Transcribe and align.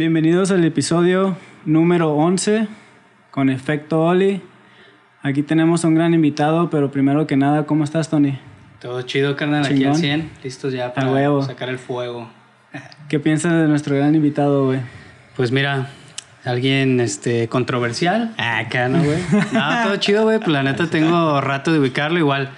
Bienvenidos 0.00 0.50
al 0.50 0.64
episodio 0.64 1.36
número 1.66 2.14
11 2.14 2.68
con 3.30 3.50
Efecto 3.50 4.00
Oli. 4.00 4.40
Aquí 5.20 5.42
tenemos 5.42 5.84
a 5.84 5.88
un 5.88 5.94
gran 5.94 6.14
invitado, 6.14 6.70
pero 6.70 6.90
primero 6.90 7.26
que 7.26 7.36
nada, 7.36 7.66
¿cómo 7.66 7.84
estás, 7.84 8.08
Tony? 8.08 8.38
Todo 8.80 9.02
chido, 9.02 9.36
carnal, 9.36 9.66
aquí 9.66 9.74
Chingón. 9.74 9.90
al 9.90 9.96
100, 9.96 10.30
listos 10.42 10.72
ya 10.72 10.94
para 10.94 11.12
huevo. 11.12 11.42
sacar 11.42 11.68
el 11.68 11.78
fuego. 11.78 12.30
¿Qué 13.10 13.20
piensas 13.20 13.52
de 13.52 13.68
nuestro 13.68 13.94
gran 13.94 14.14
invitado, 14.14 14.64
güey? 14.64 14.80
Pues 15.36 15.52
mira, 15.52 15.90
alguien 16.46 16.98
este, 16.98 17.48
controversial. 17.48 18.32
Ah, 18.38 18.60
Acá, 18.60 18.88
¿no, 18.88 19.04
güey? 19.04 19.18
No, 19.52 19.82
todo 19.84 19.96
chido, 19.96 20.22
güey. 20.22 20.38
Pues 20.38 20.48
la 20.48 20.62
neta 20.62 20.86
tengo 20.86 21.42
rato 21.42 21.74
de 21.74 21.78
ubicarlo. 21.78 22.18
Igual 22.18 22.48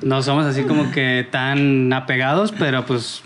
no 0.00 0.22
somos 0.22 0.46
así 0.46 0.62
como 0.62 0.90
que 0.92 1.28
tan 1.30 1.92
apegados, 1.92 2.52
pero 2.52 2.86
pues 2.86 3.22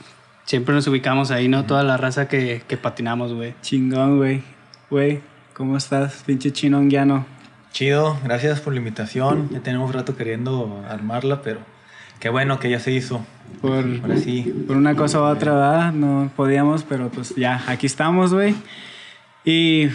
siempre 0.51 0.75
nos 0.75 0.85
ubicamos 0.89 1.30
ahí, 1.30 1.46
¿no? 1.46 1.64
Toda 1.64 1.85
la 1.85 1.96
raza 1.96 2.27
que, 2.27 2.62
que 2.66 2.77
patinamos, 2.77 3.33
güey. 3.33 3.55
Chingón, 3.62 4.16
güey. 4.16 4.43
Güey, 4.91 5.20
¿cómo 5.55 5.77
estás, 5.77 6.24
pinche 6.27 6.51
chinonguiano? 6.51 7.24
Chido, 7.70 8.19
gracias 8.24 8.60
por 8.60 8.73
la 8.73 8.80
invitación. 8.80 9.48
Ya 9.51 9.60
tenemos 9.60 9.95
rato 9.95 10.16
queriendo 10.16 10.84
armarla, 10.88 11.41
pero 11.43 11.60
qué 12.19 12.30
bueno 12.30 12.59
que 12.59 12.69
ya 12.69 12.80
se 12.80 12.91
hizo. 12.91 13.24
Por, 13.60 13.84
Ahora 14.02 14.16
sí. 14.16 14.52
por 14.66 14.77
una 14.77 14.97
cosa 14.97 15.21
u 15.21 15.23
otra, 15.23 15.52
¿verdad? 15.52 15.93
No 15.93 16.33
podíamos, 16.34 16.82
pero 16.82 17.10
pues 17.10 17.32
ya, 17.37 17.62
aquí 17.69 17.87
estamos, 17.87 18.35
güey. 18.35 18.57
Y 19.45 19.87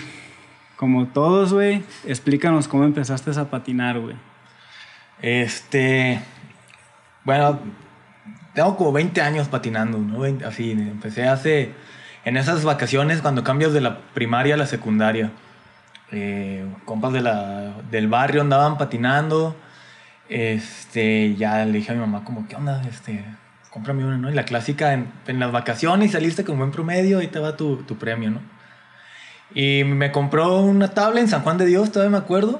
como 0.78 1.08
todos, 1.08 1.52
güey, 1.52 1.84
explícanos 2.06 2.70
cómo 2.70 2.86
empezaste 2.86 3.38
a 3.38 3.50
patinar, 3.50 4.00
güey. 4.00 4.16
Este. 5.22 6.22
Bueno, 7.26 7.60
tengo 8.56 8.78
como 8.78 8.92
20 8.94 9.22
años 9.22 9.48
patinando, 9.50 10.00
¿no? 10.00 10.24
Así, 10.48 10.72
empecé 10.72 11.28
hace. 11.28 11.74
En 12.24 12.38
esas 12.38 12.64
vacaciones, 12.64 13.22
cuando 13.22 13.44
cambias 13.44 13.74
de 13.74 13.82
la 13.82 14.00
primaria 14.16 14.56
a 14.56 14.58
la 14.58 14.66
secundaria. 14.66 15.32
Eh, 16.12 16.66
compas 16.86 17.14
de 17.14 17.22
la, 17.22 17.74
del 17.92 18.08
barrio 18.08 18.42
andaban 18.42 18.80
patinando. 18.80 19.56
Este, 20.30 21.36
ya 21.36 21.64
le 21.66 21.74
dije 21.74 21.92
a 21.92 21.94
mi 21.96 22.00
mamá, 22.00 22.24
como, 22.24 22.48
¿qué 22.48 22.56
onda? 22.56 22.82
Este, 22.90 23.24
cómprame 23.70 24.06
una, 24.06 24.18
¿no? 24.18 24.32
Y 24.32 24.34
la 24.34 24.46
clásica, 24.46 24.94
en, 24.94 25.12
en 25.28 25.40
las 25.40 25.52
vacaciones 25.52 26.14
saliste 26.14 26.44
con 26.44 26.58
buen 26.58 26.72
promedio, 26.72 27.20
ahí 27.20 27.28
te 27.28 27.40
va 27.40 27.56
tu, 27.56 27.84
tu 27.84 27.98
premio, 27.98 28.32
¿no? 28.32 28.40
Y 29.54 29.84
me 29.84 30.12
compró 30.12 30.62
una 30.62 30.88
tabla 30.88 31.20
en 31.20 31.28
San 31.28 31.42
Juan 31.42 31.60
de 31.60 31.68
Dios, 31.68 31.92
todavía 31.92 32.18
me 32.18 32.24
acuerdo. 32.24 32.60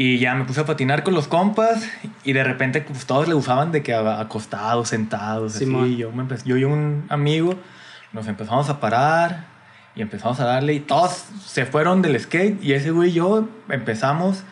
Y 0.00 0.20
ya 0.20 0.36
me 0.36 0.44
puse 0.44 0.60
a 0.60 0.64
patinar 0.64 1.02
con 1.02 1.12
los 1.12 1.26
compas 1.26 1.84
y 2.22 2.32
de 2.32 2.44
repente 2.44 2.82
pues, 2.82 3.04
todos 3.04 3.26
le 3.26 3.34
usaban 3.34 3.72
de 3.72 3.82
que 3.82 3.92
acostados, 3.92 4.90
sentados, 4.90 5.54
Simón. 5.54 5.86
así. 5.86 5.96
Yo, 5.96 6.12
me 6.12 6.24
yo 6.44 6.56
y 6.56 6.62
un 6.62 7.04
amigo 7.08 7.56
nos 8.12 8.28
empezamos 8.28 8.70
a 8.70 8.78
parar 8.78 9.46
y 9.96 10.02
empezamos 10.02 10.38
a 10.38 10.44
darle 10.44 10.74
y 10.74 10.78
todos 10.78 11.24
se 11.44 11.66
fueron 11.66 12.00
del 12.00 12.20
skate 12.20 12.62
y 12.62 12.74
ese 12.74 12.92
güey 12.92 13.10
y 13.10 13.14
yo 13.14 13.48
empezamos 13.68 14.44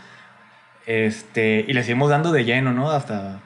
este, 0.85 1.65
y 1.69 1.73
le 1.75 1.85
seguimos 1.85 2.11
dando 2.11 2.33
de 2.33 2.45
lleno, 2.45 2.73
¿no? 2.73 2.91
Hasta 2.91 3.41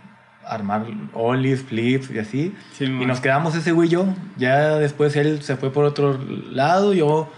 armar 0.46 0.86
ollies, 1.12 1.62
flips 1.64 2.10
y 2.12 2.18
así. 2.18 2.54
Sí, 2.72 2.86
y 2.86 3.04
nos 3.04 3.20
quedamos 3.20 3.54
ese 3.56 3.72
güey 3.72 3.88
y 3.88 3.92
yo. 3.92 4.06
Ya 4.38 4.76
después 4.76 5.16
él 5.16 5.42
se 5.42 5.58
fue 5.58 5.70
por 5.70 5.84
otro 5.84 6.18
lado, 6.50 6.94
yo... 6.94 7.30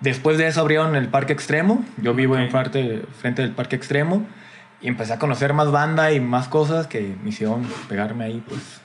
Después 0.00 0.36
de 0.38 0.46
eso 0.46 0.60
abrieron 0.60 0.94
el 0.96 1.08
Parque 1.08 1.32
Extremo. 1.32 1.84
Yo 1.98 2.14
vivo 2.14 2.34
Ok. 2.34 2.40
en 2.40 2.50
frente, 2.50 3.02
frente 3.20 3.42
del 3.42 3.52
Parque 3.52 3.76
Extremo. 3.76 4.26
Y 4.80 4.88
empecé 4.88 5.14
a 5.14 5.18
conocer 5.18 5.54
más 5.54 5.70
banda 5.70 6.12
y 6.12 6.20
más 6.20 6.48
cosas 6.48 6.86
que 6.86 7.16
me 7.22 7.30
hicieron 7.30 7.66
pegarme 7.88 8.24
ahí. 8.24 8.42
Pues, 8.46 8.80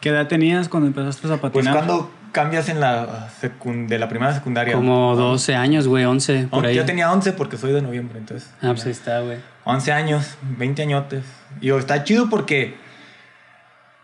¿Qué 0.00 0.08
edad 0.08 0.26
tenías 0.26 0.68
cuando 0.68 0.86
empezaste 0.86 1.26
a 1.26 1.36
pues 1.36 1.52
patinar? 1.52 1.74
cuando 1.74 2.10
cambias 2.32 2.68
en 2.68 2.80
la 2.80 3.28
de 3.42 3.98
la 3.98 4.08
primera 4.08 4.32
a 4.32 4.34
secundaria. 4.34 4.74
Como 4.74 5.14
12 5.16 5.54
años, 5.54 5.86
güey, 5.86 6.04
11, 6.04 6.48
por 6.50 6.64
Oh, 6.64 6.68
ahí. 6.68 6.74
Yo 6.74 6.84
tenía 6.84 7.12
11 7.12 7.32
porque 7.32 7.56
soy 7.58 7.72
de 7.72 7.80
noviembre, 7.82 8.18
entonces. 8.18 8.50
Ah, 8.60 8.68
pues 8.72 8.86
ahí 8.86 8.92
está, 8.92 9.20
güey. 9.20 9.38
11 9.64 9.92
años, 9.92 10.36
20 10.58 10.82
añotes. 10.82 11.24
Y 11.58 11.66
digo, 11.66 11.78
está 11.78 12.02
chido 12.04 12.28
porque 12.30 12.74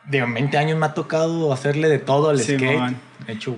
de 0.04 0.24
20 0.24 0.56
años 0.58 0.78
me 0.78 0.86
ha 0.86 0.94
tocado 0.94 1.52
hacerle 1.52 1.88
de 1.88 1.98
todo 1.98 2.30
al 2.30 2.38
Sí, 2.38 2.54
skate. 2.56 2.78
man. 2.78 2.96
He 3.26 3.32
hecho 3.32 3.56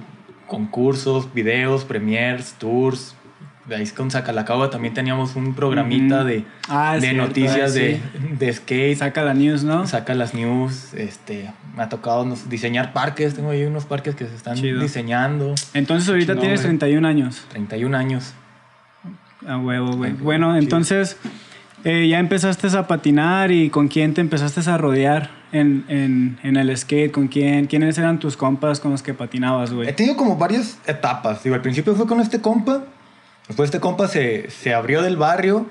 concursos, 0.53 1.33
videos, 1.33 1.87
premiers, 1.87 2.53
tours. 2.59 3.15
De 3.65 3.77
ahí 3.77 3.87
con 3.87 4.11
Sacalacagua 4.11 4.69
también 4.69 4.93
teníamos 4.93 5.35
un 5.35 5.55
programita 5.55 6.25
de, 6.25 6.45
Ah, 6.69 6.97
de 6.97 7.01
cierto, 7.01 7.23
noticias 7.23 7.75
eh, 7.77 8.03
de, 8.39 8.47
de 8.47 8.53
skate. 8.53 8.99
Saca 8.99 9.23
la 9.23 9.33
news, 9.33 9.65
¿no? 9.65 9.87
Saca 9.87 10.15
las 10.15 10.35
news. 10.35 10.93
Este, 10.93 11.51
me 11.75 11.83
ha 11.85 11.89
tocado 11.89 12.27
diseñar 12.51 12.93
parques. 12.93 13.35
Tengo 13.35 13.49
ahí 13.49 13.65
unos 13.65 13.87
parques 13.87 14.15
que 14.15 14.27
se 14.27 14.35
están 14.35 14.57
Chido. 14.59 14.83
diseñando. 14.83 15.55
Entonces 15.73 16.07
ahorita 16.11 16.37
tienes 16.37 16.61
güey. 16.61 16.77
31 16.77 17.09
años. 17.09 17.47
31 17.49 17.97
años. 17.97 18.35
A 19.49 19.57
huevo, 19.57 19.93
güey. 19.97 20.13
Bueno, 20.13 20.53
chido. 20.61 21.17
Eh, 21.85 22.09
ya 22.09 22.19
empezaste 22.19 22.69
a 22.77 22.87
patinar 22.87 23.51
y 23.51 23.71
con 23.71 23.89
quién 23.89 24.15
te 24.15 24.21
empezaste 24.21 24.69
a 24.71 24.79
rodear 24.79 25.31
en, 25.53 25.85
en, 25.89 26.39
en 26.43 26.57
el 26.57 26.77
skate, 26.77 27.11
con 27.13 27.29
quién, 27.29 27.67
quiénes 27.67 27.99
eran 27.99 28.19
tus 28.19 28.37
compas 28.37 28.81
con 28.81 28.91
los 28.93 29.03
que 29.03 29.15
patinabas, 29.15 29.71
He 29.71 29.75
güey. 29.75 29.93
tenido 29.97 30.17
como 30.17 30.37
varias 30.37 30.79
etapas. 30.87 31.43
Digo, 31.43 31.55
al 31.55 31.63
principio 31.63 31.95
fue 31.95 32.07
con 32.07 32.21
este 32.21 32.41
compa. 32.41 32.85
Después 33.49 33.69
este 33.69 33.81
compa 33.81 34.09
se, 34.09 34.49
se 34.51 34.73
abrió 34.73 35.03
del 35.03 35.17
barrio. 35.17 35.67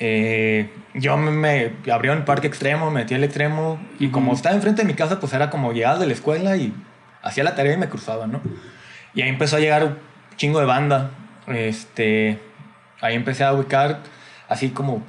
Eh, 0.00 0.70
yo 0.94 1.16
me, 1.16 1.30
me 1.30 1.72
abrió 1.92 2.12
en 2.12 2.18
el 2.18 2.24
parque 2.24 2.46
extremo, 2.46 2.90
me 2.90 3.00
metí 3.00 3.14
al 3.14 3.24
extremo. 3.24 3.78
Y 3.98 4.06
Ujú. 4.06 4.12
como 4.12 4.32
estaba 4.32 4.54
enfrente 4.54 4.82
de 4.82 4.88
mi 4.88 4.94
casa, 4.94 5.20
pues 5.20 5.32
era 5.32 5.50
como 5.50 5.72
llegaba 5.72 5.98
de 5.98 6.06
la 6.06 6.12
escuela 6.12 6.56
y 6.56 6.72
hacía 7.22 7.44
la 7.44 7.54
tarea 7.54 7.74
y 7.74 7.76
me 7.76 7.88
cruzaba, 7.88 8.26
¿no? 8.26 8.40
Y 9.14 9.22
ahí 9.22 9.28
empezó 9.28 9.56
a 9.56 9.60
llegar 9.60 9.84
un 9.84 9.96
chingo 10.36 10.60
de 10.60 10.66
banda. 10.66 11.10
Este, 11.46 12.38
ahí 13.00 13.14
empecé 13.14 13.44
a 13.44 13.52
ubicar 13.52 14.00
así 14.48 14.70
como... 14.70 15.02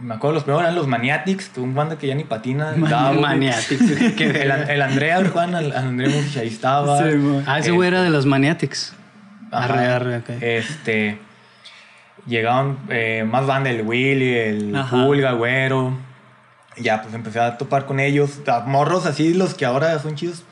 Me 0.00 0.14
acuerdo 0.14 0.34
los 0.34 0.44
primeros 0.44 0.62
eran 0.62 0.76
los 0.76 0.86
Maniatics, 0.86 1.48
que 1.48 1.60
un 1.60 1.74
banda 1.74 1.98
que 1.98 2.06
ya 2.06 2.14
ni 2.14 2.24
patina. 2.24 2.72
güey. 2.76 3.20
Maniatics. 3.20 3.80
El, 4.20 4.82
Andrea, 4.82 5.18
el 5.18 5.28
Juan, 5.28 5.54
el 5.54 5.72
Andrea 5.72 6.08
Musich, 6.14 6.36
ahí 6.38 6.48
estaba. 6.48 6.98
Sí. 6.98 7.18
Ah, 7.46 7.58
ese 7.58 7.72
güey 7.72 7.88
era 7.88 8.02
de 8.02 8.10
los 8.10 8.24
Maniatics. 8.26 8.94
Arre, 9.50 9.86
arre, 9.86 10.16
ok. 10.18 10.30
Este. 10.40 11.18
Llegaron 12.26 12.78
eh, 12.90 13.24
más 13.28 13.46
banda, 13.46 13.70
el 13.70 13.82
Willy, 13.82 14.34
el. 14.34 14.76
Pulga, 14.90 15.32
Güero. 15.32 15.96
Ya, 16.76 17.02
pues 17.02 17.14
empecé 17.14 17.40
a 17.40 17.58
topar 17.58 17.86
con 17.86 17.98
ellos. 17.98 18.40
Morros 18.66 19.06
así, 19.06 19.34
los 19.34 19.54
que 19.54 19.64
ahora 19.64 19.98
son 19.98 20.14
chidos. 20.14 20.44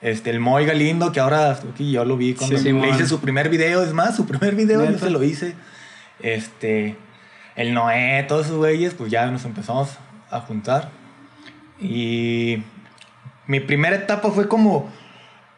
Este, 0.00 0.30
el 0.30 0.40
Moy 0.40 0.64
Galindo, 0.64 1.12
que 1.12 1.20
ahora 1.20 1.50
aquí 1.52 1.90
yo 1.90 2.04
lo 2.04 2.16
vi 2.16 2.34
cuando 2.34 2.56
Sí, 2.58 2.64
le 2.64 2.70
Simón. 2.70 2.88
hice 2.88 3.06
su 3.06 3.20
primer 3.20 3.48
video. 3.48 3.82
Es 3.82 3.92
más, 3.92 4.16
su 4.16 4.26
primer 4.26 4.54
video 4.54 4.90
yo 4.90 4.98
se 4.98 5.10
lo 5.10 5.22
hice. 5.22 5.54
Este. 6.20 6.96
El 7.56 7.74
Noé, 7.74 8.24
todos 8.26 8.46
esos 8.46 8.58
güeyes, 8.58 8.94
pues 8.94 9.10
ya 9.10 9.26
nos 9.26 9.44
empezamos 9.44 9.90
a 10.30 10.40
juntar. 10.40 10.90
Y. 11.80 12.62
Mi 13.46 13.60
primera 13.60 13.96
etapa 13.96 14.30
fue 14.30 14.48
como 14.48 14.90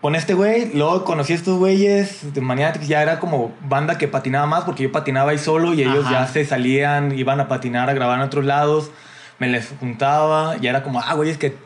con 0.01 0.15
este 0.15 0.35
güey, 0.35 0.73
luego 0.75 1.05
conocí 1.05 1.33
a 1.33 1.37
estos 1.37 1.59
güeyes 1.59 2.33
de 2.35 2.41
Maniatics, 2.41 2.87
ya 2.87 3.03
era 3.03 3.19
como 3.19 3.55
banda 3.69 3.97
que 3.99 4.09
patinaba 4.09 4.47
más 4.47 4.65
porque 4.65 4.85
yo 4.85 4.93
patinaba 4.93 5.31
ahí 5.31 5.39
solo 5.39 5.75
y 5.75 5.83
ellos 5.83 6.05
Ajá. 6.05 6.27
ya 6.27 6.27
se 6.29 6.45
salían, 6.45 7.19
iban 7.19 7.41
a 7.41 7.49
patinar, 7.49 7.89
a 7.91 7.95
grabar 7.95 8.19
en 8.19 8.25
otros 8.25 8.45
lados, 8.45 8.91
me 9.39 9.49
les 9.49 9.73
juntaba 9.81 10.57
y 10.61 10.67
era 10.67 10.83
como, 10.83 11.01
ah, 11.01 11.15
güeyes 11.15 11.39
que 11.39 11.57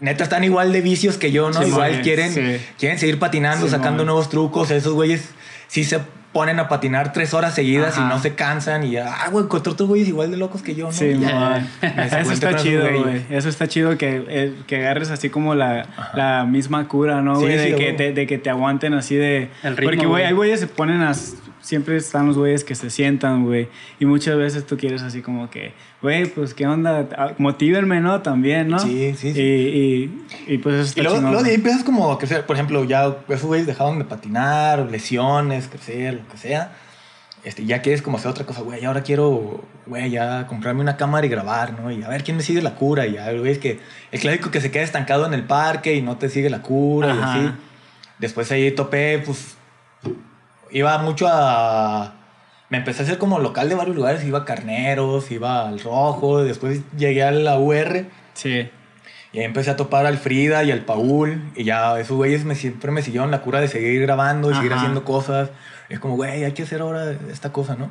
neta 0.00 0.24
están 0.24 0.44
igual 0.44 0.72
de 0.72 0.80
vicios 0.80 1.18
que 1.18 1.32
yo, 1.32 1.50
¿no? 1.50 1.62
Sí, 1.62 1.68
igual 1.68 2.00
quieren, 2.02 2.32
sí. 2.32 2.64
quieren 2.78 2.98
seguir 2.98 3.18
patinando, 3.18 3.66
Sí, 3.66 3.70
sacando 3.72 4.04
nuevos 4.04 4.28
trucos, 4.28 4.70
esos 4.70 4.94
güeyes 4.94 5.30
sí 5.66 5.84
se 5.84 6.00
ponen 6.32 6.60
a 6.60 6.68
patinar 6.68 7.12
tres 7.12 7.32
horas 7.32 7.54
seguidas 7.54 7.96
Ajá. 7.96 8.06
y 8.06 8.08
no 8.08 8.20
se 8.20 8.34
cansan 8.34 8.84
y 8.84 8.92
ya, 8.92 9.12
ah, 9.12 9.28
güey, 9.30 9.44
encontré 9.44 9.72
otros 9.72 9.88
güeyes 9.88 10.08
igual 10.08 10.30
de 10.30 10.36
locos 10.36 10.62
que 10.62 10.74
yo, 10.74 10.86
¿no? 10.86 10.92
Sí, 10.92 11.18
ya, 11.18 11.66
me 11.82 12.06
Eso 12.06 12.32
está 12.32 12.56
chido, 12.56 12.86
güey. 13.02 13.22
Eso 13.30 13.48
está 13.48 13.66
chido 13.66 13.96
que, 13.96 14.24
eh, 14.28 14.54
que 14.66 14.76
agarres 14.76 15.10
así 15.10 15.30
como 15.30 15.54
la, 15.54 15.86
la 16.14 16.44
misma 16.44 16.86
cura, 16.86 17.22
¿no, 17.22 17.36
Sí, 17.36 17.42
güey? 17.46 17.58
sí, 17.58 17.70
de, 17.70 17.76
que 17.76 17.92
te, 17.94 18.12
de 18.12 18.26
que 18.26 18.38
te 18.38 18.50
aguanten 18.50 18.94
así 18.94 19.16
de... 19.16 19.48
El 19.62 19.76
ritmo, 19.76 19.90
Porque, 19.92 20.06
güey, 20.06 20.24
hay 20.24 20.34
güeyes 20.34 20.60
se 20.60 20.66
ponen 20.66 21.00
a... 21.02 21.12
Siempre 21.60 21.96
están 21.96 22.26
los 22.26 22.38
güeyes 22.38 22.64
que 22.64 22.74
se 22.74 22.90
sientan, 22.90 23.44
güey. 23.44 23.68
Y 23.98 24.06
muchas 24.06 24.36
veces 24.36 24.66
tú 24.66 24.76
quieres 24.76 25.02
así 25.02 25.22
como 25.22 25.50
que, 25.50 25.72
güey, 26.00 26.26
pues, 26.26 26.54
¿qué 26.54 26.66
onda? 26.66 27.08
Ah, 27.16 27.32
Motívenme, 27.38 28.00
¿no? 28.00 28.22
También, 28.22 28.68
¿no? 28.68 28.78
Sí, 28.78 29.14
sí, 29.16 29.34
sí. 29.34 29.40
Y, 29.40 30.50
y, 30.50 30.54
y 30.54 30.58
pues 30.58 30.74
eso 30.76 30.84
está 30.84 31.00
Y 31.00 31.04
luego, 31.04 31.20
luego 31.20 31.42
de 31.42 31.50
ahí 31.50 31.56
empiezas 31.56 31.84
como 31.84 32.10
a 32.12 32.18
crecer. 32.18 32.46
Por 32.46 32.56
ejemplo, 32.56 32.84
ya 32.84 33.16
esos 33.28 33.44
güeyes 33.46 33.66
dejaron 33.66 33.98
de 33.98 34.04
patinar, 34.04 34.88
lesiones, 34.90 35.68
crecer, 35.68 36.14
lo 36.14 36.28
que 36.28 36.36
sea. 36.38 36.72
Este, 37.44 37.64
ya 37.64 37.82
quieres 37.82 38.02
como 38.02 38.18
hacer 38.18 38.30
otra 38.30 38.44
cosa, 38.44 38.62
güey, 38.62 38.84
ahora 38.84 39.02
quiero, 39.02 39.62
güey, 39.86 40.10
ya 40.10 40.46
comprarme 40.48 40.80
una 40.80 40.96
cámara 40.96 41.24
y 41.24 41.30
grabar, 41.30 41.78
¿no? 41.80 41.90
Y 41.90 42.02
a 42.02 42.08
ver 42.08 42.24
quién 42.24 42.36
me 42.36 42.42
sigue 42.42 42.60
la 42.60 42.74
cura. 42.74 43.06
Y 43.06 43.12
ya, 43.14 43.32
güey, 43.32 43.52
es 43.52 43.58
que 43.58 43.78
el 44.10 44.20
clásico 44.20 44.50
que 44.50 44.60
se 44.60 44.70
queda 44.70 44.82
estancado 44.82 45.24
en 45.24 45.34
el 45.34 45.44
parque 45.44 45.94
y 45.94 46.02
no 46.02 46.16
te 46.16 46.28
sigue 46.28 46.50
la 46.50 46.62
cura 46.62 47.08
y 47.08 47.18
Ajá. 47.18 47.32
así. 47.34 47.50
Después 48.18 48.50
ahí 48.50 48.72
topé, 48.72 49.22
pues, 49.24 49.56
iba 50.70 50.98
mucho 50.98 51.26
a... 51.28 52.14
Me 52.70 52.78
empecé 52.78 53.02
a 53.02 53.04
hacer 53.04 53.18
como 53.18 53.38
local 53.38 53.68
de 53.68 53.74
varios 53.74 53.96
lugares, 53.96 54.24
iba 54.24 54.40
a 54.40 54.44
Carneros, 54.44 55.30
iba 55.30 55.68
al 55.68 55.80
Rojo, 55.80 56.42
después 56.44 56.82
llegué 56.96 57.22
a 57.22 57.30
la 57.30 57.58
UR 57.58 58.06
Sí. 58.34 58.68
Y 59.32 59.38
ahí 59.40 59.44
empecé 59.44 59.70
a 59.70 59.76
topar 59.76 60.06
al 60.06 60.16
Frida 60.16 60.64
y 60.64 60.70
al 60.70 60.84
Paul. 60.84 61.50
Y 61.54 61.64
ya 61.64 61.98
esos 61.98 62.16
güeyes 62.16 62.44
me, 62.44 62.54
siempre 62.54 62.90
me 62.92 63.02
siguieron 63.02 63.30
la 63.30 63.42
cura 63.42 63.60
de 63.60 63.68
seguir 63.68 64.00
grabando 64.02 64.50
y 64.50 64.54
seguir 64.54 64.72
haciendo 64.72 65.04
cosas. 65.04 65.50
Es 65.88 65.98
como, 65.98 66.16
güey, 66.16 66.44
hay 66.44 66.52
que 66.52 66.62
hacer 66.62 66.80
ahora 66.80 67.12
esta 67.30 67.52
cosa, 67.52 67.74
¿no? 67.76 67.90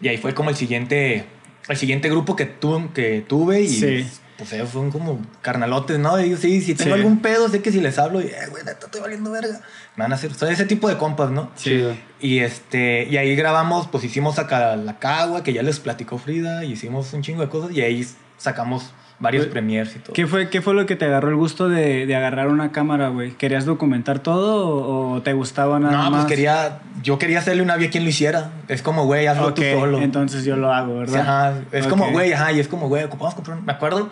Y 0.00 0.08
ahí 0.08 0.16
fue 0.16 0.34
como 0.34 0.50
el 0.50 0.56
siguiente, 0.56 1.26
el 1.68 1.76
siguiente 1.76 2.08
grupo 2.08 2.34
que, 2.34 2.46
tu, 2.46 2.92
que 2.92 3.24
tuve. 3.26 3.62
Y 3.62 3.68
Sí. 3.68 4.08
Pues 4.38 4.52
ellos 4.52 4.70
son 4.70 4.90
como 4.90 5.20
carnalotes, 5.42 5.98
¿no? 5.98 6.18
Y 6.20 6.36
sí, 6.36 6.60
si 6.62 6.74
tengo 6.74 6.94
Sí. 6.94 7.00
algún 7.00 7.18
pedo, 7.18 7.48
sé 7.48 7.60
que 7.60 7.72
si 7.72 7.80
les 7.80 7.98
hablo, 7.98 8.20
y, 8.20 8.26
eh, 8.26 8.46
güey, 8.50 8.64
neta, 8.64 8.86
estoy 8.86 9.00
valiendo 9.00 9.30
verga. 9.32 9.60
Me 9.96 10.04
van 10.04 10.12
a 10.12 10.14
hacer, 10.14 10.32
son 10.32 10.48
ese 10.50 10.64
tipo 10.64 10.88
de 10.88 10.96
compas, 10.96 11.30
¿no? 11.30 11.50
Chido. 11.56 11.94
Y 12.20 12.38
este, 12.38 13.08
y 13.10 13.16
ahí 13.16 13.34
grabamos, 13.34 13.88
pues 13.88 14.04
hicimos 14.04 14.38
acá 14.38 14.76
la 14.76 14.98
cagua, 15.00 15.42
que 15.42 15.52
ya 15.52 15.62
les 15.62 15.80
platicó 15.80 16.18
Frida, 16.18 16.64
y 16.64 16.72
hicimos 16.72 17.12
un 17.12 17.22
chingo 17.22 17.42
de 17.42 17.48
cosas, 17.48 17.72
y 17.72 17.82
ahí 17.82 18.06
sacamos 18.36 18.92
varios 19.20 19.46
Pues, 19.46 19.52
premiers 19.52 19.96
y 19.96 19.98
todo. 19.98 20.12
¿Qué 20.12 20.28
fue, 20.28 20.48
¿Qué 20.48 20.62
fue 20.62 20.74
lo 20.74 20.86
que 20.86 20.94
te 20.94 21.04
agarró 21.06 21.30
el 21.30 21.34
gusto 21.34 21.68
de, 21.68 22.06
de 22.06 22.14
agarrar 22.14 22.46
una 22.46 22.70
cámara, 22.70 23.08
güey? 23.08 23.32
¿Querías 23.32 23.64
documentar 23.64 24.20
todo 24.20 24.68
o, 24.68 25.14
o 25.14 25.22
te 25.22 25.32
gustaba 25.32 25.80
nada 25.80 25.96
no, 26.04 26.10
más? 26.12 26.20
pues 26.20 26.32
quería, 26.32 26.78
yo 27.02 27.18
quería 27.18 27.40
hacerle 27.40 27.62
una 27.62 27.74
vía 27.74 27.88
a 27.88 27.90
quien 27.90 28.04
lo 28.04 28.10
hiciera. 28.10 28.52
Es 28.68 28.80
como, 28.82 29.06
güey, 29.06 29.26
hazlo 29.26 29.48
Ok, 29.48 29.54
tú 29.56 29.62
solo. 29.74 30.00
entonces 30.00 30.44
yo 30.44 30.54
lo 30.54 30.72
hago, 30.72 30.92
Sí, 30.92 30.98
¿verdad? 31.12 31.20
ajá, 31.22 31.60
es 31.72 31.88
como, 31.88 32.04
Ok. 32.06 32.12
güey, 32.12 32.32
ajá, 32.32 32.52
y 32.52 32.60
es 32.60 32.68
como, 32.68 32.86
güey, 32.86 33.02
ocupamos 33.02 33.34
comprar. 33.34 33.58
un- 33.58 33.64
Me 33.64 33.72
acuerdo, 33.72 34.08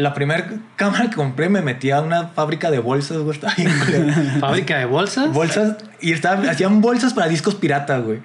la 0.00 0.14
primera 0.14 0.48
cámara 0.76 1.08
que 1.10 1.16
compré 1.16 1.48
me 1.48 1.62
metí 1.62 1.90
a 1.90 2.00
una 2.00 2.28
fábrica 2.28 2.70
de 2.70 2.78
bolsas, 2.78 3.18
güey, 3.18 3.36
estaba 3.36 3.54
bien 3.56 3.70
culero. 3.78 4.12
¿Fábrica 4.40 4.78
de 4.78 4.84
bolsas? 4.86 5.32
bolsas, 5.32 5.76
y 6.00 6.12
estaba, 6.12 6.50
hacían 6.50 6.80
bolsas 6.80 7.14
para 7.14 7.28
discos 7.28 7.54
piratas, 7.54 8.02
güey. 8.02 8.20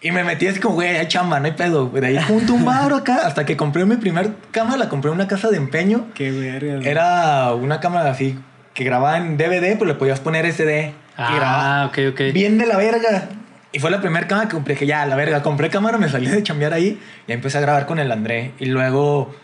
Y 0.00 0.12
me 0.12 0.22
metí 0.22 0.46
así 0.46 0.60
como, 0.60 0.76
güey, 0.76 0.96
hay 0.96 1.08
chamba, 1.08 1.40
no 1.40 1.46
hay 1.46 1.52
pedo. 1.52 1.88
güey. 1.88 2.00
De 2.00 2.06
ahí 2.08 2.18
junto 2.28 2.54
un 2.54 2.64
bar 2.64 2.92
acá, 2.92 3.26
hasta 3.26 3.44
que 3.44 3.56
compré 3.56 3.84
mi 3.84 3.96
primer 3.96 4.30
cámara, 4.52 4.76
la 4.76 4.88
compré 4.88 5.10
en 5.10 5.16
una 5.16 5.26
casa 5.26 5.50
de 5.50 5.56
empeño. 5.56 6.06
Qué 6.14 6.30
verga. 6.30 6.88
Era 6.88 7.52
una 7.54 7.80
cámara 7.80 8.10
así, 8.10 8.38
que 8.74 8.84
grababa 8.84 9.16
en 9.16 9.36
DVD, 9.36 9.72
pero 9.74 9.86
le 9.86 9.94
podías 9.94 10.20
poner 10.20 10.46
SD. 10.52 10.92
y 11.18 11.34
grababa 11.34 11.82
Ah, 11.82 11.86
ok, 11.86 11.98
ok. 12.12 12.20
bien 12.32 12.58
de 12.58 12.66
la 12.66 12.76
verga. 12.76 13.28
Y 13.72 13.80
fue 13.80 13.90
la 13.90 14.00
primera 14.00 14.26
cámara 14.28 14.48
que 14.48 14.54
compré, 14.54 14.76
que 14.76 14.86
ya, 14.86 15.04
la 15.04 15.16
verga, 15.16 15.42
compré 15.42 15.68
cámara, 15.68 15.98
me 15.98 16.08
salí 16.08 16.26
de 16.28 16.42
chambear 16.42 16.72
ahí 16.72 16.98
y 17.26 17.32
empecé 17.32 17.58
a 17.58 17.60
grabar 17.60 17.84
con 17.86 17.98
el 17.98 18.10
André. 18.12 18.52
Y 18.60 18.66
luego, 18.66 19.34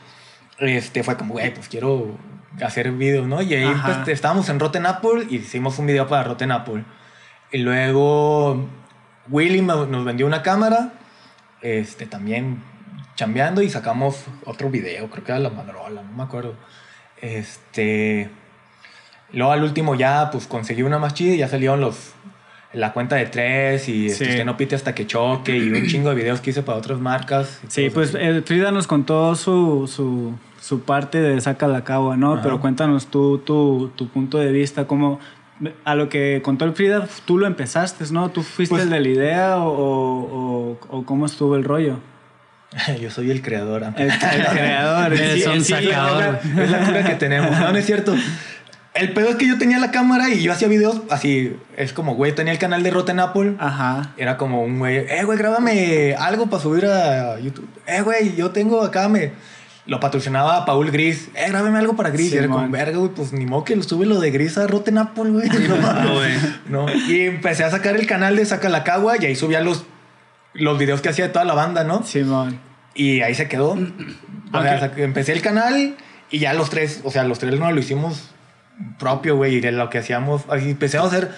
este, 0.59 1.03
fue 1.03 1.17
como, 1.17 1.35
güey, 1.35 1.53
pues 1.53 1.69
quiero 1.69 2.17
hacer 2.63 2.93
videos, 2.93 3.27
¿no? 3.27 3.43
Y 3.43 3.55
ahí 3.55 3.75
pues, 3.85 4.09
estábamos 4.09 4.49
en 4.49 4.61
Rotten 4.61 4.87
Apple 4.87 5.27
y 5.29 5.37
hicimos 5.37 5.79
un 5.79 5.87
video 5.87 6.07
para 6.07 6.25
Rotten 6.25 6.53
Apple. 6.53 6.85
Y 7.53 7.59
luego 7.59 8.67
Willy 9.29 9.61
nos 9.63 10.05
vendió 10.05 10.27
una 10.27 10.43
cámara, 10.43 10.93
este, 11.63 12.07
también 12.07 12.63
chambeando 13.17 13.63
y 13.63 13.71
sacamos 13.71 14.25
otro 14.45 14.71
video, 14.71 15.09
creo 15.09 15.25
que 15.25 15.33
era 15.33 15.39
La 15.39 15.51
Madrola, 15.51 16.03
no 16.03 16.13
me 16.13 16.23
acuerdo. 16.23 16.55
Este... 17.21 18.31
Luego 19.33 19.51
al 19.51 19.65
último 19.65 19.97
ya 19.97 20.31
pues 20.31 20.47
conseguí 20.47 20.83
una 20.83 20.99
más 20.99 21.15
chida 21.15 21.35
y 21.35 21.39
ya 21.39 21.49
salieron 21.49 21.81
los 21.81 22.14
la 22.75 22.93
cuenta 22.93 23.17
de 23.17 23.27
tres 23.27 23.89
y 23.89 24.07
este, 24.07 24.25
Sí. 24.25 24.31
usted 24.33 24.45
no 24.45 24.57
pite 24.57 24.75
hasta 24.75 24.95
que 24.95 25.07
choque 25.07 25.57
y 25.57 25.69
un 25.73 25.87
chingo 25.87 26.11
de 26.11 26.17
videos 26.17 26.41
que 26.41 26.51
hice 26.51 26.63
para 26.63 26.79
otras 26.79 26.99
marcas. 27.01 27.61
Sí, 27.69 27.91
pues 27.91 28.11
eso. 28.11 28.19
eh, 28.19 28.43
Frida 28.45 28.71
nos 28.71 28.87
contó 28.87 29.35
su, 29.35 29.89
su, 29.93 30.33
su 30.61 30.81
parte 30.81 31.21
de 31.21 31.41
Saca 31.41 31.67
la 31.69 31.85
Cagua, 31.85 32.17
¿no? 32.17 32.35
Ajá. 32.35 32.43
Pero 32.43 32.61
cuéntanos 32.61 33.07
tú 33.07 33.39
tu, 33.39 33.91
tu 33.97 34.09
punto 34.09 34.39
de 34.39 34.51
vista, 34.53 34.87
cómo... 34.87 35.21
A 35.85 35.95
lo 35.95 36.09
que 36.09 36.41
contó 36.45 36.65
el 36.65 36.73
Frida, 36.73 37.07
tú 37.27 37.39
lo 37.39 37.47
empezaste, 37.47 38.05
¿no? 38.11 38.29
¿Tú 38.31 38.43
fuiste 38.43 38.75
Pues- 38.75 38.83
el 38.85 38.91
de 38.91 39.01
la 39.01 39.09
idea 39.09 39.59
o, 39.59 40.77
o, 40.91 41.05
cómo 41.05 41.27
estuvo 41.27 41.55
el 41.55 41.63
rollo? 41.63 42.01
Yo 43.01 43.09
soy 43.09 43.31
el 43.31 43.41
creador. 43.41 43.85
El, 43.97 44.11
el 44.11 44.19
creador. 44.19 45.13
el 45.13 45.21
Eres 45.21 45.35
sí- 45.45 45.49
un 45.49 45.55
el 45.57 45.65
sí- 45.65 45.73
sacador. 45.75 46.39
Es 46.43 46.55
la, 46.57 46.65
es 46.65 46.71
la 46.71 46.79
cura 46.87 47.05
que 47.05 47.15
tenemos. 47.15 47.53
No, 47.53 47.71
no 47.71 47.79
es 47.79 47.87
cierto. 47.87 48.15
El 48.95 49.13
pedo 49.13 49.31
es 49.31 49.37
que 49.37 49.49
yo 49.49 49.59
tenía 49.59 49.81
la 49.81 49.91
cámara 49.91 50.29
y 50.29 50.41
yo 50.41 50.53
hacía 50.53 50.69
videos 50.69 51.03
así. 51.11 51.57
Es 51.77 51.93
como, 51.93 52.15
güey, 52.15 52.33
tenía 52.33 52.53
el 52.53 52.61
canal 52.61 52.85
de 52.85 52.93
Rotten 52.93 53.19
Apple. 53.19 53.57
Ajá. 53.59 54.13
Era 54.17 54.37
como 54.37 54.63
un 54.63 54.79
güey, 54.79 54.99
eh, 54.99 55.25
güey, 55.25 55.37
grábame 55.37 56.15
algo 56.15 56.49
para 56.49 56.63
subir 56.63 56.87
a 56.87 57.41
YouTube. 57.41 57.69
Eh, 57.89 58.03
güey, 58.03 58.37
yo 58.37 58.53
tengo 58.53 58.83
acá, 58.83 59.09
me... 59.09 59.33
Lo 59.87 60.01
patrocinaba 60.01 60.65
Paul 60.65 60.91
Gris. 60.93 61.29
Eh, 61.35 61.49
grábame 61.49 61.77
algo 61.79 61.95
para 61.97 62.11
Gris. 62.11 62.31
Sí, 62.31 62.37
y 62.37 62.39
era 62.39 62.47
como, 62.47 62.61
man. 62.61 62.71
verga, 62.71 62.97
güey, 62.97 63.11
pues 63.11 63.33
ni 63.33 63.45
modo 63.45 63.65
que 63.65 63.77
lo 63.77 63.83
sube 63.83 64.07
lo 64.07 64.19
de 64.21 64.31
Gris 64.31 64.57
a 64.57 64.67
Rotten 64.67 64.97
Apple, 64.97 65.31
güey. 65.31 65.49
no, 65.49 66.15
güey. 66.15 66.33
No. 66.69 66.87
Y 67.09 67.23
empecé 67.23 67.65
a 67.65 67.71
sacar 67.71 67.97
el 67.97 68.07
canal 68.07 68.37
de 68.37 68.47
Saca 68.47 68.69
la 68.69 68.85
Cagua 68.85 69.17
y 69.21 69.27
ahí 69.27 69.35
subía 69.35 69.61
los, 69.61 69.85
los 70.55 70.79
videos 70.79 71.03
que 71.03 71.09
hacía 71.11 71.27
de 71.27 71.33
toda 71.33 71.45
la 71.45 71.55
banda, 71.55 71.85
¿no? 71.85 72.05
Simón. 72.05 72.61
Y 72.95 73.21
ahí 73.23 73.35
se 73.35 73.49
quedó. 73.49 73.77
O 74.53 74.63
sea, 74.63 74.93
empecé 74.97 75.33
el 75.33 75.43
canal 75.43 75.97
y 76.31 76.39
ya 76.39 76.55
los 76.55 76.71
tres, 76.71 77.01
o 77.05 77.11
sea, 77.11 77.25
los 77.25 77.41
tres 77.41 77.59
no 77.59 77.71
lo 77.71 77.81
hicimos 77.81 78.31
propio, 78.99 79.37
güey, 79.37 79.61
de 79.61 79.73
lo 79.73 79.91
que 79.91 79.99
hacíamos. 79.99 80.43
Así 80.49 80.71
empezamos 80.71 81.13
a 81.13 81.17
hacer, 81.17 81.31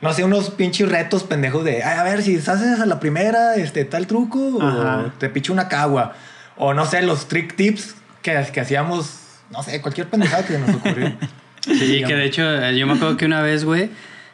no 0.00 0.12
sé, 0.12 0.24
unos 0.24 0.50
pinches 0.50 0.88
retos 0.88 1.24
pendejos 1.24 1.64
de, 1.64 1.82
"Ay, 1.82 1.98
a 1.98 2.02
ver, 2.02 2.22
si 2.22 2.36
haces 2.36 2.80
a 2.80 2.86
la 2.86 3.00
primera, 3.00 3.54
este, 3.56 3.84
tal 3.84 4.06
truco, 4.06 4.58
Ajá. 4.60 5.04
o 5.06 5.10
te 5.18 5.28
picho 5.28 5.52
una 5.52 5.68
cagua. 5.68 6.14
O 6.56 6.74
no 6.74 6.84
sé, 6.86 7.02
los 7.02 7.28
trick 7.28 7.56
tips 7.56 7.94
que, 8.22 8.44
que 8.52 8.60
hacíamos, 8.60 9.18
no 9.50 9.62
sé, 9.62 9.80
cualquier 9.80 10.08
pendejada 10.08 10.44
que 10.46 10.58
nos 10.58 10.76
ocurrió. 10.76 11.12
Sí, 11.62 12.02
que 12.06 12.14
de 12.16 12.24
hecho, 12.24 12.42
eh, 12.42 12.74
yo 12.78 12.86
me 12.86 12.94
acuerdo 12.94 13.18
que 13.18 13.26
una 13.26 13.42
vez, 13.42 13.66
güey, 13.66 13.90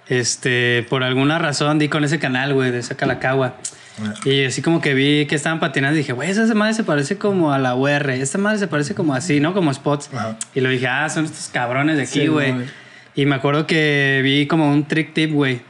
este, 0.07 0.87
por 0.89 1.03
alguna 1.03 1.41
razón 1.41 1.81
di 1.81 1.89
con 1.89 2.05
ese 2.05 2.21
canal, 2.21 2.55
güey, 2.55 2.71
de 2.71 2.81
Saca 2.85 3.05
la 3.05 3.19
Cagua. 3.19 3.57
Y 4.25 4.45
así 4.45 4.61
como 4.63 4.81
que 4.81 4.95
vi 4.95 5.27
que 5.27 5.35
estaban 5.35 5.59
patinando 5.61 5.95
y 5.95 5.99
dije, 5.99 6.13
güey, 6.13 6.31
esa 6.31 6.53
madre 6.55 6.75
se 6.75 6.85
parece 6.85 7.17
como 7.17 7.53
a 7.53 7.59
la 7.59 7.75
UR, 7.75 8.11
esta 8.11 8.39
madre 8.39 8.59
se 8.59 8.67
parece 8.67 8.95
como 8.95 9.15
así, 9.15 9.41
¿no? 9.41 9.55
Como 9.55 9.73
spots. 9.73 10.11
Ajá. 10.15 10.37
Y 10.55 10.61
lo 10.61 10.69
dije, 10.69 10.87
ah, 10.87 11.09
son 11.09 11.25
estos 11.25 11.49
cabrones 11.49 11.97
de 11.97 12.03
aquí, 12.03 12.27
güey. 12.27 12.55
y 13.15 13.25
me 13.27 13.37
acuerdo 13.37 13.67
que 13.67 14.21
vi 14.23 14.47
como 14.47 14.71
un 14.71 14.85
trick 14.87 15.15
tip, 15.15 15.33
güey. 15.33 15.61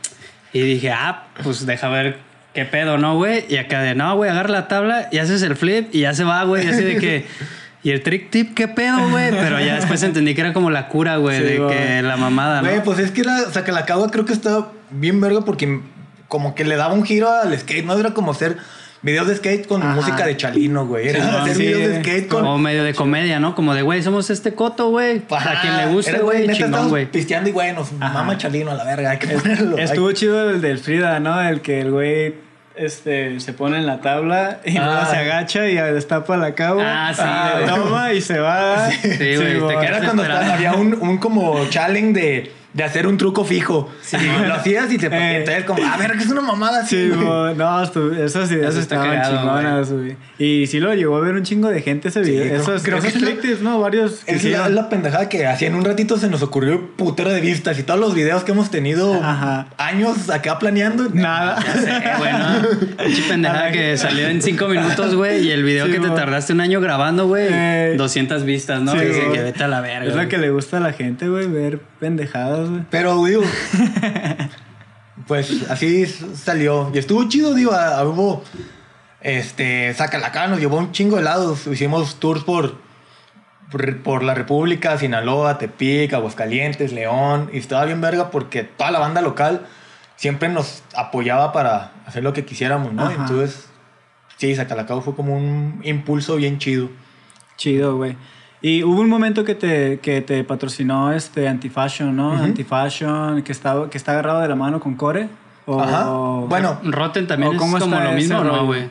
Y 0.53 0.61
dije, 0.61 0.91
ah, 0.91 1.27
pues 1.43 1.67
deja 1.67 1.89
ver 1.89 2.19
qué 2.55 2.65
pedo, 2.65 2.99
¿no, 2.99 3.17
güey? 3.17 3.45
Y 3.49 3.57
acá 3.59 3.83
de, 3.83 3.95
no, 3.95 4.17
güey, 4.17 4.31
agarra 4.31 4.49
la 4.51 4.69
tabla 4.69 5.09
y 5.13 5.19
haces 5.19 5.43
el 5.43 5.55
flip 5.57 5.95
y 5.95 6.01
ya 6.01 6.15
se 6.15 6.25
va, 6.25 6.43
güey. 6.45 6.65
Y 6.65 6.69
así 6.69 6.83
de 6.83 6.97
que... 6.99 7.27
Y 7.83 7.91
el 7.93 8.03
trick 8.03 8.31
tip, 8.31 8.53
qué 8.55 8.67
pedo, 8.67 9.11
güey. 9.11 9.31
Pero 9.31 9.61
ya 9.61 9.77
después 9.77 10.03
entendí 10.03 10.35
que 10.35 10.41
era 10.41 10.53
como 10.53 10.71
la 10.71 10.89
cura, 10.89 11.19
güey, 11.19 11.39
Sí, 11.39 11.45
de 11.45 11.59
güey. 11.61 11.77
que 11.77 12.03
la 12.03 12.17
mamada, 12.17 12.61
¿no? 12.61 12.69
Güey, 12.69 12.83
pues 12.83 12.99
es 12.99 13.13
que 13.13 13.21
era, 13.21 13.43
o 13.47 13.53
sea, 13.53 13.63
que 13.63 13.71
la 13.71 13.85
cagua 13.87 14.11
creo 14.11 14.25
que 14.25 14.33
está 14.33 14.67
bien 14.91 15.21
verga 15.21 15.43
porque 15.45 15.79
como 16.29 16.55
que 16.55 16.65
le 16.65 16.77
daba 16.77 16.95
un 16.95 17.05
giro 17.05 17.31
al 17.31 17.57
skate, 17.59 17.85
¿no? 17.85 17.99
Era 17.99 18.11
como 18.15 18.33
hacer 18.33 18.57
videos 19.03 19.29
de 19.29 19.37
skate 19.37 19.67
con 19.67 19.83
Ajá. 19.83 19.95
música 19.95 20.27
de 20.27 20.37
Chalino, 20.37 20.87
güey. 20.87 21.09
Era 21.09 21.23
Sí, 21.23 21.37
hacer 21.37 21.57
sí. 21.57 21.63
videos 21.67 21.91
de 21.93 22.01
skate 22.03 22.29
con... 22.29 22.43
Como 22.43 22.59
medio 22.59 22.83
de 22.83 22.95
comedia, 22.95 23.39
¿no? 23.39 23.55
Como 23.55 23.75
de, 23.75 23.83
güey, 23.83 24.03
somos 24.03 24.31
este 24.31 24.55
coto, 24.55 24.91
güey. 24.91 25.21
Para 25.21 25.61
quien 25.61 25.77
le 25.77 25.87
guste, 25.87 26.11
Era, 26.11 26.21
güey, 26.21 26.49
chingón, 26.53 26.89
güey. 26.89 27.07
Pisteando 27.11 27.49
y, 27.51 27.53
güey, 27.53 27.73
nos 27.73 27.89
Ajá. 28.01 28.13
mama 28.15 28.37
Chalino 28.39 28.71
a 28.73 28.75
la 28.75 28.85
verga, 28.85 29.11
hay 29.11 29.19
que 29.19 29.29
ponerlo. 29.29 29.79
Estuvo 29.79 30.11
chido 30.13 30.51
el 30.51 30.61
del 30.61 30.79
Frida, 30.79 31.21
¿no? 31.21 31.41
El 31.41 31.61
que 31.61 31.81
el 31.83 31.91
güey 31.93 32.35
este, 32.75 33.39
se 33.41 33.53
pone 33.53 33.79
en 33.79 33.87
la 33.87 34.01
tabla 34.01 34.59
y 34.65 34.73
luego 34.73 34.91
Ah. 34.93 35.09
se 35.11 35.17
agacha 35.17 35.67
y 35.69 35.75
destapa 35.77 36.37
la 36.37 36.55
cagua. 36.55 36.85
Ah, 37.09 37.15
sí, 37.15 37.23
güey. 37.65 37.67
Toma 37.75 38.13
y 38.13 38.21
se 38.21 38.39
va. 38.39 38.91
Sí, 38.91 39.09
güey, 39.09 39.19
te 39.39 39.59
güey. 39.61 39.77
quedas 39.79 39.89
Era 39.89 40.01
cuando 40.05 40.23
estaba- 40.25 40.53
había 40.55 40.75
un, 40.75 40.95
un 41.01 41.19
como 41.19 41.65
challenge 41.71 42.13
de, 42.21 42.53
de 42.77 42.85
hacer 42.85 43.07
un 43.07 43.17
truco 43.17 43.45
fijo. 43.45 43.91
Y 44.13 44.47
lo 44.47 44.55
hacías 44.55 44.93
y 44.93 44.99
te 44.99 45.07
Eh. 45.07 45.39
entonces 45.39 45.65
como, 45.65 45.83
a 45.85 45.97
ver, 45.97 46.13
que 46.13 46.19
es 46.25 46.31
una 46.31 46.43
mamada 46.43 46.81
así. 46.83 46.95
Sí, 46.97 47.11
no, 47.17 47.83
esas 47.83 48.51
ideas 48.53 48.71
Eso 48.75 48.81
está 48.81 48.97
estaban 48.97 49.11
cagado, 49.11 49.37
chingonas, 49.39 49.93
güey. 49.93 50.17
Y 50.39 50.67
sí 50.67 50.79
lo 50.79 50.93
llegó 50.95 51.17
a 51.17 51.21
ver 51.21 51.35
un 51.35 51.43
chingo 51.43 51.69
de 51.71 51.81
gente 51.81 52.09
ese 52.09 52.21
video. 52.21 52.45
creo- 52.49 52.61
esos 52.61 52.83
creo 52.83 53.01
que 53.01 53.09
es 53.09 53.21
la- 53.21 53.31
¿no? 53.63 53.81
Varios 53.81 54.25
que 54.25 54.33
Es 54.35 54.45
la, 54.45 54.89
pendejada 54.91 55.29
que 55.31 55.47
hacía 55.47 55.69
en 55.69 55.75
un 55.75 55.85
ratito 55.85 56.19
se 56.19 56.29
nos 56.29 56.43
ocurrió 56.43 56.91
putero 56.97 57.31
de 57.31 57.41
vistas 57.41 57.79
y 57.79 57.83
todos 57.83 57.99
los 57.99 58.15
videos 58.15 58.45
que 58.45 58.53
hemos 58.53 58.71
tenido 58.71 59.15
Ajá. 59.15 59.69
años 59.79 60.29
acá 60.29 60.59
planeando. 60.59 61.09
Nada. 61.15 61.59
Ya 61.65 61.73
sé, 61.73 62.03
güey, 62.19 62.33
¿no? 62.33 63.05
Pinche 63.05 63.23
pendejada 63.29 63.73
que 63.73 63.97
salió 63.97 64.29
en 64.29 64.43
cinco 64.43 64.69
minutos, 64.69 65.15
güey. 65.15 65.47
Y 65.47 65.51
el 65.51 65.63
video 65.65 65.87
Sí, 65.87 65.93
que 65.93 66.01
te 66.01 66.11
tardaste 66.11 66.53
un 66.53 66.61
año 66.61 66.81
grabando, 66.83 67.27
güey. 67.27 67.47
Eh. 67.51 67.95
200 67.97 68.45
vistas, 68.45 68.83
¿no? 68.83 68.93
Sí, 68.93 68.99
que 69.33 69.43
vete 69.43 69.65
a 69.65 69.69
la 69.69 69.81
verga. 69.81 70.09
Es 70.11 70.15
lo 70.15 70.29
que 70.29 70.37
le 70.39 70.51
gusta 70.51 70.77
a 70.77 70.81
la 70.81 70.93
gente, 70.93 71.29
güey, 71.29 71.47
ver 71.47 71.81
pendejadas, 71.99 72.69
güey. 72.71 72.83
Pero, 72.91 73.25
digo, 73.25 73.43
pues 75.27 75.71
así 75.71 76.07
salió. 76.07 76.91
Y 76.95 76.99
estuvo 76.99 77.29
chido, 77.29 77.55
digo, 77.55 77.73
a- 77.73 77.99
a- 77.99 78.05
hubo, 78.05 78.43
este, 79.21 79.93
saca 79.95 80.19
la 80.19 80.33
cara, 80.33 80.49
nos 80.49 80.61
llevó 80.61 80.77
un 80.79 80.93
chingo 80.93 81.17
de 81.17 81.23
lados. 81.23 81.67
Hicimos 81.67 82.17
tours 82.21 82.45
por, 82.45 82.77
por, 83.71 84.03
por 84.03 84.23
la 84.23 84.35
República, 84.35 84.99
Sinaloa, 84.99 85.59
Tepic, 85.59 86.13
Aguascalientes, 86.13 86.93
León. 86.93 87.51
Y 87.53 87.59
estaba 87.59 87.85
bien 87.85 88.01
verga 88.01 88.31
porque 88.31 88.63
toda 88.65 88.91
la 88.91 88.99
banda 88.99 89.21
local 89.23 89.67
siempre 90.17 90.49
nos 90.49 90.83
apoyaba 90.95 91.53
para 91.53 91.93
hacer 92.07 92.23
lo 92.23 92.33
que 92.33 92.45
quisiéramos, 92.45 92.93
¿no? 92.93 93.05
Ajá. 93.07 93.15
Entonces, 93.15 93.69
sí, 94.37 94.55
Sacalacao 94.55 95.01
fue 95.03 95.15
como 95.17 95.37
un 95.37 95.81
impulso 95.83 96.37
bien 96.37 96.59
chido. 96.59 96.91
Chido, 97.57 97.97
güey. 97.97 98.17
Y 98.63 98.83
hubo 98.83 99.01
un 99.01 99.09
momento 99.09 99.45
que 99.45 99.55
te, 99.55 99.99
que 100.01 100.23
te 100.23 100.43
patrocinó 100.45 101.13
este 101.13 101.47
Antifashion, 101.49 102.17
¿no? 102.17 102.33
Ujú. 102.33 102.45
Antifashion, 102.45 103.43
que 103.43 103.53
está, 103.53 103.89
que 103.91 103.99
está 103.99 104.13
agarrado 104.13 104.41
de 104.41 104.49
la 104.49 104.55
mano 104.57 104.81
con 104.81 104.95
Core. 104.95 105.29
O- 105.67 105.81
Ajá. 105.81 106.11
o- 106.11 106.47
Bueno, 106.49 106.79
Rotten 106.85 107.27
también 107.27 107.51
¿O 107.51 107.55
es 107.55 107.59
como 107.83 108.01
lo 108.01 108.13
mismo, 108.13 108.43
¿no, 108.43 108.67
güey? 108.67 108.89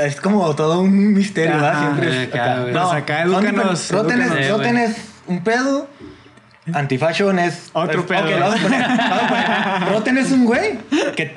Es 0.00 0.20
como 0.20 0.54
todo 0.54 0.80
un 0.80 1.12
misterio, 1.12 1.54
¿verdad? 1.56 1.78
Siempre 1.80 2.22
es 2.22 2.28
acá, 2.28 2.52
acá. 2.62 2.62
Pues 2.72 2.92
acá 3.02 3.22
edúcanos, 3.22 3.46
diferentes. 3.88 3.90
Rotten 3.92 4.20
es-. 4.22 4.50
Rotten 4.50 4.76
es 4.78 4.96
un 5.26 5.44
pedo, 5.44 5.88
antifashion 6.72 7.38
es... 7.38 7.70
Otro 7.74 8.00
es- 8.00 8.06
pedo. 8.06 8.20
ok, 8.24 8.30
lo 8.30 8.38
vamos 8.40 8.58
a 8.58 8.62
poner, 8.62 8.80
lo 8.90 8.96
vamos 8.96 9.22
a 9.22 9.28
poner. 9.80 9.92
Rotten 9.92 10.18
es 10.18 10.30
un 10.32 10.44
güey 10.46 10.78
que 11.14 11.36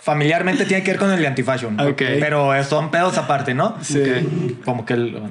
familiarmente 0.00 0.64
tiene 0.64 0.82
que 0.82 0.90
ver 0.92 1.00
con 1.00 1.12
el 1.12 1.20
de 1.20 1.26
antifashion. 1.28 1.78
Ok. 1.78 2.02
Pero 2.18 2.64
son 2.64 2.90
pedos 2.90 3.16
aparte, 3.18 3.54
¿no? 3.54 3.76
Sí. 3.82 4.58
Como 4.64 4.84
que... 4.84 4.94
el- 4.94 5.22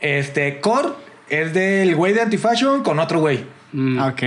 este, 0.00 0.60
Core 0.60 0.90
es 1.28 1.52
del 1.54 1.94
güey 1.96 2.12
de 2.14 2.22
antifashion 2.22 2.82
con 2.82 2.98
otro 2.98 3.20
güey. 3.20 3.44
Mm. 3.72 3.98
Ok, 4.00 4.22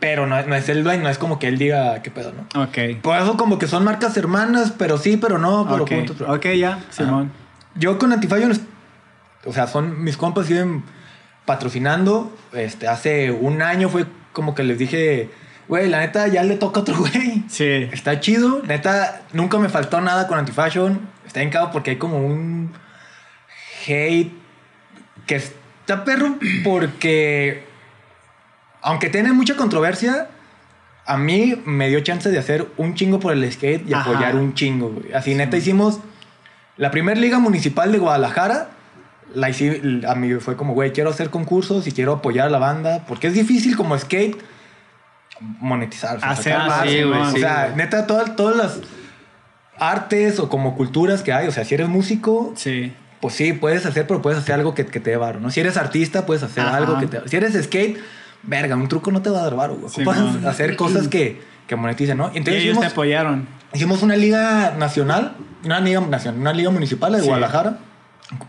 Pero 0.00 0.26
no, 0.26 0.42
no 0.44 0.54
es 0.56 0.68
el 0.68 0.82
dueño, 0.82 1.02
no 1.04 1.08
es 1.10 1.18
como 1.18 1.38
que 1.38 1.46
él 1.48 1.58
diga 1.58 2.02
qué 2.02 2.10
pedo, 2.10 2.32
¿no? 2.32 2.62
ok. 2.62 3.00
Por 3.02 3.16
eso 3.20 3.36
como 3.36 3.58
que 3.58 3.66
son 3.68 3.84
marcas 3.84 4.16
hermanas, 4.16 4.72
pero 4.76 4.98
sí, 4.98 5.16
pero 5.16 5.38
no, 5.38 5.66
pero 5.70 5.82
Ok, 5.84 5.90
juntos. 5.92 6.16
pero- 6.18 6.34
ok, 6.34 6.46
ya, 6.58 6.80
Simón. 6.90 7.30
Yo 7.76 7.98
con 7.98 8.12
Antifashion, 8.12 8.50
es- 8.50 8.62
o 9.44 9.52
sea, 9.52 9.66
son 9.66 10.02
mis 10.02 10.16
compas 10.16 10.46
siguen 10.46 10.82
patrocinando. 11.44 12.36
Este, 12.52 12.88
hace 12.88 13.30
un 13.30 13.62
año 13.62 13.88
fue 13.88 14.06
como 14.32 14.54
que 14.54 14.62
les 14.64 14.78
dije, 14.78 15.30
güey, 15.68 15.88
la 15.88 16.00
neta 16.00 16.26
ya 16.28 16.42
le 16.42 16.56
toca 16.56 16.80
a 16.80 16.82
otro 16.82 16.94
güey. 16.98 17.44
Sí. 17.48 17.88
Está 17.92 18.18
chido, 18.20 18.62
neta, 18.66 19.22
nunca 19.32 19.58
me 19.58 19.68
faltó 19.68 20.00
nada 20.00 20.26
con 20.26 20.38
Antifashion. 20.38 21.00
Está 21.26 21.42
en 21.42 21.50
cabo 21.50 21.70
porque 21.70 21.90
hay 21.92 21.96
como 21.96 22.18
un 22.18 22.72
hate 23.86 24.32
que 25.30 25.36
está 25.36 26.04
perro 26.04 26.34
porque 26.64 27.62
aunque 28.82 29.10
tiene 29.10 29.32
mucha 29.32 29.54
controversia, 29.56 30.26
a 31.06 31.16
mí 31.16 31.54
me 31.64 31.88
dio 31.88 32.00
chance 32.00 32.28
de 32.30 32.38
hacer 32.38 32.66
un 32.76 32.94
chingo 32.96 33.20
por 33.20 33.32
el 33.32 33.50
skate 33.52 33.88
y 33.88 33.94
Ajá. 33.94 34.10
apoyar 34.10 34.34
un 34.34 34.54
chingo. 34.54 34.88
güey. 34.90 35.12
Así 35.12 35.36
neta 35.36 35.56
hicimos 35.56 36.00
la 36.76 36.90
primera 36.90 37.20
liga 37.20 37.38
municipal 37.38 37.92
de 37.92 37.98
Guadalajara. 37.98 38.70
La 39.34 39.48
hice, 39.48 39.80
a 40.08 40.16
mí 40.16 40.34
fue 40.40 40.56
como, 40.56 40.74
güey, 40.74 40.92
quiero 40.92 41.10
hacer 41.10 41.30
concursos 41.30 41.86
y 41.86 41.92
quiero 41.92 42.14
apoyar 42.14 42.48
a 42.48 42.50
la 42.50 42.58
banda 42.58 43.04
porque 43.06 43.28
es 43.28 43.34
difícil 43.34 43.76
como 43.76 43.96
skate 43.96 44.36
monetizar. 45.60 46.18
Hacer 46.22 46.58
más, 46.58 46.68
varo, 46.68 46.90
sí, 46.90 47.02
güey, 47.02 47.18
¿no? 47.20 47.30
sí, 47.30 47.36
o 47.36 47.40
sea, 47.40 47.72
neta, 47.76 48.06
todas, 48.08 48.34
todas 48.34 48.56
las 48.56 48.80
artes 49.78 50.40
o 50.40 50.48
como 50.48 50.76
culturas 50.76 51.22
que 51.22 51.32
hay, 51.32 51.46
o 51.46 51.52
sea, 51.52 51.64
si 51.64 51.74
eres 51.74 51.88
músico, 51.88 52.52
Sí. 52.56 52.92
Pues 53.20 53.34
sí, 53.34 53.52
puedes 53.52 53.84
hacer, 53.86 54.06
pero 54.06 54.22
puedes 54.22 54.38
hacer 54.38 54.54
algo 54.54 54.74
que, 54.74 54.86
que 54.86 55.00
te 55.00 55.10
dé 55.10 55.16
varo, 55.16 55.40
¿no? 55.40 55.50
Si 55.50 55.60
eres 55.60 55.76
artista, 55.76 56.26
puedes 56.26 56.42
hacer 56.42 56.64
Ajá. 56.64 56.76
algo 56.76 56.98
que 56.98 57.06
te... 57.06 57.28
Si 57.28 57.36
eres 57.36 57.52
skate, 57.64 57.98
verga, 58.42 58.76
un 58.76 58.88
truco 58.88 59.10
no 59.12 59.20
te 59.22 59.30
va 59.30 59.40
a 59.40 59.42
dar 59.44 59.56
varo, 59.56 59.76
güey. 59.76 59.90
Sí, 59.92 60.02
no. 60.02 60.48
hacer 60.48 60.76
cosas 60.76 61.08
que, 61.08 61.42
que 61.66 61.76
moneticen, 61.76 62.16
¿no? 62.16 62.30
Y 62.32 62.38
Entonces 62.38 62.62
ellos 62.62 62.74
te 62.78 62.80
hicimos, 62.86 62.92
apoyaron. 62.92 63.48
hicimos 63.74 64.02
una 64.02 64.16
liga 64.16 64.74
nacional, 64.78 65.36
una 65.64 65.80
liga 65.80 66.00
nacional, 66.00 66.40
una 66.40 66.52
liga 66.52 66.70
municipal 66.70 67.12
de 67.12 67.20
Sí. 67.20 67.26
Guadalajara, 67.26 67.78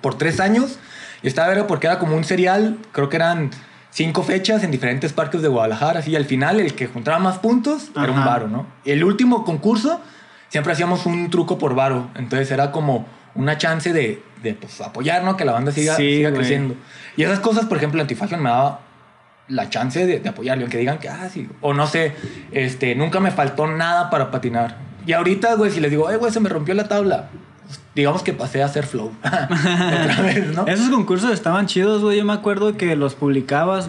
por 0.02 0.18
tres 0.18 0.40
años. 0.40 0.80
Y 1.24 1.28
estaba 1.28 1.50
verga 1.50 1.68
porque 1.68 1.88
era 1.88 2.00
como 2.00 2.16
un 2.16 2.24
serial, 2.24 2.78
creo 2.94 3.10
que 3.10 3.18
eran 3.18 3.52
cinco 3.92 4.24
fechas 4.24 4.64
en 4.64 4.72
diferentes 4.72 5.12
parques 5.12 5.42
de 5.42 5.50
Guadalajara, 5.50 6.00
así, 6.00 6.12
y 6.12 6.16
al 6.16 6.26
final 6.26 6.60
el 6.62 6.74
que 6.76 6.88
juntaba 6.88 7.20
más 7.20 7.40
puntos 7.40 7.92
era 7.96 8.12
un 8.12 8.20
Ajá. 8.20 8.26
varo, 8.30 8.48
¿no? 8.48 8.66
Y 8.86 8.92
el 8.92 9.04
último 9.04 9.44
concurso 9.44 10.00
siempre 10.48 10.72
hacíamos 10.74 11.06
un 11.06 11.30
truco 11.30 11.58
por 11.58 11.76
varo, 11.76 12.10
entonces 12.16 12.50
era 12.52 12.72
como 12.72 13.06
una 13.36 13.58
chance 13.58 13.92
de, 13.94 14.24
de 14.42 14.54
pues, 14.54 14.82
apoyar, 14.82 15.24
¿no? 15.24 15.38
Que 15.38 15.46
la 15.46 15.54
banda 15.54 15.72
siga, 15.72 15.96
Sí, 15.96 16.18
siga 16.18 16.34
creciendo. 16.34 16.76
Y 17.18 17.24
esas 17.24 17.40
cosas, 17.40 17.66
por 17.66 17.78
ejemplo, 17.78 18.02
Antifashion 18.02 18.42
me 18.42 18.50
daba 18.50 18.82
la 19.48 19.70
chance 19.70 20.06
de, 20.06 20.20
de 20.20 20.30
apoyarle, 20.30 20.64
aunque 20.64 20.78
digan 20.78 20.98
que, 20.98 21.10
ah, 21.10 21.30
sí, 21.30 21.50
o 21.62 21.74
no 21.74 21.88
sé, 21.88 22.14
este, 22.52 22.96
nunca 22.96 23.20
me 23.20 23.32
faltó 23.32 23.68
nada 23.68 24.10
para 24.10 24.32
patinar. 24.32 24.78
Y 25.06 25.14
ahorita, 25.14 25.56
güey, 25.56 25.72
si 25.72 25.80
les 25.80 25.92
digo, 25.92 26.10
eh, 26.10 26.18
güey, 26.18 26.32
se 26.32 26.40
me 26.40 26.50
rompió 26.50 26.74
la 26.74 26.88
tabla, 26.88 27.30
pues, 27.72 27.80
digamos 27.96 28.22
que 28.22 28.34
pasé 28.34 28.62
a 28.62 28.66
hacer 28.66 28.86
flow. 28.86 29.12
Otra 29.24 30.22
vez, 30.24 30.56
¿no? 30.56 30.68
Esos 30.68 30.90
concursos 30.90 31.32
estaban 31.32 31.68
chidos, 31.68 32.02
güey. 32.02 32.18
Yo 32.18 32.26
me 32.26 32.34
acuerdo 32.34 32.76
que 32.76 32.96
los 32.96 33.16
publicabas. 33.16 33.88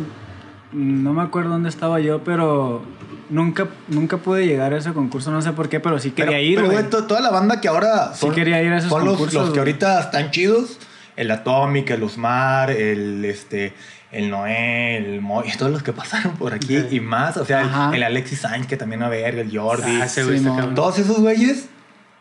No 0.72 1.12
me 1.12 1.22
acuerdo 1.22 1.50
dónde 1.50 1.68
estaba 1.68 2.00
yo, 2.00 2.24
pero 2.24 2.82
nunca, 3.30 3.68
nunca 3.88 4.16
pude 4.18 4.46
llegar 4.46 4.72
a 4.72 4.78
ese 4.78 4.92
concurso. 4.92 5.30
No 5.30 5.42
sé 5.42 5.52
por 5.52 5.68
qué, 5.68 5.80
pero 5.80 5.98
sí 5.98 6.10
quería 6.10 6.32
pero, 6.38 6.42
ir, 6.42 6.54
pero, 6.56 6.66
güey. 6.68 6.78
güey, 6.78 6.90
to- 6.90 7.04
toda 7.04 7.20
la 7.20 7.30
banda 7.30 7.60
que 7.60 7.68
ahora 7.68 8.12
Sí 8.14 8.28
quería 8.30 8.62
ir 8.62 8.72
a 8.72 8.78
esos 8.78 8.90
son 8.90 9.04
los, 9.04 9.14
concursos, 9.14 9.42
los 9.44 9.52
que 9.52 9.58
ahorita 9.58 10.00
están 10.00 10.30
chidos, 10.30 10.78
el 11.16 11.30
Atomic, 11.30 11.90
el 11.90 12.02
Osmar, 12.02 12.70
el 12.70 13.24
este 13.24 13.74
el 14.10 14.28
Noé, 14.30 14.98
el 14.98 15.20
Moy, 15.22 15.50
todos 15.58 15.72
los 15.72 15.82
que 15.82 15.92
pasaron 15.92 16.32
por 16.36 16.52
aquí 16.52 16.76
y 16.90 17.00
más, 17.00 17.36
o 17.38 17.44
sea, 17.46 17.60
Ajá. 17.62 17.88
el, 17.88 17.94
el 17.96 18.02
Alexis 18.02 18.40
Sainz 18.40 18.66
que 18.66 18.76
también 18.76 19.02
a 19.02 19.08
ver, 19.08 19.38
el 19.38 19.56
Jordi, 19.56 20.00
Ah, 20.00 20.04
ese 20.04 20.24
güey 20.24 20.40
todos 20.74 20.98
esos 20.98 21.18
güeyes 21.20 21.66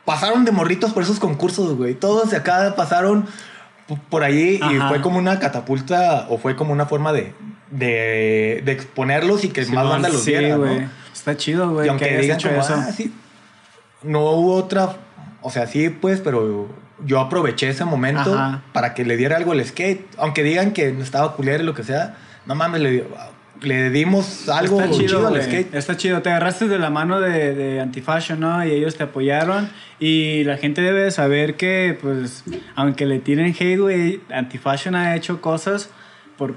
pasaron 0.06 0.46
de 0.46 0.52
morritos 0.52 0.94
por 0.94 1.04
esos 1.04 1.20
concursos, 1.20 1.76
güey. 1.76 1.94
Todos 1.94 2.32
de 2.32 2.38
acá 2.38 2.74
pasaron 2.76 3.26
por 4.10 4.24
ahí 4.24 4.60
y 4.72 4.80
fue 4.88 5.02
como 5.02 5.18
una 5.18 5.38
catapulta 5.40 6.28
o 6.30 6.38
fue 6.38 6.56
como 6.56 6.72
una 6.72 6.86
forma 6.86 7.12
de, 7.12 7.34
de, 7.72 8.62
de 8.64 8.72
exponerlos 8.72 9.44
y 9.44 9.50
que 9.50 9.66
más 9.68 9.88
banda 9.88 10.10
los 10.10 10.24
sí, 10.24 10.32
viera. 10.32 10.58
¿no? 10.58 10.90
Está 11.14 11.36
chido, 11.38 11.66
Y 11.72 11.74
güey. 11.74 11.90
aunque 11.90 12.06
que 12.06 12.12
hayas 12.18 12.38
digan 12.38 12.40
como, 12.42 12.62
eso. 12.62 12.74
ah, 12.76 12.92
sí, 12.92 13.14
no 14.04 14.22
hubo 14.32 14.56
otra, 14.56 14.98
o 15.42 15.50
sea, 15.50 15.68
sí, 15.68 15.90
pues, 15.90 16.20
pero 16.22 16.68
yo 17.06 17.20
aproveché 17.20 17.70
ese 17.70 17.86
momento 17.86 18.34
Ajá. 18.34 18.62
para 18.74 18.94
que 18.94 19.06
le 19.06 19.18
diera 19.18 19.38
algo 19.38 19.52
al 19.54 19.64
skate. 19.66 20.06
Aunque 20.18 20.44
digan 20.44 20.72
que 20.72 20.90
estaba 20.90 21.36
culero 21.36 21.64
y 21.64 21.66
lo 21.66 21.74
que 21.74 21.84
sea, 21.84 22.16
no 22.46 22.56
mames, 22.56 22.82
le, 22.82 23.04
le 23.62 23.90
dimos 23.92 24.50
algo 24.50 24.82
Está 24.82 24.96
chido, 24.96 25.28
al 25.28 25.34
güey. 25.34 25.44
skate. 25.44 25.74
Está 25.76 25.98
chido. 25.98 26.22
Te 26.22 26.30
agarraste 26.30 26.68
de 26.68 26.80
la 26.80 26.90
mano 26.90 27.20
de, 27.20 27.54
de 27.54 27.80
Antifashion, 27.82 28.40
¿no? 28.40 28.66
Y 28.66 28.72
ellos 28.72 28.96
te 28.98 29.04
apoyaron. 29.04 29.70
Y 30.00 30.44
la 30.46 30.58
gente 30.58 30.82
debe 30.82 31.02
de 31.04 31.12
saber 31.12 31.56
que, 31.58 31.98
pues, 32.02 32.44
aunque 32.76 33.06
le 33.06 33.20
tiren 33.20 33.48
hate, 33.60 33.78
güey, 33.80 34.22
Antifashion 34.34 34.96
ha 34.96 35.16
hecho 35.16 35.42
cosas 35.42 35.90
por, 36.38 36.56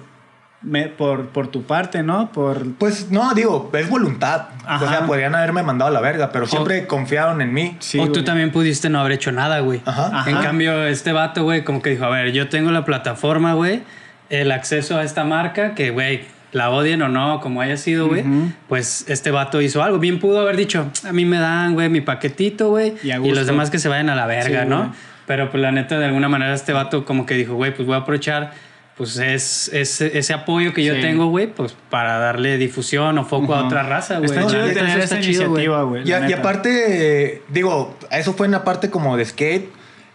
me- 0.64 0.88
por, 0.88 1.28
por 1.28 1.48
tu 1.48 1.62
parte, 1.64 2.02
¿no? 2.02 2.32
Por... 2.32 2.74
Pues 2.74 3.10
no, 3.10 3.32
digo, 3.34 3.70
es 3.74 3.88
voluntad. 3.88 4.46
Ajá. 4.66 4.84
O 4.84 4.88
sea, 4.88 5.06
podrían 5.06 5.34
haberme 5.34 5.62
mandado 5.62 5.90
a 5.90 5.94
la 5.94 6.00
verga, 6.00 6.30
pero 6.32 6.46
siempre 6.46 6.86
confiaron 6.86 7.40
en 7.42 7.52
mí. 7.52 7.76
Sí, 7.80 7.98
o 7.98 8.06
tú 8.06 8.12
güey. 8.12 8.24
también 8.24 8.50
pudiste 8.50 8.88
no 8.88 9.00
haber 9.00 9.12
hecho 9.12 9.30
nada, 9.32 9.60
güey. 9.60 9.82
Ajá. 9.84 10.10
Ajá. 10.12 10.30
En 10.30 10.38
cambio, 10.38 10.86
este 10.86 11.12
vato, 11.12 11.44
güey, 11.44 11.62
como 11.64 11.82
que 11.82 11.90
dijo, 11.90 12.04
a 12.04 12.08
ver, 12.10 12.32
yo 12.32 12.48
tengo 12.48 12.70
la 12.70 12.84
plataforma, 12.84 13.52
güey, 13.54 13.82
el 14.30 14.50
acceso 14.52 14.96
a 14.98 15.02
esta 15.04 15.24
marca, 15.24 15.74
que, 15.74 15.90
güey, 15.90 16.22
la 16.52 16.70
odien 16.70 17.02
o 17.02 17.08
no, 17.08 17.40
como 17.40 17.60
haya 17.60 17.76
sido, 17.76 18.06
güey, 18.08 18.22
Ujú. 18.22 18.52
pues 18.68 19.04
este 19.08 19.30
vato 19.32 19.60
hizo 19.60 19.82
algo. 19.82 19.98
Bien 19.98 20.18
pudo 20.20 20.40
haber 20.40 20.56
dicho, 20.56 20.88
a 21.06 21.12
mí 21.12 21.24
me 21.24 21.38
dan, 21.38 21.74
güey, 21.74 21.88
mi 21.88 22.00
paquetito, 22.00 22.68
güey, 22.70 22.94
Y 23.02 23.10
y, 23.12 23.32
los 23.32 23.46
demás 23.46 23.70
que 23.70 23.78
se 23.78 23.88
vayan 23.88 24.08
a 24.08 24.14
la 24.14 24.26
verga, 24.26 24.62
Sí, 24.62 24.68
¿no? 24.68 24.78
güey. 24.78 24.90
Pero 25.26 25.50
pues 25.50 25.62
la 25.62 25.72
neta, 25.72 25.98
de 25.98 26.04
alguna 26.04 26.28
manera, 26.28 26.52
este 26.54 26.72
vato 26.72 27.04
como 27.04 27.26
que 27.26 27.34
dijo, 27.34 27.54
güey, 27.54 27.74
pues 27.74 27.86
voy 27.86 27.96
a 27.96 28.00
aprovechar, 28.00 28.52
pues 28.96 29.16
es, 29.18 29.68
es- 29.72 30.00
ese 30.00 30.32
apoyo 30.34 30.72
que 30.72 30.84
yo 30.84 30.94
Sí. 30.94 31.00
tengo, 31.00 31.26
güey, 31.26 31.48
pues 31.48 31.76
para 31.90 32.18
darle 32.18 32.56
difusión 32.58 33.18
o 33.18 33.24
foco 33.24 33.54
a 33.54 33.64
otra 33.64 33.82
raza, 33.82 34.18
güey. 34.18 34.30
Está 34.30 34.46
chido 34.46 34.66
tener 34.72 34.98
esa 35.00 35.16
iniciativa, 35.20 35.82
güey. 35.82 36.08
Y, 36.08 36.12
aparte, 36.32 37.32
eh, 37.34 37.42
digo, 37.48 37.96
eso 38.10 38.34
fue 38.34 38.46
en 38.46 38.52
la 38.52 38.62
parte 38.64 38.90
como 38.90 39.16
de 39.16 39.24
skate. 39.24 39.68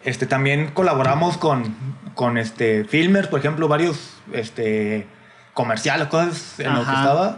Este, 0.06 0.26
también 0.26 0.72
colaboramos 0.74 1.38
con, 1.38 1.76
con 2.16 2.38
este, 2.38 2.86
filmers, 2.86 3.28
por 3.28 3.40
ejemplo, 3.40 3.68
varios 3.68 4.14
este, 4.32 5.06
comerciales, 5.54 6.08
cosas 6.08 6.58
en 6.60 6.74
lo 6.74 6.80
que 6.86 6.90
Ajá. 6.90 7.02
estaba. 7.02 7.38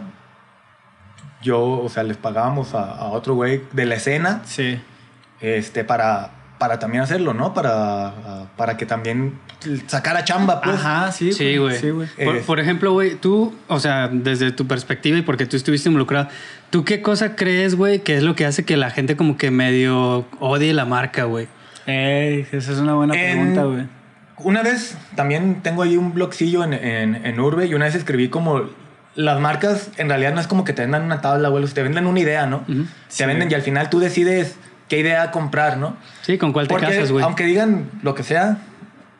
Yo, 1.42 1.60
o 1.60 1.88
sea, 1.88 2.04
les 2.04 2.16
pagábamos 2.16 2.72
a, 2.74 2.84
a 2.92 3.08
otro 3.08 3.34
güey 3.34 3.62
de 3.72 3.84
la 3.84 3.96
escena 3.96 4.42
Sí. 4.44 4.80
este, 5.40 5.82
para, 5.82 6.30
para 6.62 6.78
también 6.78 7.02
hacerlo, 7.02 7.34
¿no? 7.34 7.52
Para, 7.54 8.46
para 8.56 8.76
que 8.76 8.86
también 8.86 9.32
sacara 9.88 10.22
chamba, 10.22 10.60
pues. 10.60 10.76
Ajá, 10.76 11.10
sí. 11.10 11.32
Sí, 11.32 11.56
güey. 11.56 11.76
Sí, 11.76 11.90
güey. 11.90 12.06
Por, 12.24 12.36
Eh, 12.36 12.42
por 12.46 12.60
ejemplo, 12.60 12.92
güey, 12.92 13.16
tú, 13.16 13.52
o 13.66 13.80
sea, 13.80 14.06
desde 14.06 14.52
tu 14.52 14.68
perspectiva 14.68 15.18
y 15.18 15.22
porque 15.22 15.44
tú 15.44 15.56
estuviste 15.56 15.88
involucrado, 15.88 16.28
¿tú 16.70 16.84
qué 16.84 17.02
cosa 17.02 17.34
crees, 17.34 17.74
güey, 17.74 17.98
que 18.04 18.16
es 18.16 18.22
lo 18.22 18.36
que 18.36 18.46
hace 18.46 18.64
que 18.64 18.76
la 18.76 18.90
gente 18.90 19.16
como 19.16 19.36
que 19.36 19.50
medio 19.50 20.24
odie 20.38 20.72
la 20.72 20.84
marca, 20.84 21.24
güey? 21.24 21.48
Ey, 21.86 22.46
esa 22.52 22.70
es 22.70 22.78
una 22.78 22.94
buena 22.94 23.14
En- 23.16 23.32
pregunta, 23.38 23.64
güey. 23.64 23.86
Una 24.38 24.62
vez 24.62 24.96
también 25.16 25.62
tengo 25.62 25.82
ahí 25.82 25.96
un 25.96 26.14
blogcillo 26.14 26.62
en, 26.62 26.74
en, 26.74 27.26
en 27.26 27.40
Urbe 27.40 27.66
y 27.66 27.74
una 27.74 27.86
vez 27.86 27.96
escribí 27.96 28.28
como 28.28 28.62
las 29.16 29.40
marcas 29.40 29.90
en 29.96 30.08
realidad 30.08 30.32
no 30.32 30.40
es 30.40 30.46
como 30.46 30.62
que 30.64 30.72
te 30.72 30.82
vendan 30.82 31.02
una 31.02 31.20
tabla, 31.20 31.48
güey, 31.48 31.64
te 31.66 31.82
venden 31.82 32.06
una 32.06 32.20
idea, 32.20 32.46
¿no? 32.46 32.58
Ujú. 32.68 32.84
Te 32.84 32.88
Sí. 33.08 33.24
venden 33.24 33.50
y 33.50 33.54
al 33.54 33.62
final 33.62 33.90
tú 33.90 33.98
decides 33.98 34.54
qué 34.92 34.98
idea 34.98 35.30
comprar, 35.30 35.78
¿no? 35.78 35.96
Sí, 36.20 36.36
¿con 36.36 36.52
cuál 36.52 36.68
te 36.68 36.74
Porque 36.74 36.84
casas, 36.88 37.10
güey? 37.10 37.24
aunque 37.24 37.44
digan 37.46 37.88
lo 38.02 38.14
que 38.14 38.22
sea, 38.22 38.58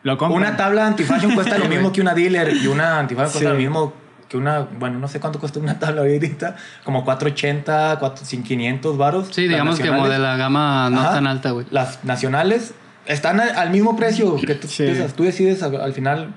Lo 0.02 0.18
compran. 0.18 0.42
una 0.42 0.54
tabla 0.54 0.86
antifashion 0.86 1.32
cuesta 1.34 1.56
lo 1.56 1.64
mismo 1.64 1.90
que 1.92 2.02
una 2.02 2.12
dealer 2.12 2.54
y 2.54 2.66
una 2.66 2.98
antifashion 2.98 3.30
cuesta 3.32 3.38
Sí. 3.38 3.44
lo 3.46 3.54
mismo 3.54 3.94
que 4.28 4.36
una, 4.36 4.60
bueno, 4.60 4.98
no 4.98 5.08
sé 5.08 5.18
cuánto 5.18 5.38
cuesta 5.40 5.60
una 5.60 5.78
tabla 5.78 6.02
ahorita, 6.02 6.56
como 6.84 7.04
480, 7.06 7.96
4, 7.98 8.26
500 8.44 8.98
varos. 8.98 9.28
Sí, 9.30 9.48
digamos 9.48 9.80
que 9.80 9.88
como 9.88 10.08
de 10.10 10.18
la 10.18 10.36
gama 10.36 10.90
no 10.90 11.00
Ajá. 11.00 11.12
tan 11.14 11.26
alta, 11.26 11.52
güey. 11.52 11.64
Las 11.70 12.04
nacionales 12.04 12.74
están 13.06 13.40
al, 13.40 13.70
mismo 13.70 13.96
precio 13.96 14.36
que 14.36 14.54
tú, 14.54 14.68
Sí. 14.68 14.82
piensas. 14.84 15.14
Tú 15.14 15.24
decides 15.24 15.62
al, 15.62 15.80
al 15.80 15.94
final 15.94 16.34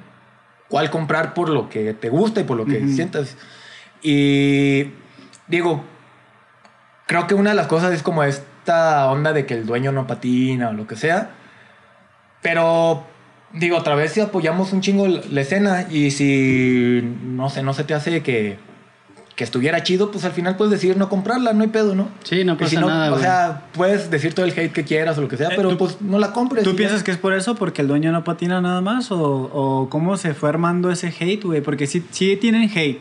cuál 0.69 0.89
comprar 0.89 1.33
por 1.33 1.49
lo 1.49 1.67
que 1.67 1.93
te 1.93 2.07
gusta 2.07 2.39
y 2.39 2.45
por 2.45 2.55
lo 2.55 2.65
que 2.65 2.77
Ujú. 2.77 2.93
sientas. 2.93 3.35
Y 4.01 4.91
digo, 5.49 5.83
creo 7.05 7.27
que 7.27 7.33
una 7.33 7.49
de 7.49 7.55
las 7.57 7.67
cosas 7.67 7.91
es 7.93 8.01
como 8.01 8.23
esta 8.65 9.11
onda 9.11 9.31
de 9.31 9.45
que 9.45 9.53
el 9.53 9.67
dueño 9.67 9.91
no 9.91 10.07
patina 10.07 10.69
o 10.69 10.73
lo 10.73 10.87
que 10.87 10.95
sea. 10.95 11.29
Pero 12.41 13.03
digo, 13.53 13.77
otra 13.77 13.93
vez 13.95 14.11
si 14.13 14.21
apoyamos 14.21 14.73
un 14.73 14.81
chingo 14.81 15.07
la 15.07 15.41
escena 15.41 15.85
y 15.89 16.09
si, 16.11 17.01
no 17.23 17.49
sé, 17.51 17.61
no 17.61 17.73
se 17.75 17.83
te 17.83 17.93
hace 17.93 18.23
que, 18.23 18.57
que 19.35 19.43
estuviera 19.43 19.83
chido, 19.83 20.09
pues 20.09 20.25
al 20.25 20.31
final 20.31 20.55
puedes 20.57 20.71
decidir 20.71 20.97
no 20.97 21.09
comprarla, 21.09 21.53
no 21.53 21.61
hay 21.61 21.69
pedo, 21.69 21.93
¿no? 21.93 22.07
Sí, 22.23 22.43
no 22.43 22.57
pasa 22.57 22.71
si 22.71 22.77
no, 22.77 22.87
nada, 22.87 23.07
O 23.09 23.11
güey. 23.11 23.21
sea, 23.21 23.61
puedes 23.73 24.09
decir 24.09 24.33
todo 24.33 24.45
el 24.47 24.51
hate 24.51 24.71
que 24.73 24.83
quieras 24.83 25.15
o 25.19 25.21
lo 25.21 25.27
que 25.27 25.37
sea, 25.37 25.49
Eh, 25.49 25.53
pero 25.55 25.69
tú- 25.69 25.77
pues 25.77 26.01
no 26.01 26.17
la 26.17 26.31
compres. 26.33 26.63
¿Tú 26.63 26.71
ya. 26.71 26.77
piensas 26.77 27.03
que 27.03 27.11
es 27.11 27.17
por 27.17 27.33
eso? 27.33 27.53
¿Porque 27.55 27.83
el 27.83 27.87
dueño 27.87 28.11
no 28.11 28.23
patina 28.23 28.61
nada 28.61 28.81
más? 28.81 29.11
¿O, 29.11 29.19
o 29.21 29.89
cómo 29.89 30.17
se 30.17 30.33
fue 30.33 30.49
armando 30.49 30.89
ese 30.91 31.13
hate, 31.19 31.43
güey? 31.43 31.61
Porque 31.61 31.85
sí, 31.85 32.03
sí 32.09 32.35
tienen 32.35 32.63
hate. 32.75 32.99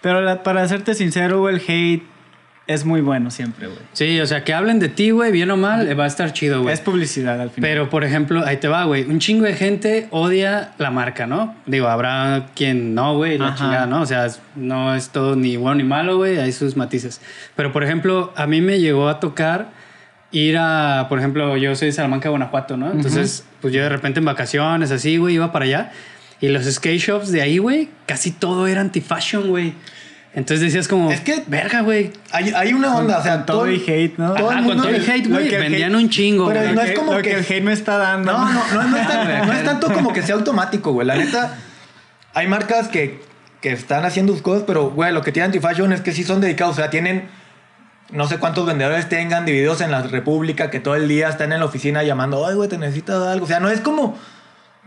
Pero 0.00 0.20
la- 0.22 0.42
para 0.44 0.66
serte 0.68 0.94
sincero, 0.94 1.48
el 1.48 1.56
hate 1.66 2.04
es 2.66 2.84
muy 2.84 3.00
bueno 3.00 3.30
siempre, 3.30 3.66
güey. 3.66 3.78
Sí, 3.92 4.20
o 4.20 4.26
sea, 4.26 4.44
que 4.44 4.54
hablen 4.54 4.78
de 4.78 4.88
ti, 4.88 5.10
güey, 5.10 5.32
bien 5.32 5.50
o 5.50 5.56
mal, 5.56 5.98
va 5.98 6.04
a 6.04 6.06
estar 6.06 6.32
chido, 6.32 6.62
güey. 6.62 6.72
Es 6.72 6.80
publicidad 6.80 7.40
al 7.40 7.50
final. 7.50 7.68
Pero, 7.68 7.90
por 7.90 8.04
ejemplo, 8.04 8.44
ahí 8.46 8.58
te 8.58 8.68
va, 8.68 8.84
güey. 8.84 9.04
Un 9.04 9.18
chingo 9.18 9.44
de 9.44 9.54
gente 9.54 10.06
odia 10.10 10.72
la 10.78 10.90
marca, 10.90 11.26
¿no? 11.26 11.56
Digo, 11.66 11.88
habrá 11.88 12.46
quien 12.54 12.94
no, 12.94 13.16
güey, 13.16 13.36
la 13.38 13.48
Ajá. 13.48 13.56
chingada, 13.56 13.86
¿no? 13.86 14.02
O 14.02 14.06
sea, 14.06 14.28
no 14.54 14.94
es 14.94 15.10
todo 15.10 15.34
ni 15.34 15.56
bueno 15.56 15.76
ni 15.76 15.84
malo, 15.84 16.16
güey, 16.16 16.38
hay 16.38 16.52
sus 16.52 16.76
matices. 16.76 17.20
Pero, 17.56 17.72
por 17.72 17.82
ejemplo, 17.82 18.32
a 18.36 18.46
mí 18.46 18.60
me 18.60 18.78
llegó 18.78 19.08
a 19.08 19.18
tocar 19.18 19.70
ir 20.30 20.56
a, 20.58 21.06
por 21.08 21.18
ejemplo, 21.18 21.56
yo 21.56 21.74
soy 21.76 21.88
de 21.88 21.92
Salamanca, 21.92 22.28
Guanajuato, 22.30 22.76
¿no? 22.76 22.90
Entonces, 22.90 23.44
pues 23.60 23.74
yo 23.74 23.82
de 23.82 23.88
repente 23.88 24.20
en 24.20 24.24
vacaciones, 24.24 24.90
así, 24.90 25.18
güey, 25.18 25.34
iba 25.34 25.52
para 25.52 25.64
allá. 25.64 25.92
Y 26.40 26.48
los 26.48 26.64
skate 26.64 26.98
shops 26.98 27.30
de 27.30 27.42
ahí, 27.42 27.58
güey, 27.58 27.90
casi 28.06 28.30
todo 28.32 28.66
era 28.66 28.80
anti-fashion, 28.80 29.48
güey. 29.48 29.74
Entonces 30.34 30.60
decías 30.60 30.88
como, 30.88 31.10
Es 31.10 31.20
que- 31.20 31.44
verga, 31.46 31.82
güey. 31.82 32.10
Hay, 32.30 32.50
hay 32.56 32.72
una 32.72 32.96
onda, 32.96 33.18
o 33.18 33.22
sea, 33.22 33.36
Con 33.38 33.46
todo 33.46 33.70
y 33.70 33.82
hate, 33.86 34.16
¿no? 34.18 34.32
todo 34.34 34.50
el 34.50 34.56
con 34.56 34.64
mundo 34.64 34.82
todo 34.84 34.94
el 34.94 35.04
le- 35.06 35.12
hate, 35.12 35.28
güey, 35.28 35.48
vendían 35.50 35.92
hate- 35.92 35.96
un 35.96 36.08
chingo, 36.08 36.48
Pero 36.48 36.60
güey. 36.62 36.74
no 36.74 36.80
es 36.80 36.98
como 36.98 37.12
lo 37.12 37.18
que, 37.22 37.30
que- 37.30 37.34
el 37.38 37.44
hate 37.44 37.62
me 37.62 37.72
está 37.74 37.98
dando. 37.98 38.32
No, 38.32 38.38
no, 38.50 38.64
no, 38.74 38.82
no 38.88 38.96
es 38.96 39.08
tan- 39.08 39.46
no 39.46 39.52
es 39.52 39.64
tanto 39.64 39.92
como 39.92 40.12
que 40.14 40.22
sea 40.22 40.34
automático, 40.36 40.92
güey. 40.92 41.06
La 41.06 41.16
neta, 41.16 41.58
hay 42.32 42.46
marcas 42.46 42.88
que, 42.88 43.20
que 43.60 43.72
están 43.72 44.06
haciendo 44.06 44.32
sus 44.32 44.40
cosas, 44.40 44.64
pero, 44.66 44.90
güey, 44.90 45.12
lo 45.12 45.20
que 45.22 45.32
tiene 45.32 45.46
Antifashion 45.46 45.92
es 45.92 46.00
que 46.00 46.12
sí 46.12 46.24
son 46.24 46.40
dedicados. 46.40 46.74
O 46.74 46.80
sea, 46.80 46.88
tienen 46.88 47.28
no 48.10 48.26
sé 48.26 48.38
cuántos 48.38 48.64
vendedores 48.66 49.08
tengan 49.10 49.44
divididos 49.44 49.80
en 49.82 49.90
la 49.90 50.02
República 50.02 50.70
que 50.70 50.80
todo 50.80 50.96
el 50.96 51.08
día 51.08 51.28
están 51.28 51.52
en 51.52 51.60
la 51.60 51.66
oficina 51.66 52.02
llamando, 52.02 52.46
ay, 52.46 52.54
güey, 52.54 52.68
te 52.70 52.78
necesitas 52.78 53.22
algo. 53.26 53.44
O 53.44 53.48
sea, 53.48 53.60
no 53.60 53.68
es 53.68 53.80
como, 53.80 54.18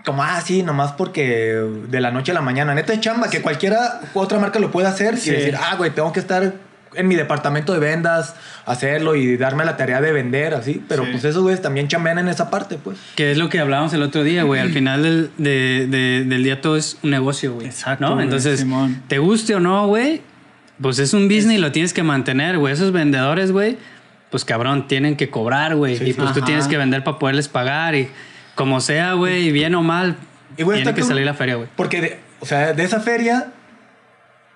como, 0.05 0.23
ah, 0.23 0.39
sí, 0.41 0.63
nomás 0.63 0.91
porque 0.93 1.61
de 1.89 1.99
la 2.01 2.11
noche 2.11 2.31
a 2.31 2.35
la 2.35 2.41
mañana. 2.41 2.73
Neta 2.73 2.93
es 2.93 2.99
chamba, 3.01 3.29
que 3.29 3.41
cualquiera 3.41 4.01
otra 4.13 4.39
marca 4.39 4.59
lo 4.59 4.71
puede 4.71 4.87
hacer 4.87 5.17
Sí. 5.17 5.29
y 5.31 5.33
decir, 5.33 5.55
ah, 5.59 5.75
güey, 5.77 5.91
tengo 5.91 6.13
que 6.13 6.19
estar 6.19 6.53
en 6.97 7.07
mi 7.09 7.15
departamento 7.15 7.73
de 7.73 7.79
vendas, 7.79 8.35
hacerlo 8.65 9.15
y 9.15 9.35
darme 9.35 9.65
la 9.65 9.75
tarea 9.75 9.99
de 9.99 10.13
vender, 10.13 10.53
así. 10.53 10.81
Pero 10.87 11.03
Sí. 11.03 11.09
pues 11.11 11.25
esos 11.25 11.43
güeyes 11.43 11.61
también 11.61 11.89
chambean 11.89 12.19
en 12.19 12.29
esa 12.29 12.49
parte, 12.49 12.77
pues. 12.81 12.97
Que 13.15 13.31
es 13.31 13.37
lo 13.37 13.49
que 13.49 13.59
hablábamos 13.59 13.93
el 13.93 14.01
otro 14.01 14.23
día, 14.23 14.43
güey. 14.43 14.61
Al 14.61 14.71
final 14.71 15.03
del, 15.03 15.29
de- 15.37 15.87
de- 15.89 16.23
del 16.25 16.43
día 16.43 16.61
todo 16.61 16.77
es 16.77 16.97
un 17.03 17.09
negocio, 17.09 17.53
güey. 17.55 17.67
Exacto, 17.67 18.07
¿no? 18.15 18.21
Entonces, 18.21 18.61
Simón. 18.61 19.01
te 19.09 19.17
guste 19.17 19.55
o 19.55 19.59
no, 19.59 19.87
güey, 19.87 20.21
pues 20.81 20.99
es 20.99 21.13
un 21.13 21.27
business 21.27 21.57
y 21.57 21.57
lo 21.57 21.73
tienes 21.73 21.93
que 21.93 22.03
mantener, 22.03 22.57
güey. 22.59 22.73
Esos 22.73 22.93
vendedores, 22.93 23.51
güey, 23.51 23.77
pues 24.29 24.45
cabrón, 24.45 24.87
tienen 24.87 25.17
que 25.17 25.29
cobrar, 25.29 25.75
güey. 25.75 25.97
Sí, 25.97 26.03
y 26.05 26.07
sí. 26.07 26.13
pues 26.13 26.31
tú 26.33 26.41
tienes 26.43 26.67
que 26.67 26.77
vender 26.77 27.03
para 27.03 27.19
poderles 27.19 27.49
pagar 27.49 27.95
y 27.95 28.07
como 28.55 28.79
sea, 28.81 29.13
güey, 29.13 29.51
bien 29.51 29.75
o 29.75 29.83
mal, 29.83 30.15
Y, 30.57 30.63
tiene 30.63 30.93
que 30.93 31.03
salir 31.03 31.25
la 31.25 31.33
feria, 31.33 31.55
güey. 31.55 31.67
Porque, 31.75 32.01
de, 32.01 32.19
o 32.39 32.45
sea, 32.45 32.73
de 32.73 32.83
esa 32.83 32.99
feria 33.01 33.47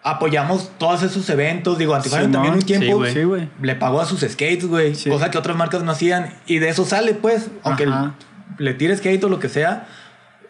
apoyamos 0.03 0.71
todos 0.77 1.03
esos 1.03 1.29
eventos. 1.29 1.77
Digo, 1.77 1.93
Antifashion 1.95 2.31
Simón. 2.31 2.33
también 2.33 2.53
un 2.55 2.61
Sí, 2.61 2.67
tiempo 2.67 2.97
güey. 2.97 3.13
Sí, 3.13 3.23
güey. 3.23 3.49
le 3.61 3.75
pagó 3.75 4.01
a 4.01 4.05
sus 4.05 4.21
skates, 4.21 4.65
güey. 4.65 4.95
Sí. 4.95 5.09
Cosa 5.09 5.29
que 5.31 5.37
otras 5.37 5.57
marcas 5.57 5.83
no 5.83 5.91
hacían. 5.91 6.33
Y 6.45 6.59
de 6.59 6.69
eso 6.69 6.85
sale, 6.85 7.13
pues. 7.13 7.49
Aunque 7.63 7.83
Ajá. 7.85 8.13
le 8.57 8.73
tires 8.73 8.99
skate 8.99 9.23
o 9.25 9.29
lo 9.29 9.39
que 9.39 9.49
sea, 9.49 9.87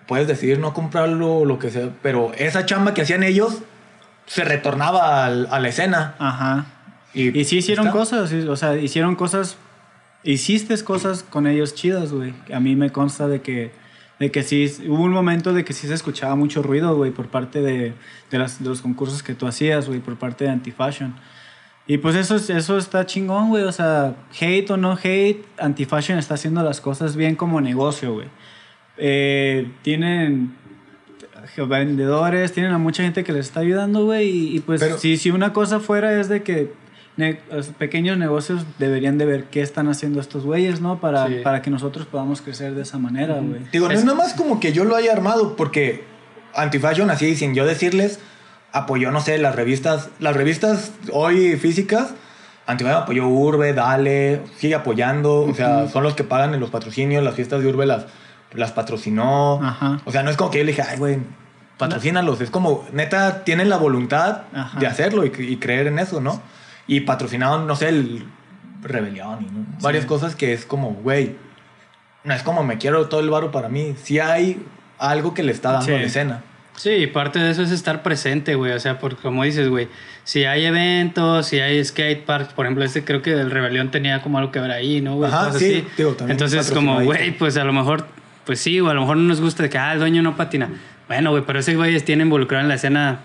puedes 0.08 0.28
decidir 0.28 0.60
no 0.60 0.74
comprarlo 0.74 1.38
o 1.38 1.46
lo 1.46 1.58
que 1.60 1.72
sea. 1.72 1.90
Pero 2.04 2.32
esa 2.38 2.66
chamba 2.66 2.94
que 2.94 3.02
hacían 3.02 3.24
ellos 3.24 3.58
se 4.28 4.44
retornaba 4.44 5.26
al- 5.26 5.48
a 5.52 5.60
la 5.60 5.68
escena. 5.70 6.14
Ajá. 6.20 6.66
Y, 7.16 7.38
Y 7.38 7.44
sí 7.46 7.58
hicieron 7.58 7.88
está. 7.88 7.98
cosas, 7.98 8.32
o 8.32 8.56
sea, 8.56 8.76
hicieron 8.78 9.16
cosas, 9.16 9.58
hiciste 10.24 10.82
cosas 10.84 11.24
con 11.24 11.48
ellos 11.48 11.74
chidas, 11.76 12.12
güey. 12.14 12.34
A 12.54 12.60
mí 12.60 12.76
me 12.76 12.92
consta 12.92 13.28
de 13.28 13.42
que, 13.42 13.72
de 14.20 14.32
que 14.32 14.44
sí, 14.44 14.72
hubo 14.88 15.04
un 15.04 15.12
momento 15.12 15.54
de 15.54 15.64
que 15.64 15.74
sí 15.74 15.88
se 15.88 15.94
escuchaba 15.94 16.36
mucho 16.36 16.62
ruido, 16.62 16.96
güey, 16.96 17.12
por 17.12 17.28
parte 17.28 17.62
de, 17.62 17.94
de, 18.32 18.38
las- 18.38 18.62
de 18.62 18.70
los 18.70 18.82
concursos 18.82 19.24
que 19.24 19.34
tú 19.34 19.48
hacías, 19.48 19.88
güey, 19.88 20.00
por 20.00 20.18
parte 20.18 20.44
de 20.46 20.50
Antifashion. 20.52 21.16
Y 21.88 21.98
pues 21.98 22.16
eso, 22.16 22.36
es- 22.36 22.50
eso 22.50 22.78
está 22.78 23.06
chingón, 23.06 23.50
güey, 23.50 23.64
o 23.64 23.72
sea, 23.72 24.16
hate 24.40 24.70
o 24.72 24.78
no 24.78 24.98
hate, 25.02 25.44
Antifashion 25.58 26.20
está 26.20 26.36
haciendo 26.36 26.62
las 26.64 26.82
cosas 26.82 27.16
bien 27.16 27.36
como 27.36 27.62
negocio, 27.62 28.14
güey. 28.14 28.28
Eh, 28.98 29.72
tienen 29.82 30.54
vendedores, 31.68 32.52
tienen 32.54 32.74
a 32.74 32.78
mucha 32.78 33.04
gente 33.04 33.24
que 33.24 33.32
les 33.34 33.48
está 33.48 33.62
ayudando, 33.62 34.06
güey, 34.06 34.30
y, 34.30 34.58
y 34.58 34.60
pues 34.60 34.82
Pero- 34.82 34.98
si, 34.98 35.18
si 35.18 35.32
una 35.32 35.52
cosa 35.54 35.80
fuera 35.80 36.20
es 36.20 36.30
de 36.30 36.44
que 36.44 36.74
ne- 37.20 37.40
los 37.52 37.68
pequeños 37.68 38.18
negocios 38.18 38.66
deberían 38.80 39.18
de 39.20 39.26
ver 39.26 39.44
qué 39.52 39.62
están 39.62 39.88
haciendo 39.90 40.20
estos 40.20 40.44
güeyes, 40.46 40.82
¿no? 40.82 41.00
Para, 41.00 41.28
Sí. 41.28 41.36
para 41.44 41.62
que 41.62 41.70
nosotros 41.70 42.08
podamos 42.08 42.42
crecer 42.42 42.74
de 42.74 42.82
esa 42.82 42.98
manera, 42.98 43.36
güey. 43.36 43.62
Digo, 43.72 43.88
no 43.88 43.94
Es- 43.94 44.00
es 44.00 44.06
nada 44.06 44.18
más 44.18 44.34
como 44.34 44.60
que 44.60 44.74
yo 44.74 44.86
lo 44.86 44.96
haya 44.96 45.12
armado, 45.12 45.56
porque 45.56 46.04
Antifashion, 46.56 47.12
así 47.12 47.36
sin 47.36 47.54
yo 47.54 47.66
decirles, 47.68 48.20
apoyó, 48.72 49.12
no 49.12 49.22
sé, 49.22 49.38
las 49.38 49.56
revistas, 49.56 50.10
las 50.20 50.36
revistas 50.36 50.92
hoy 51.14 51.56
físicas, 51.58 52.14
Antifashion 52.66 53.04
apoyó 53.04 53.28
Urbe, 53.28 53.74
Dale, 53.74 54.42
sigue 54.58 54.76
apoyando, 54.76 55.42
o 55.42 55.54
sea, 55.54 55.88
son 55.90 56.04
los 56.04 56.16
que 56.16 56.24
pagan 56.24 56.54
en 56.54 56.60
los 56.60 56.70
patrocinios, 56.72 57.24
las 57.24 57.36
fiestas 57.36 57.62
de 57.62 57.68
Urbe 57.68 57.86
las, 57.86 58.06
las 58.54 58.72
patrocinó. 58.72 59.60
Ajá. 59.62 60.00
O 60.06 60.12
sea, 60.12 60.24
no 60.24 60.30
es 60.32 60.38
como 60.38 60.50
que 60.52 60.60
yo 60.60 60.64
le 60.64 60.72
dije, 60.72 60.84
ay, 60.88 60.98
güey, 60.98 61.18
patrocínalos, 61.78 62.42
es 62.42 62.50
como, 62.52 62.86
neta, 62.94 63.44
tienen 63.44 63.70
la 63.70 63.78
voluntad 63.78 64.42
Ajá. 64.54 64.80
de 64.80 64.86
hacerlo 64.88 65.26
y, 65.26 65.32
y 65.38 65.58
creer 65.58 65.88
en 65.88 65.98
eso, 66.00 66.20
¿no? 66.22 66.42
Y 66.90 67.02
patrocinaron, 67.02 67.68
no 67.68 67.76
sé, 67.76 67.88
el 67.90 68.26
Rebelión 68.82 69.40
y 69.42 69.46
¿no? 69.46 69.66
varias 69.82 70.06
cosas 70.06 70.36
que 70.36 70.54
es 70.54 70.66
como, 70.66 70.92
güey, 70.96 71.36
no 72.24 72.34
es 72.34 72.44
como 72.44 72.64
me 72.64 72.78
quiero 72.78 73.08
todo 73.08 73.20
el 73.22 73.30
barro 73.30 73.52
para 73.52 73.70
mí. 73.70 73.94
Sí 74.04 74.20
hay 74.20 74.62
algo 74.98 75.34
que 75.34 75.44
le 75.44 75.52
está 75.52 75.72
dando 75.72 75.86
Sí. 75.86 75.92
la 75.92 76.02
escena. 76.02 76.44
Sí, 76.76 77.08
parte 77.08 77.40
de 77.40 77.52
eso 77.52 77.62
es 77.62 77.72
estar 77.72 78.04
presente, 78.04 78.56
güey. 78.56 78.72
O 78.72 78.80
sea, 78.80 79.00
porque 79.00 79.22
como 79.22 79.44
dices, 79.44 79.68
güey, 79.68 79.90
si 80.24 80.46
hay 80.46 80.64
eventos, 80.66 81.46
si 81.48 81.60
hay 81.60 81.84
skate 81.84 82.24
parks, 82.26 82.54
por 82.54 82.66
ejemplo, 82.66 82.86
este 82.86 83.04
creo 83.04 83.22
que 83.22 83.34
el 83.34 83.52
Rebelión 83.52 83.92
tenía 83.92 84.22
como 84.22 84.38
algo 84.38 84.52
que 84.52 84.60
ver 84.62 84.72
ahí, 84.72 85.02
¿no, 85.02 85.16
güey? 85.16 85.30
Ajá, 85.30 85.48
Cosas 85.48 85.60
sí, 85.62 85.86
digo, 85.98 86.12
también 86.14 86.32
Entonces, 86.36 86.72
como, 86.72 87.02
güey, 87.04 87.38
pues 87.38 87.58
a 87.58 87.66
lo 87.66 87.74
mejor, 87.74 88.08
pues 88.46 88.62
sí, 88.62 88.80
o 88.80 88.90
a 88.90 88.94
lo 88.94 89.02
mejor 89.02 89.18
no 89.18 89.24
nos 89.24 89.42
gusta 89.42 89.62
de 89.64 89.70
que, 89.70 89.78
ah, 89.78 89.92
el 89.94 90.00
dueño 90.00 90.22
no 90.22 90.38
patina. 90.38 90.70
Bueno, 91.10 91.32
güey, 91.32 91.44
pero 91.46 91.60
ese 91.60 91.76
güey 91.76 92.00
tiene 92.00 92.24
involucrado 92.24 92.62
en 92.64 92.70
la 92.70 92.76
escena, 92.76 93.20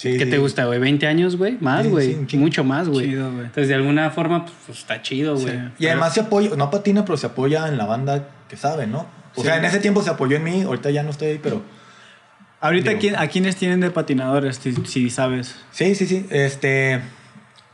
Sí, 0.00 0.16
¿qué 0.16 0.24
sí. 0.24 0.30
te 0.30 0.38
gusta, 0.38 0.64
güey? 0.64 0.80
¿20 0.80 1.06
años, 1.06 1.36
güey? 1.36 1.58
Más, 1.60 1.86
güey. 1.86 2.16
sí. 2.26 2.36
Mucho 2.38 2.64
más, 2.64 2.88
güey. 2.88 3.10
Chido, 3.10 3.26
güey. 3.32 3.44
Entonces, 3.44 3.68
de 3.68 3.74
alguna 3.74 4.08
forma, 4.10 4.44
pues, 4.46 4.56
pues, 4.66 4.78
está 4.78 5.02
chido, 5.02 5.34
güey. 5.36 5.54
Sí. 5.54 5.60
Y 5.80 5.86
además 5.88 6.14
se 6.14 6.20
apoya, 6.20 6.56
no 6.56 6.70
patina, 6.70 7.04
pero 7.04 7.18
se 7.18 7.26
apoya 7.26 7.68
en 7.68 7.76
la 7.76 7.84
banda 7.84 8.28
que 8.48 8.56
sabe, 8.56 8.86
¿no? 8.86 9.00
O 9.34 9.42
Sí. 9.42 9.42
sea, 9.42 9.58
en 9.58 9.64
ese 9.66 9.78
tiempo 9.78 10.02
se 10.02 10.08
apoyó 10.08 10.36
en 10.38 10.44
mí, 10.44 10.62
ahorita 10.62 10.90
ya 10.90 11.02
no 11.02 11.10
estoy 11.10 11.28
ahí, 11.28 11.40
pero 11.42 11.62
Ahorita, 12.62 12.90
Digo. 12.90 13.00
¿quién- 13.00 13.16
¿a 13.16 13.26
quiénes 13.28 13.56
tienen 13.56 13.80
de 13.80 13.90
patinadores, 13.90 14.56
si, 14.56 14.74
si 14.86 15.08
sabes? 15.10 15.56
sí, 15.70 15.94
sí, 15.94 16.06
sí. 16.06 16.26
Este, 16.30 17.00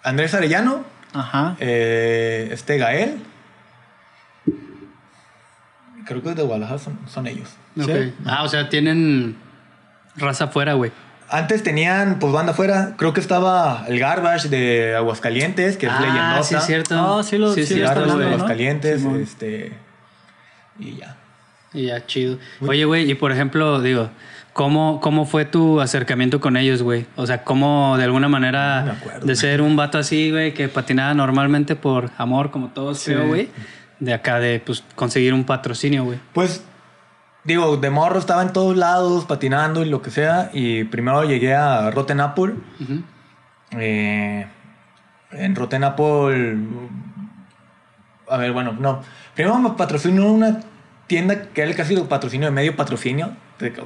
Andrés 0.04 0.32
Arellano, 0.34 0.84
Ajá. 1.12 1.56
eh, 1.60 2.48
este 2.52 2.76
Gael, 2.78 3.18
creo 6.06 6.22
que 6.22 6.34
de 6.34 6.42
Guadalajara 6.42 6.78
son, 6.78 6.98
son 7.08 7.26
ellos. 7.26 7.48
Ok. 7.80 7.84
Sí. 7.86 8.14
Ah, 8.24 8.44
o 8.44 8.48
sea, 8.48 8.68
tienen 8.68 9.36
raza 10.16 10.44
afuera, 10.44 10.74
güey. 10.74 10.92
Antes 11.28 11.62
tenían, 11.62 12.18
pues, 12.18 12.32
banda 12.32 12.52
afuera. 12.52 12.94
Creo 12.96 13.12
que 13.12 13.20
estaba 13.20 13.84
el 13.88 13.98
Garbage 13.98 14.48
de 14.48 14.94
Aguascalientes, 14.94 15.76
que 15.76 15.86
es 15.86 15.92
ah, 15.92 16.00
leyendota. 16.00 16.42
sí, 16.44 16.54
es 16.54 16.64
cierto. 16.64 16.94
Ah, 17.18 17.22
sí 17.22 17.36
lo- 17.38 17.52
sí 17.52 17.66
Sí, 17.66 17.78
Garbage 17.80 17.94
de 17.96 18.02
hablando, 18.02 18.24
¿no? 18.24 18.34
Aguascalientes, 18.36 19.00
Simón. 19.00 19.20
este... 19.22 19.72
Y 20.78 20.96
ya. 20.96 21.16
Y 21.72 21.86
ya, 21.86 22.06
chido. 22.06 22.38
Oye, 22.60 22.84
güey, 22.84 23.10
y 23.10 23.14
por 23.14 23.32
ejemplo, 23.32 23.80
digo, 23.82 24.10
¿cómo, 24.52 25.00
¿cómo 25.00 25.26
fue 25.26 25.44
tu 25.44 25.80
acercamiento 25.80 26.40
con 26.40 26.56
ellos, 26.56 26.82
güey? 26.82 27.06
O 27.16 27.26
sea, 27.26 27.42
¿cómo 27.44 27.96
de 27.98 28.04
alguna 28.04 28.26
No 28.28 28.32
manera 28.32 28.92
acuerdo, 28.92 29.26
de 29.26 29.34
ser 29.36 29.60
un 29.62 29.74
vato 29.76 29.98
así, 29.98 30.30
güey, 30.30 30.54
que 30.54 30.68
patinaba 30.68 31.12
normalmente 31.14 31.74
por 31.76 32.10
amor, 32.18 32.50
como 32.50 32.68
todos 32.68 32.98
Sí. 33.00 33.14
güey? 33.14 33.48
De 33.98 34.12
acá 34.14 34.38
de, 34.38 34.60
pues, 34.60 34.84
conseguir 34.94 35.34
un 35.34 35.44
patrocinio, 35.44 36.04
güey. 36.04 36.18
Pues, 36.34 36.62
digo, 37.46 37.76
de 37.76 37.90
morro 37.90 38.18
estaba 38.18 38.42
en 38.42 38.52
todos 38.52 38.76
lados, 38.76 39.24
patinando 39.24 39.82
y 39.82 39.88
lo 39.88 40.02
que 40.02 40.10
sea. 40.10 40.50
Y 40.52 40.84
primero 40.84 41.24
llegué 41.24 41.54
a 41.54 41.90
Rotten 41.90 42.20
Apple. 42.20 42.54
Eh, 43.72 44.46
en 45.30 45.54
Rotten 45.54 45.84
Apple... 45.84 46.56
A 48.28 48.36
ver, 48.38 48.52
bueno, 48.52 48.72
no. 48.72 49.02
Primero 49.34 49.58
me 49.58 49.70
patrocinó 49.70 50.32
una 50.32 50.60
tienda 51.06 51.42
que 51.50 51.62
era 51.62 51.72
casi 51.74 51.94
el 51.94 52.02
patrocinio 52.02 52.48
de 52.48 52.52
medio 52.52 52.74
patrocinio. 52.74 53.30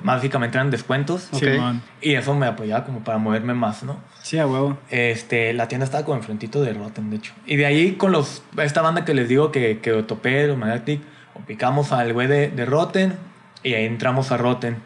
Básicamente 0.03 0.57
eran 0.57 0.70
descuentos. 0.70 1.29
Ok. 1.33 1.40
Simón. 1.40 1.83
Y 2.01 2.14
eso 2.14 2.35
me 2.35 2.46
apoyaba 2.46 2.85
como 2.85 3.05
para 3.05 3.18
moverme 3.18 3.53
más, 3.53 3.83
¿no? 3.83 3.99
Sí, 4.23 4.38
a 4.38 4.46
huevo. 4.46 4.79
Este, 4.88 5.53
la 5.53 5.68
tienda 5.68 5.85
estaba 5.85 6.05
como 6.05 6.16
enfrentito 6.16 6.62
de 6.62 6.73
Rotten, 6.73 7.11
de 7.11 7.16
hecho. 7.16 7.35
Y 7.46 7.57
de 7.57 7.66
ahí 7.66 7.92
con 7.92 8.12
los, 8.12 8.42
esta 8.57 8.81
banda 8.81 9.05
que 9.05 9.12
les 9.12 9.29
digo 9.29 9.53
que, 9.53 9.81
que 9.81 10.03
topé, 10.03 10.46
los 10.46 10.57
Magnetic, 10.57 11.03
o 11.35 11.40
picamos 11.40 11.92
al 11.92 12.12
güey 12.14 12.27
de, 12.27 12.49
de 12.49 12.64
Rotten. 12.64 13.14
Y 13.62 13.75
ahí 13.75 13.85
entramos 13.85 14.33
a 14.33 14.37
Rotten. 14.37 14.83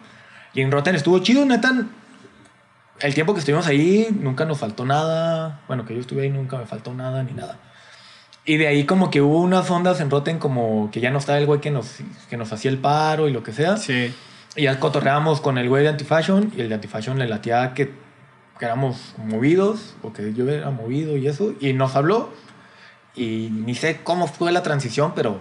Y 0.54 0.60
en 0.60 0.70
Rotten 0.70 0.94
estuvo 0.94 1.18
chido, 1.18 1.44
neta. 1.44 1.86
El 3.00 3.14
tiempo 3.14 3.34
que 3.34 3.40
estuvimos 3.40 3.66
ahí 3.66 4.08
nunca 4.20 4.44
nos 4.44 4.58
faltó 4.58 4.84
nada. 4.84 5.60
Bueno, 5.66 5.84
que 5.84 5.94
yo 5.94 6.00
estuve 6.00 6.22
ahí 6.22 6.30
nunca 6.30 6.56
me 6.56 6.66
faltó 6.66 6.94
nada 6.94 7.22
ni 7.22 7.32
nada. 7.32 7.58
Y 8.44 8.56
de 8.58 8.66
ahí 8.66 8.84
como 8.84 9.10
que 9.10 9.22
hubo 9.22 9.40
unas 9.40 9.70
ondas 9.70 10.00
en 10.00 10.10
Rotten 10.10 10.38
como 10.38 10.90
que 10.92 11.00
ya 11.00 11.10
no 11.10 11.18
estaba 11.18 11.38
el 11.38 11.46
güey 11.46 11.60
que 11.60 11.70
nos, 11.70 11.98
que 12.28 12.36
nos 12.36 12.52
hacía 12.52 12.70
el 12.70 12.78
paro 12.78 13.28
y 13.28 13.32
lo 13.32 13.42
que 13.42 13.52
sea. 13.52 13.76
Sí. 13.76 14.14
Y 14.54 14.62
ya 14.62 14.78
cotorreábamos 14.78 15.40
con 15.40 15.58
el 15.58 15.68
güey 15.68 15.82
de 15.82 15.88
Antifashion 15.88 16.52
y 16.56 16.60
el 16.60 16.68
de 16.68 16.74
Antifashion 16.76 17.18
le 17.18 17.26
latía 17.26 17.72
que, 17.74 17.90
que 18.58 18.64
éramos 18.64 19.14
movidos, 19.18 19.96
o 20.02 20.12
que 20.12 20.32
yo 20.34 20.48
era 20.48 20.70
movido 20.70 21.16
y 21.16 21.26
eso. 21.26 21.54
Y 21.58 21.72
nos 21.72 21.96
habló 21.96 22.32
y 23.16 23.48
ni 23.50 23.74
sé 23.74 24.00
cómo 24.04 24.26
fue 24.26 24.52
la 24.52 24.62
transición, 24.62 25.12
pero 25.16 25.38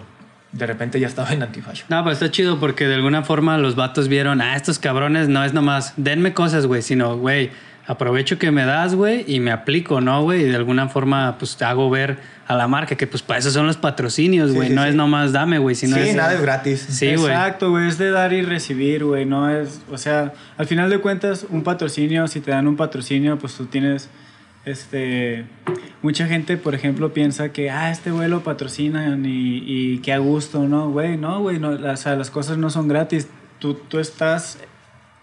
de 0.54 0.66
repente 0.66 1.00
ya 1.00 1.06
estaba 1.08 1.32
en 1.32 1.42
Antifashion. 1.42 1.86
No, 1.90 2.02
pues 2.04 2.14
está 2.14 2.30
chido 2.30 2.58
porque 2.60 2.86
de 2.86 2.94
alguna 2.94 3.22
forma 3.22 3.58
los 3.58 3.74
vatos 3.76 4.08
vieron, 4.08 4.40
ah, 4.40 4.56
estos 4.56 4.78
cabrones 4.78 5.28
no 5.28 5.44
es 5.44 5.52
nomás, 5.52 5.92
denme 5.96 6.32
cosas, 6.32 6.66
güey, 6.66 6.80
sino, 6.82 7.16
güey, 7.16 7.50
aprovecho 7.86 8.38
que 8.38 8.50
me 8.50 8.64
das, 8.64 8.94
güey, 8.94 9.24
y 9.26 9.40
me 9.40 9.50
aplico, 9.50 10.00
¿no, 10.00 10.22
güey? 10.22 10.42
Y 10.42 10.44
de 10.44 10.56
alguna 10.56 10.88
forma, 10.88 11.36
pues 11.38 11.56
te 11.56 11.64
hago 11.64 11.90
ver 11.90 12.18
a 12.46 12.54
la 12.54 12.66
marca 12.68 12.96
que, 12.96 13.06
pues, 13.06 13.22
para 13.22 13.40
eso 13.40 13.50
son 13.50 13.66
los 13.66 13.76
patrocinios, 13.76 14.50
Sí, 14.50 14.56
güey. 14.56 14.68
sí, 14.68 14.74
no 14.74 14.82
sí. 14.84 14.88
es 14.90 14.94
nomás 14.94 15.32
dame, 15.32 15.58
güey, 15.58 15.74
sino 15.74 15.96
sí, 15.96 16.02
es. 16.02 16.14
nada 16.16 16.34
es 16.34 16.40
gratis. 16.40 16.86
Sí, 16.88 17.14
güey. 17.14 17.26
Exacto, 17.32 17.70
güey, 17.70 17.88
es 17.88 17.98
de 17.98 18.10
dar 18.10 18.32
y 18.32 18.42
recibir, 18.42 19.04
güey, 19.04 19.26
no 19.26 19.50
es, 19.50 19.82
o 19.90 19.98
sea, 19.98 20.32
al 20.56 20.66
final 20.66 20.88
de 20.88 20.98
cuentas, 20.98 21.44
un 21.50 21.62
patrocinio, 21.62 22.26
si 22.28 22.40
te 22.40 22.52
dan 22.52 22.66
un 22.68 22.76
patrocinio, 22.76 23.38
pues 23.38 23.54
tú 23.54 23.66
tienes, 23.66 24.08
este, 24.64 25.44
mucha 26.02 26.26
gente, 26.26 26.56
por 26.56 26.74
ejemplo, 26.74 27.12
piensa 27.12 27.50
que, 27.52 27.70
ah, 27.70 27.90
este 27.90 28.10
güey 28.10 28.28
lo 28.28 28.42
patrocinan 28.42 29.26
y, 29.26 29.58
y 29.66 29.98
que 29.98 30.12
a 30.12 30.18
gusto, 30.18 30.66
¿no? 30.68 30.90
Güey, 30.90 31.16
no, 31.16 31.40
güey, 31.40 31.58
no, 31.58 31.70
o 31.70 31.96
sea, 31.96 32.16
las 32.16 32.30
cosas 32.30 32.56
no 32.58 32.70
son 32.70 32.88
gratis, 32.88 33.28
tú, 33.58 33.74
tú 33.74 33.98
estás 33.98 34.58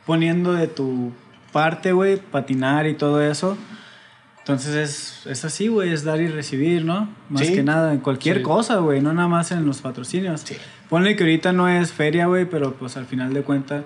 poniendo 0.06 0.54
de 0.54 0.68
tu 0.68 1.12
parte, 1.52 1.92
güey, 1.92 2.18
patinar 2.18 2.88
y 2.88 2.94
todo 2.94 3.22
eso. 3.22 3.58
Entonces 4.40 4.76
es, 4.76 5.28
es 5.28 5.46
así, 5.46 5.68
güey, 5.68 5.92
es 5.94 6.04
dar 6.04 6.20
y 6.20 6.28
recibir, 6.28 6.84
¿no? 6.84 7.10
Más 7.30 7.46
Sí. 7.46 7.54
que 7.54 7.64
nada, 7.64 7.94
en 7.94 8.00
cualquier 8.00 8.38
Sí. 8.38 8.44
cosa, 8.44 8.78
güey, 8.78 9.00
no 9.02 9.14
nada 9.14 9.28
más 9.28 9.52
en 9.52 9.66
los 9.66 9.82
patrocinios. 9.82 10.42
Sí. 10.42 10.56
Ponle 10.90 11.16
que 11.16 11.24
ahorita 11.24 11.52
no 11.54 11.70
es 11.70 11.92
feria, 11.94 12.26
güey, 12.26 12.46
pero 12.46 12.74
pues 12.74 12.98
al 12.98 13.06
final 13.06 13.34
de 13.34 13.44
cuentas 13.44 13.84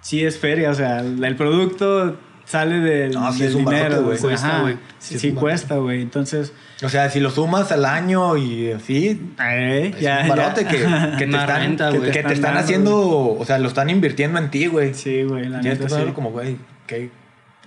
sí 0.00 0.24
es 0.24 0.38
feria, 0.38 0.70
o 0.70 0.74
sea, 0.74 1.00
el, 1.00 1.22
el 1.24 1.34
producto 1.36 2.16
sale 2.44 2.80
del, 2.80 3.12
No, 3.12 3.32
sí 3.32 3.40
del 3.40 3.48
es 3.48 3.54
un 3.54 3.64
dinero, 3.64 4.02
güey. 4.02 4.18
Cuesta. 4.18 4.76
Sí, 4.98 5.18
Sí 5.18 5.32
cuesta, 5.32 5.76
güey. 5.76 6.02
Entonces, 6.02 6.52
O 6.82 6.88
sea, 6.88 7.10
si 7.10 7.20
lo 7.20 7.30
sumas 7.30 7.72
al 7.72 7.84
año 7.84 8.36
y 8.36 8.72
así, 8.72 9.20
eh, 9.40 9.92
es 9.94 10.00
ya, 10.00 10.20
un 10.22 10.28
barote 10.28 10.64
ya. 10.64 10.68
que, 10.68 10.78
que 11.18 11.26
te 11.26 11.36
están, 11.36 11.60
renta, 11.60 11.92
que, 11.92 11.98
te 11.98 12.32
están 12.32 12.40
dando, 12.42 12.60
haciendo, 12.60 13.36
o 13.38 13.44
sea, 13.44 13.58
lo 13.58 13.68
están 13.68 13.90
invirtiendo 13.90 14.38
en 14.38 14.50
ti, 14.50 14.66
güey. 14.66 14.94
Sí, 14.94 15.22
güey, 15.22 15.48
la 15.48 15.60
Tienes 15.60 15.78
que 15.78 15.84
neta 15.84 16.04
sí. 16.06 16.12
como, 16.12 16.30
güey, 16.30 16.56
que... 16.86 17.10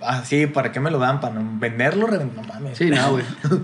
Ah, 0.00 0.22
sí, 0.24 0.46
¿para 0.46 0.70
qué 0.70 0.78
me 0.78 0.92
lo 0.92 0.98
dan? 1.00 1.20
¿Para 1.20 1.34
no 1.34 1.58
venderlo? 1.58 2.06
No 2.06 2.42
mames. 2.42 2.78
Sí, 2.78 2.90
no, 2.90 3.12
güey. 3.12 3.24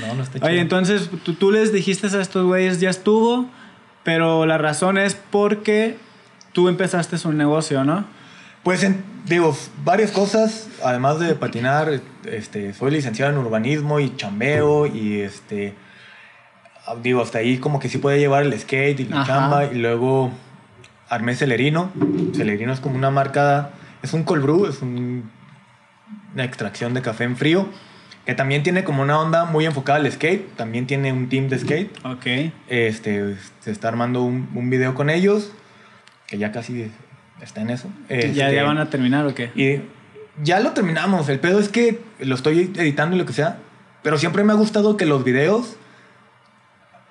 No, 0.00 0.14
no 0.14 0.22
está 0.22 0.34
chido. 0.34 0.46
Oye, 0.46 0.60
entonces 0.60 1.10
tú, 1.24 1.34
tú 1.34 1.50
les 1.50 1.72
dijiste 1.72 2.06
a 2.06 2.20
estos 2.20 2.46
güeyes, 2.46 2.78
ya 2.78 2.90
estuvo, 2.90 3.50
pero 4.04 4.46
la 4.46 4.56
razón 4.56 4.98
es 4.98 5.16
porque 5.16 5.96
tú 6.52 6.68
empezaste 6.68 7.16
un 7.26 7.36
negocio, 7.36 7.82
¿no? 7.82 8.04
Pues 8.64 8.82
en- 8.82 9.04
digo, 9.26 9.56
varias 9.84 10.10
cosas, 10.10 10.68
además 10.82 11.20
de 11.20 11.34
patinar, 11.34 12.00
este, 12.24 12.72
soy 12.72 12.90
licenciado 12.90 13.30
en 13.32 13.38
urbanismo 13.38 14.00
y 14.00 14.16
chambeo 14.16 14.86
y 14.86 15.20
este, 15.20 15.74
digo, 17.02 17.22
hasta 17.22 17.38
ahí 17.38 17.58
como 17.58 17.78
que 17.78 17.88
sí 17.88 17.98
podía 17.98 18.16
llevar 18.18 18.42
el 18.42 18.58
skate 18.58 19.00
y 19.00 19.04
la 19.04 19.20
Ajá. 19.22 19.26
chamba 19.32 19.64
y 19.66 19.74
luego 19.76 20.30
armé 21.08 21.34
Celerino. 21.36 21.90
Celerino 22.34 22.72
es 22.72 22.80
como 22.80 22.96
una 22.96 23.10
marca, 23.10 23.70
es 24.02 24.12
un 24.14 24.22
cold 24.24 24.42
brew, 24.42 24.66
es 24.66 24.80
un- 24.82 25.30
una 26.32 26.44
extracción 26.44 26.94
de 26.94 27.02
café 27.02 27.24
en 27.24 27.36
frío, 27.36 27.68
que 28.24 28.34
también 28.34 28.62
tiene 28.62 28.82
como 28.84 29.02
una 29.02 29.20
onda 29.20 29.44
muy 29.44 29.66
enfocada 29.66 29.98
al 29.98 30.10
skate, 30.10 30.56
también 30.56 30.86
tiene 30.86 31.12
un 31.12 31.28
team 31.28 31.48
de 31.48 31.58
skate. 31.58 32.04
Ok. 32.04 32.52
Este, 32.68 33.36
se 33.60 33.70
está 33.70 33.88
armando 33.88 34.22
un, 34.22 34.48
un 34.54 34.70
video 34.70 34.94
con 34.94 35.10
ellos, 35.10 35.52
que 36.26 36.38
ya 36.38 36.50
casi 36.50 36.90
está 37.44 37.60
en 37.60 37.70
eso. 37.70 37.88
¿Ya, 38.08 38.16
Este, 38.16 38.34
¿Ya 38.54 38.64
van 38.64 38.78
a 38.78 38.90
terminar 38.90 39.26
o 39.26 39.34
qué? 39.34 39.50
y 39.54 39.82
ya 40.42 40.58
lo 40.60 40.72
terminamos. 40.72 41.28
El 41.28 41.38
pedo 41.38 41.60
es 41.60 41.68
que 41.68 42.00
lo 42.18 42.34
estoy 42.34 42.72
editando 42.76 43.14
y 43.14 43.18
lo 43.20 43.26
que 43.26 43.32
sea. 43.32 43.58
Pero 44.02 44.18
siempre 44.18 44.42
me 44.44 44.52
ha 44.52 44.56
gustado 44.56 44.96
que 44.96 45.06
los 45.06 45.22
videos 45.24 45.76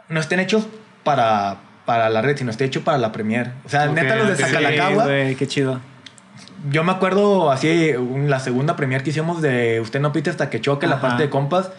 no 0.09 0.19
estén 0.19 0.39
hechos 0.39 0.67
para, 1.03 1.57
para 1.85 2.09
la 2.09 2.21
red, 2.21 2.37
sino 2.37 2.51
estén 2.51 2.67
hechos 2.67 2.83
para 2.83 2.97
la 2.97 3.11
Premiere. 3.11 3.51
O 3.65 3.69
sea, 3.69 3.85
Ok, 3.89 3.95
neta, 3.95 4.15
los 4.15 4.27
de. 4.29 4.35
Sacalacagua. 4.35 5.05
Sí, 5.05 5.35
qué 5.35 5.47
chido. 5.47 5.79
Yo 6.69 6.83
me 6.83 6.91
acuerdo 6.91 7.51
así, 7.51 7.91
la 8.27 8.39
segunda 8.39 8.75
Premiere 8.75 9.03
que 9.03 9.09
hicimos 9.09 9.41
de 9.41 9.79
Usted 9.81 9.99
no 9.99 10.11
pite 10.13 10.29
hasta 10.29 10.49
que 10.49 10.61
choque, 10.61 10.87
la 10.87 10.95
Ajá. 10.95 11.07
parte 11.09 11.23
de 11.23 11.29
compas. 11.29 11.71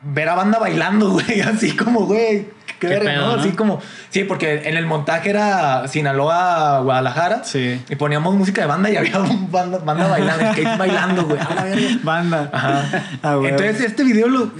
Ver 0.00 0.28
a 0.28 0.34
banda 0.36 0.58
bailando, 0.58 1.10
güey, 1.12 1.40
así 1.40 1.76
como, 1.76 2.06
güey, 2.06 2.46
qué, 2.66 2.74
Qué 2.78 2.86
verga, 2.88 3.12
pedo, 3.14 3.26
¿no? 3.36 3.40
Así 3.40 3.50
como, 3.50 3.80
sí, 4.10 4.22
porque 4.24 4.68
en 4.68 4.76
el 4.76 4.86
montaje 4.86 5.30
era 5.30 5.88
Sinaloa, 5.88 6.80
Guadalajara. 6.82 7.42
Sí. 7.42 7.82
Y 7.88 7.96
poníamos 7.96 8.34
música 8.36 8.60
de 8.60 8.68
banda 8.68 8.90
y 8.90 8.96
había 8.96 9.18
un 9.18 9.50
banda, 9.50 9.78
banda 9.78 10.06
bailando, 10.06 10.52
skate 10.52 10.78
bailando, 10.78 11.24
güey. 11.26 11.40
A 11.50 11.54
la 11.54 11.64
verga. 11.64 11.86
Banda. 12.04 12.50
Ajá. 12.52 13.04
Ah, 13.22 13.34
güey. 13.34 13.50
Entonces, 13.50 13.80
este 13.80 14.04
video 14.04 14.28
lo, 14.28 14.52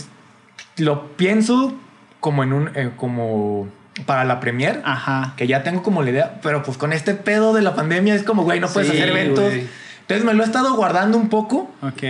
lo 0.79 1.16
pienso 1.16 1.74
como 2.20 2.42
en 2.42 2.53
un. 2.53 2.70
eh, 2.74 2.90
como 2.96 3.68
para 4.07 4.24
la 4.24 4.40
premiere. 4.40 4.81
Ajá. 4.85 5.35
Que 5.37 5.46
ya 5.46 5.62
tengo 5.62 5.83
como 5.85 6.03
la 6.03 6.11
idea. 6.11 6.40
Pero 6.42 6.62
pues 6.64 6.77
con 6.79 6.92
este 6.92 7.14
pedo 7.14 7.53
de 7.53 7.62
la 7.62 7.74
pandemia 7.77 8.14
es 8.16 8.22
como, 8.24 8.42
güey, 8.42 8.59
no 8.61 8.68
puedes 8.68 8.90
Sí, 8.90 8.96
hacer 8.96 9.11
eventos. 9.11 9.44
güey. 9.44 9.66
Entonces 10.01 10.24
me 10.24 10.35
lo 10.35 10.42
he 10.42 10.46
estado 10.46 10.74
guardando 10.74 11.16
un 11.18 11.29
poco. 11.29 11.70
Ok. 11.83 12.03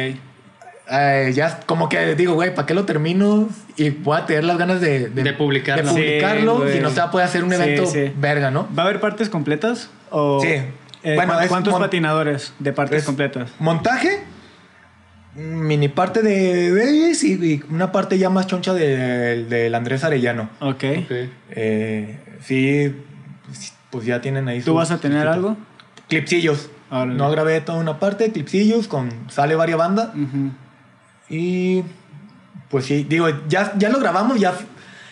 Eh, 0.90 1.32
ya 1.34 1.60
como 1.66 1.88
que 1.88 2.14
digo, 2.14 2.32
güey, 2.34 2.54
¿para 2.54 2.66
qué 2.66 2.72
lo 2.74 2.84
termino? 2.86 3.48
Y 3.76 3.90
voy 3.90 4.16
a 4.18 4.24
tener 4.26 4.44
las 4.44 4.56
ganas 4.56 4.80
de, 4.80 5.08
De 5.10 5.32
publicarlo. 5.34 5.82
de 5.84 5.90
publicarlo. 5.90 6.66
Sí, 6.66 6.72
si 6.74 6.80
no 6.80 6.90
se 6.90 7.00
va 7.00 7.06
a 7.06 7.10
poder 7.10 7.26
hacer 7.26 7.44
un 7.44 7.52
evento 7.52 7.86
sí. 7.86 8.10
verga, 8.16 8.50
¿no? 8.50 8.68
¿Va 8.76 8.84
a 8.84 8.86
haber 8.86 9.00
partes 9.00 9.28
completas? 9.28 9.90
O, 10.10 10.40
Sí. 10.40 10.48
eh, 10.48 11.14
Bueno, 11.14 11.34
¿cu- 11.34 11.40
es 11.40 11.48
¿Cuántos 11.48 11.74
patinadores 11.78 12.54
de 12.58 12.72
partes 12.72 13.00
es- 13.00 13.04
completas? 13.04 13.50
Montaje, 13.58 14.20
mini 15.34 15.88
parte 15.88 16.22
de 16.22 16.70
Babies 16.72 17.22
y, 17.22 17.32
y 17.34 17.62
una 17.70 17.92
parte 17.92 18.18
ya 18.18 18.30
más 18.30 18.46
choncha 18.46 18.72
de- 18.74 19.44
del 19.44 19.74
Andrés 19.74 20.04
Arellano. 20.04 20.48
Ok. 20.60 20.84
Ok. 21.04 21.12
Eh, 21.50 22.18
sí, 22.42 22.94
pues- 23.90 24.06
ya 24.06 24.20
tienen 24.20 24.48
ahí 24.48 24.58
¿Tú 24.60 24.66
su- 24.70 24.74
vas 24.74 24.90
a 24.90 24.98
tener 24.98 25.24
su- 25.24 25.28
algo? 25.28 25.56
Clipsillos. 26.08 26.70
Órale. 26.90 27.14
No 27.14 27.30
grabé 27.30 27.60
toda 27.60 27.78
una 27.78 27.98
parte, 27.98 28.32
clipsillos, 28.32 28.88
con 28.88 29.10
sale 29.28 29.54
varias 29.54 29.76
bandas. 29.78 30.08
Ujú. 30.14 30.50
Y 31.28 31.82
pues 32.70 32.86
sí, 32.86 33.04
digo, 33.08 33.28
ya, 33.48 33.72
ya 33.76 33.88
lo 33.88 33.98
grabamos, 33.98 34.38
ya. 34.38 34.54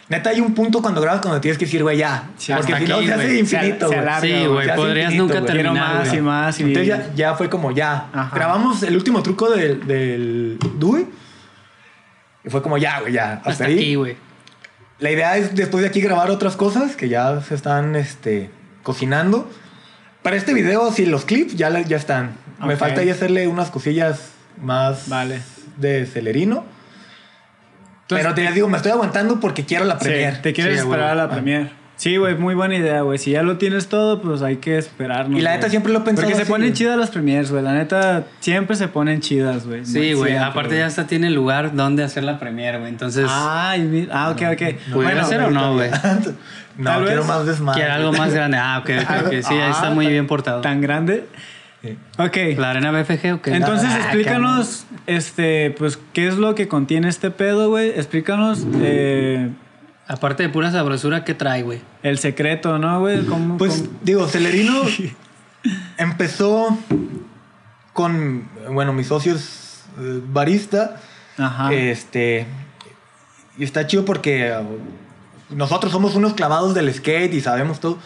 Neta, 0.09 0.31
hay 0.31 0.41
un 0.41 0.55
punto 0.55 0.81
cuando 0.81 1.01
grabas 1.01 1.21
cuando 1.21 1.41
tienes 1.41 1.59
que 1.59 1.65
decir, 1.65 1.83
güey, 1.83 1.99
ya. 1.99 2.31
Sí, 2.37 2.53
porque 2.55 2.77
si 2.77 2.85
no, 2.85 3.03
se 3.03 3.13
hace 3.13 3.39
infinito, 3.39 3.89
güey. 3.89 4.01
Sí, 4.21 4.47
güey. 4.47 4.77
podrías 4.77 5.13
infinito, 5.13 5.35
nunca. 5.35 5.53
Quiero 5.53 5.73
terminar, 5.73 5.95
más 5.97 6.15
y 6.15 6.21
más. 6.21 6.61
Y... 6.61 6.63
Entonces 6.63 6.87
ya, 6.87 7.15
ya 7.15 7.35
fue 7.35 7.51
como 7.51 7.73
ya. 7.73 8.07
Ajá. 8.13 8.35
Grabamos 8.35 8.83
el 8.85 8.95
último 8.95 9.23
truco 9.23 9.51
del, 9.51 9.85
del 9.87 10.59
Dewey. 10.79 11.07
Y 12.45 12.51
fue 12.51 12.63
como 12.63 12.79
ya, 12.79 13.01
güey, 13.01 13.15
ya. 13.15 13.35
Hasta, 13.35 13.51
Hasta 13.51 13.65
ahí. 13.65 13.75
aquí, 13.75 13.95
güey. 13.97 14.17
La 15.01 15.11
idea 15.11 15.37
es 15.37 15.55
después 15.55 15.83
de 15.83 15.89
aquí 15.89 16.01
grabar 16.01 16.31
otras 16.31 16.57
cosas 16.57 16.95
que 16.95 17.09
ya 17.09 17.41
se 17.43 17.55
están 17.55 17.97
este, 17.97 18.51
cocinando. 18.83 19.51
Para 20.23 20.37
este 20.37 20.55
video, 20.55 20.91
sí, 20.93 21.05
los 21.05 21.25
clips 21.25 21.57
ya, 21.57 21.69
ya 21.81 21.97
están. 21.97 22.37
Me 22.65 22.77
falta 22.77 23.01
ahí 23.01 23.11
hacerle 23.11 23.49
unas 23.49 23.71
cosillas 23.71 24.31
más 24.63 25.09
Vale. 25.09 25.43
De 25.77 26.07
celerino. 26.07 26.65
Entonces- 28.03 28.25
Pero 28.27 28.35
te 28.35 28.53
digo, 28.53 28.69
me 28.69 28.77
estoy 28.77 28.93
aguantando 28.93 29.41
porque 29.41 29.65
quiero 29.65 29.85
la 29.85 29.99
Sí, 29.99 30.05
premiere. 30.05 30.37
te 30.39 30.53
quieres 30.53 30.75
Sí, 30.75 30.81
esperar 30.81 31.11
a 31.11 31.15
la 31.15 31.29
premier. 31.29 31.71
Sí, 31.97 32.19
güey, 32.19 32.35
muy 32.37 32.55
buena 32.55 32.75
idea, 32.77 33.01
güey. 33.01 33.19
Si 33.19 33.31
ya 33.31 33.43
lo 33.43 33.57
tienes 33.57 33.89
todo, 33.89 34.21
pues 34.21 34.43
hay 34.43 34.57
que 34.57 34.77
esperarnos. 34.77 35.39
Y 35.41 35.43
la 35.43 35.51
güey. 35.53 35.59
neta 35.59 35.71
siempre 35.71 35.93
lo 35.95 36.01
he 36.01 36.03
pensado 36.03 36.27
Porque 36.27 36.37
se 36.37 36.43
así, 36.43 36.51
ponen 36.53 36.69
güey. 36.69 36.77
chidas 36.79 36.99
las 36.99 37.09
premiers, 37.11 37.51
güey. 37.51 37.63
La 37.65 37.73
neta 37.73 38.25
siempre 38.41 38.77
se 38.77 38.89
ponen 38.89 39.21
chidas, 39.21 39.67
güey. 39.67 39.87
Sí, 39.87 40.13
güey. 40.13 40.33
Siempre, 40.33 40.39
Aparte 40.39 40.77
ya 40.77 40.85
hasta 40.87 41.07
tiene 41.07 41.31
lugar 41.31 41.75
donde 41.75 42.05
hacer 42.05 42.23
la 42.25 42.39
premier, 42.39 42.79
güey. 42.79 42.91
Entonces, 42.91 43.27
Ay, 43.31 44.09
ah, 44.13 44.29
ok, 44.31 44.43
ok. 44.53 44.93
¿pudiera 44.93 45.25
ser 45.25 45.41
o 45.41 45.51
no, 45.51 45.73
güey? 45.75 45.91
No, 46.77 47.03
quiero 47.03 47.25
más 47.25 47.47
desmadre. 47.47 47.81
Quiere 47.81 47.93
algo 47.95 48.13
más 48.13 48.35
grande. 48.35 48.59
Ah, 48.59 48.79
ok, 48.85 48.91
ok, 49.03 49.27
ok. 49.29 49.33
Sí, 49.43 49.55
ahí 49.55 49.71
está 49.71 49.87
Ah, 49.89 49.91
muy 49.95 50.07
bien 50.09 50.27
portado. 50.27 50.61
¿Tan 50.61 50.83
grande? 50.83 51.25
Sí. 51.87 51.99
Ok. 52.19 52.59
¿La 52.59 52.71
arena 52.71 52.91
BFG 52.91 53.35
o 53.35 53.43
qué? 53.43 53.55
Entonces 53.55 53.89
Ah, 53.93 53.99
explícanos, 53.99 54.87
este, 55.07 55.71
pues, 55.79 55.99
qué 56.13 56.27
es 56.29 56.37
lo 56.37 56.55
que 56.55 56.69
contiene 56.69 57.09
este 57.09 57.31
pedo, 57.31 57.69
güey. 57.71 57.91
Explícanos 57.91 58.67
eh, 58.81 59.51
Aparte 60.09 60.45
de 60.45 60.49
pura 60.49 60.71
sabrosura, 60.71 61.25
¿qué 61.25 61.35
trae, 61.35 61.63
güey? 61.63 61.81
el 62.03 62.19
secreto, 62.19 62.79
¿no, 62.79 63.01
güey? 63.01 63.25
¿Cómo- 63.27 63.59
Pues 63.59 63.81
cómo? 63.83 63.99
digo, 64.03 64.27
Celerino 64.29 64.83
empezó 65.99 66.77
con, 67.93 68.49
bueno, 68.71 68.93
mis 68.93 69.09
socios 69.09 69.85
eh, 69.99 70.21
barista. 70.27 70.97
Ajá. 71.39 71.73
Este. 71.73 72.47
Y 73.59 73.65
está 73.65 73.87
chido 73.87 74.05
porque 74.05 74.53
uh, 74.53 75.55
nosotros 75.55 75.93
somos 75.93 76.15
unos 76.15 76.35
clavados 76.35 76.75
del 76.75 76.93
skate 76.93 77.35
y 77.35 77.41
sabemos 77.41 77.81
todo. 77.81 77.99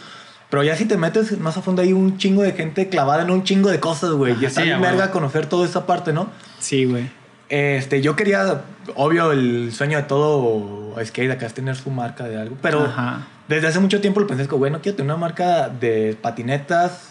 Pero 0.51 0.63
ya 0.65 0.75
si 0.77 0.85
te 0.85 0.97
metes 0.97 1.39
más 1.39 1.57
a 1.57 1.63
fondo 1.63 1.81
hay 1.83 1.93
un 1.93 2.19
chingo 2.19 2.43
de 2.43 2.53
gente 2.53 2.89
clavada 2.89 3.23
en 3.23 3.31
un 3.31 3.45
chingo 3.45 3.71
de 3.71 3.79
cosas, 3.79 4.11
güey. 4.11 4.35
Y 4.41 4.47
está 4.47 4.63
sí, 4.63 4.67
bien 4.67 4.81
verga 4.81 5.11
conocer 5.13 5.47
toda 5.47 5.65
esa 5.67 5.87
parte, 5.87 6.13
¿no? 6.13 6.29
Sí, 6.59 6.85
güey. 6.87 7.09
Este, 7.49 8.01
yo 8.03 8.17
quería, 8.17 8.63
obvio, 8.97 9.33
el 9.33 9.73
sueño 9.73 9.97
de 9.99 10.05
todo 10.05 10.95
skate 11.05 11.31
acá 11.33 11.47
es 11.47 11.55
tener 11.55 11.77
su 11.77 11.91
marca 11.91 12.25
de 12.25 12.41
algo. 12.41 12.57
Pero 12.63 12.85
Ajá. 12.85 13.27
desde 13.49 13.69
hace 13.69 13.79
mucho 13.81 14.01
tiempo 14.01 14.21
lo 14.21 14.27
pensé, 14.27 14.47
que, 14.49 14.55
güey, 14.57 14.71
no 14.73 14.81
quiero 14.81 14.97
tener 14.97 15.13
una 15.13 15.21
marca 15.21 15.69
de 15.69 16.17
patinetas, 16.21 17.11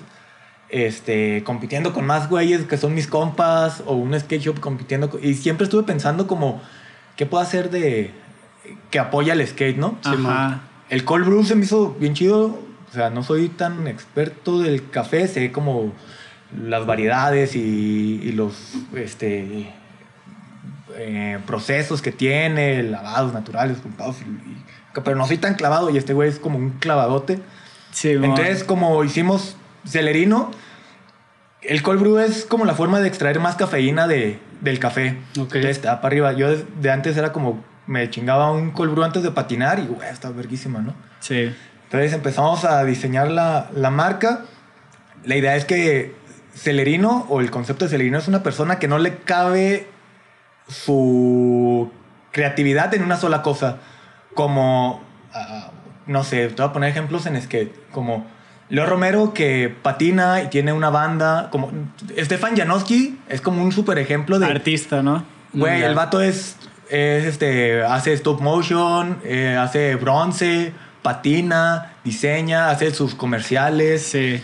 este, 0.70 1.44
compitiendo 1.46 1.94
con 1.94 2.06
más 2.06 2.30
güeyes 2.30 2.66
que 2.66 2.78
son 2.78 2.94
mis 2.94 3.08
compas, 3.08 3.82
o 3.86 3.94
un 3.96 4.18
skate 4.20 4.42
shop 4.44 4.60
compitiendo. 4.60 5.10
con- 5.10 5.24
y 5.24 5.34
siempre 5.34 5.64
estuve 5.66 5.84
pensando 5.84 6.28
como, 6.28 6.62
¿qué 7.16 7.26
puedo 7.26 7.42
hacer 7.44 7.70
de 7.70 8.12
que 8.92 9.00
apoya 9.00 9.34
el 9.34 9.46
skate, 9.48 9.78
no? 9.78 9.98
Ajá. 10.04 10.62
El 10.90 11.04
cold 11.06 11.26
brew 11.26 11.44
se 11.44 11.56
me 11.56 11.66
hizo 11.66 11.96
bien 12.00 12.14
chido. 12.14 12.60
O 12.90 12.94
sea, 12.94 13.10
no 13.10 13.24
soy 13.24 13.50
tan 13.50 13.88
experto 13.88 14.60
del 14.60 14.90
café, 14.90 15.28
sé 15.28 15.52
como 15.52 15.94
las 16.68 16.86
variedades 16.86 17.56
y, 17.56 18.20
y 18.24 18.32
los 18.32 18.74
este, 18.96 19.72
eh, 20.96 21.40
procesos 21.46 22.02
que 22.02 22.12
tiene, 22.12 22.82
lavados 22.84 23.34
naturales, 23.34 23.78
pulpados, 23.78 24.18
pero 25.04 25.16
no 25.16 25.28
soy 25.28 25.38
tan 25.38 25.54
clavado 25.54 25.90
y 25.90 25.98
este 25.98 26.14
güey 26.14 26.30
es 26.30 26.40
como 26.40 26.58
un 26.58 26.72
clavadote. 26.72 27.40
Sí. 27.92 28.10
Entonces, 28.10 28.64
como 28.64 29.04
hicimos 29.04 29.56
celerino, 29.86 30.52
el 31.62 31.82
cold 31.84 32.02
brew 32.02 32.18
es 32.20 32.46
como 32.46 32.66
la 32.66 32.74
forma 32.74 33.00
de 33.00 33.08
extraer 33.08 33.40
más 33.40 33.56
cafeína 33.56 34.08
de, 34.08 34.40
del 34.62 34.80
café. 34.80 35.18
Ok. 35.32 35.56
Entonces, 35.56 35.78
está 35.78 36.02
para 36.02 36.08
arriba. 36.08 36.34
Yo 36.34 36.50
de, 36.50 36.66
de 36.82 36.92
antes 36.92 37.18
era 37.18 37.32
como, 37.32 37.64
me 37.88 38.10
chingaba 38.10 38.52
un 38.52 38.72
cold 38.72 38.92
brew 38.92 39.04
antes 39.04 39.24
de 39.24 39.32
patinar 39.32 39.80
y, 39.80 39.88
güey, 39.88 40.10
está 40.10 40.32
verguísima, 40.32 40.80
¿no? 40.80 40.94
Sí. 41.20 41.54
Entonces 41.90 42.14
empezamos 42.14 42.66
a 42.66 42.84
diseñar 42.84 43.32
la, 43.32 43.72
la 43.74 43.90
marca. 43.90 44.42
La 45.24 45.36
idea 45.36 45.56
es 45.56 45.66
que 45.66 46.14
Celerino 46.54 47.26
o 47.30 47.42
el 47.42 47.50
concepto 47.50 47.86
de 47.86 47.90
Celerino 47.90 48.20
es 48.20 48.28
una 48.28 48.44
persona 48.44 48.78
que 48.78 48.88
no 48.88 49.00
le 49.00 49.18
cabe 49.18 49.88
su 50.68 51.92
creatividad 52.32 52.94
en 52.94 53.02
una 53.02 53.18
sola 53.18 53.42
cosa. 53.42 53.78
Como, 54.36 55.02
ah, 55.34 55.72
no 56.06 56.24
sé, 56.24 56.50
te 56.50 56.62
voy 56.62 56.70
a 56.70 56.74
poner 56.74 56.90
ejemplos 56.92 57.26
en 57.26 57.42
skate. 57.42 57.74
Como 57.92 58.28
Leo 58.70 58.86
Romero 58.86 59.34
que 59.34 59.76
patina 59.82 60.44
y 60.44 60.50
tiene 60.50 60.74
una 60.74 60.92
banda. 60.92 61.50
Como 61.50 61.72
Stefan 62.20 62.56
Janowski 62.56 63.18
es 63.30 63.42
como 63.42 63.64
un 63.64 63.72
super 63.72 63.98
ejemplo 63.98 64.38
de... 64.38 64.46
Artista, 64.46 65.02
¿no? 65.02 65.24
Güey, 65.54 65.82
el 65.82 65.96
vato 65.96 66.22
es, 66.22 66.56
es 66.92 67.26
este, 67.26 67.82
hace 67.82 68.14
stop 68.14 68.42
motion, 68.42 69.18
eh, 69.24 69.58
hace 69.60 69.96
bronce, 69.96 70.74
patina, 71.10 71.94
diseña, 72.04 72.70
hace 72.70 72.94
sus 72.94 73.16
comerciales. 73.16 74.04
Sí. 74.04 74.44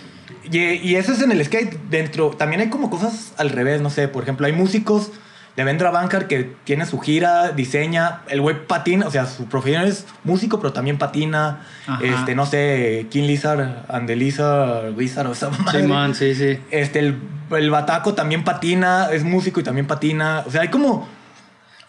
Y, 0.52 0.58
y 0.58 0.96
eso 0.96 1.12
es 1.12 1.22
en 1.22 1.32
el 1.32 1.46
skate. 1.46 1.78
Dentro, 1.92 2.32
también 2.32 2.60
hay 2.60 2.70
como 2.70 2.90
cosas 2.90 3.34
al 3.38 3.52
revés, 3.52 3.82
no 3.82 3.92
sé. 3.92 4.08
Por 4.08 4.24
ejemplo, 4.24 4.48
hay 4.48 4.54
músicos 4.54 5.12
de 5.56 5.64
Vendra 5.64 5.92
Bancar 5.92 6.28
que 6.28 6.56
tiene 6.64 6.88
su 6.88 6.98
gira, 7.00 7.52
diseña, 7.52 8.22
el 8.30 8.42
güey 8.42 8.66
patina, 8.66 9.06
o 9.06 9.12
sea, 9.12 9.28
su 9.28 9.46
profesión 9.46 9.84
es 9.84 10.08
músico, 10.24 10.60
pero 10.60 10.74
también 10.74 10.98
patina. 10.98 11.62
Ajá. 11.86 12.04
Este, 12.04 12.34
no 12.34 12.48
sé, 12.48 13.06
King 13.12 13.28
Lizard, 13.28 13.86
and 13.88 14.08
the 14.08 14.16
Lizard, 14.16 14.92
Wizard 14.98 15.28
o 15.28 15.34
esa 15.34 15.52
madre. 15.52 15.82
Simón, 15.82 16.16
sí, 16.16 16.34
sí. 16.34 16.58
Este, 16.72 16.98
el, 16.98 17.20
el 17.52 17.70
bataco 17.70 18.16
también 18.16 18.44
patina, 18.44 19.10
es 19.12 19.24
músico 19.24 19.60
y 19.60 19.64
también 19.64 19.86
patina. 19.86 20.44
O 20.48 20.52
sea, 20.52 20.62
hay 20.62 20.70
como 20.70 21.08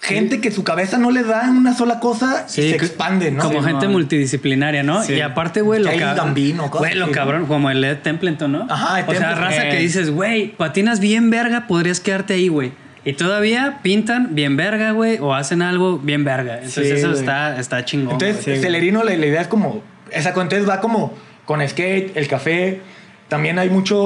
gente 0.00 0.40
que 0.40 0.50
su 0.50 0.62
cabeza 0.62 0.98
no 0.98 1.11
le 1.11 1.22
da 1.22 1.44
en 1.44 1.56
una 1.56 1.74
sola 1.74 2.00
cosa 2.00 2.44
Sí, 2.48 2.62
y 2.62 2.70
se 2.70 2.76
expande, 2.76 3.30
¿no? 3.30 3.42
Como 3.42 3.61
Sí, 3.61 3.68
gente 3.68 3.88
multidisciplinaria, 3.88 4.82
¿no? 4.82 5.02
Sí. 5.02 5.14
Y 5.14 5.20
aparte, 5.20 5.62
güey, 5.62 5.82
lo 5.82 5.90
cabrón. 5.90 6.16
Gambino, 6.16 6.68
Güey, 6.68 6.94
lo 6.94 7.11
cabrón, 7.11 7.46
como 7.46 7.70
el 7.70 7.80
Led 7.80 7.98
Templeton, 7.98 8.52
¿no? 8.52 8.66
Ajá, 8.68 9.00
el 9.00 9.09
O 9.09 9.14
sea, 9.14 9.35
raza 9.35 9.68
que 9.68 9.78
dices, 9.78 10.11
güey, 10.11 10.48
patinas 10.56 11.00
bien 11.00 11.30
verga, 11.30 11.66
podrías 11.66 12.00
quedarte 12.00 12.35
ahí, 12.35 12.48
güey. 12.48 12.72
Y 13.04 13.12
todavía 13.12 13.78
pintan 13.82 14.35
bien 14.35 14.56
verga, 14.56 14.90
güey, 14.90 15.18
o 15.20 15.32
hacen 15.32 15.62
algo 15.62 15.98
bien 15.98 16.24
verga. 16.24 16.56
Entonces 16.56 16.90
eso 16.90 17.09
güey. 17.09 17.20
está, 17.20 17.59
está 17.59 17.85
chingón. 17.85 18.14
Entonces, 18.14 18.61
Celerino, 18.61 19.04
la, 19.04 19.16
la 19.16 19.26
idea 19.26 19.40
es 19.40 19.48
como. 19.48 19.82
Esa 20.11 20.30
entonces 20.30 20.68
va 20.68 20.80
como 20.80 21.14
con 21.44 21.66
skate, 21.66 22.16
el 22.16 22.26
café. 22.26 22.80
También 23.28 23.61
hay 23.61 23.70
mucho. 23.70 23.96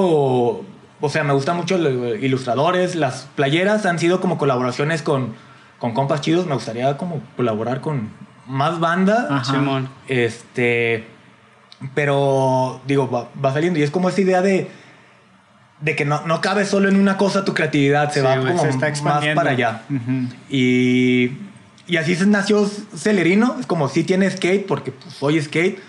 O 1.03 1.09
sea, 1.09 1.25
me 1.25 1.33
gustan 1.33 1.57
mucho 1.57 1.79
los 1.79 2.23
ilustradores. 2.23 2.95
Las 2.95 3.27
playeras 3.37 3.87
han 3.87 3.99
sido 3.99 4.21
como 4.21 4.37
colaboraciones 4.37 5.01
con, 5.01 5.35
con 5.81 5.93
compas 5.93 6.21
chidos. 6.21 6.47
Me 6.47 6.55
gustaría 6.55 6.97
como 6.97 7.21
colaborar 7.37 7.81
con 7.81 8.11
más 8.47 8.79
banda. 8.79 9.27
Ajá. 9.29 9.53
Simón. 9.53 9.89
Este. 10.07 11.07
Pero, 11.95 12.81
digo, 12.87 13.11
va, 13.11 13.29
va 13.43 13.53
saliendo. 13.53 13.81
Y 13.81 13.83
es 13.83 13.91
como 13.91 14.09
esa 14.09 14.21
idea 14.21 14.43
de. 14.43 14.71
De 15.81 15.97
que 15.97 16.05
no, 16.05 16.27
no 16.27 16.43
cabe 16.43 16.67
solo 16.67 16.91
en 16.91 16.97
una 16.97 17.17
cosa 17.17 17.43
tu 17.43 17.55
creatividad, 17.55 18.13
se 18.13 18.21
Sí, 18.21 18.27
va 18.27 18.37
como 18.37 18.59
Se 18.59 18.69
está 18.69 18.93
más 19.03 19.25
para 19.35 19.53
allá. 19.53 19.83
Y, 20.51 21.33
y 21.87 21.97
así 21.97 22.15
se 22.15 22.27
nació 22.27 22.69
Celerino. 22.95 23.57
Es 23.59 23.65
como 23.65 23.89
si 23.89 24.05
tiene 24.05 24.31
skate, 24.31 24.67
porque 24.67 24.93
pues, 24.93 25.15
soy 25.15 25.41
skate. 25.41 25.81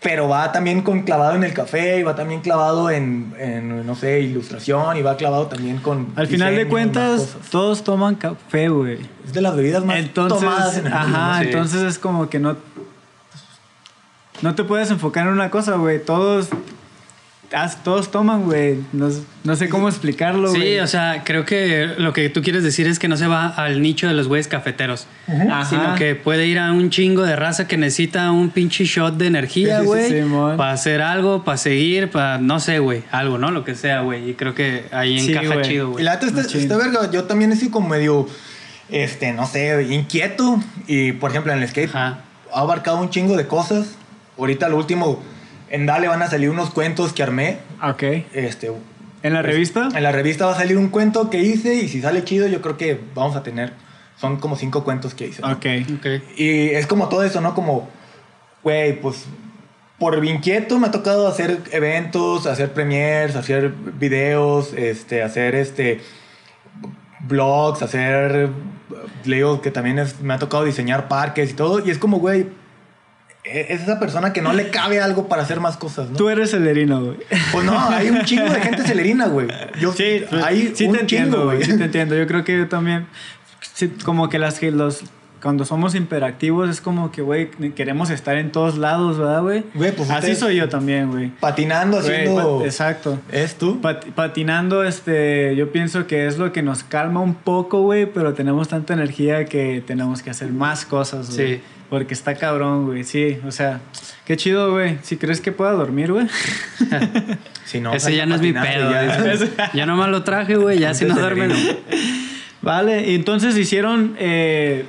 Pero 0.00 0.28
va 0.28 0.52
también 0.52 0.82
con 0.82 1.02
clavado 1.02 1.34
en 1.34 1.42
el 1.42 1.52
café 1.52 1.98
y 1.98 2.02
va 2.04 2.14
también 2.14 2.40
clavado 2.40 2.88
en, 2.88 3.34
en, 3.36 3.84
no 3.84 3.96
sé, 3.96 4.20
ilustración 4.20 4.96
y 4.96 5.02
va 5.02 5.16
clavado 5.16 5.48
también 5.48 5.78
con. 5.78 6.12
Al 6.14 6.28
final 6.28 6.54
de 6.54 6.68
cuentas, 6.68 7.36
todos 7.50 7.82
toman 7.82 8.14
café, 8.14 8.68
güey. 8.68 8.98
Es 9.26 9.32
de 9.32 9.40
las 9.40 9.56
bebidas 9.56 9.84
más 9.84 9.98
Entonces, 9.98 10.38
tomadas 10.38 10.76
en 10.78 10.86
el 10.86 10.92
mundo, 10.92 11.16
ajá, 11.16 11.42
entonces 11.42 11.82
es 11.82 11.98
como 11.98 12.28
que 12.28 12.38
no. 12.38 12.56
No 14.40 14.54
te 14.54 14.62
puedes 14.62 14.88
enfocar 14.92 15.26
en 15.26 15.32
una 15.32 15.50
cosa, 15.50 15.74
güey. 15.74 16.04
Todos. 16.04 16.48
Todos 17.82 18.10
toman, 18.10 18.44
güey. 18.44 18.78
No, 18.92 19.08
no 19.44 19.56
sé 19.56 19.70
cómo 19.70 19.88
explicarlo, 19.88 20.50
güey. 20.50 20.74
Sí, 20.74 20.78
o 20.80 20.86
sea, 20.86 21.22
creo 21.24 21.46
que 21.46 21.94
lo 21.96 22.12
que 22.12 22.28
tú 22.28 22.42
quieres 22.42 22.62
decir 22.62 22.86
es 22.86 22.98
que 22.98 23.08
no 23.08 23.16
se 23.16 23.26
va 23.26 23.46
al 23.48 23.80
nicho 23.80 24.06
de 24.06 24.12
los 24.12 24.28
güeyes 24.28 24.48
cafeteros, 24.48 25.06
sino 25.26 25.94
que 25.96 26.14
puede 26.14 26.46
ir 26.46 26.58
a 26.58 26.72
un 26.72 26.90
chingo 26.90 27.22
de 27.22 27.36
raza 27.36 27.66
que 27.66 27.78
necesita 27.78 28.30
un 28.32 28.50
pinche 28.50 28.84
shot 28.84 29.14
de 29.16 29.26
energía, 29.28 29.80
Sí, 29.80 29.86
sí, 29.86 30.08
sí, 30.08 30.20
güey, 30.28 30.56
para 30.58 30.72
hacer 30.72 31.00
algo, 31.00 31.42
para 31.44 31.56
seguir, 31.56 32.10
para 32.10 32.36
no 32.38 32.60
sé, 32.60 32.80
güey, 32.80 33.02
algo, 33.10 33.38
¿no? 33.38 33.50
Lo 33.50 33.64
que 33.64 33.74
sea, 33.74 34.02
güey. 34.02 34.28
Y 34.30 34.34
creo 34.34 34.54
que 34.54 34.84
ahí 34.92 35.18
Sí, 35.18 35.32
encaja 35.32 35.54
güey. 35.54 35.62
chido, 35.68 35.88
Y 35.88 35.92
güey. 35.92 36.04
la 36.04 36.14
neta, 36.14 36.26
este, 36.26 36.42
Machín. 36.42 36.60
este 36.60 36.76
verga, 36.76 37.10
yo 37.10 37.24
también 37.24 37.56
sido 37.56 37.70
como 37.72 37.88
medio, 37.88 38.28
este, 38.90 39.32
no 39.32 39.46
sé, 39.46 39.86
inquieto. 39.88 40.62
Y 40.86 41.12
por 41.12 41.30
ejemplo, 41.30 41.52
en 41.54 41.62
el 41.62 41.68
skate 41.68 41.88
Ajá. 41.94 42.20
ha 42.52 42.60
abarcado 42.60 43.00
un 43.00 43.08
chingo 43.08 43.36
de 43.38 43.46
cosas. 43.46 43.94
Ahorita 44.38 44.68
lo 44.68 44.76
último, 44.76 45.22
en 45.70 45.86
Dale 45.86 46.08
van 46.08 46.22
a 46.22 46.28
salir 46.28 46.50
unos 46.50 46.70
cuentos 46.70 47.12
que 47.12 47.22
armé. 47.22 47.58
Ok. 47.82 48.02
Este, 48.32 48.72
¿En 49.22 49.32
la 49.34 49.40
pues, 49.42 49.52
revista? 49.52 49.88
En 49.94 50.02
la 50.02 50.12
revista 50.12 50.46
va 50.46 50.52
a 50.52 50.56
salir 50.56 50.76
un 50.76 50.88
cuento 50.88 51.28
que 51.30 51.38
hice 51.40 51.74
y 51.74 51.88
si 51.88 52.00
sale 52.00 52.24
chido, 52.24 52.46
yo 52.46 52.60
creo 52.62 52.76
que 52.76 53.00
vamos 53.14 53.36
a 53.36 53.42
tener. 53.42 53.72
Son 54.16 54.38
como 54.38 54.56
cinco 54.56 54.84
cuentos 54.84 55.14
que 55.14 55.26
hice. 55.28 55.42
¿no? 55.42 55.52
Ok. 55.52 55.66
Ok. 55.98 56.06
Y 56.36 56.70
es 56.70 56.86
como 56.86 57.08
todo 57.08 57.22
eso, 57.22 57.40
¿no? 57.40 57.54
Como, 57.54 57.88
güey, 58.62 59.00
pues 59.00 59.26
por 59.98 60.24
inquieto 60.24 60.78
me 60.78 60.86
ha 60.86 60.90
tocado 60.92 61.26
hacer 61.26 61.58
eventos, 61.72 62.46
hacer 62.46 62.72
premiers, 62.72 63.34
hacer 63.36 63.70
videos, 63.70 64.72
este, 64.74 65.22
hacer 65.22 65.54
este 65.56 66.00
blogs, 67.20 67.82
hacer 67.82 68.50
le 69.24 69.36
digo 69.36 69.60
que 69.60 69.70
también 69.70 69.98
es- 69.98 70.20
me 70.20 70.34
ha 70.34 70.38
tocado 70.38 70.64
diseñar 70.64 71.08
parques 71.08 71.50
y 71.50 71.54
todo 71.54 71.84
y 71.84 71.90
es 71.90 71.98
como, 71.98 72.18
güey, 72.20 72.46
es 73.52 73.82
esa 73.82 73.98
persona 73.98 74.32
que 74.32 74.42
no 74.42 74.52
le 74.52 74.70
cabe 74.70 75.00
algo 75.00 75.28
para 75.28 75.42
hacer 75.42 75.60
más 75.60 75.76
cosas, 75.76 76.10
¿no? 76.10 76.16
Tú 76.16 76.28
eres 76.28 76.50
celerino, 76.50 77.02
güey. 77.04 77.16
Pues 77.52 77.64
no, 77.64 77.78
hay 77.90 78.10
un 78.10 78.22
chingo 78.24 78.44
de 78.50 78.60
gente 78.60 78.82
celerina, 78.82 79.26
güey. 79.26 79.48
Yo 79.80 79.92
Sí, 79.92 80.22
pues, 80.28 80.42
hay 80.44 80.72
sí 80.74 80.86
un 80.86 80.94
te 80.94 81.00
entiendo, 81.00 81.44
güey. 81.46 81.62
Sí 81.64 81.76
te 81.76 81.84
entiendo. 81.84 82.14
Yo 82.16 82.26
creo 82.26 82.44
que 82.44 82.58
yo 82.58 82.68
también. 82.68 83.06
sí, 83.74 83.88
como 84.04 84.28
que 84.28 84.38
las 84.38 84.58
que 84.58 84.70
los. 84.70 85.02
Cuando 85.40 85.64
somos 85.64 85.94
imperactivos 85.94 86.68
es 86.68 86.80
como 86.80 87.12
que, 87.12 87.22
güey, 87.22 87.48
queremos 87.76 88.10
estar 88.10 88.36
en 88.36 88.50
todos 88.50 88.76
lados, 88.76 89.18
¿verdad, 89.18 89.40
güey? 89.42 89.62
Güey, 89.72 89.92
pues 89.92 90.10
Así 90.10 90.34
soy 90.34 90.56
yo 90.56 90.68
también, 90.68 91.12
güey. 91.12 91.28
Patinando, 91.38 91.98
haciendo... 91.98 92.64
exacto. 92.64 93.20
¿Es 93.30 93.54
tú? 93.54 93.80
Pat- 93.80 94.04
patinando, 94.16 94.82
este, 94.82 95.54
yo 95.54 95.70
pienso 95.70 96.08
que 96.08 96.26
es 96.26 96.38
lo 96.38 96.50
que 96.52 96.62
nos 96.64 96.82
calma 96.82 97.20
un 97.20 97.34
poco, 97.36 97.82
güey, 97.82 98.06
pero 98.06 98.34
tenemos 98.34 98.66
tanta 98.66 98.94
energía 98.94 99.44
que 99.44 99.80
tenemos 99.86 100.22
que 100.22 100.30
hacer 100.30 100.50
más 100.50 100.84
cosas, 100.84 101.30
güey. 101.32 101.56
Sí. 101.58 101.62
Porque 101.90 102.12
está 102.14 102.34
cabrón, 102.34 102.86
güey. 102.86 103.04
Sí, 103.04 103.38
o 103.46 103.50
sea, 103.50 103.80
qué 104.26 104.36
chido, 104.36 104.72
güey. 104.72 104.98
Si 105.02 105.16
crees 105.16 105.40
que 105.40 105.52
pueda 105.52 105.72
dormir, 105.72 106.12
güey. 106.12 106.26
Si 107.64 107.80
no, 107.80 107.92
Ese 107.92 108.16
ya 108.16 108.24
no 108.24 108.34
es 108.34 108.40
mi 108.40 108.54
pedo. 108.54 108.90
ya. 108.90 109.22
dice. 109.32 109.50
Ya 109.74 109.84
nomás 109.84 110.08
lo 110.08 110.24
traje, 110.24 110.56
güey. 110.56 110.78
Ya 110.78 110.94
si 110.94 111.04
no 111.04 111.14
duermen. 111.14 111.52
Vale, 112.62 113.10
y 113.10 113.14
entonces 113.14 113.56
hicieron 113.58 114.16
eh, 114.18 114.86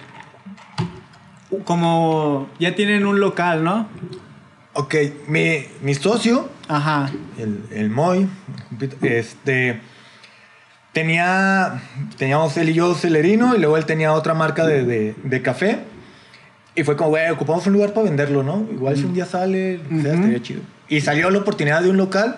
como 1.66 2.50
ya 2.58 2.76
tienen 2.76 3.06
un 3.06 3.20
local, 3.20 3.64
¿no? 3.66 3.88
Ok, 4.74 4.96
mi, 5.28 5.66
mi 5.82 5.94
socio, 5.94 6.50
Ajá. 6.68 7.12
el, 7.38 7.64
el 7.72 7.90
Moy, 7.90 8.28
este, 9.02 9.82
tenía, 10.94 11.82
teníamos 12.18 12.56
él 12.58 12.70
y 12.70 12.74
yo 12.76 12.94
Celerino 12.96 13.56
y 13.56 13.60
luego 13.60 13.78
él 13.78 13.86
tenía 13.86 14.14
otra 14.14 14.34
marca 14.34 14.66
de, 14.66 14.86
de, 14.86 15.16
de 15.22 15.42
café. 15.42 15.80
Y 16.80 16.84
fue 16.86 16.96
como, 16.96 17.10
güey, 17.10 17.30
ocupamos 17.30 17.68
un 17.68 17.74
lugar 17.74 17.92
para 17.94 18.06
venderlo, 18.06 18.42
¿no? 18.42 18.66
Igual 18.72 18.96
si 18.96 19.04
un 19.04 19.14
día 19.14 19.26
sale, 19.26 19.80
lo 19.80 19.90
que 19.90 20.02
sea, 20.02 20.14
estaría 20.14 20.42
chido. 20.42 20.62
Y 20.88 21.02
salió 21.02 21.30
la 21.30 21.40
oportunidad 21.40 21.84
de 21.84 21.90
un 21.90 21.98
local. 21.98 22.38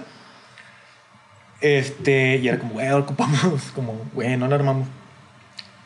Este, 1.60 2.38
y 2.38 2.48
era 2.48 2.58
como, 2.58 2.74
güey, 2.74 2.90
ocupamos, 2.90 3.62
como, 3.76 4.02
güey, 4.16 4.36
no 4.38 4.48
la 4.48 4.56
armamos. 4.56 4.88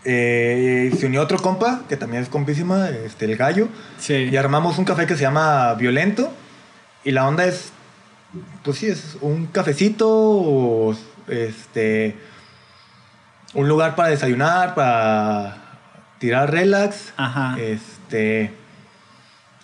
Eh, 0.06 0.90
se 0.98 1.08
unió 1.08 1.22
otro 1.22 1.38
compa, 1.40 1.82
que 1.90 1.98
también 1.98 2.24
es 2.24 2.30
compísima, 2.30 2.88
este, 2.88 3.26
el 3.26 3.36
gallo. 3.36 3.68
Sí. 3.98 4.30
Y 4.32 4.38
armamos 4.38 4.78
un 4.78 4.86
café 4.86 5.06
que 5.06 5.16
se 5.16 5.24
llama 5.24 5.74
Violento. 5.74 6.32
Y 7.04 7.12
la 7.12 7.28
onda 7.28 7.44
es, 7.44 7.74
pues 8.64 8.78
sí, 8.78 8.86
es 8.86 9.18
un 9.20 9.48
cafecito, 9.48 10.08
o, 10.10 10.96
este, 11.28 12.16
un 13.54 13.68
lugar 13.68 13.98
para 13.98 14.08
desayunar, 14.08 14.76
para 14.76 15.65
tirar 16.20 16.52
relax. 16.52 17.14
Ajá. 17.18 17.58
Este, 17.60 18.54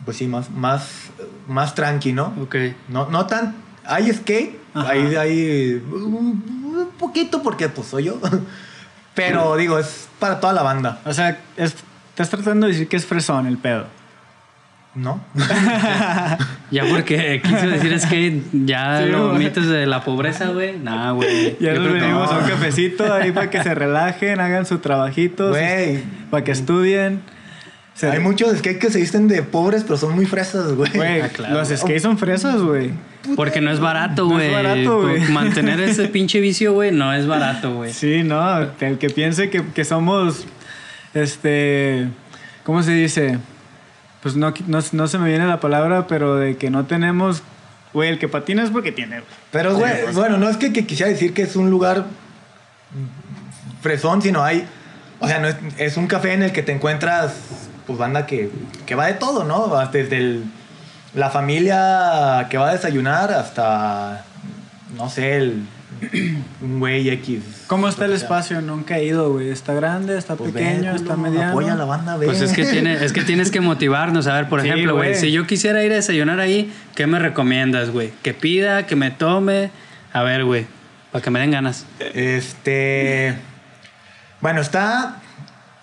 pues 0.05 0.17
sí, 0.17 0.27
más, 0.27 0.49
más, 0.49 1.09
más 1.47 1.75
tranqui, 1.75 2.13
¿no? 2.13 2.33
Ok. 2.41 2.55
No, 2.89 3.09
no 3.09 3.25
tan, 3.27 3.55
hay 3.85 4.11
skate, 4.13 4.57
hay, 4.73 5.15
hay 5.15 5.83
un 5.91 6.61
un 6.71 6.89
poquito 6.97 7.43
porque 7.43 7.67
pues 7.69 7.87
soy 7.87 8.05
yo. 8.05 8.19
Pero 9.13 9.55
digo, 9.57 9.77
es 9.77 10.07
para 10.19 10.39
toda 10.39 10.53
la 10.53 10.63
banda, 10.63 10.99
O 11.05 11.13
sea, 11.13 11.37
es- 11.57 11.75
estás 12.09 12.29
tratando 12.29 12.65
de 12.67 12.73
decir 12.73 12.87
que 12.87 12.95
es 12.97 13.05
fresón 13.05 13.45
el 13.45 13.57
pedo. 13.57 13.85
¿No? 14.95 15.21
Ya 16.71 16.85
porque 16.89 17.41
quiso 17.43 17.67
decir 17.67 17.91
es 17.91 18.05
que 18.05 18.41
ya 18.53 19.01
Sí, 19.03 19.09
los 19.09 19.31
güey. 19.33 19.43
mitos 19.43 19.67
de 19.67 19.85
la 19.85 20.05
pobreza, 20.05 20.47
güey. 20.51 20.77
Nah, 20.79 21.11
güey. 21.11 21.57
Ya 21.59 21.73
nos 21.73 21.91
venimos 21.91 22.31
no. 22.31 22.37
a 22.37 22.39
un 22.41 22.49
cafecito 22.49 23.13
ahí 23.13 23.33
para 23.33 23.49
que 23.49 23.61
se 23.61 23.75
relajen, 23.75 24.39
hagan 24.39 24.65
su 24.65 24.77
trabajito, 24.77 25.49
Güey. 25.49 25.99
para 26.29 26.45
que 26.45 26.51
estudien. 26.53 27.19
Se- 27.93 28.09
Hay 28.09 28.19
muchos 28.19 28.57
skate 28.59 28.79
que 28.79 28.89
se 28.89 28.99
visten 28.99 29.27
de 29.27 29.43
pobres, 29.43 29.83
pero 29.83 29.97
son 29.97 30.15
muy 30.15 30.25
fresas, 30.25 30.71
güey. 30.71 30.89
Güey, 30.93 31.19
Ah, 31.21 31.27
claro. 31.27 31.55
los 31.55 31.67
skates 31.67 32.01
son 32.03 32.17
fresas, 32.17 32.61
güey. 32.61 32.91
Porque 33.35 33.59
no 33.59 33.69
es 33.69 33.81
barato, 33.81 34.29
No 34.29 34.39
es 34.39 34.49
güey. 34.49 34.63
barato, 34.63 35.01
güey. 35.01 35.19
Mantener 35.29 35.77
ese 35.81 36.07
pinche 36.07 36.39
vicio, 36.39 36.71
güey, 36.71 36.91
no 36.93 37.13
es 37.13 37.27
barato, 37.27 37.75
güey. 37.75 37.91
Sí, 37.91 38.23
no, 38.23 38.59
el 38.79 38.97
que 38.97 39.09
piense 39.09 39.49
que, 39.49 39.61
que 39.75 39.83
somos, 39.83 40.45
este, 41.13 42.07
¿cómo 42.63 42.81
se 42.81 42.93
dice? 42.93 43.37
Pues 44.21 44.35
no, 44.35 44.53
no, 44.67 44.79
no 44.91 45.07
se 45.07 45.17
me 45.17 45.29
viene 45.29 45.47
la 45.47 45.59
palabra, 45.59 46.07
pero 46.07 46.35
de 46.35 46.55
que 46.57 46.69
no 46.69 46.85
tenemos, 46.85 47.41
güey, 47.93 48.09
el 48.09 48.19
que 48.19 48.27
patina 48.27 48.63
es 48.63 48.69
porque 48.69 48.91
tiene, 48.91 49.15
güey. 49.21 49.31
Pero, 49.51 49.75
güey, 49.75 49.91
bueno, 50.13 50.37
no 50.37 50.47
es 50.49 50.57
que, 50.57 50.71
que 50.71 50.85
quisiera 50.85 51.11
decir 51.11 51.33
que 51.33 51.41
es 51.41 51.55
un 51.55 51.69
lugar 51.71 52.05
fresón, 53.81 54.21
sino 54.21 54.43
hay. 54.43 54.67
O 55.19 55.27
sea, 55.27 55.39
no 55.39 55.47
es, 55.47 55.55
es 55.77 55.97
un 55.97 56.07
café 56.07 56.33
en 56.33 56.43
el 56.43 56.51
que 56.51 56.63
te 56.63 56.71
encuentras, 56.71 57.33
pues, 57.85 57.97
banda 57.99 58.25
que, 58.25 58.51
que 58.85 58.95
va 58.95 59.07
de 59.07 59.13
todo, 59.13 59.43
¿no? 59.43 59.71
Desde 59.91 60.17
el- 60.17 60.45
la 61.13 61.29
familia 61.29 62.47
que 62.49 62.57
va 62.57 62.69
a 62.69 62.71
desayunar 62.73 63.33
hasta, 63.33 64.23
no 64.95 65.09
sé, 65.09 65.35
el, 65.37 65.65
un 66.61 66.79
güey 66.79 67.09
X. 67.09 67.65
¿Cómo 67.67 67.87
está 67.87 68.05
el 68.05 68.13
espacio? 68.13 68.61
Nunca 68.61 68.97
he 68.97 69.05
ido, 69.05 69.31
güey. 69.33 69.49
¿Está 69.49 69.73
grande? 69.73 70.17
¿Está 70.17 70.35
pues, 70.35 70.51
pequeño? 70.51 70.91
ve, 70.91 70.97
¿Está 70.97 71.15
mediano? 71.15 71.51
Apoya 71.51 71.73
a 71.73 71.75
la 71.75 71.85
banda, 71.85 72.17
ve. 72.17 72.25
Pues 72.25 72.41
es 72.41 72.53
que, 72.53 72.65
tiene, 72.65 73.03
es 73.03 73.13
que 73.13 73.21
tienes 73.21 73.51
que 73.51 73.61
motivarnos. 73.61 74.27
A 74.27 74.33
ver, 74.35 74.49
por 74.49 74.61
Sí, 74.61 74.67
ejemplo, 74.69 74.95
güey, 74.95 75.15
si 75.15 75.31
yo 75.31 75.45
quisiera 75.45 75.83
ir 75.83 75.91
a 75.91 75.95
desayunar 75.95 76.39
ahí, 76.39 76.73
¿qué 76.95 77.07
me 77.07 77.19
recomiendas, 77.19 77.91
güey? 77.91 78.11
Que 78.23 78.33
pida, 78.33 78.85
que 78.87 78.95
me 78.95 79.11
tome. 79.11 79.71
A 80.13 80.23
ver, 80.23 80.43
güey, 80.43 80.65
para 81.11 81.23
que 81.23 81.29
me 81.29 81.39
den 81.39 81.51
ganas. 81.51 81.85
Este. 82.13 83.35
Bueno, 84.41 84.61
está 84.61 85.21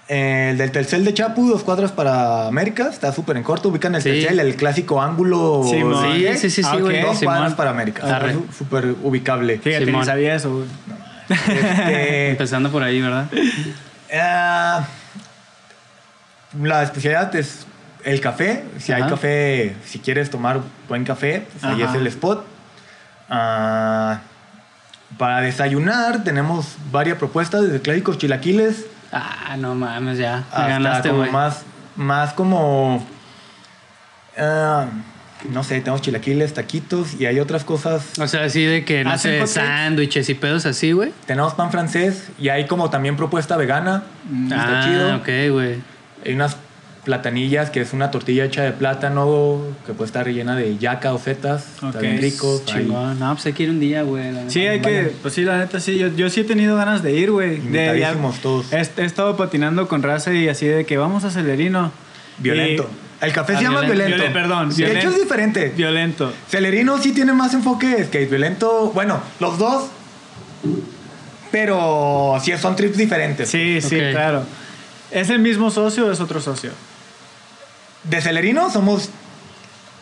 el 0.09 0.57
del 0.57 0.71
Telcel 0.73 1.05
de 1.05 1.13
Chapu, 1.15 1.49
dos 1.49 1.63
cuadras 1.63 1.93
para 1.93 2.47
América. 2.47 2.89
Está 2.91 3.13
súper 3.13 3.37
en 3.37 3.43
corto. 3.43 3.69
Ubican 3.69 3.95
el 3.95 4.03
Sí. 4.03 4.09
Telcel, 4.11 4.41
el 4.41 4.57
clásico 4.57 5.03
ángulo. 5.03 5.63
Simón. 5.69 6.15
Sí, 6.15 6.27
sí, 6.39 6.51
sí, 6.51 6.63
sí, 6.63 6.69
Ah, 6.73 6.77
güey. 6.79 7.01
ok. 7.01 7.07
Dos 7.09 7.19
Simón. 7.19 7.35
cuadras 7.35 7.55
para 7.55 7.71
América. 7.71 8.21
Súper 8.57 8.95
ubicable. 9.03 9.59
Fíjate, 9.59 9.85
Simón. 9.85 10.01
ni 10.01 10.07
sabía 10.07 10.35
eso, 10.35 10.51
güey. 10.55 10.67
Este, 11.29 12.31
Empezando 12.31 12.71
por 12.71 12.83
ahí, 12.83 13.01
¿verdad? 13.03 13.27
ah, 14.15 14.87
la 16.63 16.83
especialidad 16.83 17.35
es 17.37 17.67
el 18.05 18.21
café. 18.21 18.65
Si 18.79 18.93
hay 18.93 19.03
Ajá. 19.03 19.11
café, 19.11 19.77
si 19.85 19.99
quieres 19.99 20.31
tomar 20.31 20.61
buen 20.89 21.05
café, 21.05 21.47
pues 21.53 21.65
ahí 21.65 21.83
es 21.83 21.95
el 21.95 22.07
spot. 22.07 22.45
Ah, 23.29 24.21
para 25.19 25.41
desayunar 25.43 26.25
tenemos 26.25 26.77
varias 26.91 27.19
propuestas, 27.19 27.63
desde 27.63 27.81
clásicos 27.81 28.17
chilaquiles 28.19 28.87
Ah, 29.13 29.57
no 29.59 29.75
mames, 29.75 30.19
ya. 30.19 30.37
Me 30.37 30.43
hasta 30.43 30.69
ganaste, 30.69 31.09
como 31.11 31.31
más, 31.31 31.63
más 31.97 32.33
como... 32.33 33.07
ah, 34.37 34.87
no 35.49 35.63
sé, 35.63 35.81
tenemos 35.81 36.03
chilaquiles, 36.03 36.53
taquitos 36.53 37.15
y 37.21 37.27
hay 37.27 37.39
otras 37.39 37.65
cosas. 37.65 38.19
O 38.19 38.27
sea, 38.27 38.45
así 38.45 38.65
de 38.65 38.85
que, 38.85 39.05
no 39.05 39.11
¿Hacen 39.11 39.47
sé, 39.47 39.55
sándwiches 39.55 40.29
y 40.29 40.35
pedos 40.35 40.67
así, 40.67 40.93
güey. 40.93 41.13
Tenemos 41.27 41.55
pan 41.55 41.71
francés 41.71 42.31
y 42.39 42.49
hay 42.49 42.67
como 42.67 42.91
también 42.91 43.17
propuesta 43.17 43.57
vegana. 43.57 44.03
Está 44.45 44.81
ah, 44.81 44.85
chido. 44.85 45.17
ok, 45.17 45.53
güey. 45.53 45.81
Hay 46.27 46.35
unas 46.35 46.57
platanillas, 47.09 47.71
que 47.71 47.81
es 47.81 47.95
una 47.95 48.11
tortilla 48.11 48.45
hecha 48.45 48.63
de 48.63 48.73
plátano 48.73 49.63
que 49.87 49.95
puede 49.95 50.09
estar 50.09 50.27
rellena 50.27 50.55
de 50.55 50.77
yaca 50.77 51.15
o 51.15 51.19
setas. 51.19 51.65
Ok, 51.79 51.85
Está 51.89 52.01
bien 52.01 52.21
rico. 52.21 52.63
Ahí. 52.69 52.83
Chingón. 52.83 53.19
No, 53.19 53.33
pues 53.33 53.47
hay 53.47 53.55
que 53.55 53.63
ir 53.63 53.71
un 53.71 53.81
día, 53.81 54.03
güey. 54.03 54.25
Sí, 54.49 54.61
hay 54.67 54.81
que, 54.83 55.11
pues 55.23 55.33
sí, 55.33 55.43
la 55.43 55.57
neta, 55.57 55.81
sí. 55.81 55.97
Yo, 55.97 56.09
yo 56.09 56.29
sí 56.29 56.41
he 56.41 56.45
tenido 56.45 56.77
ganas 56.77 57.03
de 57.03 57.13
ir, 57.15 57.31
güey. 57.31 57.61
De- 57.61 57.99
ya- 57.99 58.15
todos. 58.43 58.71
He, 58.75 58.77
he 59.01 59.05
estado 59.07 59.39
patinando 59.39 59.89
con 59.89 60.03
raza 60.03 60.35
y 60.35 60.51
así 60.51 60.67
de 60.67 60.85
que 60.85 60.99
vamos 60.99 61.25
a 61.25 61.31
Celerino. 61.31 61.93
Violento. 62.37 62.87
El 63.23 63.33
café 63.33 63.55
Ah, 63.55 63.57
se 63.59 63.65
llama 63.65 63.81
violento. 63.81 64.05
violento. 64.17 64.25
Viole- 64.27 64.33
perdón, 64.35 64.69
De 64.69 64.75
violento. 64.77 65.01
hecho 65.01 65.11
es 65.17 65.23
diferente. 65.23 65.73
Violento. 65.75 66.31
Celerino 66.51 66.99
sí 66.99 67.13
tiene 67.13 67.33
más 67.33 67.55
enfoque 67.55 68.05
skate. 68.05 68.29
Violento, 68.29 68.93
bueno, 68.95 69.21
los 69.41 69.57
dos. 69.59 69.85
Pero 71.51 72.37
sí 72.43 72.53
son 72.59 72.77
trips 72.77 72.97
diferentes. 72.99 73.49
Sí, 73.49 73.81
sí, 73.81 73.97
claro. 74.11 74.43
¿Es 75.11 75.31
el 75.31 75.39
mismo 75.39 75.71
socio 75.71 76.07
o 76.07 76.13
es 76.13 76.21
otro 76.21 76.41
socio? 76.41 76.71
De 78.05 78.21
Celerino 78.21 78.71
somos 78.71 79.11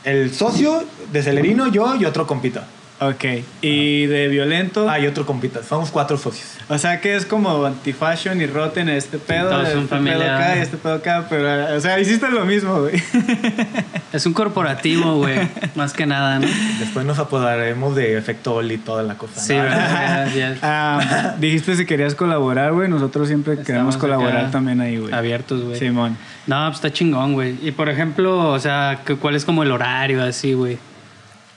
el 0.04 0.32
socio 0.32 0.84
de 1.12 1.22
Celerino, 1.22 1.68
yo 1.68 1.96
y 1.96 2.04
otro 2.04 2.26
compita. 2.26 2.66
Ok. 2.98 3.24
Y 3.60 4.06
de 4.06 4.28
violento. 4.28 4.88
Ah, 4.88 4.98
y 4.98 5.06
otro 5.06 5.26
compita. 5.26 5.62
Somos 5.62 5.90
cuatro 5.90 6.16
socios. 6.16 6.48
O 6.68 6.78
sea 6.78 7.00
que 7.00 7.14
es 7.14 7.26
como 7.26 7.64
antifashion 7.66 8.40
y 8.40 8.46
roten 8.46 8.88
este 8.88 9.18
pedo, 9.18 9.50
Todos 9.50 9.68
son 9.68 9.82
este 9.82 9.94
pedo 9.96 10.04
familia. 10.04 10.36
acá 10.36 10.56
y 10.56 10.60
este 10.60 10.76
pedo 10.78 10.94
acá, 10.94 11.26
pero 11.28 11.76
o 11.76 11.80
sea, 11.80 12.00
hiciste 12.00 12.28
lo 12.30 12.44
mismo, 12.46 12.80
güey. 12.80 12.94
Es 14.12 14.24
un 14.24 14.32
corporativo, 14.32 15.16
güey. 15.16 15.36
Más 15.74 15.92
que 15.92 16.06
nada, 16.06 16.38
¿no? 16.38 16.46
Después 16.78 17.04
nos 17.04 17.18
apodaremos 17.18 17.94
de 17.94 18.16
efecto 18.16 18.54
Oli 18.54 18.74
y 18.74 18.78
toda 18.78 19.02
la 19.02 19.18
cosa. 19.18 19.40
Sí, 19.40 19.52
¿no? 19.54 19.62
¿verdad? 19.64 20.28
Ya- 20.34 20.54
ya 20.54 20.56
Ah, 20.62 21.34
dijiste 21.38 21.76
si 21.76 21.84
querías 21.84 22.14
colaborar, 22.14 22.72
güey. 22.72 22.88
Nosotros 22.88 23.28
siempre 23.28 23.58
queremos 23.58 23.96
colaborar 23.98 24.38
acá 24.38 24.50
también 24.52 24.80
ahí, 24.80 24.96
güey. 24.96 25.12
Abiertos, 25.12 25.62
güey. 25.62 25.78
Simón. 25.78 26.16
No, 26.46 26.64
pues 26.66 26.76
está 26.76 26.90
chingón, 26.92 27.34
güey. 27.34 27.56
Y 27.62 27.72
por 27.72 27.90
ejemplo, 27.90 28.50
o 28.52 28.58
sea, 28.58 29.00
¿cu- 29.06 29.16
¿cuál 29.18 29.34
es 29.34 29.44
como 29.44 29.62
el 29.64 29.70
horario 29.70 30.22
así, 30.24 30.54
güey? 30.54 30.78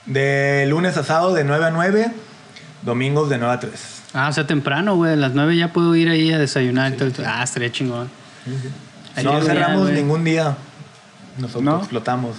De 0.06 0.66
lunes 0.68 0.96
a 0.96 1.04
sábado 1.04 1.34
de 1.34 1.44
9 1.44 1.66
a 1.66 1.70
9, 1.70 2.10
domingos 2.82 3.28
de 3.28 3.38
9 3.38 3.52
a 3.54 3.60
3. 3.60 4.02
Ah, 4.14 4.28
o 4.28 4.32
sea, 4.32 4.46
temprano, 4.46 4.96
güey. 4.96 5.12
A 5.12 5.16
las 5.16 5.32
9 5.34 5.56
ya 5.56 5.72
puedo 5.72 5.94
ir 5.94 6.08
ahí 6.08 6.32
a 6.32 6.38
desayunar. 6.38 6.92
y 6.92 6.96
todo. 6.96 7.12
Ah, 7.26 7.42
estaría 7.44 7.70
chingón. 7.70 8.10
No 9.22 9.32
día, 9.32 9.42
cerramos 9.42 9.82
güey. 9.82 9.94
ningún 9.94 10.24
día. 10.24 10.56
Nosotros 11.38 11.62
¿No? 11.62 11.78
explotamos. 11.78 12.36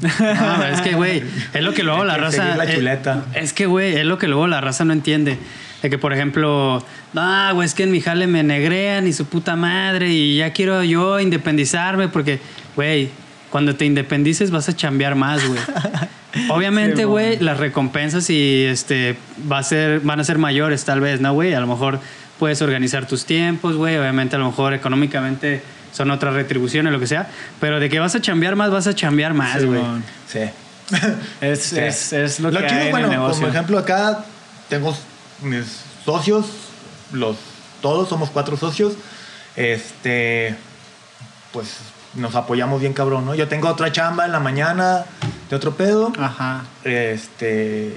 No, 0.02 0.64
es 0.64 0.80
que, 0.80 0.94
güey, 0.94 1.22
es 1.52 1.62
lo 1.62 1.74
que 1.74 1.82
luego 1.82 2.04
la 2.06 2.16
raza. 2.16 2.56
la 2.56 2.72
chuleta. 2.72 3.24
Es 3.34 3.52
que, 3.52 3.66
güey, 3.66 3.96
es 3.96 4.06
lo 4.06 4.16
que 4.16 4.28
luego 4.28 4.46
la 4.46 4.60
raza 4.60 4.84
no 4.86 4.92
entiende. 4.94 5.38
De 5.82 5.90
que, 5.90 5.98
por 5.98 6.12
ejemplo, 6.14 6.82
no, 7.12 7.54
güey, 7.54 7.66
es 7.66 7.74
que 7.74 7.82
en 7.82 7.90
mi 7.90 8.00
jale 8.00 8.26
me 8.26 8.42
negrean 8.42 9.06
y 9.06 9.12
su 9.12 9.26
puta 9.26 9.56
madre 9.56 10.08
y 10.10 10.36
ya 10.36 10.52
quiero 10.52 10.82
yo 10.84 11.20
independizarme 11.20 12.08
porque, 12.08 12.40
güey, 12.76 13.10
cuando 13.50 13.74
te 13.76 13.84
independices 13.84 14.50
vas 14.50 14.68
a 14.70 14.76
chambear 14.76 15.16
más, 15.16 15.46
güey. 15.46 15.60
Obviamente, 16.48 17.04
güey, 17.04 17.38
las 17.38 17.58
recompensas 17.58 18.30
y 18.30 18.64
este 18.64 19.16
va 19.50 19.58
a 19.58 19.62
ser, 19.62 20.00
van 20.00 20.20
a 20.20 20.24
ser 20.24 20.38
mayores, 20.38 20.84
tal 20.84 21.00
vez, 21.00 21.20
¿no, 21.20 21.32
güey? 21.32 21.54
A 21.54 21.60
lo 21.60 21.66
mejor 21.66 22.00
puedes 22.38 22.62
organizar 22.62 23.06
tus 23.06 23.24
tiempos, 23.26 23.76
güey. 23.76 23.96
Obviamente, 23.96 24.36
a 24.36 24.38
lo 24.38 24.46
mejor 24.46 24.74
económicamente 24.74 25.62
son 25.92 26.10
otras 26.10 26.34
retribuciones, 26.34 26.92
lo 26.92 27.00
que 27.00 27.06
sea. 27.06 27.28
Pero 27.60 27.80
de 27.80 27.88
que 27.88 27.98
vas 27.98 28.14
a 28.14 28.20
chambear 28.20 28.56
más, 28.56 28.70
vas 28.70 28.86
a 28.86 28.94
chambear 28.94 29.34
más, 29.34 29.64
güey. 29.64 29.82
Sí. 30.28 30.40
Es, 31.40 31.62
Sí. 31.62 31.78
es, 31.78 32.12
es 32.12 32.40
lo, 32.40 32.50
que 32.50 32.66
chido, 32.66 32.80
hay 32.80 32.86
en 32.86 32.90
bueno, 32.90 33.06
el 33.06 33.12
negocio. 33.12 33.34
como 33.36 33.46
ejemplo 33.48 33.78
acá 33.78 34.24
tengo 34.68 34.96
mis 35.40 35.82
socios, 36.04 36.46
los 37.12 37.36
todos 37.80 38.08
somos 38.08 38.30
cuatro 38.30 38.56
socios. 38.56 38.94
Este, 39.56 40.56
pues 41.52 41.76
nos 42.14 42.34
apoyamos 42.34 42.80
bien 42.80 42.92
cabrón, 42.92 43.24
¿no? 43.26 43.34
Yo 43.34 43.48
tengo 43.48 43.68
otra 43.68 43.92
chamba 43.92 44.26
en 44.26 44.32
la 44.32 44.40
mañana 44.40 45.04
de 45.50 45.56
otro 45.56 45.72
pedo. 45.74 46.12
Ajá. 46.18 46.62
Este, 46.84 47.96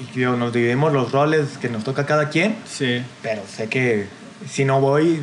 y 0.00 0.16
digo, 0.18 0.36
nos 0.36 0.52
dividimos 0.52 0.92
los 0.92 1.12
roles 1.12 1.58
que 1.60 1.68
nos 1.68 1.84
toca 1.84 2.02
a 2.02 2.06
cada 2.06 2.28
quien, 2.30 2.56
Sí. 2.66 3.02
pero 3.22 3.42
sé 3.46 3.68
que 3.68 4.06
si 4.48 4.64
no 4.64 4.80
voy, 4.80 5.20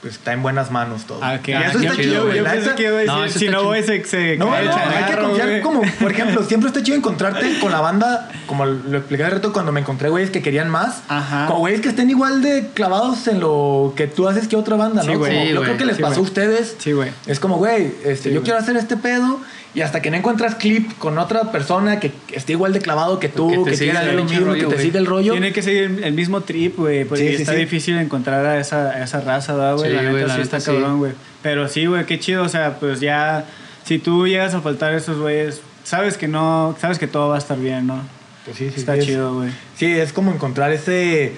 pues 0.00 0.14
está 0.14 0.32
en 0.32 0.42
buenas 0.42 0.70
manos 0.70 1.04
todo. 1.06 1.18
Ah, 1.22 1.38
ok. 1.40 1.48
Y 1.48 1.52
Ah, 1.54 1.62
eso 1.70 1.78
qué 1.80 1.86
está 1.86 2.02
chido, 2.02 2.24
güey. 2.26 2.36
yo 2.38 2.44
pensé 2.44 2.74
que 2.76 2.82
iba 2.84 3.00
a 3.00 3.04
No, 3.04 3.22
decir, 3.22 3.28
eso 3.30 3.38
si 3.40 3.48
no 3.48 3.64
voy, 3.64 3.82
se, 3.82 4.04
se 4.04 4.36
No, 4.36 4.50
cae 4.50 4.60
el 4.62 4.68
no, 4.68 4.76
hay 4.76 5.04
que 5.12 5.18
confiar 5.20 5.48
güey. 5.48 5.60
como, 5.62 5.82
por 6.00 6.10
ejemplo, 6.12 6.42
siempre 6.44 6.68
está 6.68 6.82
chido 6.82 6.96
encontrarte 6.96 7.58
con 7.60 7.72
la 7.72 7.80
banda, 7.80 8.30
como 8.46 8.64
lo 8.66 8.98
expliqué 8.98 9.24
hace 9.24 9.34
rato 9.36 9.52
cuando 9.52 9.72
me 9.72 9.80
encontré 9.80 10.08
güeyes 10.10 10.30
que 10.30 10.40
querían 10.42 10.68
más, 10.70 11.02
Ajá. 11.08 11.46
con 11.46 11.58
güeyes 11.58 11.80
que 11.80 11.88
estén 11.88 12.10
igual 12.10 12.42
de 12.42 12.68
clavados 12.74 13.26
en 13.28 13.40
lo 13.40 13.94
que 13.96 14.06
tú 14.06 14.28
haces 14.28 14.46
que 14.46 14.56
otra 14.56 14.76
banda, 14.76 15.02
¿no? 15.02 15.10
Sí, 15.10 15.16
güey. 15.16 15.32
Como 15.32 15.44
Sí, 15.46 15.48
yo 15.52 15.56
güey. 15.56 15.64
creo 15.64 15.78
que 15.78 15.84
les 15.86 15.96
Sí, 15.96 16.02
pasó 16.02 16.20
a 16.20 16.22
ustedes. 16.22 16.76
Sí, 16.78 16.92
güey. 16.92 17.10
Es 17.26 17.40
como, 17.40 17.56
güey, 17.56 17.92
este, 18.04 18.32
yo 18.32 18.42
quiero 18.42 18.58
hacer 18.58 18.76
este 18.76 18.96
pedo 18.98 19.40
y 19.74 19.80
hasta 19.80 20.00
que 20.00 20.10
no 20.10 20.16
encuentras 20.16 20.54
clip 20.54 20.96
con 20.98 21.18
otra 21.18 21.50
persona 21.50 21.98
que 21.98 22.12
esté 22.32 22.52
igual 22.52 22.72
de 22.72 22.80
clavado 22.80 23.18
que 23.18 23.28
tú, 23.28 23.64
Que 23.64 23.72
que, 23.72 23.78
quiera 23.78 24.04
lo 24.04 24.24
mismo, 24.24 24.46
rollo, 24.46 24.68
que 24.68 24.76
te 24.76 24.82
siga 24.82 25.00
el 25.00 25.06
rollo. 25.06 25.32
Tiene 25.32 25.52
que 25.52 25.62
seguir 25.62 26.00
el 26.04 26.14
mismo 26.14 26.42
trip, 26.42 26.76
güey, 26.78 27.04
porque 27.04 27.30
Sí, 27.30 27.36
sí, 27.36 27.42
está 27.42 27.54
sí. 27.54 27.58
difícil 27.58 27.98
encontrar 27.98 28.46
a 28.46 28.60
esa, 28.60 28.90
a 28.90 29.02
esa 29.02 29.20
raza, 29.20 29.54
¿verdad, 29.54 29.76
güey? 29.76 29.90
Sí, 29.90 29.96
la 29.96 30.02
neta 30.02 30.12
güey, 30.12 30.26
la 30.26 30.36
neta 30.38 30.56
está 30.56 30.72
cabrón, 30.72 30.98
güey. 30.98 31.12
Pero 31.42 31.66
sí, 31.68 31.86
güey, 31.86 32.06
qué 32.06 32.20
chido, 32.20 32.44
o 32.44 32.48
sea, 32.48 32.78
pues 32.78 33.00
ya, 33.00 33.46
si 33.84 33.98
tú 33.98 34.28
llegas 34.28 34.54
a 34.54 34.60
faltar 34.60 34.94
a 34.94 34.96
esos 34.96 35.18
güeyes, 35.18 35.60
sabes 35.82 36.16
que 36.16 36.28
no, 36.28 36.76
sabes 36.80 36.98
que 37.00 37.08
todo 37.08 37.30
va 37.30 37.34
a 37.34 37.38
estar 37.38 37.58
bien, 37.58 37.88
¿no? 37.88 38.00
Pues 38.44 38.56
sí, 38.56 38.70
sí, 38.72 38.80
está 38.80 38.98
chido, 38.98 39.34
güey. 39.34 39.50
Sí, 39.76 39.86
es 39.86 40.12
como 40.12 40.32
encontrar 40.32 40.70
ese 40.70 41.32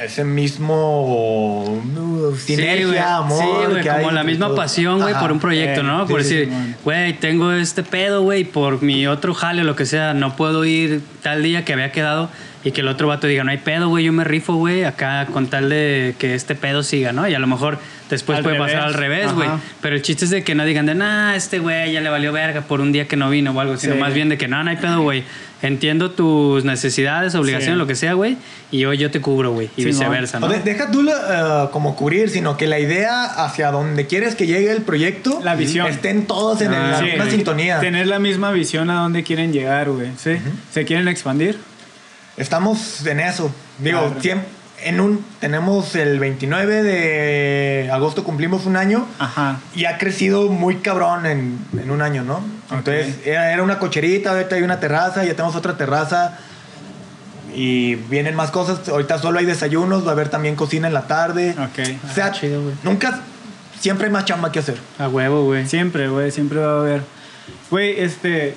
ese 0.00 0.24
mismo 0.24 1.04
uh, 1.74 2.36
sinergia, 2.36 2.86
güey. 2.86 2.98
amor. 2.98 3.38
Sí, 3.38 3.70
güey, 3.70 3.86
como 3.88 4.10
la 4.10 4.24
misma 4.24 4.54
pasión, 4.54 5.00
güey, 5.00 5.14
por 5.14 5.32
un 5.32 5.40
proyecto, 5.40 5.80
Eh, 5.80 5.84
¿no? 5.84 6.06
sí, 6.06 6.12
por 6.12 6.24
sí, 6.24 6.34
decir, 6.36 6.52
güey, 6.84 7.12
tengo 7.18 7.52
este 7.52 7.82
pedo, 7.82 8.22
güey, 8.22 8.44
por 8.44 8.82
mi 8.82 9.06
otro 9.06 9.34
jale 9.34 9.62
o 9.62 9.64
lo 9.64 9.76
que 9.76 9.86
sea, 9.86 10.14
no 10.14 10.36
puedo 10.36 10.64
ir 10.64 11.00
tal 11.22 11.42
día 11.42 11.64
que 11.64 11.72
había 11.72 11.92
quedado 11.92 12.28
y 12.64 12.72
que 12.72 12.80
el 12.80 12.88
otro 12.88 13.08
vato 13.08 13.26
diga, 13.26 13.44
no 13.44 13.50
hay 13.50 13.58
pedo, 13.58 13.88
güey, 13.88 14.04
yo 14.04 14.12
me 14.12 14.24
rifo, 14.24 14.54
güey, 14.54 14.84
acá 14.84 15.26
con 15.32 15.48
tal 15.48 15.68
de 15.68 16.14
que 16.18 16.34
este 16.34 16.54
pedo 16.54 16.82
siga, 16.82 17.12
¿no? 17.12 17.28
Y 17.28 17.34
a 17.34 17.38
lo 17.38 17.46
mejor 17.46 17.78
después 18.10 18.38
Al 18.38 18.42
puede 18.44 18.56
revés. 18.56 18.72
pasar 18.72 18.88
al 18.88 18.94
revés, 18.94 19.32
güey. 19.32 19.48
Pero 19.80 19.96
el 19.96 20.02
chiste 20.02 20.24
es 20.24 20.30
de 20.30 20.42
que 20.44 20.54
no 20.54 20.64
digan 20.64 20.86
de, 20.86 20.94
nah, 20.94 21.34
este 21.34 21.58
güey 21.58 21.92
ya 21.92 22.00
le 22.00 22.08
valió 22.10 22.32
verga 22.32 22.62
por 22.62 22.80
un 22.80 22.90
día 22.92 23.06
que 23.06 23.16
no 23.16 23.28
vino 23.30 23.52
o 23.52 23.60
algo, 23.60 23.76
sino 23.76 23.94
Sí. 23.94 24.00
más 24.00 24.14
bien 24.14 24.28
de 24.30 24.38
que, 24.38 24.48
no, 24.48 24.62
no 24.64 24.70
hay 24.70 24.76
pedo, 24.76 25.02
güey. 25.02 25.24
Entiendo 25.62 26.10
tus 26.10 26.62
necesidades, 26.66 27.34
obligaciones, 27.34 27.76
Sí. 27.76 27.78
lo 27.78 27.86
que 27.86 27.94
sea, 27.94 28.12
güey, 28.12 28.36
y 28.70 28.84
hoy 28.84 28.98
yo 28.98 29.10
te 29.10 29.20
cubro, 29.22 29.52
güey, 29.52 29.68
y 29.76 29.82
Simón. 29.82 29.98
viceversa, 29.98 30.38
¿no? 30.40 30.46
O 30.46 30.48
de- 30.50 30.60
deja 30.60 30.90
tú 30.90 31.08
eh, 31.08 31.68
como 31.72 31.96
cubrir, 31.96 32.28
sino 32.28 32.56
que 32.58 32.66
la 32.66 32.78
idea 32.78 33.24
hacia 33.24 33.70
donde 33.70 34.06
quieres 34.06 34.34
que 34.34 34.46
llegue 34.46 34.70
el 34.70 34.82
proyecto, 34.82 35.40
La 35.42 35.54
visión. 35.54 35.86
estén 35.86 36.26
todos 36.26 36.60
en 36.60 36.72
Ah, 36.74 36.88
la 36.90 36.98
Sí, 36.98 37.04
misma 37.04 37.30
sintonía. 37.30 37.80
Tener 37.80 38.06
la 38.08 38.18
misma 38.18 38.50
visión 38.52 38.90
a 38.90 39.00
dónde 39.02 39.22
quieren 39.22 39.52
llegar, 39.54 39.88
güey. 39.90 40.08
¿Sí? 40.18 40.32
¿Se 40.70 40.84
quieren 40.84 41.08
expandir? 41.08 41.58
Estamos 42.36 43.06
en 43.06 43.20
eso. 43.20 43.50
Digo, 43.78 44.00
Claro. 44.00 44.20
siem- 44.20 44.42
en 44.82 45.00
un 45.00 45.24
tenemos 45.40 45.94
el 45.94 46.18
29 46.18 46.82
de 46.82 47.90
agosto 47.92 48.22
cumplimos 48.24 48.66
un 48.66 48.76
año 48.76 49.06
Ajá. 49.18 49.58
y 49.74 49.84
ha 49.86 49.96
crecido 49.98 50.48
muy 50.48 50.76
cabrón 50.76 51.24
en, 51.26 51.58
en 51.80 51.90
un 51.90 52.02
año, 52.02 52.22
¿no? 52.22 52.40
Entonces 52.70 53.16
era, 53.24 53.52
era 53.52 53.62
una 53.62 53.78
cocherita, 53.78 54.32
ahorita 54.32 54.56
hay 54.56 54.62
una 54.62 54.80
terraza, 54.80 55.24
ya 55.24 55.34
tenemos 55.34 55.54
otra 55.56 55.76
terraza 55.76 56.38
y 57.54 57.94
vienen 57.94 58.34
más 58.34 58.50
cosas. 58.50 58.88
Ahorita 58.88 59.18
solo 59.18 59.38
hay 59.38 59.46
desayunos, 59.46 60.04
va 60.04 60.10
a 60.10 60.12
haber 60.12 60.28
también 60.28 60.56
cocina 60.56 60.88
en 60.88 60.94
la 60.94 61.06
tarde. 61.06 61.52
Ok. 61.52 61.78
O 62.10 62.12
sea, 62.12 62.26
Ah, 62.26 62.32
chido, 62.32 62.60
nunca, 62.82 63.20
siempre 63.78 64.06
hay 64.08 64.12
más 64.12 64.24
chamba 64.24 64.50
que 64.50 64.58
hacer. 64.58 64.76
A 64.98 65.08
huevo, 65.08 65.44
güey. 65.44 65.66
Siempre, 65.66 66.08
güey, 66.08 66.30
siempre 66.30 66.58
va 66.58 66.72
a 66.74 66.80
haber. 66.80 67.02
Güey, 67.70 68.00
este. 68.00 68.54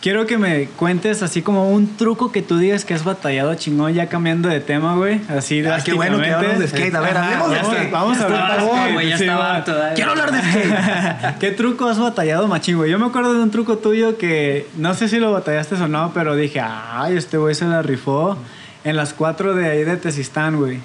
Quiero 0.00 0.26
que 0.26 0.38
me 0.38 0.66
cuentes 0.76 1.24
así 1.24 1.42
como 1.42 1.70
un 1.72 1.96
truco 1.96 2.30
que 2.30 2.40
tú 2.40 2.56
digas 2.56 2.84
que 2.84 2.94
has 2.94 3.02
batallado 3.02 3.52
chingón, 3.56 3.92
ya 3.94 4.06
cambiando 4.08 4.48
de 4.48 4.60
tema, 4.60 4.94
güey. 4.94 5.20
Así 5.28 5.60
Ah, 5.66 5.78
qué 5.84 5.92
bueno 5.92 6.20
que 6.20 6.30
hablamos 6.30 6.60
de 6.60 6.68
skate. 6.68 6.94
A 6.94 7.00
ver, 7.00 7.16
Ajá, 7.16 7.44
hablemos 7.44 7.50
de 7.50 7.56
vamos, 7.58 7.74
skate. 7.76 7.90
Vamos 7.90 8.18
a 8.20 8.24
hablar 8.24 8.60
de 8.60 8.66
skate, 8.68 8.92
güey, 8.94 9.08
ya 9.08 9.16
sí, 9.18 9.24
estaba 9.24 9.40
va. 9.44 9.56
harto, 9.56 9.74
dale. 9.74 9.94
Quiero 9.96 10.10
hablar 10.12 10.30
de 10.30 10.38
skate. 10.40 11.38
¿Qué 11.40 11.50
truco 11.50 11.88
has 11.88 11.98
batallado, 11.98 12.46
machín, 12.46 12.76
güey? 12.76 12.92
Yo 12.92 12.98
me 13.00 13.06
acuerdo 13.06 13.34
de 13.34 13.42
un 13.42 13.50
truco 13.50 13.78
tuyo 13.78 14.16
que 14.18 14.68
no 14.76 14.94
sé 14.94 15.08
si 15.08 15.18
lo 15.18 15.32
batallaste 15.32 15.74
o 15.74 15.88
no, 15.88 16.12
pero 16.14 16.36
dije, 16.36 16.60
ay, 16.62 17.16
este 17.16 17.36
güey 17.36 17.56
se 17.56 17.64
la 17.64 17.82
rifó 17.82 18.38
en 18.84 18.94
las 18.94 19.12
cuatro 19.12 19.54
de 19.56 19.68
ahí 19.68 19.82
de 19.82 19.96
Tesistán, 19.96 20.58
güey. 20.58 20.78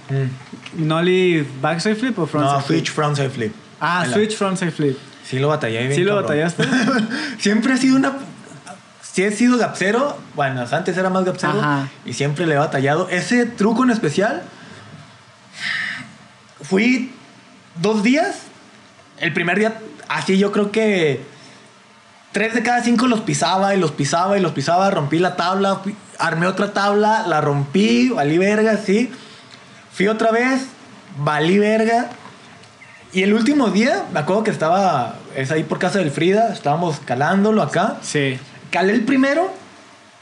¿Nolly 0.75 1.45
backside 1.61 1.95
flip 1.95 2.17
o 2.17 2.25
frontside 2.25 2.55
no, 2.57 2.61
flip? 2.61 2.77
switch 2.79 2.91
frontside 2.91 3.29
flip. 3.29 3.53
Ah, 3.79 4.01
En 4.05 4.09
la- 4.11 4.17
switch 4.17 4.35
frontside 4.35 4.71
flip. 4.71 4.97
Sí 5.23 5.39
lo 5.39 5.47
batallé 5.49 5.79
bien 5.83 5.93
¿Sí 5.93 6.01
lo 6.01 6.15
cabrón. 6.15 6.23
batallaste? 6.25 6.63
siempre 7.37 7.73
he 7.73 7.77
sido 7.77 7.95
una... 7.95 8.11
Sí 9.13 9.23
he 9.23 9.31
sido 9.31 9.57
gapsero. 9.59 10.17
Bueno, 10.33 10.65
antes 10.71 10.97
era 10.97 11.09
más 11.11 11.23
gapsero. 11.23 11.53
Ajá. 11.59 11.87
Y 12.03 12.13
siempre 12.13 12.47
le 12.47 12.55
he 12.55 12.57
batallado. 12.57 13.07
Ese 13.09 13.45
truco 13.45 13.83
en 13.83 13.91
especial... 13.91 14.41
Fui 16.61 17.13
dos 17.81 18.01
días. 18.03 18.35
El 19.19 19.33
primer 19.33 19.59
día, 19.59 19.79
así 20.07 20.37
yo 20.37 20.51
creo 20.51 20.71
que... 20.71 21.23
Tres 22.31 22.55
de 22.55 22.63
cada 22.63 22.81
cinco 22.81 23.05
los 23.05 23.21
pisaba 23.21 23.75
y 23.75 23.79
los 23.79 23.91
pisaba 23.91 24.37
y 24.37 24.41
los 24.41 24.53
pisaba. 24.53 24.89
Rompí 24.89 25.19
la 25.19 25.35
tabla. 25.35 25.75
fui- 25.83 25.95
armé 26.17 26.47
otra 26.47 26.73
tabla. 26.73 27.25
La 27.27 27.39
rompí. 27.41 28.09
Valí 28.09 28.39
verga, 28.39 28.77
sí. 28.77 29.11
Fui 29.91 30.07
otra 30.07 30.31
vez. 30.31 30.65
Valí 31.17 31.59
verga. 31.59 32.09
Y 33.11 33.21
el 33.21 33.35
último 33.35 33.69
día, 33.69 34.05
me 34.11 34.21
acuerdo 34.21 34.43
que 34.43 34.49
estaba, 34.49 35.17
es 35.35 35.51
ahí 35.51 35.63
por 35.63 35.77
casa 35.77 35.99
del 35.99 36.09
Frida, 36.09 36.51
estábamos 36.51 36.99
calándolo 37.05 37.61
acá. 37.61 37.97
Sí. 38.01 38.39
Calé 38.73 38.93
el 38.93 39.03
primero 39.03 39.49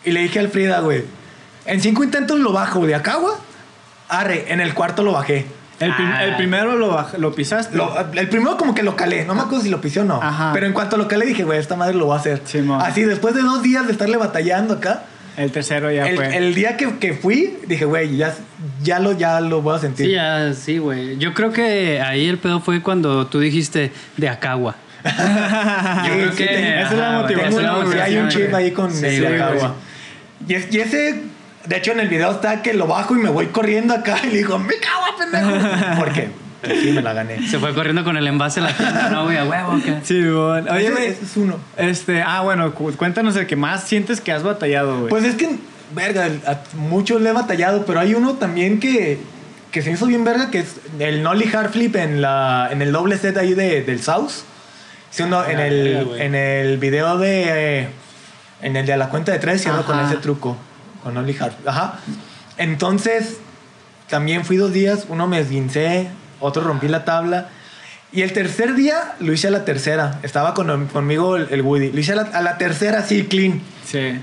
y 0.06 0.12
le 0.12 0.20
dije 0.22 0.38
al 0.39 0.49
Frida, 0.49 0.82
güey, 0.82 1.04
en 1.66 1.80
cinco 1.82 2.04
intentos 2.04 2.39
lo 2.39 2.52
bajo, 2.52 2.86
de 2.86 2.93
acá, 2.95 3.16
güey. 3.16 3.34
Arre, 4.10 4.52
en 4.52 4.60
el 4.60 4.74
cuarto 4.74 5.04
lo 5.04 5.14
bajé. 5.14 5.45
El, 5.80 5.95
prim- 5.95 6.12
Ah. 6.14 6.26
el 6.26 6.36
primero 6.36 6.76
lo, 6.76 6.95
baj- 6.95 7.18
lo 7.18 7.34
pisaste. 7.34 7.76
Lo- 7.78 7.95
el 8.14 8.28
primero 8.30 8.58
como 8.58 8.76
que 8.76 8.84
lo 8.84 8.95
calé, 8.95 9.26
no 9.26 9.34
me 9.34 9.41
acuerdo 9.41 9.62
si 9.64 9.70
lo 9.70 9.80
pisé 9.82 10.02
o 10.02 10.04
no. 10.04 10.22
Ajá. 10.22 10.52
Pero 10.54 10.68
en 10.68 10.74
cuanto 10.74 10.97
lo 10.97 11.08
calé 11.08 11.26
dije, 11.26 11.43
güey, 11.43 11.58
esta 11.60 11.76
madre 11.76 11.95
lo 11.95 12.08
va 12.08 12.18
a 12.18 12.20
hacer. 12.20 12.41
Simón. 12.45 12.82
Así, 12.82 13.02
después 13.04 13.34
de 13.34 13.41
dos 13.41 13.64
días 13.64 13.88
de 13.88 13.93
estarle 13.93 14.18
batallando 14.18 14.76
acá, 14.76 15.04
El 15.38 15.52
tercero 15.52 15.89
ya 15.89 16.06
el, 16.08 16.18
fue. 16.18 16.36
el 16.38 16.54
día 16.54 16.76
que, 16.78 16.99
que 16.99 17.14
fui, 17.14 17.58
dije, 17.66 17.86
güey, 17.86 18.16
ya, 18.18 18.36
ya, 18.84 18.99
lo, 18.99 19.14
ya 19.14 19.39
lo 19.41 19.62
voy 19.62 19.76
a 19.78 19.80
sentir. 19.80 20.08
Sí, 20.08 20.12
ya, 20.12 20.54
sí, 20.54 20.78
güey. 20.78 21.18
Yo 21.18 21.34
creo 21.34 21.52
que 21.52 21.99
ahí 22.02 22.28
el 22.28 22.38
pedo 22.38 22.60
fue 22.60 22.82
cuando 22.84 23.26
tú 23.28 23.39
dijiste 23.39 23.91
de 24.18 24.30
Acagua. 24.30 24.76
Yo 25.04 25.12
creo 26.14 26.32
sí, 26.32 26.38
que 26.38 26.82
esa 26.82 26.91
es 26.91 26.97
la 26.97 27.12
motivación, 27.22 27.99
hay 28.02 28.18
un 28.18 28.30
chip 28.30 28.54
ahí 28.54 28.72
con 28.72 28.91
güey, 28.91 29.26
agua. 29.41 29.76
Y, 30.47 30.54
es- 30.56 30.74
y 30.74 30.80
ese, 30.80 31.22
de 31.66 31.78
hecho, 31.78 31.91
en 31.91 31.99
el 31.99 32.08
video 32.10 32.32
está 32.32 32.62
que 32.62 32.74
lo 32.74 32.88
bajo 32.88 33.16
y 33.16 33.20
me 33.20 33.30
voy 33.30 33.47
corriendo 33.47 33.93
acá 33.93 34.18
y 34.24 34.28
le 34.28 34.38
digo, 34.38 34.58
me 34.60 34.74
cago, 34.78 35.18
pendejo. 35.18 35.95
Porque 35.99 36.30
pues, 36.62 36.80
sí, 36.82 36.91
me 36.91 37.02
la 37.02 37.14
gané. 37.14 37.47
Se 37.47 37.60
fue 37.60 37.74
corriendo 37.74 38.04
con 38.04 38.18
el 38.18 38.28
envase 38.28 38.60
a 38.60 38.64
la 38.64 38.74
tienda, 38.76 39.10
no, 39.10 39.24
güey, 39.26 39.38
a 39.38 39.45
huevo. 39.45 39.74
acá. 39.74 39.99
Sí, 40.04 40.22
bueno. 40.22 40.72
Oye, 40.72 40.84
ese, 40.86 40.91
güey. 40.91 41.06
ese 41.08 41.26
es 41.26 41.38
uno. 41.38 41.58
Este, 41.78 42.22
ah, 42.22 42.41
bueno, 42.41 42.74
cu- 42.74 42.91
cuéntanos 42.93 43.36
el 43.36 43.47
que 43.47 43.56
más 43.56 43.84
sientes 43.84 44.22
que 44.22 44.32
has 44.32 44.43
batallado, 44.43 44.97
güey. 44.97 45.10
Pues 45.10 45.24
es 45.26 45.36
que, 45.36 45.49
verga, 45.95 46.28
a 46.47 46.60
muchos 46.76 47.22
le 47.22 47.30
he 47.30 47.34
batallado, 47.34 47.86
pero 47.86 47.99
hay 47.99 48.14
uno 48.14 48.34
también 48.34 48.80
que, 48.80 49.20
que 49.72 49.82
se 49.82 49.91
hizo 49.91 50.06
bien 50.08 50.24
verga, 50.24 50.49
que 50.52 50.60
es 50.60 50.76
el 50.99 51.22
Nolly 51.24 51.49
Hard 51.54 51.72
Flip 51.72 51.95
en, 51.95 52.22
la, 52.22 52.70
en 52.72 52.82
el 52.82 52.91
doble 52.91 53.18
set 53.18 53.38
ahí 53.38 53.54
de, 53.54 53.82
del 53.82 54.02
South. 54.02 54.32
Sí, 55.12 55.24
uno, 55.24 55.45
en, 55.45 55.59
Ah, 55.59 55.68
el, 55.68 56.09
en 56.18 56.36
el 56.36 56.78
video 56.80 57.18
de... 57.20 57.88
en 58.62 58.76
el 58.76 58.86
de 58.86 58.97
la 58.97 59.09
cuenta 59.09 59.32
de 59.32 59.39
tres, 59.39 59.62
cierro 59.62 59.86
con 59.86 59.99
ese 59.99 60.16
truco. 60.18 60.57
Con 61.03 61.14
Nolly 61.14 61.36
Hard. 61.39 61.53
Ajá. 61.66 61.99
Entonces, 62.57 63.38
también 64.09 64.45
fui 64.45 64.57
dos 64.57 64.72
días. 64.74 65.05
Uno 65.09 65.28
me 65.28 65.39
esguincé, 65.39 66.07
otro 66.39 66.64
rompí 66.64 66.88
la 66.88 67.05
tabla. 67.05 67.49
Y 68.14 68.24
el 68.24 68.34
tercer 68.34 68.74
día 68.76 69.14
lo 69.20 69.32
hice 69.32 69.47
a 69.47 69.51
la 69.51 69.64
tercera. 69.66 70.20
Estaba 70.24 70.53
con, 70.53 70.88
conmigo 70.88 71.38
el, 71.38 71.47
el 71.51 71.62
Woody. 71.62 71.91
Lo 71.91 71.99
hice 71.99 72.14
a 72.14 72.16
la, 72.16 72.22
a 72.24 72.41
la 72.41 72.57
tercera, 72.57 73.03
sí, 73.03 73.26
clean. 73.26 73.62
sí. 73.86 74.20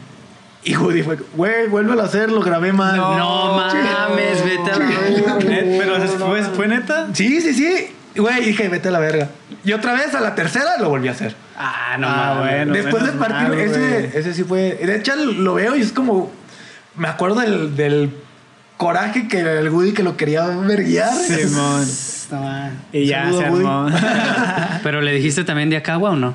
Y 0.65 0.77
Woody 0.77 1.03
fue, 1.03 1.17
güey, 1.35 1.69
vuelve 1.69 1.99
a 2.01 2.05
hacer, 2.05 2.31
lo 2.31 2.41
grabé 2.43 2.73
mal. 2.73 2.97
No 2.97 3.55
mames, 3.55 4.45
vete 4.45 4.71
a 4.71 4.79
la 4.79 5.39
pero 5.39 6.01
¿fue, 6.27 6.43
¿fue 6.43 6.69
neta? 6.69 7.09
Sí, 7.15 7.41
sí, 7.41 7.55
sí. 7.55 7.95
Güey, 8.19 8.45
dije, 8.45 8.69
vete 8.69 8.89
a 8.89 8.91
la 8.91 8.99
verga. 8.99 9.29
Y 9.65 9.73
otra 9.73 9.95
vez 9.95 10.15
a 10.15 10.21
la 10.21 10.35
tercera 10.35 10.77
lo 10.79 10.89
volví 10.91 11.09
a 11.09 11.13
hacer. 11.13 11.35
Ah, 11.57 11.97
no 11.99 12.07
Ah, 12.09 12.37
bueno. 12.41 12.73
Después 12.75 13.05
del 13.05 13.15
partido, 13.15 13.49
mal, 13.51 13.59
ese, 13.59 14.19
ese 14.19 14.35
sí 14.35 14.45
fue. 14.45 14.75
De 14.75 14.97
hecho, 14.97 15.15
lo 15.17 15.55
veo 15.55 15.77
y 15.77 15.81
es 15.83 15.93
como. 15.93 16.31
Me 16.97 17.07
acuerdo 17.09 17.41
del, 17.41 17.77
del 17.77 18.11
coraje 18.77 19.29
que 19.29 19.41
el 19.41 19.71
Woody 19.71 19.93
que 19.93 20.03
lo 20.03 20.17
quería 20.17 20.47
verguiar. 20.49 21.13
Simón. 21.15 21.87
No. 22.31 22.71
Y 22.93 23.07
ya 23.07 23.33
se 23.33 23.43
armó. 23.43 23.87
Pero 24.83 25.01
le 25.01 25.13
dijiste 25.13 25.45
también 25.45 25.71
de 25.71 25.79
Acagua 25.79 26.11
o 26.11 26.17
no? 26.17 26.35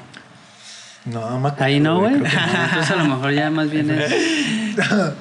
No, 1.05 1.29
no 1.29 1.39
me 1.39 1.49
acuerdo, 1.49 1.65
Ahí 1.65 1.79
no, 1.79 1.99
güey. 1.99 2.13
no. 2.13 2.25
Entonces 2.25 2.89
a 2.89 2.95
lo 2.95 3.05
mejor 3.05 3.31
ya 3.31 3.51
más 3.51 3.69
bien 3.69 3.91
es. 3.91 4.11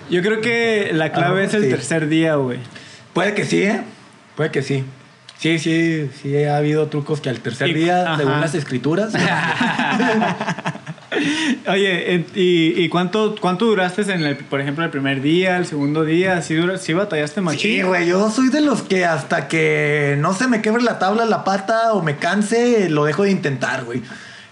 Yo 0.08 0.22
creo 0.22 0.40
que 0.40 0.92
la 0.94 1.12
clave 1.12 1.42
Ah, 1.42 1.44
es 1.44 1.52
el 1.52 1.64
sí. 1.64 1.68
tercer 1.68 2.08
día, 2.08 2.36
güey. 2.36 2.58
Puede 3.12 3.34
que 3.34 3.44
sí, 3.44 3.62
¿eh? 3.64 3.82
Puede 4.34 4.50
que 4.50 4.62
sí. 4.62 4.82
Sí, 5.42 5.58
sí, 5.58 6.08
sí, 6.22 6.36
ha 6.44 6.56
habido 6.56 6.86
trucos 6.86 7.20
que 7.20 7.28
al 7.28 7.40
tercer 7.40 7.70
Y- 7.70 7.74
día, 7.74 8.02
ajá. 8.04 8.16
según 8.16 8.40
las 8.40 8.54
escrituras. 8.54 9.12
Oye, 11.68 12.24
¿y, 12.34 12.82
y 12.84 12.88
cuánto, 12.88 13.34
cuánto 13.40 13.66
duraste 13.66 14.02
en 14.02 14.22
el, 14.22 14.36
por 14.36 14.60
ejemplo, 14.60 14.84
el 14.84 14.90
primer 14.90 15.20
día, 15.20 15.56
el 15.58 15.66
segundo 15.66 16.04
día? 16.04 16.40
¿Sí, 16.42 16.54
dura- 16.54 16.78
sí 16.78 16.92
batallaste 16.94 17.40
machín? 17.40 17.60
Sí, 17.60 17.82
güey, 17.82 18.06
yo 18.06 18.30
soy 18.30 18.48
de 18.48 18.60
los 18.60 18.82
que 18.82 19.04
hasta 19.04 19.46
que 19.48 20.16
no 20.18 20.32
se 20.32 20.48
me 20.48 20.62
quebre 20.62 20.82
la 20.82 20.98
tabla, 20.98 21.24
la 21.26 21.44
pata 21.44 21.92
o 21.92 22.02
me 22.02 22.16
canse, 22.16 22.88
lo 22.88 23.04
dejo 23.04 23.24
de 23.24 23.30
intentar, 23.32 23.84
güey. 23.84 24.00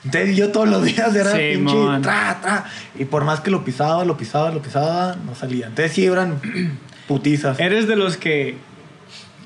Entonces 0.04 0.36
yo 0.36 0.50
todos 0.50 0.68
los 0.68 0.82
días 0.84 1.14
era 1.14 1.30
Sí, 1.32 1.52
pinche 1.54 1.74
tra, 2.02 2.38
tra. 2.42 2.64
Y 2.98 3.04
por 3.04 3.24
más 3.24 3.40
que 3.40 3.50
lo 3.50 3.64
pisaba, 3.64 4.04
lo 4.04 4.16
pisaba, 4.16 4.50
lo 4.50 4.60
pisaba, 4.62 5.16
no 5.26 5.34
salía. 5.34 5.66
Entonces 5.66 5.92
sí 5.92 6.04
eran 6.06 6.40
putizas. 7.08 7.58
¿Eres 7.60 7.86
de 7.88 7.96
los 7.96 8.16
que 8.16 8.56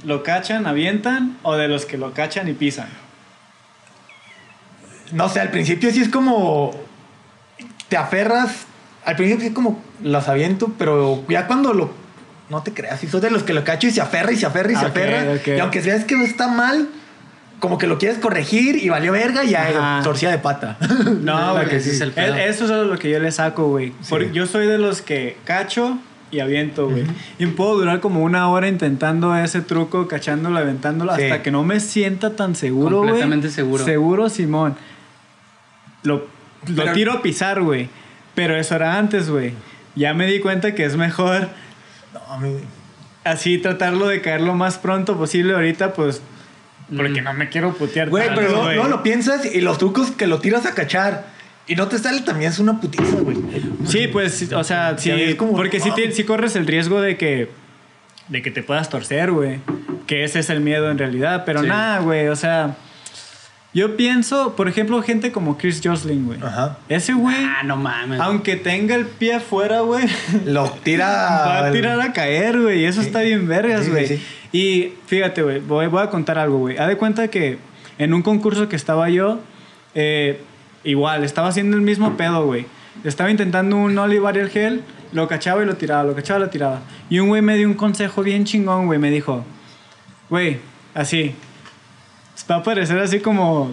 lo 0.05 0.23
cachan, 0.23 0.67
avientan 0.67 1.37
o 1.43 1.57
de 1.57 1.69
los 1.69 1.87
que 1.87 1.97
lo 1.99 2.13
cachan 2.13 2.49
y 2.49 2.53
pisan? 2.53 2.89
No 5.13 5.29
sé, 5.29 5.41
al 5.41 5.51
principio 5.51 5.91
sí 5.91 6.01
es 6.03 6.09
como. 6.09 6.73
Te 7.89 7.97
aferras. 7.97 8.67
Al 9.05 9.17
principio 9.17 9.43
sí 9.43 9.49
es 9.49 9.55
como 9.55 9.83
las 10.03 10.29
aviento, 10.29 10.73
pero 10.79 11.25
ya 11.29 11.47
cuando 11.47 11.73
lo. 11.75 11.93
No 12.51 12.63
te 12.63 12.73
creas, 12.75 13.01
si 13.01 13.07
sos 13.07 13.23
de 13.23 13.31
los 13.31 13.43
que 13.43 13.55
lo 13.55 13.65
cacho 13.65 13.87
y 13.87 13.91
se 13.91 14.01
aferra 14.01 14.31
y 14.33 14.37
se 14.37 14.47
aferra 14.47 14.73
y 14.73 14.77
se 14.77 14.85
aferra. 14.87 15.25
Y 15.47 15.61
aunque 15.61 15.81
veas 15.81 16.05
que 16.05 16.15
no 16.17 16.25
está 16.25 16.47
mal, 16.49 16.89
como 17.59 17.79
que 17.79 17.87
lo 17.87 17.99
quieres 17.99 18.19
corregir 18.19 18.77
y 18.77 18.91
valió 18.91 19.13
verga 19.13 19.45
y 19.45 19.51
ya 19.51 20.01
torcía 20.05 20.31
de 20.31 20.39
pata. 20.39 20.77
No, 21.23 21.53
güey. 21.65 21.81
sí 21.81 21.91
es 21.91 22.01
el 22.03 22.13
pedo. 22.13 22.35
Es- 22.35 22.57
Eso 22.61 22.65
es 22.83 22.87
lo 22.87 22.99
que 22.99 23.11
yo 23.11 23.19
le 23.19 23.33
saco, 23.33 23.69
güey. 23.69 23.93
Sí. 24.03 24.15
Yo 24.33 24.47
soy 24.47 24.67
de 24.67 24.77
los 24.79 25.01
que 25.01 25.39
cacho 25.45 25.99
y 26.35 26.41
aviento, 26.41 26.89
güey. 26.89 27.05
Y 27.39 27.47
puedo 27.47 27.76
durar 27.78 28.01
como 28.01 28.22
una 28.22 28.49
hora 28.49 28.68
intentando 28.68 29.35
ese 29.37 29.61
truco, 29.61 30.09
cachándolo, 30.09 30.59
aventándolo, 30.59 31.14
Sí. 31.16 31.22
hasta 31.22 31.43
que 31.43 31.51
no 31.51 31.62
me 31.64 31.80
sienta 31.80 32.37
tan 32.37 32.55
seguro, 32.55 32.99
güey. 32.99 33.11
Completamente 33.11 33.51
seguro. 33.51 33.85
Seguro, 33.85 34.28
Simón. 34.28 34.76
Lo, 36.03 36.26
lo 36.66 36.76
Pero- 36.82 36.93
tiro 36.93 37.12
a 37.12 37.22
pisar, 37.22 37.62
güey. 37.62 37.89
Pero 38.35 38.57
eso 38.57 38.74
era 38.74 38.99
antes, 38.99 39.30
güey. 39.30 39.53
Ya 39.95 40.12
me 40.12 40.26
di 40.26 40.41
cuenta 40.41 40.74
que 40.74 40.85
es 40.85 40.97
mejor 40.97 41.49
No, 42.12 42.39
mí- 42.41 42.57
así 43.24 43.59
tratarlo 43.59 44.07
de 44.09 44.20
caer 44.20 44.41
lo 44.41 44.55
más 44.55 44.78
pronto 44.78 45.16
posible 45.16 45.55
ahorita, 45.55 45.93
pues... 45.95 46.20
Porque 46.95 47.22
no 47.22 47.32
me 47.32 47.49
quiero 47.49 47.72
putear 47.72 48.11
Güey, 48.11 48.28
pero 48.35 48.74
no 48.74 48.89
lo 48.89 49.03
piensas 49.03 49.47
y 49.47 49.61
los 49.62 49.78
trucos 49.78 50.11
que 50.11 50.26
lo 50.26 50.39
tiras 50.41 50.66
a 50.66 50.74
cachar 50.74 51.26
y 51.67 51.75
no 51.77 51.89
te 51.89 51.99
sale 51.99 52.21
también 52.23 52.51
es 52.51 52.59
una 52.59 52.81
putiza, 52.81 53.17
güey. 53.21 53.37
Sí, 53.87 54.07
pues, 54.09 54.53
o 54.53 54.65
sea, 54.65 54.97
sí, 54.99 55.11
porque 55.39 55.81
sí, 55.81 55.89
wow. 55.89 55.97
te- 55.97 56.12
sí 56.12 56.25
corres 56.25 56.57
el 56.57 56.67
riesgo 56.67 57.01
de 57.01 57.17
que, 57.17 57.49
de 58.29 58.43
que 58.43 58.51
te 58.51 58.62
puedas 58.62 58.89
torcer, 58.89 59.31
güey. 59.33 59.59
Que 60.07 60.25
ese 60.25 60.41
es 60.41 60.51
el 60.51 60.61
miedo 60.61 60.91
en 60.91 60.99
realidad. 60.99 61.45
Pero 61.47 61.62
Sí. 61.62 61.67
nada, 61.69 62.01
güey, 62.01 62.29
o 62.29 62.37
sea, 62.37 62.77
yo 63.73 63.97
pienso, 63.97 64.55
por 64.57 64.69
ejemplo, 64.69 65.03
gente 65.03 65.33
como 65.33 65.59
Chris 65.59 65.81
Jocelyn, 65.83 66.27
güey. 66.27 66.39
Ajá. 66.43 66.79
Ese 66.89 67.12
güey, 67.15 67.35
Ah, 67.37 67.62
no 67.65 67.77
mames. 67.77 68.21
aunque 68.21 68.57
tenga 68.57 68.95
el 68.95 69.07
pie 69.07 69.35
afuera, 69.35 69.81
güey, 69.81 70.05
Lo 70.47 70.71
tira. 70.71 71.07
va 71.09 71.67
a 71.67 71.73
tirar 71.73 72.01
a 72.01 72.12
caer, 72.12 72.61
güey. 72.61 72.83
Y 72.83 72.85
eso 72.85 73.01
Sí. 73.01 73.07
está 73.09 73.21
bien 73.23 73.49
vergas, 73.49 73.85
Sí, 73.87 73.91
güey. 73.91 74.07
sí, 74.07 74.17
sí. 74.19 74.23
Y 74.57 74.93
fíjate, 75.07 75.43
güey, 75.43 75.59
voy, 75.61 75.87
voy 75.89 76.03
a 76.03 76.11
contar 76.11 76.39
algo, 76.39 76.59
güey. 76.59 76.77
Haz 76.79 76.89
de 76.89 76.97
cuenta 76.97 77.27
que 77.29 77.59
en 77.99 78.15
un 78.15 78.23
concurso 78.23 78.69
que 78.69 78.77
estaba 78.77 79.09
yo, 79.11 79.41
eh, 79.97 80.41
igual, 80.85 81.24
estaba 81.24 81.49
haciendo 81.49 81.76
el 81.76 81.82
mismo 81.82 82.16
pedo, 82.16 82.45
güey. 82.47 82.66
Estaba 83.03 83.30
intentando 83.30 83.76
un 83.76 83.99
Ollie 83.99 84.20
Barrel 84.20 84.51
Gel, 84.51 84.82
lo 85.12 85.26
cachaba 85.28 85.62
y 85.62 85.66
lo 85.66 85.76
tiraba, 85.76 86.05
lo 86.05 86.14
cachaba 86.14 86.39
y 86.41 86.43
lo 86.45 86.51
tiraba. 86.51 86.80
Y 87.11 87.18
un 87.18 87.28
güey 87.28 87.43
me 87.43 87.57
dio 87.57 87.66
un 87.68 87.74
consejo 87.74 88.22
bien 88.22 88.45
chingón, 88.45 88.87
güey. 88.87 88.99
Me 88.99 89.11
dijo, 89.11 89.45
güey, 90.30 90.59
así. 90.95 91.35
Va 92.51 92.57
a 92.57 92.62
parecer 92.62 92.99
así 92.99 93.20
como 93.20 93.72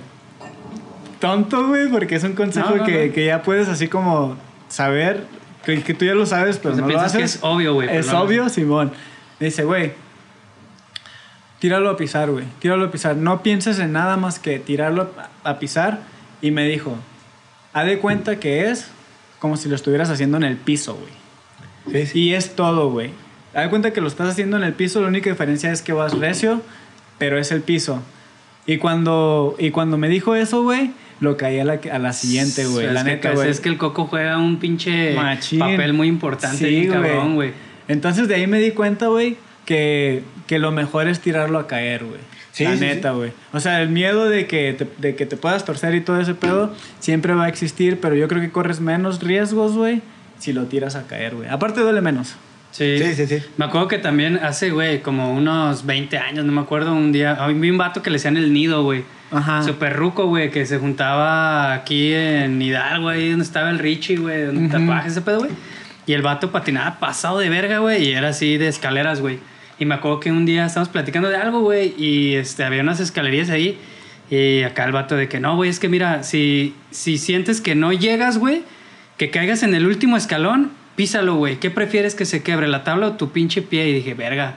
tonto, 1.20 1.68
güey, 1.68 1.88
porque 1.90 2.16
es 2.16 2.24
un 2.24 2.34
consejo 2.34 2.72
No, 2.72 2.78
no, 2.78 2.86
que, 2.86 3.08
no. 3.08 3.14
que 3.14 3.26
ya 3.26 3.44
puedes 3.44 3.68
así 3.68 3.88
como 3.88 4.38
saber, 4.70 5.26
que, 5.66 5.84
que 5.84 5.94
tú 5.94 6.06
ya 6.06 6.14
lo 6.16 6.26
sabes, 6.26 6.58
pero 6.58 6.76
sea, 6.76 6.86
no 6.86 6.90
lo 6.92 7.00
haces. 7.00 7.18
que 7.18 7.24
es 7.24 7.40
obvio, 7.42 7.74
güey, 7.76 7.90
Es 7.96 8.12
obvio, 8.14 8.50
Simón. 8.50 8.92
Me 9.40 9.46
dice, 9.48 9.64
güey, 9.64 9.94
tíralo 11.60 11.90
a 11.90 11.98
pisar, 11.98 12.30
güey. 12.32 12.46
Tíralo 12.60 12.86
a 12.86 12.92
pisar. 12.92 13.16
No 13.16 13.44
pienses 13.44 13.80
en 13.80 13.92
nada 13.92 14.18
más 14.18 14.40
que 14.40 14.60
tirarlo 14.60 15.12
a, 15.44 15.50
a 15.50 15.60
pisar. 15.60 16.00
Y 16.42 16.52
me 16.52 16.68
dijo, 16.68 16.96
haz 17.74 17.86
de 17.86 18.00
cuenta 18.00 18.40
que 18.40 18.70
es 18.70 18.88
como 19.40 19.58
si 19.58 19.70
lo 19.70 19.76
estuvieras 19.76 20.10
haciendo 20.10 20.38
en 20.38 20.44
el 20.44 20.58
piso, 20.58 20.96
güey. 20.96 22.04
Sí, 22.06 22.12
sí. 22.12 22.20
Y 22.20 22.34
es 22.34 22.56
todo, 22.56 22.90
güey. 22.92 23.12
Haz 23.54 23.64
de 23.64 23.70
cuenta 23.70 23.92
que 23.92 24.02
lo 24.02 24.08
estás 24.08 24.30
haciendo 24.30 24.58
en 24.58 24.64
el 24.64 24.74
piso, 24.74 25.02
la 25.02 25.08
única 25.08 25.30
diferencia 25.30 25.72
es 25.72 25.82
que 25.82 25.94
vas 25.94 26.18
recio, 26.18 26.62
pero 27.18 27.38
es 27.38 27.52
el 27.52 27.62
piso. 27.62 28.02
Y 28.66 28.78
cuando, 28.78 29.56
y 29.58 29.72
cuando 29.72 29.98
me 29.98 30.08
dijo 30.08 30.36
eso, 30.36 30.64
güey, 30.64 30.92
lo 31.20 31.38
caí 31.38 31.60
a 31.60 31.66
la, 31.66 31.80
a 31.92 32.00
la 32.00 32.14
siguiente, 32.14 32.66
güey. 32.66 32.88
La 32.92 33.04
neta, 33.04 33.32
güey. 33.34 33.50
es 33.50 33.60
que 33.60 33.70
el 33.70 33.78
coco 33.78 34.06
juega 34.06 34.38
un 34.38 34.58
pinche 34.58 35.16
Machín. 35.16 35.60
papel 35.60 35.94
muy 35.94 36.08
importante 36.08 36.58
Sí, 36.58 36.78
y 36.84 36.88
cabrón, 36.88 37.36
güey. 37.36 37.54
Entonces 37.88 38.28
de 38.28 38.36
ahí 38.36 38.48
me 38.48 38.60
di 38.60 38.72
cuenta, 38.72 39.08
güey, 39.08 39.38
que, 39.66 40.24
que 40.48 40.60
lo 40.60 40.72
mejor 40.72 41.08
es 41.08 41.20
tirarlo 41.20 41.60
a 41.60 41.68
caer, 41.68 42.06
güey. 42.06 42.20
Sí, 42.52 42.64
la 42.66 42.74
sí, 42.76 42.82
neta, 42.82 43.12
güey. 43.12 43.32
O 43.54 43.60
sea, 43.60 43.82
el 43.82 43.90
miedo 43.90 44.28
de 44.30 44.46
que, 44.48 44.74
te, 44.74 44.88
de 44.98 45.16
que 45.16 45.26
te 45.26 45.38
puedas 45.38 45.64
torcer 45.64 45.96
y 45.96 46.02
todo 46.02 46.20
ese 46.20 46.34
pedo 46.36 46.74
siempre 47.00 47.34
va 47.34 47.46
a 47.46 47.48
existir, 47.50 48.00
pero 48.02 48.16
yo 48.16 48.28
creo 48.28 48.42
que 48.42 48.52
corres 48.52 48.80
menos 48.82 49.22
riesgos, 49.22 49.74
güey, 49.78 50.02
si 50.40 50.52
lo 50.54 50.66
tiras 50.66 50.96
a 50.96 51.08
caer, 51.08 51.36
güey. 51.36 51.48
Aparte 51.50 51.82
duele 51.82 52.02
menos. 52.02 52.36
Sí. 52.72 52.98
Sí, 53.00 53.16
sí, 53.16 53.28
sí. 53.28 53.44
Me 53.58 53.66
acuerdo 53.66 53.88
que 53.90 53.98
también 53.98 54.38
hace, 54.38 54.70
güey, 54.72 55.02
como 55.02 55.34
unos 55.34 55.86
20 55.86 56.18
años, 56.18 56.46
no 56.46 56.52
me 56.52 56.62
acuerdo, 56.62 56.94
un 56.94 57.12
día, 57.12 57.34
a 57.34 57.48
mí 57.48 57.54
vi 57.60 57.70
un 57.70 57.78
vato 57.78 58.02
que 58.02 58.10
le 58.10 58.16
decían 58.16 58.38
el 58.38 58.54
nido, 58.54 58.84
güey. 58.84 59.04
Ajá. 59.32 59.64
Super 59.64 59.96
ruco, 59.96 60.26
güey, 60.28 60.52
que 60.52 60.66
se 60.66 60.78
juntaba 60.78 61.74
aquí 61.74 62.14
en 62.14 62.62
Hidalgo, 62.62 63.10
ahí 63.10 63.30
donde 63.30 63.46
estaba 63.46 63.70
el 63.70 63.80
Richie, 63.80 64.18
güey, 64.18 64.46
donde 64.46 64.66
Ujú. 64.66 64.72
tatuajes, 64.72 65.14
ese 65.14 65.22
pedo, 65.22 65.40
güey. 65.40 65.52
Y 66.06 66.14
el 66.14 66.22
vato 66.22 66.52
patinaba 66.52 67.00
pasado 67.00 67.40
de 67.40 67.50
verga, 67.50 67.80
güey, 67.80 68.04
y 68.06 68.12
era 68.12 68.30
así 68.30 68.58
de 68.58 68.68
escaleras, 68.68 69.22
güey. 69.22 69.40
Y 69.82 69.86
me 69.86 69.96
acuerdo 69.96 70.20
que 70.20 70.32
un 70.32 70.46
día 70.46 70.68
estábamos 70.68 70.90
platicando 70.90 71.28
de 71.28 71.38
algo, 71.38 71.62
güey, 71.62 71.96
y 71.98 72.36
este, 72.36 72.64
había 72.64 72.84
unas 72.84 73.00
escalerías 73.00 73.50
ahí. 73.50 73.80
Y 74.30 74.62
acá 74.62 74.86
el 74.86 74.92
vato 74.92 75.16
de 75.16 75.28
que 75.28 75.40
no, 75.40 75.56
güey, 75.56 75.72
es 75.72 75.80
que 75.80 75.90
mira, 75.90 76.22
si, 76.22 76.76
si 76.92 77.18
sientes 77.18 77.62
que 77.62 77.74
no 77.74 77.92
llegas, 77.92 78.38
güey, 78.38 78.62
que 79.18 79.32
caigas 79.32 79.64
en 79.64 79.74
el 79.74 79.88
último 79.88 80.18
escalón, 80.18 80.70
písalo, 80.96 81.38
güey. 81.38 81.56
¿Qué 81.56 81.72
prefieres 81.72 82.14
que 82.14 82.26
se 82.26 82.44
quebre, 82.44 82.68
la 82.68 82.84
tabla 82.84 83.08
o 83.08 83.12
tu 83.14 83.32
pinche 83.32 83.64
pie? 83.64 83.90
Y 83.90 83.94
dije, 83.94 84.14
verga. 84.14 84.54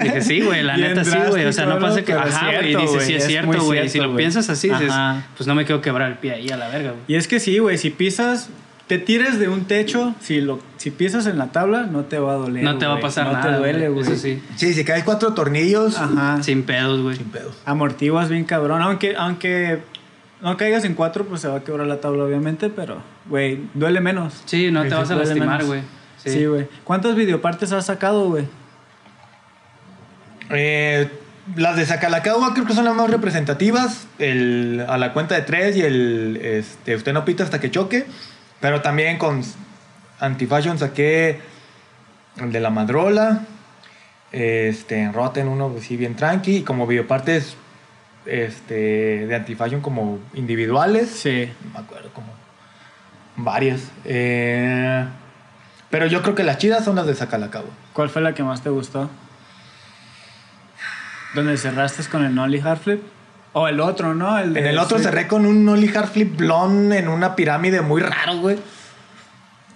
dije, 0.00 0.22
sí, 0.22 0.42
güey, 0.42 0.62
la 0.62 0.76
neta 0.76 1.04
sí, 1.04 1.18
güey. 1.28 1.44
O 1.44 1.52
sea, 1.52 1.66
no 1.66 1.80
pasa 1.80 2.04
que. 2.04 2.12
Ajá, 2.12 2.52
güey. 2.52 2.68
cierto, 2.68 2.92
Dice, 2.92 3.00
sí, 3.00 3.14
es 3.14 3.22
es 3.22 3.26
cierto, 3.26 3.64
güey. 3.64 3.88
Si 3.88 3.98
lo 3.98 4.14
piensas 4.14 4.48
así, 4.48 4.68
dices, 4.68 4.92
pues 5.36 5.48
no 5.48 5.56
me 5.56 5.64
quiero 5.64 5.82
quebrar 5.82 6.08
el 6.08 6.18
pie 6.18 6.34
ahí 6.34 6.50
a 6.50 6.56
la 6.56 6.68
verga, 6.68 6.92
güey. 6.92 7.02
Y 7.08 7.16
es 7.16 7.26
que 7.26 7.40
sí, 7.40 7.58
güey, 7.58 7.78
si 7.78 7.90
pisas, 7.90 8.48
te 8.92 8.98
tires 8.98 9.38
de 9.38 9.48
un 9.48 9.64
techo, 9.64 10.14
si, 10.20 10.42
lo, 10.42 10.58
si 10.76 10.90
pisas 10.90 11.26
en 11.26 11.38
la 11.38 11.46
tabla, 11.46 11.84
no 11.84 12.04
te 12.04 12.18
va 12.18 12.32
a 12.32 12.36
doler. 12.36 12.62
No 12.62 12.76
te 12.76 12.84
va 12.84 12.96
a 12.96 13.00
pasar 13.00 13.24
no 13.26 13.32
nada. 13.32 13.50
te 13.50 13.56
duele, 13.56 13.88
güey. 13.88 14.02
Eso 14.04 14.16
sí. 14.16 14.42
Sí, 14.54 14.74
si 14.74 14.84
caes 14.84 15.02
cuatro 15.02 15.32
tornillos, 15.32 15.96
Ajá. 15.96 16.42
Sin 16.42 16.64
pedos, 16.64 17.00
güey. 17.00 17.16
sin 17.16 17.30
pedos. 17.30 17.56
Amortiguas 17.64 18.28
bien 18.28 18.44
cabrón. 18.44 18.82
Aunque, 18.82 19.16
aunque 19.16 19.80
no 20.42 20.58
caigas 20.58 20.84
en 20.84 20.92
cuatro, 20.92 21.24
pues 21.24 21.40
se 21.40 21.48
va 21.48 21.56
a 21.56 21.64
quebrar 21.64 21.86
la 21.86 22.02
tabla, 22.02 22.24
obviamente, 22.24 22.68
pero, 22.68 22.98
güey, 23.30 23.60
duele 23.72 24.02
menos. 24.02 24.42
Sí, 24.44 24.70
no 24.70 24.82
te 24.82 24.90
Sí, 24.90 24.94
vas 24.94 25.10
a 25.10 25.14
lastimar, 25.14 25.64
güey. 25.64 25.80
Sí, 26.22 26.44
güey. 26.44 26.68
¿Cuántas 26.84 27.14
videopartes 27.16 27.72
has 27.72 27.86
sacado, 27.86 28.28
güey? 28.28 28.44
Eh, 30.50 31.08
las 31.56 31.76
de 31.76 31.86
Sacalacagua 31.86 32.52
creo 32.52 32.66
que 32.66 32.74
son 32.74 32.84
las 32.84 32.94
más 32.94 33.08
representativas. 33.08 34.06
El, 34.18 34.84
a 34.86 34.98
la 34.98 35.14
cuenta 35.14 35.34
de 35.34 35.40
tres 35.40 35.78
y 35.78 35.80
el 35.80 36.38
este, 36.42 36.94
Usted 36.94 37.14
no 37.14 37.24
pita 37.24 37.42
hasta 37.42 37.58
que 37.58 37.70
choque. 37.70 38.04
Pero 38.62 38.80
también 38.80 39.18
con 39.18 39.42
Antifashion 40.20 40.78
saqué 40.78 41.40
el 42.36 42.52
de 42.52 42.60
la 42.60 42.70
Madrola. 42.70 43.40
Este, 44.30 45.02
en 45.02 45.12
Rotten 45.12 45.48
uno 45.48 45.68
pues, 45.68 45.84
sí 45.84 45.96
bien 45.96 46.14
tranqui. 46.14 46.58
Y 46.58 46.62
como 46.62 46.86
videopartes 46.86 47.56
este, 48.24 49.26
de 49.26 49.34
Antifashion 49.34 49.80
como 49.80 50.20
individuales. 50.34 51.10
Sí. 51.10 51.52
No 51.64 51.70
me 51.72 51.78
acuerdo, 51.84 52.10
como 52.14 52.28
varias. 53.36 53.90
Eh, 54.04 55.04
pero 55.90 56.06
yo 56.06 56.22
creo 56.22 56.36
que 56.36 56.44
las 56.44 56.58
chidas 56.58 56.84
son 56.84 56.94
las 56.94 57.06
de 57.08 57.16
Sacalacagua. 57.16 57.72
¿Cuál 57.92 58.10
fue 58.10 58.22
la 58.22 58.32
que 58.32 58.44
más 58.44 58.62
te 58.62 58.70
gustó? 58.70 59.10
¿Donde 61.34 61.56
cerraste 61.56 62.04
con 62.04 62.24
el 62.24 62.32
Nolly 62.32 62.60
Hard 62.60 62.78
Flip? 62.78 63.02
O 63.54 63.68
el 63.68 63.80
otro, 63.80 64.14
¿no? 64.14 64.38
El 64.38 64.54
de- 64.54 64.60
En 64.60 64.66
el 64.66 64.78
otro 64.78 64.98
sí. 64.98 65.04
cerré 65.04 65.28
con 65.28 65.44
un 65.44 65.64
Nolly 65.64 65.94
Hard 65.94 66.08
Flip 66.08 66.36
blonde 66.36 66.98
en 66.98 67.08
una 67.08 67.36
pirámide 67.36 67.80
muy 67.82 68.00
raro, 68.00 68.38
güey. 68.38 68.58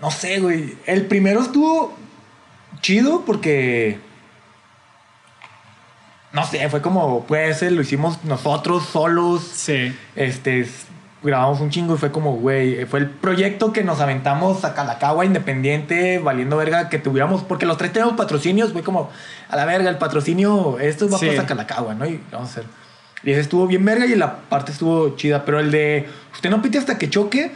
No 0.00 0.10
sé, 0.10 0.40
güey. 0.40 0.76
El 0.86 1.06
primero 1.06 1.40
estuvo 1.42 1.96
chido 2.80 3.22
porque. 3.26 3.98
No 6.32 6.44
sé, 6.46 6.68
fue 6.68 6.82
como, 6.82 7.24
pues, 7.24 7.62
lo 7.62 7.80
hicimos 7.80 8.22
nosotros 8.24 8.84
solos. 8.86 9.42
Sí. 9.42 9.94
Este, 10.16 10.68
grabamos 11.22 11.60
un 11.60 11.70
chingo 11.70 11.94
y 11.94 11.98
fue 11.98 12.12
como, 12.12 12.32
güey, 12.36 12.84
fue 12.84 12.98
el 13.00 13.08
proyecto 13.10 13.72
que 13.72 13.82
nos 13.84 14.00
aventamos 14.00 14.64
a 14.64 14.74
Calacagua 14.74 15.24
independiente, 15.24 16.18
valiendo 16.18 16.56
verga 16.58 16.88
que 16.90 16.98
tuviéramos, 16.98 17.42
porque 17.42 17.64
los 17.64 17.78
tres 17.78 17.92
tenemos 17.92 18.14
patrocinios, 18.16 18.72
fue 18.72 18.82
como, 18.82 19.10
a 19.48 19.56
la 19.56 19.64
verga, 19.64 19.88
el 19.88 19.96
patrocinio, 19.96 20.78
esto 20.78 21.08
va 21.08 21.16
Sí. 21.18 21.26
para 21.28 21.46
Calacagua, 21.46 21.94
¿no? 21.94 22.04
Y 22.06 22.20
vamos 22.30 22.48
a 22.48 22.52
hacer. 22.52 22.64
Y 23.26 23.32
ese 23.32 23.40
estuvo 23.40 23.66
bien 23.66 23.84
verga 23.84 24.06
y 24.06 24.14
la 24.14 24.36
parte 24.42 24.70
estuvo 24.70 25.16
chida, 25.16 25.44
pero 25.44 25.58
el 25.58 25.72
de, 25.72 26.08
usted 26.32 26.48
no 26.48 26.62
pite 26.62 26.78
hasta 26.78 26.96
que 26.96 27.10
choque, 27.10 27.50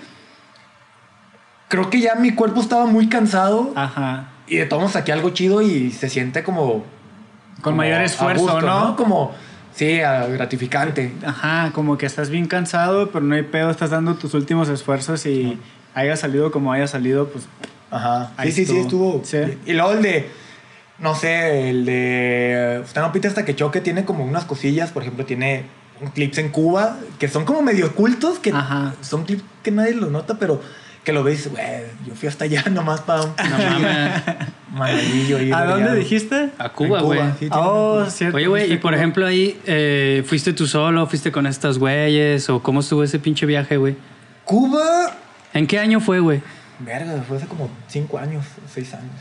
creo 1.68 1.88
que 1.88 2.00
ya 2.00 2.16
mi 2.16 2.34
cuerpo 2.34 2.60
estaba 2.60 2.86
muy 2.86 3.08
cansado 3.08 3.72
Ajá. 3.76 4.30
y 4.48 4.56
de 4.56 4.66
todos 4.66 4.90
saqué 4.90 5.12
algo 5.12 5.30
chido 5.30 5.62
y 5.62 5.92
se 5.92 6.10
siente 6.10 6.42
como... 6.42 6.84
Con 7.62 7.74
como 7.74 7.76
mayor 7.76 8.00
esfuerzo, 8.00 8.42
gusto, 8.42 8.60
¿no? 8.62 8.96
Como, 8.96 9.32
sí, 9.72 9.98
gratificante. 9.98 11.12
Ajá, 11.24 11.70
como 11.72 11.98
que 11.98 12.06
estás 12.06 12.30
bien 12.30 12.46
cansado, 12.46 13.10
pero 13.10 13.24
no 13.24 13.34
hay 13.34 13.42
pedo, 13.42 13.70
estás 13.70 13.90
dando 13.90 14.14
tus 14.14 14.34
últimos 14.34 14.68
esfuerzos 14.70 15.24
y 15.26 15.58
haya 15.94 16.16
salido 16.16 16.50
como 16.50 16.72
haya 16.72 16.88
salido, 16.88 17.28
pues 17.28 17.46
Ajá. 17.92 18.32
Sí, 18.42 18.50
sí, 18.50 18.66
sí, 18.66 18.78
estuvo. 18.78 19.20
estuvo. 19.22 19.46
Sí. 19.46 19.58
Y 19.66 19.74
luego 19.74 19.92
el 19.92 20.02
de, 20.02 20.30
no 21.00 21.14
sé, 21.14 21.70
el 21.70 21.84
de 21.84 22.80
Usted 22.84 23.00
no 23.00 23.12
pita 23.12 23.28
hasta 23.28 23.44
que 23.44 23.54
choque 23.56 23.80
tiene 23.80 24.04
como 24.04 24.24
unas 24.24 24.44
cosillas, 24.44 24.90
por 24.90 25.02
ejemplo, 25.02 25.24
tiene 25.24 25.64
un 26.00 26.08
clips 26.10 26.38
en 26.38 26.48
Cuba 26.50 26.96
que 27.18 27.28
son 27.28 27.44
como 27.44 27.62
medio 27.62 27.86
ocultos, 27.86 28.38
que 28.38 28.50
Ajá. 28.50 28.94
son 29.00 29.24
clips 29.24 29.42
que 29.62 29.70
nadie 29.70 29.94
los 29.94 30.10
nota, 30.10 30.38
pero 30.38 30.60
que 31.04 31.12
lo 31.14 31.24
ves 31.24 31.50
güey, 31.50 31.64
yo 32.06 32.14
fui 32.14 32.28
hasta 32.28 32.44
allá 32.44 32.62
nomás 32.70 33.00
para 33.00 33.22
un 33.22 33.32
No 34.74 34.84
¿A 35.56 35.64
dónde 35.64 35.94
dijiste? 35.96 36.50
A 36.58 36.66
En 36.66 36.70
Cuba, 36.70 37.00
güey. 37.00 37.20
sí, 37.38 37.48
Oh, 37.50 38.04
cierto. 38.08 38.36
Oye, 38.36 38.46
güey, 38.46 38.72
y 38.72 38.76
por 38.76 38.94
ejemplo 38.94 39.26
ahí, 39.26 39.58
eh, 39.66 40.22
¿fuiste 40.26 40.52
tú 40.52 40.66
solo? 40.66 41.06
¿Fuiste 41.06 41.32
con 41.32 41.46
estas 41.46 41.78
güeyes? 41.78 42.48
¿O 42.50 42.62
cómo 42.62 42.80
estuvo 42.80 43.02
ese 43.02 43.18
pinche 43.18 43.46
viaje, 43.46 43.76
güey? 43.76 43.96
Cuba, 44.44 45.12
¿En 45.52 45.66
qué 45.66 45.78
año 45.78 46.00
fue, 46.00 46.20
güey? 46.20 46.42
verga, 46.78 47.22
fue 47.28 47.36
hace 47.36 47.46
como 47.46 47.68
cinco 47.88 48.18
años, 48.18 48.44
seis 48.72 48.94
años. 48.94 49.12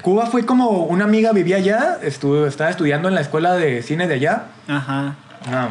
Cuba 0.00 0.26
fue 0.26 0.46
como 0.46 0.84
una 0.84 1.04
amiga 1.04 1.32
vivía 1.32 1.56
allá, 1.56 1.98
estuvo, 2.02 2.46
estaba 2.46 2.70
estudiando 2.70 3.08
en 3.08 3.14
la 3.14 3.20
escuela 3.20 3.54
de 3.54 3.82
cine 3.82 4.06
de 4.06 4.14
allá. 4.14 4.44
Ajá. 4.68 5.16
una 5.48 5.70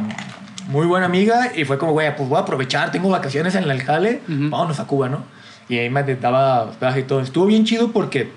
muy 0.67 0.85
buena 0.85 1.05
amiga 1.05 1.51
y 1.55 1.65
fue 1.65 1.77
como, 1.77 1.91
güey, 1.93 2.15
pues 2.15 2.27
voy 2.29 2.37
a 2.37 2.41
aprovechar, 2.41 2.91
tengo 2.91 3.09
vacaciones 3.09 3.55
en 3.55 3.69
el 3.69 3.81
jale, 3.83 4.21
vámonos 4.27 4.79
a 4.79 4.85
Cuba, 4.85 5.09
¿no? 5.09 5.23
Y 5.69 5.77
ahí 5.77 5.89
me 5.89 6.03
daba 6.03 6.63
hospedaje 6.63 7.01
y 7.01 7.03
todo. 7.03 7.21
Estuvo 7.21 7.45
bien 7.45 7.63
chido 7.65 7.91
porque 7.91 8.31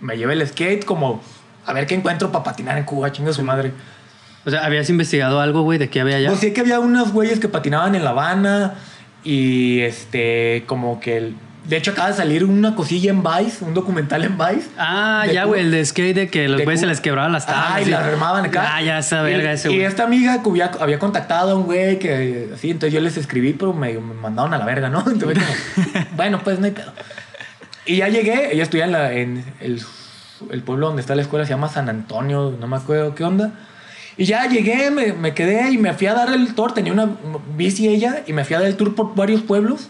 me 0.00 0.16
llevé 0.16 0.34
el 0.34 0.46
skate 0.46 0.84
como 0.84 1.20
a 1.64 1.72
ver 1.72 1.86
qué 1.86 1.94
encuentro 1.96 2.30
para 2.32 2.44
patinar 2.44 2.78
en 2.78 2.84
Cuba, 2.84 3.10
chinga 3.12 3.32
su 3.32 3.42
madre. 3.42 3.72
O 4.44 4.50
sea, 4.50 4.64
¿habías 4.64 4.88
investigado 4.90 5.40
algo, 5.40 5.62
güey, 5.62 5.78
de 5.78 5.90
qué 5.90 6.00
había 6.00 6.16
allá? 6.16 6.28
Pues 6.28 6.40
sí 6.40 6.52
que 6.52 6.60
había 6.60 6.78
unos 6.80 7.12
güeyes 7.12 7.40
que 7.40 7.48
patinaban 7.48 7.94
en 7.96 8.04
La 8.04 8.10
Habana 8.10 8.74
y 9.24 9.80
este, 9.80 10.62
como 10.66 11.00
que 11.00 11.16
el- 11.18 11.36
De 11.68 11.76
hecho, 11.76 11.90
acaba 11.90 12.10
de 12.10 12.14
salir 12.16 12.44
una 12.44 12.74
cosilla 12.76 13.10
en 13.10 13.22
Vice, 13.24 13.64
un 13.64 13.74
documental 13.74 14.22
en 14.24 14.38
Vice. 14.38 14.68
Ah, 14.78 15.26
ya, 15.32 15.44
güey, 15.44 15.62
el 15.62 15.70
de 15.72 15.84
skate 15.84 16.14
de 16.14 16.28
que 16.28 16.48
los 16.48 16.62
güeyes 16.62 16.80
se 16.80 16.86
les 16.86 17.00
quebraban 17.00 17.32
las 17.32 17.44
tablas. 17.46 17.64
Ah, 17.72 17.80
y 17.80 17.84
y- 17.86 17.90
las 17.90 18.02
armaban 18.04 18.44
acá. 18.44 18.70
Ah, 18.76 18.82
ya 18.82 18.98
esa 18.98 19.22
verga 19.22 19.50
y, 19.50 19.54
ese, 19.54 19.70
Y 19.72 19.74
güey. 19.74 19.84
esta 19.86 20.04
amiga 20.04 20.42
que 20.42 20.48
había, 20.48 20.70
había 20.80 20.98
contactado 21.00 21.50
a 21.50 21.54
un 21.56 21.64
güey 21.64 21.98
que 21.98 22.50
así, 22.54 22.70
entonces 22.70 22.94
yo 22.94 23.00
les 23.00 23.16
escribí, 23.16 23.52
pero 23.52 23.72
me, 23.72 23.92
me 23.94 24.14
mandaron 24.14 24.54
a 24.54 24.58
la 24.58 24.64
verga, 24.64 24.88
¿no? 24.90 25.00
Entonces, 25.10 25.42
como, 25.42 26.06
bueno, 26.16 26.40
pues 26.44 26.58
no 26.60 26.66
hay 26.66 26.72
pedo. 26.72 26.92
Y 27.84 27.96
ya 27.96 28.08
llegué, 28.08 28.52
ella 28.52 28.62
estudia 28.62 28.84
en, 28.84 28.92
la- 28.92 29.12
en 29.12 29.44
el, 29.60 29.82
el 30.50 30.62
pueblo 30.62 30.86
donde 30.86 31.00
está 31.02 31.14
la 31.16 31.22
escuela, 31.22 31.44
se 31.46 31.50
llama 31.50 31.68
San 31.68 31.88
Antonio, 31.88 32.54
no 32.60 32.66
me 32.68 32.76
acuerdo 32.76 33.14
qué 33.14 33.24
onda. 33.24 33.52
Y 34.16 34.24
ya 34.24 34.46
llegué, 34.48 34.90
me, 34.90 35.12
me 35.12 35.34
quedé 35.34 35.70
y 35.70 35.78
me 35.78 35.92
fui 35.94 36.06
a 36.06 36.14
dar 36.14 36.32
el 36.32 36.54
tour, 36.54 36.72
tenía 36.72 36.92
una 36.92 37.08
bici 37.56 37.88
ella, 37.88 38.22
y 38.26 38.32
me 38.32 38.44
fui 38.44 38.54
a 38.56 38.60
dar 38.60 38.68
el 38.68 38.76
tour 38.76 38.94
por 38.94 39.14
varios 39.14 39.42
pueblos. 39.42 39.88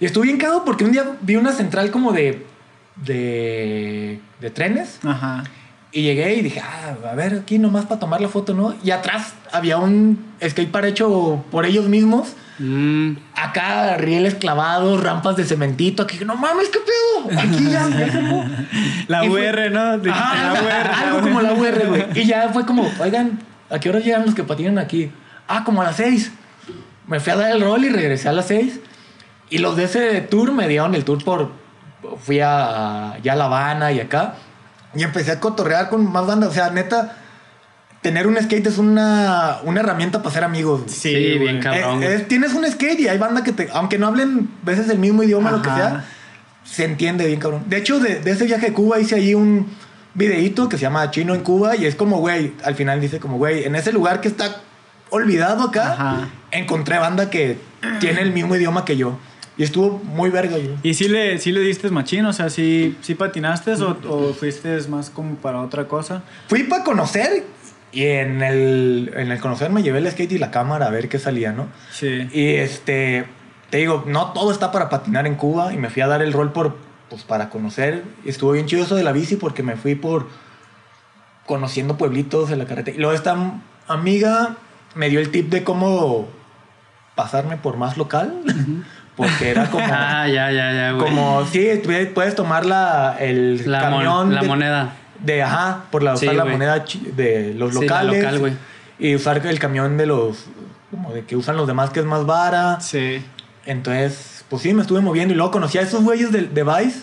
Y 0.00 0.04
estuve 0.06 0.26
bien 0.26 0.38
cagado 0.38 0.64
porque 0.64 0.84
un 0.84 0.92
día 0.92 1.04
vi 1.22 1.36
una 1.36 1.52
central 1.52 1.90
como 1.90 2.12
de, 2.12 2.44
de, 3.04 4.20
de 4.40 4.50
trenes. 4.50 4.98
Ajá. 5.04 5.44
Y 5.92 6.02
llegué 6.02 6.34
y 6.34 6.42
dije, 6.42 6.60
ah, 6.60 6.94
a 7.10 7.14
ver, 7.14 7.40
aquí 7.42 7.58
nomás 7.58 7.86
para 7.86 7.98
tomar 7.98 8.20
la 8.20 8.28
foto, 8.28 8.52
¿no? 8.52 8.74
Y 8.84 8.90
atrás 8.90 9.32
había 9.52 9.78
un 9.78 10.22
skatepark 10.46 10.84
hecho 10.86 11.44
por 11.50 11.64
ellos 11.64 11.88
mismos. 11.88 12.34
Mm, 12.58 13.12
Acá 13.34 13.96
rieles 13.96 14.34
clavados, 14.34 15.02
rampas 15.02 15.36
de 15.36 15.44
cementito. 15.44 16.02
Aquí, 16.02 16.22
no 16.24 16.36
mames, 16.36 16.68
¿qué 16.68 16.78
pedo? 16.80 17.38
Aquí 17.40 17.64
ya, 17.70 17.88
ya 17.88 18.04
armó. 18.18 18.44
La 19.08 19.24
Y 19.24 19.28
fue- 19.30 19.48
UR, 19.50 19.70
¿no? 19.70 20.12
Ajá, 20.12 20.52
la 20.52 20.62
UR. 20.62 20.70
algo 21.06 21.20
como 21.22 21.40
la 21.40 21.52
UR, 21.54 21.86
güey. 21.88 22.04
Y 22.14 22.26
ya 22.26 22.50
fue 22.52 22.66
como, 22.66 22.90
oigan, 23.00 23.38
¿a 23.70 23.78
qué 23.78 23.88
hora 23.88 24.00
llegan 24.00 24.26
los 24.26 24.34
que 24.34 24.42
patinan 24.44 24.78
aquí? 24.78 25.10
Ah, 25.48 25.64
como 25.64 25.80
a 25.80 25.84
las 25.84 25.96
seis. 25.96 26.30
Me 27.06 27.20
fui 27.20 27.32
a 27.32 27.36
dar 27.36 27.52
el 27.52 27.62
rol 27.62 27.84
y 27.84 27.88
regresé 27.88 28.28
a 28.28 28.32
las 28.32 28.48
seis. 28.48 28.80
Y 29.50 29.58
los 29.58 29.76
de 29.76 29.84
ese 29.84 30.20
tour 30.22 30.52
me 30.52 30.68
dieron 30.68 30.94
el 30.94 31.04
tour 31.04 31.22
por... 31.24 31.50
Fui 32.22 32.40
a, 32.40 33.18
ya 33.22 33.32
a 33.32 33.36
La 33.36 33.46
Habana 33.46 33.92
y 33.92 34.00
acá. 34.00 34.34
Y 34.94 35.02
empecé 35.02 35.32
a 35.32 35.40
cotorrear 35.40 35.88
con 35.88 36.10
más 36.10 36.26
bandas. 36.26 36.50
O 36.50 36.52
sea, 36.52 36.70
neta, 36.70 37.16
tener 38.02 38.26
un 38.26 38.36
skate 38.40 38.66
es 38.66 38.78
una, 38.78 39.58
una 39.64 39.80
herramienta 39.80 40.22
para 40.22 40.32
ser 40.34 40.44
amigos. 40.44 40.82
Sí, 40.86 41.10
Sí, 41.14 41.38
bien 41.38 41.60
cabrón. 41.60 42.02
Tienes 42.28 42.54
un 42.54 42.64
skate 42.70 43.00
y 43.00 43.08
hay 43.08 43.18
banda 43.18 43.42
que 43.42 43.52
te... 43.52 43.68
Aunque 43.72 43.98
no 43.98 44.06
hablen 44.06 44.48
veces 44.62 44.88
el 44.88 44.98
mismo 44.98 45.22
idioma, 45.22 45.50
lo 45.50 45.62
que 45.62 45.68
Ajá. 45.70 45.76
sea, 45.78 46.04
se 46.64 46.84
entiende 46.84 47.26
bien, 47.26 47.40
cabrón. 47.40 47.64
De 47.66 47.76
hecho, 47.76 47.98
de, 47.98 48.20
de 48.20 48.30
ese 48.30 48.44
viaje 48.46 48.68
a 48.68 48.72
Cuba 48.72 48.98
hice 49.00 49.16
ahí 49.16 49.34
un 49.34 49.66
videíto 50.14 50.68
que 50.68 50.76
se 50.76 50.82
llama 50.82 51.10
Chino 51.10 51.34
en 51.34 51.42
Cuba 51.42 51.76
y 51.76 51.84
es 51.86 51.94
como, 51.94 52.18
güey, 52.18 52.54
al 52.64 52.74
final 52.74 53.00
dice 53.00 53.20
como, 53.20 53.36
güey, 53.36 53.64
en 53.64 53.74
ese 53.76 53.92
lugar 53.92 54.20
que 54.20 54.28
está 54.28 54.62
olvidado 55.10 55.64
acá, 55.64 55.92
Ajá. 55.92 56.28
encontré 56.50 56.98
banda 56.98 57.28
que 57.30 57.58
tiene 58.00 58.22
el 58.22 58.32
mismo 58.32 58.56
idioma 58.56 58.84
que 58.84 58.96
yo. 58.96 59.18
Y 59.58 59.62
estuvo 59.62 59.98
muy 60.04 60.28
verga 60.30 60.58
yo. 60.58 60.70
¿Y 60.82 60.94
si 60.94 61.08
le, 61.08 61.38
sí 61.38 61.50
le 61.50 61.60
diste 61.60 61.88
machín? 61.90 62.26
O 62.26 62.32
sea, 62.32 62.50
¿sí, 62.50 62.96
sí 63.00 63.14
patinaste 63.14 63.72
o, 63.74 63.96
o 64.08 64.34
fuiste 64.34 64.78
más 64.88 65.08
como 65.10 65.36
para 65.36 65.62
otra 65.62 65.88
cosa? 65.88 66.22
Fui 66.48 66.64
para 66.64 66.84
conocer 66.84 67.44
y 67.90 68.02
en 68.04 68.42
el, 68.42 69.10
en 69.16 69.32
el 69.32 69.40
conocer 69.40 69.70
me 69.70 69.82
llevé 69.82 69.98
el 70.00 70.10
skate 70.10 70.32
y 70.32 70.38
la 70.38 70.50
cámara 70.50 70.86
a 70.86 70.90
ver 70.90 71.08
qué 71.08 71.18
salía, 71.18 71.52
¿no? 71.52 71.68
Sí. 71.90 72.28
Y 72.34 72.48
este, 72.56 73.24
te 73.70 73.78
digo, 73.78 74.04
no 74.06 74.32
todo 74.32 74.52
está 74.52 74.70
para 74.72 74.90
patinar 74.90 75.26
en 75.26 75.36
Cuba 75.36 75.72
y 75.72 75.78
me 75.78 75.88
fui 75.88 76.02
a 76.02 76.06
dar 76.06 76.20
el 76.20 76.34
rol 76.34 76.52
por, 76.52 76.76
pues 77.08 77.22
para 77.22 77.48
conocer. 77.48 78.04
Y 78.26 78.28
estuvo 78.28 78.52
bien 78.52 78.66
chido 78.66 78.82
eso 78.84 78.94
de 78.96 79.04
la 79.04 79.12
bici 79.12 79.36
porque 79.36 79.62
me 79.62 79.76
fui 79.76 79.94
por 79.94 80.26
conociendo 81.46 81.96
pueblitos 81.96 82.50
en 82.50 82.58
la 82.58 82.66
carretera. 82.66 82.96
Y 82.96 83.00
luego 83.00 83.14
esta 83.14 83.30
am- 83.32 83.62
amiga 83.88 84.56
me 84.94 85.08
dio 85.08 85.20
el 85.20 85.30
tip 85.30 85.48
de 85.48 85.64
cómo 85.64 86.28
pasarme 87.14 87.56
por 87.56 87.76
más 87.78 87.96
local. 87.96 88.42
Porque 89.16 89.50
era 89.50 89.70
como, 89.70 89.84
Ah, 89.90 90.26
ya, 90.28 90.50
ya, 90.52 90.72
ya, 90.72 90.92
güey. 90.92 91.06
como 91.06 91.44
sí, 91.46 91.68
puedes 92.14 92.34
tomar 92.34 92.66
la, 92.66 93.16
el 93.18 93.62
la, 93.70 93.88
mon- 93.90 93.90
camión 94.04 94.34
la 94.34 94.40
de- 94.42 94.46
moneda. 94.46 94.92
de 95.20 95.42
ajá, 95.42 95.84
por 95.90 96.02
la, 96.02 96.16
Sí, 96.16 96.26
usar 96.26 96.36
la 96.36 96.44
moneda 96.44 96.84
de 97.14 97.54
los 97.56 97.70
Sí, 97.72 97.76
la 97.76 97.82
locales. 97.82 98.22
local, 98.22 98.38
güey. 98.38 98.52
y 98.98 99.14
usar 99.14 99.46
el 99.46 99.58
camión 99.58 99.96
de 99.96 100.06
los 100.06 100.44
como 100.90 101.12
de 101.12 101.24
que 101.24 101.34
usan 101.36 101.56
los 101.56 101.66
demás 101.66 101.90
que 101.90 102.00
es 102.00 102.06
más 102.06 102.26
vara. 102.26 102.80
Sí. 102.80 103.24
Entonces, 103.64 104.44
pues 104.48 104.62
sí, 104.62 104.72
me 104.74 104.82
estuve 104.82 105.00
moviendo 105.00 105.34
y 105.34 105.36
luego 105.36 105.50
conocí 105.50 105.78
a 105.78 105.82
esos 105.82 106.02
güeyes 106.04 106.30
de, 106.32 106.42
de 106.42 106.62
Vice. 106.62 107.02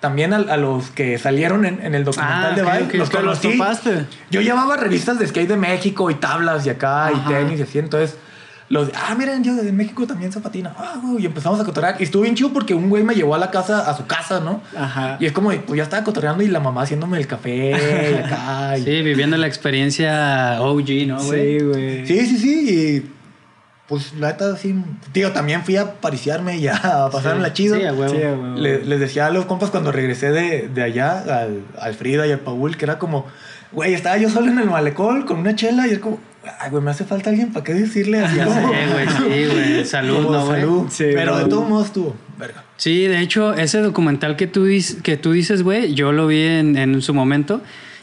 También 0.00 0.34
a, 0.34 0.36
a 0.36 0.56
los 0.58 0.90
que 0.90 1.16
salieron 1.18 1.64
en, 1.64 1.80
en 1.82 1.94
el 1.94 2.04
documental 2.04 2.52
Ah, 2.52 2.54
de 2.54 2.62
Vice. 2.84 2.98
Los 2.98 3.08
¿Pero 3.10 3.22
los 3.22 3.40
topaste? 3.40 4.04
Yo 4.30 4.42
llevaba 4.42 4.76
revistas 4.76 5.18
de 5.18 5.26
skate 5.26 5.48
de 5.48 5.56
México 5.56 6.10
y 6.10 6.14
tablas 6.16 6.66
y 6.66 6.70
acá 6.70 7.06
Ajá. 7.06 7.12
y 7.16 7.32
tenis 7.32 7.60
y 7.60 7.62
así. 7.62 7.78
Entonces, 7.78 8.18
los 8.74 8.90
ah, 8.94 9.14
miren, 9.16 9.42
yo 9.44 9.54
de 9.54 9.70
México 9.72 10.06
también 10.06 10.32
se 10.32 10.40
patina. 10.40 10.74
Ah, 10.76 11.00
güey, 11.02 11.22
y 11.22 11.26
empezamos 11.26 11.60
a 11.60 11.64
cotorrear. 11.64 11.96
Y 12.00 12.02
estuvo 12.02 12.22
bien 12.22 12.34
chido 12.34 12.52
porque 12.52 12.74
un 12.74 12.90
güey 12.90 13.04
me 13.04 13.14
llevó 13.14 13.34
a 13.34 13.38
la 13.38 13.50
casa, 13.50 13.88
a 13.88 13.96
su 13.96 14.04
casa, 14.06 14.40
¿no? 14.40 14.60
Ajá. 14.76 15.16
Y 15.20 15.26
es 15.26 15.32
como, 15.32 15.50
pues 15.50 15.76
ya 15.78 15.84
estaba 15.84 16.02
cotorreando 16.04 16.42
y 16.42 16.48
la 16.48 16.60
mamá 16.60 16.82
haciéndome 16.82 17.18
el 17.18 17.26
café 17.26 17.70
y 17.70 18.14
acá. 18.24 18.76
y- 18.78 18.82
Sí, 18.82 19.02
viviendo 19.02 19.36
la 19.36 19.46
experiencia 19.46 20.60
OG, 20.60 21.06
¿no, 21.06 21.22
güey? 21.22 21.58
Sí, 21.58 21.64
güey. 21.64 22.06
Sí, 22.06 22.26
sí, 22.26 22.38
sí. 22.38 22.74
Y 23.06 23.10
pues 23.86 24.14
la 24.14 24.28
neta, 24.28 24.56
sí. 24.56 24.74
Tío, 25.12 25.30
también 25.32 25.62
fui 25.62 25.76
a 25.76 25.92
pariciarme 26.00 26.56
y 26.56 26.66
a 26.68 27.08
pasármela 27.12 27.52
chido. 27.52 27.76
Sí, 27.76 27.84
a 27.84 27.92
huevo. 27.92 28.12
Sí, 28.14 28.22
a 28.22 28.30
huevo. 28.32 28.56
Le- 28.56 28.84
les 28.84 28.98
decía 29.00 29.26
a 29.26 29.30
los 29.30 29.44
compas 29.46 29.70
cuando 29.70 29.92
regresé 29.92 30.30
de, 30.30 30.68
de 30.68 30.82
allá, 30.82 31.18
al, 31.20 31.60
al 31.78 31.94
Frida 31.94 32.26
y 32.26 32.32
al 32.32 32.40
Paul, 32.40 32.76
que 32.76 32.86
era 32.86 32.98
como, 32.98 33.26
güey, 33.72 33.94
estaba 33.94 34.16
yo 34.16 34.30
solo 34.30 34.50
en 34.50 34.58
el 34.58 34.70
malecón 34.70 35.22
con 35.22 35.38
una 35.38 35.54
chela 35.54 35.86
y 35.86 35.90
es 35.90 35.98
como, 35.98 36.18
ay, 36.60 36.70
güey, 36.70 36.82
me 36.82 36.90
hace 36.90 37.04
falta 37.04 37.30
alguien 37.30 37.52
para 37.52 37.64
qué 37.64 37.74
decirle 37.74 38.18
así. 38.20 38.36
Ya 38.38 38.46
sé, 38.48 38.60
güey, 38.60 39.06
sí, 39.08 39.52
güey. 39.54 39.84
Salud, 39.84 40.30
¿no, 40.30 40.46
salud. 40.46 40.86
Sí, 40.90 41.04
Pero 41.14 41.38
de 41.38 41.44
todos 41.46 41.68
modos 41.68 41.86
estuvo, 41.86 42.14
verga. 42.38 42.64
Sí, 42.76 43.06
de 43.06 43.20
hecho, 43.20 43.54
ese 43.54 43.78
documental 43.80 44.36
que 44.36 44.46
tú, 44.46 44.66
dis- 44.66 45.00
que 45.02 45.16
tú 45.16 45.32
dices, 45.32 45.62
güey, 45.62 45.94
yo 45.94 46.12
lo 46.12 46.26
vi 46.26 46.42
en, 46.42 46.76
en 46.76 47.00
su 47.02 47.14
momento. 47.14 47.62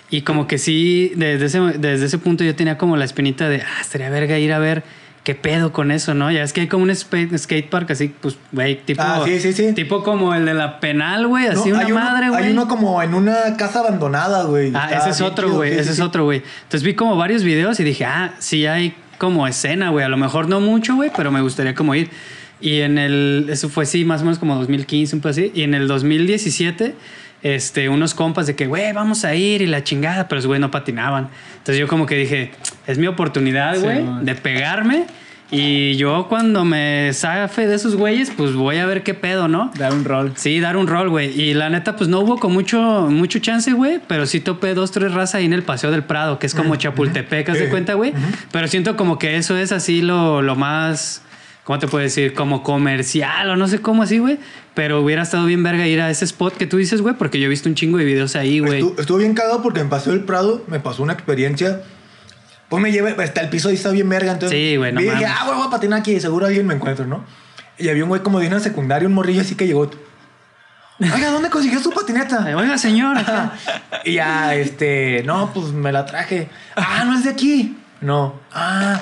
Y 0.10 0.22
como 0.24 0.46
que 0.48 0.58
sí, 0.58 1.14
desde 1.16 1.46
ese, 1.46 1.60
desde 1.80 2.06
ese 2.06 2.18
punto 2.18 2.44
yo 2.44 2.54
tenía 2.56 2.78
como 2.78 2.98
la 2.98 3.06
espinita 3.06 3.48
de, 3.48 3.62
ah, 3.62 3.82
estaría 3.82 4.10
verga 4.10 4.38
ir 4.39 4.52
a 4.52 4.60
ver 4.60 4.84
qué 5.24 5.36
pedo 5.36 5.72
con 5.72 5.91
eso, 5.91 6.13
¿no? 6.13 6.32
Ya 6.32 6.41
es 6.43 6.51
que 6.53 6.61
hay 6.61 6.67
como 6.67 6.84
un 6.84 6.89
spa- 6.91 7.38
skate 7.38 7.69
park 7.69 7.91
así, 7.91 8.13
pues, 8.22 8.38
güey, 8.51 8.84
tipo, 8.84 9.03
Ah, 9.03 9.22
sí, 9.26 9.39
sí, 9.39 9.53
sí. 9.53 9.74
tipo 9.74 10.03
como 10.03 10.34
el 10.34 10.45
de 10.45 10.53
la 10.55 10.80
penal, 10.80 11.28
güey, 11.28 11.45
así 11.47 11.69
No, 11.69 11.76
una 11.76 11.86
uno- 11.86 11.95
madre, 11.95 12.30
güey. 12.30 12.43
Hay 12.45 12.51
uno 12.51 12.67
como 12.67 13.01
en 13.03 13.13
una 13.13 13.55
casa 13.57 13.80
abandonada, 13.82 14.43
güey. 14.45 14.72
Ah, 14.74 14.89
ese 14.97 15.11
es 15.11 15.22
otro, 15.22 15.51
güey. 15.51 15.74
ese 15.74 15.91
es 15.91 15.99
otro, 15.99 16.24
güey. 16.26 16.41
Entonces 16.63 16.84
vi 16.84 16.95
como 16.95 17.15
varios 17.17 17.43
videos 17.43 17.80
y 17.80 17.84
dije, 17.84 18.05
ah, 18.05 18.34
sí 18.39 18.65
hay 18.65 18.95
como 19.19 19.47
escena, 19.47 19.91
güey. 19.91 20.03
A 20.03 20.09
lo 20.09 20.17
mejor 20.17 20.49
no 20.49 20.59
mucho, 20.59 20.95
güey, 20.95 21.11
pero 21.15 21.32
me 21.32 21.41
gustaría 21.41 21.76
como 21.76 21.93
ir. 21.93 22.09
Y 22.59 22.82
en 22.82 22.97
el, 22.97 23.47
eso 23.49 23.69
fue 23.69 23.86
sí, 23.88 24.05
más 24.05 24.22
o 24.22 24.24
menos 24.26 24.39
como 24.39 24.55
2015, 24.55 25.15
un 25.15 25.22
poco 25.22 25.30
así. 25.30 25.51
Y 25.53 25.61
en 25.63 25.74
el 25.74 25.88
2017, 25.88 26.95
este, 27.44 27.89
unos 27.89 28.14
compas 28.14 28.48
de 28.48 28.56
que, 28.56 28.68
güey, 28.68 28.94
vamos 28.94 29.26
a 29.26 29.36
ir 29.36 29.62
y 29.62 29.68
la 29.68 29.84
chingada, 29.84 30.28
pero 30.28 30.38
los 30.38 30.48
güey 30.48 30.60
no 30.60 30.72
patinaban. 30.72 31.30
Entonces 31.54 31.78
yo 31.78 31.88
como 31.88 32.06
que 32.06 32.16
dije, 32.16 32.52
es 32.88 32.98
mi 32.98 33.08
oportunidad, 33.08 33.80
güey, 33.80 34.04
de 34.22 34.36
pegarme 34.36 35.06
Y 35.54 35.96
yo 35.98 36.28
cuando 36.30 36.64
me 36.64 37.12
safe 37.14 37.68
de 37.68 37.76
esos 37.76 37.96
güeyes, 37.96 38.32
pues 38.32 38.54
voy 38.54 38.78
a 38.78 38.86
ver 38.86 39.04
qué 39.04 39.14
pedo, 39.14 39.50
¿no? 39.50 39.70
Dar 39.78 39.94
un 39.94 40.06
rol. 40.06 40.32
Sí, 40.36 40.62
dar 40.62 40.78
un 40.78 40.88
rol, 40.88 41.10
güey. 41.10 41.39
Y 41.39 41.54
la 41.54 41.70
neta, 41.70 41.98
pues 41.98 42.10
no 42.10 42.22
hubo 42.22 42.38
con 42.39 42.54
mucho, 42.54 43.08
mucho 43.10 43.39
chance, 43.39 43.74
güey. 43.74 44.00
Pero 44.08 44.26
sí 44.26 44.39
topé 44.39 44.74
dos, 44.74 44.92
tres 44.92 45.14
razas 45.14 45.36
ahí 45.36 45.46
en 45.46 45.54
el 45.54 45.64
Paseo 45.64 45.92
del 45.92 46.04
Prado, 46.04 46.39
que 46.39 46.48
es 46.48 46.56
como 46.56 46.78
Chapultepec, 46.78 47.50
¿haz 47.50 47.60
de 47.60 47.70
cuenta, 47.70 47.96
güey? 47.96 48.14
Pero 48.54 48.68
siento 48.70 48.96
como 48.96 49.20
que 49.20 49.36
eso 49.36 49.58
es 49.58 49.72
así 49.74 50.02
lo, 50.02 50.42
lo 50.42 50.56
más... 50.56 51.22
¿Cómo 51.64 51.78
te 51.78 51.88
puedo 51.88 52.03
decir? 52.03 52.34
Como 52.34 52.64
comercial 52.64 53.49
o 53.49 53.55
no 53.55 53.68
sé 53.68 53.80
cómo 53.80 54.03
así, 54.03 54.18
güey. 54.18 54.39
Pero 54.74 55.01
hubiera 55.01 55.22
estado 55.22 55.45
bien 55.45 55.62
verga 55.62 55.86
ir 55.88 56.01
a 56.01 56.09
ese 56.09 56.26
spot 56.26 56.57
que 56.57 56.66
tú 56.66 56.78
dices, 56.78 57.01
güey, 57.01 57.16
porque 57.16 57.39
yo 57.39 57.45
he 57.45 57.49
visto 57.49 57.70
un 57.70 57.76
chingo 57.76 57.97
de 57.97 58.05
videos 58.05 58.36
ahí, 58.36 58.59
güey. 58.59 58.80
Estuvo, 58.80 58.99
estuvo 58.99 59.18
bien 59.20 59.34
cagado 59.34 59.62
porque 59.62 59.80
en 59.80 59.89
Paseo 59.89 60.14
del 60.14 60.24
Prado 60.24 60.64
me 60.68 60.80
pasó 60.80 61.03
una 61.03 61.14
experiencia. 61.14 61.82
Pues 62.70 62.82
me 62.82 62.91
llevé, 62.91 63.16
hasta 63.22 63.41
el 63.41 63.49
piso 63.49 63.70
ahí 63.70 63.76
está 63.76 63.91
bien 63.91 64.09
verga. 64.09 64.32
Entonces, 64.32 64.57
Sí, 64.57 64.78
güey, 64.78 64.91
no 64.91 65.01
vi 65.01 65.07
y 65.07 65.12
dije, 65.12 65.26
ah, 65.26 65.43
güey, 65.45 65.57
voy 65.57 65.68
a 65.68 65.70
patinar 65.70 65.99
aquí, 65.99 66.20
seguro 66.20 66.45
alguien 66.45 66.66
me 66.66 66.74
encuentro, 66.74 67.05
¿no? 67.05 67.26
Y 67.78 67.89
había 67.89 68.03
un 68.03 68.09
güey 68.09 68.22
como 68.22 68.39
de 68.39 68.47
una 68.47 68.59
secundaria, 68.59 69.07
un 69.07 69.14
morrillo 69.14 69.41
así 69.41 69.55
que 69.55 69.68
llegó. 69.68 69.89
Oiga, 70.99 71.32
¿dónde 71.32 71.49
consiguió 71.49 71.80
su 71.80 71.91
patineta? 71.91 72.45
Oiga, 72.55 72.78
señor. 72.78 73.18
y 74.05 74.14
ya, 74.14 74.55
este, 74.55 75.24
no, 75.26 75.51
pues 75.53 75.68
me 75.68 75.91
la 75.91 76.05
traje. 76.05 76.49
Ah, 76.76 77.03
no 77.05 77.18
es 77.18 77.24
de 77.24 77.32
aquí. 77.32 77.78
No. 78.01 78.39
Ah, 78.51 79.01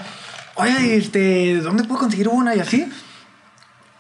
oye, 0.60 0.95
este, 0.95 1.57
¿dónde 1.62 1.84
puedo 1.84 2.01
conseguir 2.01 2.28
una? 2.28 2.55
Y 2.55 2.60
así. 2.60 2.88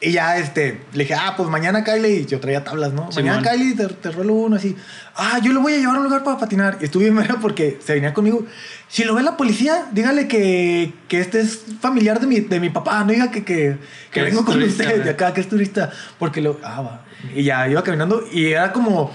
Y 0.01 0.11
ya, 0.11 0.37
este, 0.37 0.81
le 0.93 1.03
dije, 1.03 1.13
ah, 1.13 1.33
pues 1.35 1.49
mañana 1.49 1.83
Kylie, 1.83 2.21
y 2.21 2.25
yo 2.25 2.39
traía 2.39 2.63
tablas, 2.63 2.93
¿no? 2.93 3.11
Simón. 3.11 3.35
Mañana 3.35 3.51
Kylie, 3.51 3.75
te, 3.75 3.87
te 3.87 4.11
ruelo 4.11 4.33
uno 4.33 4.55
así. 4.55 4.77
Ah, 5.15 5.39
yo 5.43 5.51
lo 5.51 5.61
voy 5.61 5.73
a 5.73 5.77
llevar 5.77 5.97
a 5.97 5.99
un 5.99 6.05
lugar 6.05 6.23
para 6.23 6.37
patinar. 6.37 6.77
Y 6.79 6.85
estuve 6.85 7.03
bien 7.03 7.15
mera 7.15 7.35
porque 7.41 7.79
se 7.83 7.95
venía 7.95 8.13
conmigo. 8.13 8.45
Si 8.87 9.03
lo 9.03 9.13
ve 9.13 9.23
la 9.23 9.35
policía, 9.35 9.87
dígale 9.91 10.29
que, 10.29 10.93
que 11.09 11.19
este 11.19 11.41
es 11.41 11.65
familiar 11.81 12.21
de 12.21 12.27
mi, 12.27 12.39
de 12.39 12.61
mi 12.61 12.69
papá. 12.69 13.03
No 13.03 13.11
diga 13.11 13.29
que, 13.29 13.43
que, 13.43 13.77
que 14.09 14.21
vengo 14.21 14.45
con 14.45 14.53
turista, 14.53 14.83
ustedes 14.83 14.99
de 14.99 15.03
güey. 15.03 15.13
acá, 15.15 15.33
que 15.33 15.41
es 15.41 15.49
turista. 15.49 15.91
Porque 16.17 16.39
lo, 16.39 16.61
ah, 16.63 16.81
va. 16.81 17.05
Y 17.35 17.43
ya 17.43 17.67
iba 17.67 17.83
caminando 17.83 18.23
y 18.31 18.45
era 18.47 18.71
como, 18.71 19.11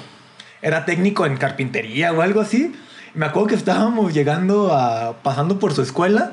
era 0.60 0.84
técnico 0.84 1.24
en 1.24 1.38
carpintería 1.38 2.12
o 2.12 2.20
algo 2.20 2.42
así. 2.42 2.74
Me 3.14 3.24
acuerdo 3.24 3.48
que 3.48 3.54
estábamos 3.54 4.12
llegando 4.12 4.74
a, 4.74 5.22
pasando 5.22 5.58
por 5.58 5.72
su 5.72 5.80
escuela. 5.80 6.32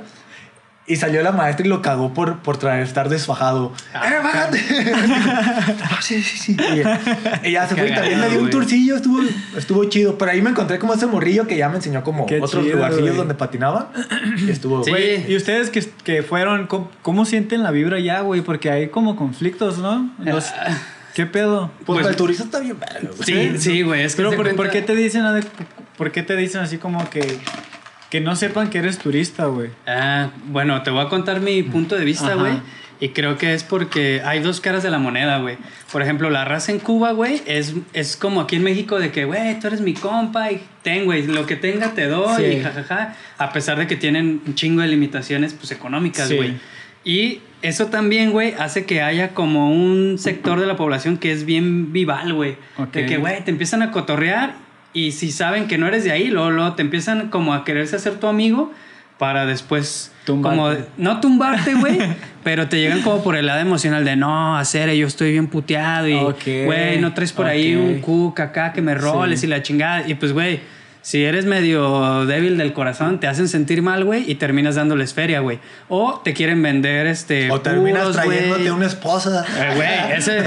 Y 0.91 0.95
salió 0.97 1.23
la 1.23 1.31
maestra 1.31 1.65
y 1.65 1.69
lo 1.69 1.81
cagó 1.81 2.13
por, 2.13 2.39
por 2.39 2.57
traer, 2.57 2.83
estar 2.83 3.07
desfajado. 3.07 3.71
¡Eh, 3.93 4.19
bájate! 4.23 4.59
ah, 5.83 5.99
sí, 6.01 6.21
sí, 6.21 6.37
sí. 6.37 6.57
Y, 7.43 7.47
y 7.47 7.51
ya 7.53 7.67
se 7.67 7.75
fue 7.75 7.89
y 7.89 7.93
también 7.93 8.19
me 8.19 8.27
dio 8.29 8.41
un 8.41 8.49
tourcillo, 8.49 8.95
estuvo, 8.97 9.21
estuvo 9.55 9.85
chido. 9.85 10.17
Pero 10.17 10.31
ahí 10.31 10.41
me 10.41 10.49
encontré 10.49 10.79
como 10.79 10.93
ese 10.93 11.05
morrillo 11.07 11.47
que 11.47 11.55
ya 11.55 11.69
me 11.69 11.77
enseñó 11.77 12.03
como 12.03 12.25
Qué 12.25 12.41
otros 12.41 12.63
chido, 12.63 12.75
lugarcillos 12.75 13.07
güey. 13.09 13.17
donde 13.17 13.35
patinaba. 13.35 13.91
Y 14.45 14.49
estuvo... 14.51 14.83
Sí. 14.83 14.89
Güey, 14.91 15.31
y 15.31 15.35
ustedes 15.35 15.69
que, 15.69 15.81
que 16.03 16.23
fueron, 16.23 16.67
¿cómo, 16.67 16.91
cómo 17.01 17.25
sienten 17.25 17.63
la 17.63 17.71
vibra 17.71 17.99
ya, 17.99 18.21
güey? 18.21 18.41
Porque 18.41 18.69
hay 18.69 18.89
como 18.89 19.15
conflictos, 19.15 19.77
¿no? 19.77 20.11
Los- 20.19 20.51
¿Qué 21.13 21.25
pedo? 21.25 21.71
Pues, 21.85 21.99
Pues- 22.01 22.07
el 22.07 22.15
turista 22.15 22.43
está 22.43 22.59
bien 22.59 22.77
güey. 22.77 23.23
Sí, 23.23 23.57
sí, 23.59 23.81
güey. 23.81 24.03
Es 24.03 24.13
que 24.15 24.23
Pero 24.23 24.29
¿por, 24.31 24.45
cuenta- 24.45 24.55
por 24.57 24.69
qué 24.69 24.81
te 24.81 24.95
dicen, 24.95 25.23
por 25.97 26.11
qué 26.11 26.23
te 26.23 26.35
dicen 26.35 26.61
así 26.61 26.77
como 26.77 27.09
que, 27.09 27.39
que 28.11 28.21
no 28.21 28.35
sepan 28.35 28.69
que 28.69 28.77
eres 28.77 28.99
turista, 28.99 29.45
güey? 29.45 29.69
Ah, 29.87 30.29
bueno, 30.45 30.83
te 30.83 30.91
voy 30.91 31.03
a 31.03 31.09
contar 31.09 31.39
mi 31.39 31.63
punto 31.63 31.95
de 31.95 32.05
vista, 32.05 32.35
güey. 32.35 32.53
Y 32.99 33.09
creo 33.09 33.35
que 33.39 33.55
es 33.55 33.63
porque 33.63 34.21
hay 34.23 34.41
dos 34.41 34.61
caras 34.61 34.83
de 34.83 34.91
la 34.91 34.99
moneda, 34.99 35.39
güey. 35.39 35.57
Por 35.91 36.03
ejemplo, 36.03 36.29
la 36.29 36.45
raza 36.45 36.71
en 36.71 36.77
Cuba, 36.77 37.13
güey, 37.13 37.41
es, 37.47 37.73
es 37.93 38.15
como 38.15 38.41
aquí 38.41 38.57
en 38.57 38.63
México 38.63 38.99
de 38.99 39.11
que, 39.11 39.25
güey, 39.25 39.59
tú 39.59 39.65
eres 39.67 39.81
mi 39.81 39.95
compa 39.95 40.51
y 40.51 40.61
ten, 40.83 41.05
güey, 41.05 41.25
lo 41.25 41.47
que 41.47 41.55
tenga 41.55 41.95
te 41.95 42.05
doy 42.05 42.43
Sí. 42.43 42.57
y 42.57 42.61
jajaja. 42.61 43.15
A 43.39 43.51
pesar 43.53 43.79
de 43.79 43.87
que 43.87 43.95
tienen 43.95 44.41
un 44.45 44.53
chingo 44.53 44.81
de 44.83 44.87
limitaciones, 44.89 45.55
pues, 45.55 45.71
económicas, 45.71 46.27
Sí. 46.27 46.35
güey. 46.35 46.53
Y 47.03 47.39
eso 47.63 47.87
también, 47.87 48.29
güey, 48.31 48.53
hace 48.59 48.85
que 48.85 49.01
haya 49.01 49.29
como 49.29 49.71
un 49.71 50.19
sector 50.19 50.59
de 50.59 50.67
la 50.67 50.75
población 50.75 51.17
que 51.17 51.31
es 51.31 51.45
bien 51.45 51.91
vival, 51.91 52.33
güey. 52.35 52.57
Ok. 52.77 52.93
De 52.93 53.05
que, 53.07 53.17
güey, 53.17 53.43
te 53.43 53.49
empiezan 53.49 53.81
a 53.81 53.89
cotorrear 53.89 54.53
y 54.93 55.11
si 55.11 55.31
saben 55.31 55.67
que 55.67 55.77
no 55.77 55.87
eres 55.87 56.03
de 56.03 56.11
ahí, 56.11 56.27
luego, 56.29 56.51
luego 56.51 56.73
te 56.73 56.81
empiezan 56.81 57.29
como 57.29 57.53
a 57.53 57.63
quererse 57.63 57.95
hacer 57.95 58.15
tu 58.19 58.27
amigo 58.27 58.71
para 59.17 59.45
después 59.45 60.11
Tumbarte. 60.25 60.57
como 60.57 60.75
no 60.97 61.19
tumbarte, 61.19 61.75
güey, 61.75 61.99
pero 62.43 62.67
te 62.69 62.79
llegan 62.79 63.01
como 63.03 63.23
por 63.23 63.35
el 63.35 63.45
lado 63.45 63.59
emocional 63.59 64.03
de 64.03 64.15
no, 64.15 64.57
hacer, 64.57 64.91
yo 64.95 65.05
estoy 65.07 65.31
bien 65.33 65.47
puteado 65.47 66.07
y 66.07 66.17
güey, 66.65 66.99
no 66.99 67.13
traes 67.13 67.31
por 67.31 67.45
ahí 67.45 67.75
un 67.75 68.01
cook 68.01 68.39
acá 68.41 68.73
que 68.73 68.81
me 68.81 68.95
roles 68.95 69.41
Sí. 69.41 69.45
y 69.45 69.49
la 69.49 69.61
chingada 69.61 70.07
y 70.07 70.15
pues 70.15 70.33
güey, 70.33 70.59
si 71.01 71.23
eres 71.23 71.45
medio 71.45 72.25
débil 72.25 72.57
del 72.57 72.73
corazón, 72.73 73.19
te 73.19 73.27
hacen 73.27 73.47
sentir 73.47 73.81
mal, 73.81 74.03
güey, 74.03 74.29
y 74.29 74.35
terminas 74.35 74.75
dándoles 74.75 75.13
feria, 75.13 75.39
güey. 75.39 75.59
O 75.89 76.21
te 76.23 76.33
quieren 76.33 76.61
vender 76.61 77.07
este 77.07 77.49
O 77.51 77.59
terminas 77.61 78.03
puros, 78.03 78.17
trayéndote 78.17 78.71
una 78.71 78.85
esposa. 78.85 79.45
Eh, 79.57 79.73
Güey, 79.75 80.17
ese 80.17 80.43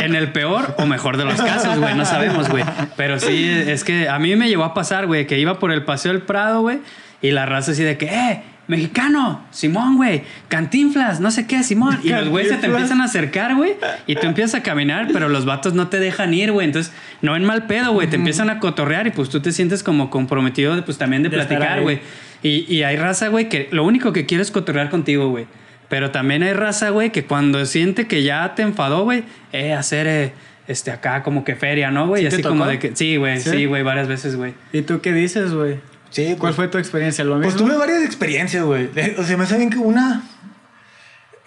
en 0.00 0.14
el 0.14 0.32
peor 0.32 0.74
o 0.78 0.86
mejor 0.86 1.16
de 1.16 1.24
los 1.24 1.40
casos, 1.40 1.78
güey, 1.78 1.94
no 1.94 2.04
sabemos, 2.04 2.48
güey. 2.48 2.64
Pero 2.96 3.20
sí, 3.20 3.48
es 3.66 3.84
que 3.84 4.08
a 4.08 4.18
mí 4.18 4.34
me 4.34 4.48
llegó 4.48 4.64
a 4.64 4.74
pasar, 4.74 5.06
güey, 5.06 5.26
que 5.26 5.38
iba 5.38 5.58
por 5.58 5.70
el 5.72 5.84
Paseo 5.84 6.12
del 6.12 6.22
Prado, 6.22 6.62
güey, 6.62 6.78
y 7.20 7.30
la 7.30 7.46
raza 7.46 7.70
así 7.72 7.84
de 7.84 7.96
que, 7.96 8.06
eh, 8.06 8.42
mexicano, 8.72 9.44
Simón, 9.50 9.96
güey, 9.96 10.22
cantinflas, 10.48 11.20
no 11.20 11.30
sé 11.30 11.46
qué, 11.46 11.62
Simón. 11.62 12.00
Y 12.02 12.08
los 12.08 12.28
güeyes 12.28 12.52
se 12.52 12.56
te 12.56 12.66
empiezan 12.66 13.00
a 13.02 13.04
acercar, 13.04 13.54
güey, 13.54 13.74
y 14.06 14.16
tú 14.16 14.26
empiezas 14.26 14.60
a 14.60 14.62
caminar, 14.62 15.08
pero 15.12 15.28
los 15.28 15.44
vatos 15.44 15.74
no 15.74 15.88
te 15.88 16.00
dejan 16.00 16.32
ir, 16.32 16.52
güey. 16.52 16.66
Entonces, 16.66 16.92
no 17.20 17.36
en 17.36 17.44
mal 17.44 17.66
pedo, 17.66 17.92
güey, 17.92 18.08
te 18.08 18.16
empiezan 18.16 18.48
a 18.48 18.58
cotorrear 18.60 19.06
y 19.06 19.10
pues 19.10 19.28
tú 19.28 19.40
te 19.40 19.52
sientes 19.52 19.82
como 19.82 20.08
comprometido, 20.08 20.74
de, 20.74 20.82
pues 20.82 20.96
también 20.96 21.22
de, 21.22 21.28
platicar, 21.28 21.82
güey. 21.82 22.00
Y, 22.42 22.64
y 22.74 22.82
hay 22.82 22.96
raza, 22.96 23.28
güey, 23.28 23.48
que 23.48 23.68
lo 23.70 23.84
único 23.84 24.12
que 24.12 24.26
quiere 24.26 24.42
es 24.42 24.50
cotorrear 24.50 24.88
contigo, 24.88 25.28
güey. 25.28 25.46
Pero 25.88 26.10
también 26.10 26.42
hay 26.42 26.54
raza, 26.54 26.88
güey, 26.88 27.12
que 27.12 27.26
cuando 27.26 27.66
siente 27.66 28.06
que 28.06 28.22
ya 28.22 28.54
te 28.54 28.62
enfadó, 28.62 29.04
güey, 29.04 29.24
eh, 29.52 29.74
hacer 29.74 30.06
eh, 30.06 30.32
este 30.66 30.90
acá 30.90 31.22
como 31.22 31.44
que 31.44 31.54
feria, 31.54 31.90
¿no, 31.90 32.06
güey? 32.06 32.22
¿Sí 32.22 32.28
así 32.28 32.42
como 32.42 32.66
de 32.66 32.78
que. 32.78 32.96
Sí, 32.96 33.16
güey, 33.16 33.38
¿Sí? 33.38 33.50
sí, 33.50 33.66
güey, 33.66 33.82
varias 33.82 34.08
veces, 34.08 34.36
güey. 34.36 34.54
¿Y 34.72 34.80
tú 34.80 35.02
qué 35.02 35.12
dices, 35.12 35.52
güey? 35.52 35.80
Sí, 36.12 36.26
¿Cuál 36.26 36.38
pues, 36.38 36.56
fue 36.56 36.68
tu 36.68 36.78
experiencia? 36.78 37.24
¿Lo 37.24 37.40
Pues 37.40 37.54
mismo? 37.54 37.66
tuve 37.66 37.78
varias 37.78 38.02
experiencias, 38.02 38.62
güey. 38.64 38.90
O 39.18 39.24
sea, 39.24 39.36
me 39.36 39.46
saben 39.46 39.70
que 39.70 39.78
una. 39.78 40.22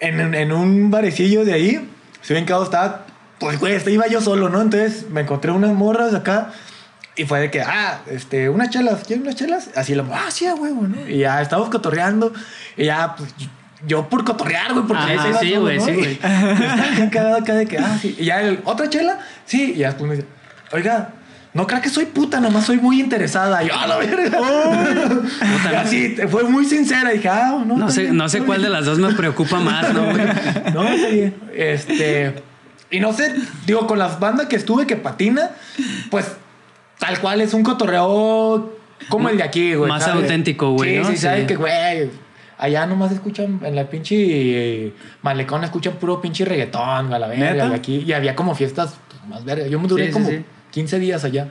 En, 0.00 0.34
en 0.34 0.52
un 0.52 0.90
barecillo 0.90 1.44
de 1.44 1.54
ahí, 1.54 1.88
se 2.20 2.34
ven 2.34 2.44
que 2.44 2.52
estaba. 2.52 3.06
Pues, 3.38 3.60
güey, 3.60 3.80
iba 3.90 4.06
yo 4.08 4.20
solo, 4.20 4.48
¿no? 4.48 4.60
Entonces 4.60 5.08
me 5.08 5.20
encontré 5.22 5.52
unas 5.52 5.72
morras 5.72 6.14
acá. 6.14 6.52
Y 7.14 7.24
fue 7.24 7.40
de 7.40 7.50
que, 7.50 7.62
ah, 7.62 8.00
este, 8.10 8.50
unas 8.50 8.68
chelas, 8.68 9.04
¿quieres 9.04 9.22
unas 9.22 9.36
chelas? 9.36 9.70
Así 9.74 9.94
la 9.94 10.04
ah, 10.12 10.30
sí, 10.30 10.46
güey, 10.58 10.72
¿no? 10.74 11.08
Y 11.08 11.18
ya 11.18 11.40
estábamos 11.40 11.70
cotorreando. 11.70 12.32
Y 12.76 12.86
ya, 12.86 13.14
pues, 13.16 13.32
yo- 13.86 14.08
por 14.08 14.24
cotorrear, 14.24 14.74
güey, 14.74 14.86
porque 14.86 15.14
ya 15.14 15.22
se 15.22 15.28
iba 15.28 15.38
sí, 15.38 15.48
solo, 15.50 15.60
güey, 15.62 15.78
¿no? 15.78 15.84
sí, 15.86 15.92
güey. 15.94 16.18
acá 17.06 17.54
de 17.54 17.66
que, 17.66 17.78
ah, 17.78 17.98
sí. 18.00 18.16
Y 18.18 18.24
ya, 18.26 18.42
el, 18.42 18.60
¿otra 18.64 18.90
chela? 18.90 19.18
Sí. 19.46 19.72
Y 19.74 19.78
ya 19.78 19.88
después 19.88 20.10
me 20.10 20.16
dice, 20.16 20.28
oiga, 20.72 21.10
no 21.56 21.66
creo 21.66 21.80
que 21.80 21.88
soy 21.88 22.04
puta, 22.04 22.38
nomás 22.38 22.66
soy 22.66 22.76
muy 22.76 23.00
interesada. 23.00 23.64
Y 23.64 23.68
yo, 23.68 23.74
a 23.74 23.86
la 23.86 23.96
verga. 23.96 24.38
Y 25.72 25.74
así, 25.74 26.16
fue 26.28 26.44
muy 26.44 26.66
sincera. 26.66 27.14
Y 27.14 27.16
dije, 27.16 27.30
ah, 27.30 27.64
no. 27.66 27.78
No 27.78 27.90
sé, 27.90 28.02
bien, 28.02 28.16
no 28.18 28.28
sé 28.28 28.42
cuál 28.42 28.60
de 28.60 28.68
las 28.68 28.84
dos 28.84 28.98
me 28.98 29.14
preocupa 29.14 29.58
más, 29.58 29.94
¿no, 29.94 30.04
güey? 30.10 30.26
No, 30.74 30.84
sí. 30.84 31.32
Este. 31.54 32.34
Y 32.90 33.00
no 33.00 33.14
sé, 33.14 33.34
digo, 33.64 33.86
con 33.86 33.98
las 33.98 34.20
bandas 34.20 34.48
que 34.48 34.56
estuve 34.56 34.86
que 34.86 34.96
patina, 34.96 35.52
pues 36.10 36.36
tal 36.98 37.18
cual 37.20 37.40
es 37.40 37.54
un 37.54 37.62
cotorreo 37.62 38.76
como 39.08 39.30
el 39.30 39.38
de 39.38 39.42
aquí, 39.42 39.74
güey. 39.74 39.88
Más 39.88 40.04
¿sabes? 40.04 40.24
auténtico, 40.24 40.72
güey, 40.72 40.96
Sí, 40.96 41.02
¿no? 41.02 41.08
sí, 41.08 41.16
sabes 41.16 41.40
Sí. 41.40 41.46
que, 41.46 41.56
güey. 41.56 42.10
Allá 42.58 42.86
nomás 42.86 43.12
escuchan, 43.12 43.60
en 43.64 43.74
la 43.74 43.88
pinche 43.88 44.14
eh, 44.18 44.92
malecón 45.22 45.64
escuchan 45.64 45.94
puro 45.94 46.20
pinche 46.20 46.44
reggaetón, 46.44 47.14
a 47.14 47.18
la 47.18 47.28
verga. 47.28 47.68
Y 47.68 47.72
aquí, 47.72 48.04
y 48.06 48.12
había 48.12 48.36
como 48.36 48.54
fiestas 48.54 48.94
pues, 49.08 49.26
más 49.26 49.42
verga. 49.44 49.66
Yo 49.68 49.80
me 49.80 49.88
duré 49.88 50.06
sí, 50.08 50.12
como 50.12 50.28
sí. 50.28 50.44
15 50.70 50.98
días 50.98 51.24
allá. 51.24 51.48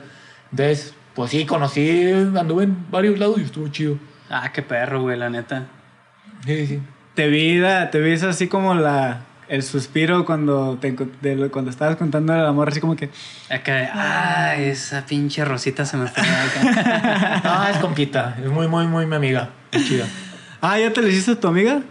Entonces, 0.50 0.94
pues 1.14 1.30
sí, 1.30 1.46
conocí, 1.46 2.10
anduve 2.10 2.64
en 2.64 2.90
varios 2.90 3.18
lados 3.18 3.38
y 3.38 3.42
estuvo 3.42 3.68
chido. 3.68 3.98
Ah, 4.30 4.50
qué 4.52 4.62
perro, 4.62 5.02
güey, 5.02 5.18
la 5.18 5.30
neta. 5.30 5.66
Sí, 6.44 6.66
sí. 6.66 6.80
Te 7.14 7.28
vi, 7.28 7.60
te 7.90 8.00
vi 8.00 8.12
eso 8.12 8.28
así 8.28 8.48
como 8.48 8.74
la, 8.74 9.20
el 9.48 9.62
suspiro 9.62 10.24
cuando, 10.24 10.78
te, 10.80 10.92
de 11.22 11.48
cuando 11.50 11.70
estabas 11.70 11.96
contando 11.96 12.34
el 12.34 12.44
amor, 12.44 12.68
así 12.68 12.80
como 12.80 12.96
que... 12.96 13.10
Acá, 13.48 13.90
ah, 13.94 14.56
esa 14.56 15.06
pinche 15.06 15.44
rosita 15.44 15.84
se 15.84 15.96
me 15.96 16.08
fue. 16.08 16.22
acá. 16.22 17.70
Es 17.70 17.78
compita. 17.78 18.36
Es 18.42 18.50
muy, 18.50 18.68
muy, 18.68 18.86
muy 18.86 19.06
mi 19.06 19.16
amiga. 19.16 19.50
Chida. 19.70 20.06
Ah, 20.60 20.78
¿ya 20.78 20.92
te 20.92 21.00
lo 21.00 21.08
hiciste 21.08 21.32
a 21.32 21.40
tu 21.40 21.48
amiga? 21.48 21.82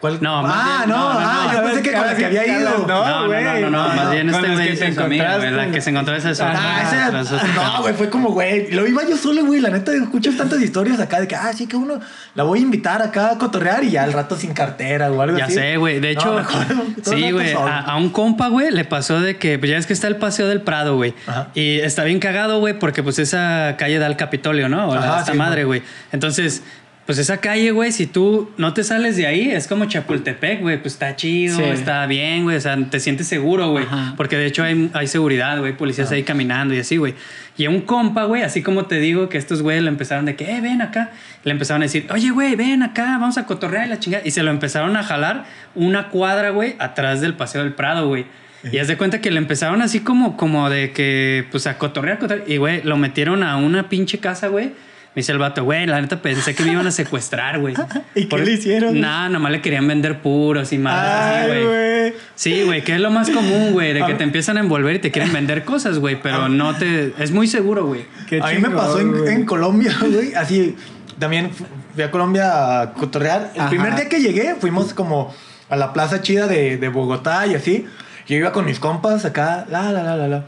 ¿Cuál? 0.00 0.18
No, 0.20 0.42
más 0.44 0.52
ah, 0.54 0.76
bien- 0.86 0.90
no, 0.90 0.96
no, 0.96 1.20
no, 1.20 1.26
ah, 1.28 1.44
no. 1.48 1.52
yo 1.58 1.64
pensé 1.64 1.82
que 1.82 1.92
con 1.92 2.06
la 2.06 2.14
que 2.14 2.24
había 2.26 2.46
ido. 2.46 2.70
No, 2.70 2.86
No, 2.86 3.20
no, 3.22 3.26
güey. 3.26 3.42
no, 3.44 3.60
no, 3.62 3.70
no, 3.88 3.94
más 3.94 4.10
bien 4.12 4.30
este 4.30 4.48
güey 4.48 4.68
es 4.68 4.94
su 4.94 5.00
amiga, 5.00 5.36
güey. 5.38 5.50
La 5.50 5.70
que 5.72 5.80
se 5.80 5.90
encontró 5.90 6.14
esa 6.14 6.30
es. 6.30 6.40
Ah, 6.40 6.82
ese, 6.86 7.34
otra- 7.36 7.48
no, 7.54 7.82
güey, 7.82 7.94
fue 7.94 8.08
como, 8.08 8.28
güey, 8.30 8.70
lo 8.70 8.86
iba 8.86 9.02
yo 9.08 9.16
solo, 9.16 9.44
güey, 9.44 9.60
la 9.60 9.70
neta, 9.70 9.92
escuchas 9.92 10.36
tantas 10.36 10.62
historias 10.62 11.00
acá 11.00 11.18
de 11.18 11.26
que, 11.26 11.34
ah, 11.34 11.50
sí, 11.52 11.66
que 11.66 11.74
uno, 11.74 11.98
la 12.36 12.44
voy 12.44 12.60
a 12.60 12.62
invitar 12.62 13.02
acá 13.02 13.32
a 13.32 13.38
cotorrear 13.38 13.82
y 13.82 13.90
ya 13.90 14.04
al 14.04 14.12
rato 14.12 14.36
sin 14.36 14.54
cartera 14.54 15.10
o 15.10 15.20
algo 15.20 15.36
Ya 15.36 15.46
así. 15.46 15.54
sé, 15.54 15.76
güey. 15.78 15.98
De 15.98 16.14
No, 16.14 16.20
hecho, 16.20 16.46
sí, 17.02 17.32
güey. 17.32 17.52
A, 17.54 17.80
a 17.80 17.96
un 17.96 18.10
compa, 18.10 18.46
güey, 18.48 18.70
le 18.70 18.84
pasó 18.84 19.20
de 19.20 19.36
que, 19.36 19.58
pues 19.58 19.68
ya 19.68 19.78
es 19.78 19.86
que 19.86 19.94
está 19.94 20.06
el 20.06 20.14
Paseo 20.16 20.46
del 20.46 20.60
Prado, 20.62 20.94
güey. 20.94 21.12
Ajá. 21.26 21.48
Y 21.54 21.80
está 21.80 22.04
bien 22.04 22.20
cagado, 22.20 22.60
güey, 22.60 22.78
porque 22.78 23.02
pues 23.02 23.18
esa 23.18 23.74
calle 23.76 23.98
da 23.98 24.06
al 24.06 24.16
Capitolio, 24.16 24.68
¿no? 24.68 24.90
O 24.90 24.94
la- 24.94 25.00
Ajá, 25.10 25.18
esta 25.20 25.32
sí, 25.32 25.38
madre, 25.38 25.62
¿no? 25.62 25.66
güey. 25.68 25.82
Entonces, 26.12 26.62
pues 27.08 27.16
esa 27.16 27.38
calle, 27.38 27.70
güey, 27.70 27.90
si 27.90 28.06
tú 28.06 28.50
no 28.58 28.74
te 28.74 28.84
sales 28.84 29.16
de 29.16 29.26
ahí, 29.26 29.50
es 29.50 29.66
como 29.66 29.86
Chapultepec, 29.86 30.60
güey, 30.60 30.78
pues 30.78 30.92
está 30.92 31.16
chido, 31.16 31.56
Sí. 31.56 31.62
está 31.64 32.04
bien, 32.06 32.42
güey, 32.42 32.58
o 32.58 32.60
sea, 32.60 32.76
te 32.90 33.00
sientes 33.00 33.26
seguro, 33.26 33.70
güey. 33.70 33.86
Ajá. 33.86 34.12
Porque 34.14 34.36
de 34.36 34.44
hecho 34.44 34.62
hay, 34.62 34.90
hay 34.92 35.06
seguridad, 35.06 35.58
güey, 35.58 35.74
policías 35.74 36.12
ahí 36.12 36.22
caminando 36.22 36.74
y 36.74 36.80
así, 36.80 36.98
güey. 36.98 37.14
Y 37.56 37.64
a 37.64 37.70
un 37.70 37.80
compa, 37.80 38.24
güey, 38.24 38.42
así 38.42 38.62
como 38.62 38.84
te 38.84 39.00
digo 39.00 39.30
que 39.30 39.38
estos 39.38 39.62
güeyes 39.62 39.82
le 39.82 39.88
empezaron 39.88 40.26
de 40.26 40.36
que, 40.36 40.54
eh, 40.54 40.60
ven 40.60 40.82
acá. 40.82 41.12
Le 41.44 41.52
empezaron 41.52 41.80
a 41.80 41.86
decir, 41.86 42.06
oye, 42.12 42.28
güey, 42.28 42.56
ven 42.56 42.82
acá, 42.82 43.16
vamos 43.18 43.38
a 43.38 43.46
cotorrear 43.46 43.86
y 43.86 43.88
la 43.88 43.98
chingada. 43.98 44.22
Y 44.26 44.32
se 44.32 44.42
lo 44.42 44.50
empezaron 44.50 44.94
a 44.94 45.02
jalar 45.02 45.46
una 45.74 46.10
cuadra, 46.10 46.50
güey, 46.50 46.76
atrás 46.78 47.22
del 47.22 47.32
Paseo 47.32 47.62
del 47.62 47.72
Prado, 47.72 48.06
güey. 48.06 48.26
Y 48.70 48.76
haz 48.76 48.88
de 48.88 48.98
cuenta 48.98 49.22
que 49.22 49.30
le 49.30 49.38
empezaron 49.38 49.80
así 49.80 50.00
como, 50.00 50.36
como 50.36 50.68
de 50.68 50.92
que, 50.92 51.46
pues 51.50 51.66
a 51.66 51.78
cotorrear, 51.78 52.18
cotorrear. 52.18 52.50
Y, 52.50 52.58
güey, 52.58 52.82
lo 52.82 52.98
metieron 52.98 53.42
a 53.44 53.56
una 53.56 53.88
pinche 53.88 54.18
casa, 54.18 54.48
güey. 54.48 54.72
Me 55.14 55.20
dice 55.20 55.32
el 55.32 55.38
vato, 55.38 55.64
güey, 55.64 55.86
la 55.86 56.00
neta 56.00 56.22
pensé 56.22 56.54
que 56.54 56.62
me 56.62 56.72
iban 56.72 56.86
a 56.86 56.90
secuestrar, 56.92 57.58
güey. 57.58 57.74
¿Y 58.14 58.26
qué 58.26 58.38
le 58.38 58.52
hicieron? 58.52 59.00
Nah, 59.00 59.28
nomás 59.28 59.50
le 59.50 59.60
querían 59.60 59.88
vender 59.88 60.20
puros 60.20 60.72
y 60.72 60.78
más 60.78 61.46
güey. 61.46 61.64
güey. 61.64 62.12
Sí, 62.36 62.62
güey, 62.64 62.84
que 62.84 62.94
es 62.94 63.00
lo 63.00 63.10
más 63.10 63.28
común, 63.30 63.72
güey, 63.72 63.92
de 63.94 64.04
que 64.04 64.14
te 64.14 64.22
empiezan 64.24 64.56
a 64.58 64.60
envolver 64.60 64.94
y 64.96 64.98
te 65.00 65.10
quieren 65.10 65.32
vender 65.32 65.64
cosas, 65.64 65.98
güey, 65.98 66.20
pero 66.22 66.48
no 66.48 66.74
te... 66.76 67.12
Es 67.18 67.32
muy 67.32 67.48
seguro, 67.48 67.86
güey. 67.86 68.02
A 68.40 68.52
mí 68.52 68.58
me 68.60 68.70
pasó 68.70 69.00
en, 69.00 69.44
Colombia, 69.44 69.92
güey. 70.00 70.34
Así, 70.34 70.76
también 71.18 71.50
fu- 71.50 71.66
fui 71.94 72.02
a 72.04 72.10
Colombia 72.10 72.80
a 72.82 72.92
cotorrear. 72.92 73.50
El 73.54 73.60
Ajá. 73.62 73.70
primer 73.70 73.96
día 73.96 74.08
que 74.08 74.20
llegué, 74.20 74.54
fuimos 74.54 74.94
como 74.94 75.34
a 75.68 75.76
la 75.76 75.92
plaza 75.92 76.22
chida 76.22 76.46
de, 76.46 76.76
de 76.76 76.88
Bogotá 76.88 77.46
y 77.46 77.54
así. 77.54 77.86
Yo 78.28 78.36
iba 78.36 78.52
con 78.52 78.66
mis 78.66 78.78
compas 78.78 79.24
acá, 79.24 79.66
la, 79.70 79.90
la, 79.90 80.02
la, 80.02 80.16
la, 80.16 80.28
la. 80.28 80.44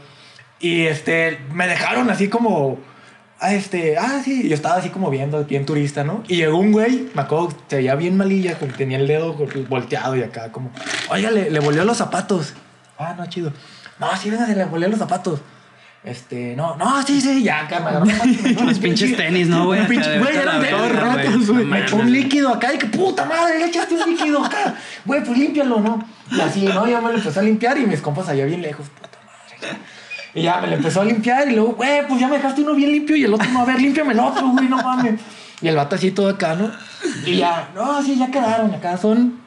Y 0.59 0.81
este, 0.83 1.39
me 1.53 1.67
dejaron 1.67 2.09
así 2.11 2.27
como, 2.29 2.79
ah, 3.41 3.53
este, 3.53 3.97
ah, 3.97 4.21
sí. 4.23 4.47
Yo 4.47 4.55
estaba 4.55 4.75
así 4.75 4.89
como 4.89 5.09
viendo, 5.09 5.43
bien 5.43 5.65
turista, 5.65 6.03
¿no? 6.03 6.23
Y 6.27 6.37
llegó 6.37 6.57
un 6.57 6.71
güey, 6.71 7.09
me 7.13 7.21
acuerdo, 7.21 7.53
se 7.67 7.77
veía 7.77 7.95
bien 7.95 8.15
malilla, 8.15 8.57
como 8.57 8.71
tenía 8.73 8.97
el 8.97 9.07
dedo 9.07 9.35
volteado 9.67 10.15
y 10.15 10.23
acá, 10.23 10.51
como, 10.51 10.71
oiga, 11.09 11.31
le, 11.31 11.49
le 11.49 11.59
volvió 11.59 11.83
los 11.83 11.97
zapatos. 11.97 12.53
Ah, 12.97 13.15
no, 13.17 13.25
chido. 13.25 13.51
No, 13.99 14.15
sí, 14.15 14.29
venga, 14.29 14.45
se 14.45 14.55
le 14.55 14.65
volvió 14.65 14.87
los 14.87 14.99
zapatos. 14.99 15.41
Este, 16.03 16.55
no, 16.55 16.75
no, 16.77 17.03
sí, 17.03 17.21
sí, 17.21 17.43
ya, 17.43 17.61
acá 17.61 17.79
me 17.79 17.89
agarró 17.89 18.65
los 18.65 18.79
pinches 18.79 19.15
tenis, 19.15 19.47
¿no, 19.47 19.65
güey? 19.65 19.81
Un 19.81 19.87
pinche, 19.87 20.17
güey, 20.17 20.35
eran 20.35 20.59
los 20.59 20.69
güey. 20.71 20.89
ratos, 20.89 21.47
güey. 21.51 21.63
No 21.63 21.69
Me 21.69 21.81
echó 21.81 21.95
un 21.97 22.11
líquido 22.11 22.49
acá 22.49 22.73
y 22.73 22.79
que 22.79 22.87
puta 22.87 23.23
madre, 23.25 23.59
le 23.59 23.65
echaste 23.65 23.93
un 23.93 24.09
líquido 24.09 24.43
acá. 24.43 24.73
Güey, 25.05 25.23
pues 25.23 25.37
límpialo, 25.37 25.79
¿no? 25.79 26.03
Y 26.31 26.41
así, 26.41 26.65
¿no? 26.65 26.87
Ya 26.87 27.01
me 27.01 27.11
lo 27.11 27.17
empezó 27.19 27.39
a 27.39 27.43
limpiar 27.43 27.77
y 27.77 27.85
mis 27.85 28.01
compas 28.01 28.29
allá 28.29 28.45
bien 28.45 28.63
lejos, 28.63 28.87
puta 28.89 29.19
madre. 29.27 29.77
Y 30.33 30.43
ya 30.43 30.61
me 30.61 30.67
lo 30.67 30.75
empezó 30.75 31.01
a 31.01 31.05
limpiar 31.05 31.49
y 31.49 31.55
luego, 31.55 31.73
güey, 31.73 32.07
pues 32.07 32.19
ya 32.19 32.27
me 32.27 32.37
dejaste 32.37 32.61
uno 32.61 32.73
bien 32.73 32.91
limpio 32.91 33.15
y 33.15 33.23
el 33.25 33.33
otro 33.33 33.49
no, 33.51 33.61
a 33.61 33.65
ver, 33.65 33.81
límpiame 33.81 34.13
el 34.13 34.19
otro, 34.19 34.47
güey, 34.49 34.67
no 34.69 34.77
mames. 34.81 35.19
Y 35.61 35.67
el 35.67 35.75
vato 35.75 35.95
así 35.95 36.11
todo 36.11 36.29
acá, 36.29 36.55
¿no? 36.55 36.71
Y 37.25 37.37
ya, 37.37 37.69
no, 37.75 38.01
sí, 38.01 38.15
ya 38.17 38.31
quedaron 38.31 38.73
acá, 38.73 38.97
son 38.97 39.39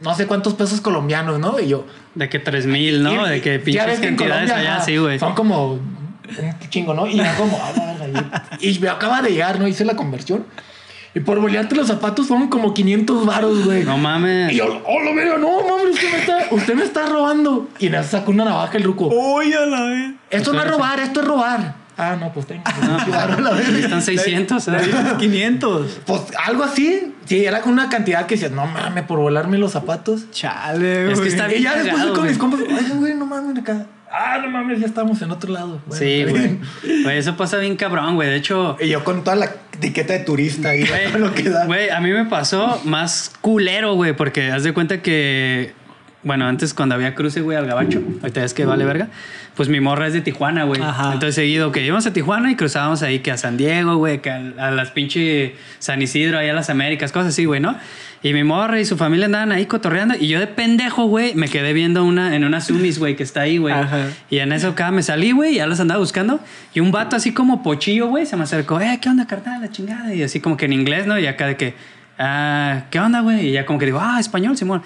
no 0.00 0.14
sé 0.14 0.26
cuántos 0.26 0.54
pesos 0.54 0.80
colombianos, 0.80 1.38
¿no? 1.38 1.58
Y 1.60 1.68
yo, 1.68 1.86
De 2.14 2.28
que 2.28 2.38
3000, 2.40 3.02
¿no? 3.02 3.26
y- 3.26 3.30
De 3.30 3.40
que 3.40 3.58
pinches 3.60 4.00
cantidades 4.00 4.50
Colombia, 4.50 4.56
allá, 4.74 4.80
sí, 4.84 4.96
güey. 4.96 5.18
Son 5.18 5.34
como 5.34 5.74
un 5.74 6.04
chingo, 6.68 6.94
¿no? 6.94 7.06
Y 7.06 7.16
ya 7.16 7.34
como, 7.36 7.58
ah, 7.62 7.72
y, 8.60 8.70
y 8.70 8.78
me 8.80 8.88
acaba 8.88 9.22
de 9.22 9.30
llegar, 9.30 9.58
¿no? 9.60 9.68
Hice 9.68 9.84
la 9.84 9.94
conversión. 9.94 10.44
Y 11.14 11.20
por 11.20 11.38
bolearte 11.40 11.76
los 11.76 11.86
zapatos 11.86 12.26
fueron 12.26 12.48
como 12.48 12.74
500 12.74 13.24
varos, 13.24 13.64
güey. 13.64 13.84
No 13.84 13.96
mames. 13.96 14.52
Y 14.52 14.56
yo, 14.56 14.82
oh, 14.84 15.00
lo 15.00 15.14
veo, 15.14 15.38
no, 15.38 15.60
mames, 15.62 15.94
usted 15.94 16.10
me 16.10 16.18
está, 16.18 16.38
usted 16.50 16.74
me 16.74 16.82
está 16.84 17.06
robando. 17.06 17.68
Y 17.78 17.88
me 17.88 18.02
sacó 18.02 18.32
una 18.32 18.44
navaja 18.44 18.76
el 18.76 18.82
ruco. 18.82 19.06
Uy, 19.08 19.52
a 19.52 19.60
la 19.66 19.82
vez. 19.84 20.12
esto 20.30 20.52
no 20.52 20.60
es 20.62 20.68
robar, 20.70 20.98
esto 21.00 21.20
es 21.20 21.26
robar. 21.26 21.76
Ah, 21.96 22.16
no, 22.18 22.32
pues 22.32 22.46
tengo. 22.46 22.64
la 23.12 23.50
Ahí 23.50 23.62
verga. 23.62 23.78
están 23.78 24.02
600, 24.02 24.64
¿sabes? 24.64 24.88
500. 25.18 26.00
Pues 26.04 26.22
algo 26.44 26.64
así. 26.64 27.14
Sí, 27.24 27.44
era 27.44 27.60
con 27.60 27.72
una 27.72 27.88
cantidad 27.88 28.26
que 28.26 28.34
decías, 28.34 28.50
no 28.50 28.66
mames, 28.66 29.04
por 29.04 29.20
volarme 29.20 29.58
los 29.58 29.70
zapatos. 29.70 30.28
Chale, 30.32 31.04
Es 31.04 31.10
que 31.10 31.14
güey. 31.14 31.28
está 31.28 31.46
Y 31.46 31.50
bien 31.50 31.62
ya 31.62 31.76
después 31.76 32.02
con 32.06 32.14
güey. 32.16 32.28
mis 32.30 32.38
compas, 32.38 32.60
oigan, 32.62 32.98
güey, 32.98 33.14
no 33.14 33.26
mames, 33.26 33.56
acá. 33.62 33.86
Ah, 34.16 34.38
no 34.40 34.48
mames, 34.48 34.78
ya 34.80 34.86
estamos 34.86 35.20
en 35.22 35.30
otro 35.32 35.52
lado. 35.52 35.80
Bueno, 35.86 35.98
Sí, 36.04 36.24
güey. 36.24 37.18
eso 37.18 37.36
pasa 37.36 37.58
bien 37.58 37.74
cabrón, 37.76 38.14
güey. 38.14 38.28
De 38.28 38.36
hecho, 38.36 38.76
Y 38.80 38.88
yo 38.88 39.02
con 39.02 39.24
toda 39.24 39.34
la 39.36 39.50
etiqueta 39.72 40.12
de 40.12 40.20
turista 40.20 40.74
y 40.76 40.86
Güey, 40.86 41.12
lo 41.18 41.34
que 41.34 41.48
da. 41.50 41.66
Güey, 41.66 41.90
a 41.90 42.00
mí 42.00 42.10
me 42.10 42.24
pasó 42.26 42.80
más 42.84 43.32
culero, 43.40 43.94
güey, 43.94 44.14
porque 44.14 44.50
haz 44.52 44.62
de 44.62 44.72
cuenta 44.72 45.02
que. 45.02 45.72
Bueno, 46.24 46.46
antes 46.46 46.74
cuando 46.74 46.94
había 46.94 47.14
cruce, 47.14 47.42
güey, 47.42 47.56
al 47.56 47.66
gabacho, 47.66 48.02
ahorita 48.22 48.42
es 48.44 48.54
que 48.54 48.64
vale 48.64 48.84
verga, 48.84 49.08
pues 49.54 49.68
mi 49.68 49.80
morra 49.80 50.06
es 50.06 50.14
de 50.14 50.22
Tijuana, 50.22 50.64
güey. 50.64 50.80
Entonces 50.80 51.34
seguido 51.34 51.70
que 51.70 51.84
íbamos 51.84 52.06
a 52.06 52.12
Tijuana 52.12 52.50
y 52.50 52.56
cruzábamos 52.56 53.02
ahí 53.02 53.20
que 53.20 53.30
a 53.30 53.36
San 53.36 53.56
Diego, 53.56 53.96
güey, 53.96 54.20
que 54.20 54.30
a, 54.30 54.36
a 54.58 54.70
las 54.70 54.90
pinche 54.90 55.54
San 55.78 56.02
Isidro, 56.02 56.38
ahí 56.38 56.48
a 56.48 56.54
las 56.54 56.70
Américas, 56.70 57.12
cosas 57.12 57.28
así, 57.28 57.44
güey, 57.44 57.60
¿no? 57.60 57.76
Y 58.24 58.32
mi 58.32 58.42
morra 58.42 58.80
y 58.80 58.86
su 58.86 58.96
familia 58.96 59.26
andaban 59.26 59.52
ahí 59.52 59.66
cotorreando 59.66 60.14
y 60.18 60.28
yo 60.28 60.40
de 60.40 60.46
pendejo, 60.46 61.04
güey, 61.04 61.34
me 61.34 61.46
quedé 61.48 61.74
viendo 61.74 62.02
una 62.04 62.34
en 62.34 62.44
una 62.44 62.62
Sumis, 62.62 62.98
güey, 62.98 63.16
que 63.16 63.22
está 63.22 63.42
ahí, 63.42 63.58
güey. 63.58 63.74
Y 64.30 64.38
en 64.38 64.50
eso 64.52 64.68
acá 64.68 64.90
me 64.90 65.02
salí, 65.02 65.32
güey, 65.32 65.52
y 65.52 65.56
ya 65.56 65.66
las 65.66 65.78
andaba 65.78 66.00
buscando. 66.00 66.40
Y 66.72 66.80
un 66.80 66.90
vato 66.90 67.16
así 67.16 67.34
como 67.34 67.62
pochillo, 67.62 68.08
güey, 68.08 68.24
se 68.24 68.38
me 68.38 68.44
acercó, 68.44 68.80
eh, 68.80 68.98
¿qué 69.02 69.10
onda, 69.10 69.26
carnal? 69.26 69.60
La 69.60 69.70
chingada. 69.70 70.14
Y 70.14 70.22
así 70.22 70.40
como 70.40 70.56
que 70.56 70.64
en 70.64 70.72
inglés, 70.72 71.06
¿no? 71.06 71.18
Y 71.18 71.26
acá 71.26 71.48
de 71.48 71.58
que, 71.58 71.74
ah, 72.18 72.84
¿qué 72.90 72.98
onda, 72.98 73.20
güey? 73.20 73.48
Y 73.48 73.52
ya 73.52 73.66
como 73.66 73.78
que 73.78 73.84
digo, 73.84 74.00
ah, 74.00 74.18
español, 74.18 74.56
Simón. 74.56 74.82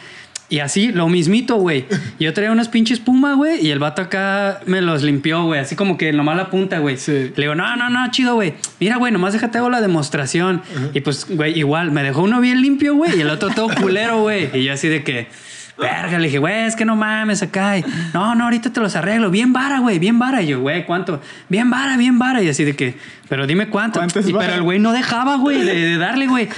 Y 0.51 0.61
así, 0.61 0.92
lo 0.92 1.09
mismito, 1.09 1.57
güey. 1.57 1.84
Yo 2.18 2.32
traía 2.32 2.51
unas 2.51 2.68
pinches 2.68 3.01
puma, 3.01 3.34
güey, 3.34 3.66
y 3.66 3.70
el 3.70 3.78
vato 3.78 4.01
acá 4.01 4.61
me 4.64 4.80
los 4.80 5.03
limpió, 5.03 5.44
güey. 5.44 5.61
Así 5.61 5.76
como 5.76 5.99
que 5.99 6.12
nomás 6.12 6.36
la 6.36 6.49
punta, 6.49 6.78
güey. 6.78 6.96
Sí. 6.96 7.12
Le 7.36 7.42
digo, 7.42 7.55
no, 7.55 7.76
no, 7.76 7.90
no, 7.90 8.11
chido, 8.11 8.34
güey. 8.34 8.55
Mira, 8.80 8.96
güey, 8.96 9.12
nomás 9.12 9.34
déjate 9.34 9.59
hago 9.59 9.68
la 9.68 9.80
demostración. 9.82 10.62
Y 10.94 11.01
pues, 11.01 11.26
güey, 11.28 11.59
igual, 11.59 11.90
me 11.90 12.03
dejó 12.03 12.22
uno 12.22 12.40
bien 12.40 12.62
limpio, 12.62 12.94
güey, 12.94 13.18
y 13.18 13.20
el 13.20 13.28
otro 13.30 13.51
todo 13.51 13.68
culero, 13.68 14.22
güey. 14.22 14.49
Y 14.59 14.64
yo 14.64 14.72
así 14.72 14.88
de 14.88 15.05
que, 15.05 15.28
verga, 15.76 16.18
le 16.18 16.24
dije, 16.28 16.38
güey, 16.38 16.64
es 16.64 16.76
que 16.76 16.86
no 16.86 16.96
mames 16.96 17.42
acá. 17.42 17.76
Y, 17.76 17.84
no, 18.14 18.34
no, 18.34 18.44
ahorita 18.44 18.72
te 18.72 18.80
los 18.80 18.96
arreglo. 18.96 19.30
Bien 19.30 19.53
vara, 19.53 19.80
güey, 19.80 19.99
bien 19.99 20.18
vara. 20.18 20.40
Y 20.40 20.46
yo, 20.46 20.61
güey, 20.61 20.86
¿cuánto? 20.86 21.20
Bien 21.51 21.68
vara, 21.68 21.99
bien 21.99 22.18
vara. 22.18 22.42
Y 22.42 22.49
así 22.49 22.64
de 22.64 22.74
que, 22.74 22.96
pero 23.28 23.46
dime 23.46 23.68
cuánto. 23.68 23.99
¿Cuánto 23.99 24.18
es 24.20 24.28
Y- 24.28 24.32
pero 24.32 24.55
el 24.55 24.62
güey 24.62 24.78
no 24.78 24.92
dejaba, 24.92 25.36
güey, 25.36 25.62
de, 25.62 25.74
de 25.74 25.99
darle, 25.99 26.26
güey. 26.26 26.49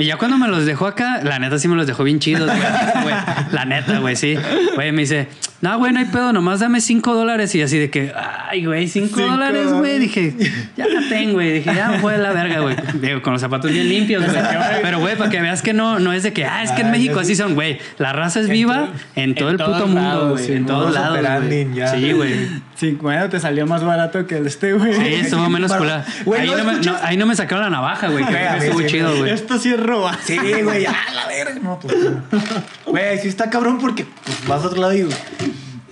Y 0.00 0.06
ya 0.06 0.16
cuando 0.16 0.38
me 0.38 0.48
los 0.48 0.64
dejó 0.64 0.86
acá, 0.86 1.20
la 1.22 1.38
neta 1.38 1.58
sí 1.58 1.68
me 1.68 1.76
los 1.76 1.86
dejó 1.86 2.04
bien 2.04 2.18
chidos, 2.18 2.46
güey. 2.46 3.14
La 3.52 3.64
neta, 3.64 3.98
güey, 3.98 4.16
sí. 4.16 4.36
Güey, 4.74 4.92
me 4.92 5.02
dice, 5.02 5.28
no, 5.62 5.78
güey, 5.78 5.92
no 5.92 5.98
hay 5.98 6.06
pedo, 6.06 6.32
nomás 6.32 6.60
dame 6.60 6.80
cinco 6.80 7.14
dólares. 7.14 7.54
Y 7.54 7.62
así 7.62 7.78
de 7.78 7.90
que, 7.90 8.12
ay, 8.48 8.64
güey, 8.64 8.88
cinco 8.88 9.16
Cinco 9.18 9.30
dólares, 9.30 9.72
güey. 9.72 9.98
Dije, 9.98 10.34
ya 10.76 10.86
la 10.88 11.08
tengo, 11.08 11.34
güey. 11.34 11.52
Dije, 11.52 11.74
ya 11.74 11.98
fue 12.00 12.16
la 12.18 12.32
verga, 12.32 12.60
güey. 12.60 12.76
Digo, 12.94 13.20
con 13.22 13.34
los 13.34 13.42
zapatos 13.42 13.70
bien 13.70 13.88
limpios, 13.88 14.24
güey. 14.24 14.36
Pero, 14.82 15.00
güey, 15.00 15.16
para 15.16 15.30
que 15.30 15.40
veas 15.40 15.60
que 15.62 15.72
no, 15.72 15.98
no 15.98 16.12
es 16.12 16.22
de 16.22 16.32
que, 16.32 16.44
ah, 16.46 16.62
es 16.62 16.72
que 16.72 16.80
en 16.80 16.88
Ah, 16.88 16.92
México 16.92 17.20
así 17.20 17.34
sí. 17.34 17.36
son, 17.42 17.54
güey. 17.54 17.78
La 17.98 18.12
raza 18.12 18.40
es 18.40 18.48
viva 18.48 18.88
en 19.16 19.34
todo 19.34 19.50
en 19.50 19.60
el 19.60 19.64
puto 19.66 19.86
mundo, 19.86 20.30
güey. 20.30 20.44
sí, 20.46 20.52
en 20.54 20.66
todos 20.66 20.94
lados, 20.94 21.18
güey. 21.46 21.68
Sí, 21.90 22.12
güey. 22.12 22.34
Sí, 22.76 22.92
bueno, 22.92 23.28
te 23.28 23.38
salió 23.38 23.66
más 23.66 23.84
barato 23.84 24.26
que 24.26 24.38
el 24.38 24.46
este, 24.46 24.72
güey. 24.72 24.94
Sí, 24.94 25.14
estuvo 25.16 25.48
menos. 25.50 25.70
Güey, 26.24 26.40
Ahí, 26.40 26.50
¿no 26.56 26.64
me- 26.64 26.80
no, 26.80 26.96
ahí 27.02 27.16
no 27.18 27.26
me 27.26 27.36
sacaron 27.36 27.64
la 27.64 27.70
navaja, 27.70 28.08
güey. 28.08 28.24
Que 28.24 28.36
a 28.38 28.56
estuvo 28.56 28.80
sí, 28.80 28.86
chido, 28.86 29.14
güey. 29.18 29.30
Esto 29.30 29.58
sí 29.58 29.68
es 29.74 29.78
robar. 29.80 30.18
Sí, 30.24 30.38
güey, 30.38 30.86
ah, 30.86 30.96
la 31.14 31.26
verga. 31.26 31.60
No, 31.62 31.78
pues. 31.78 31.94
Güey, 32.86 33.18
sí 33.18 33.28
está 33.28 33.50
cabrón 33.50 33.78
porque 33.78 34.06
pues, 34.24 34.46
vas 34.46 34.64
a 34.64 34.68
otro 34.68 34.80
lado 34.80 34.94
y 34.94 35.06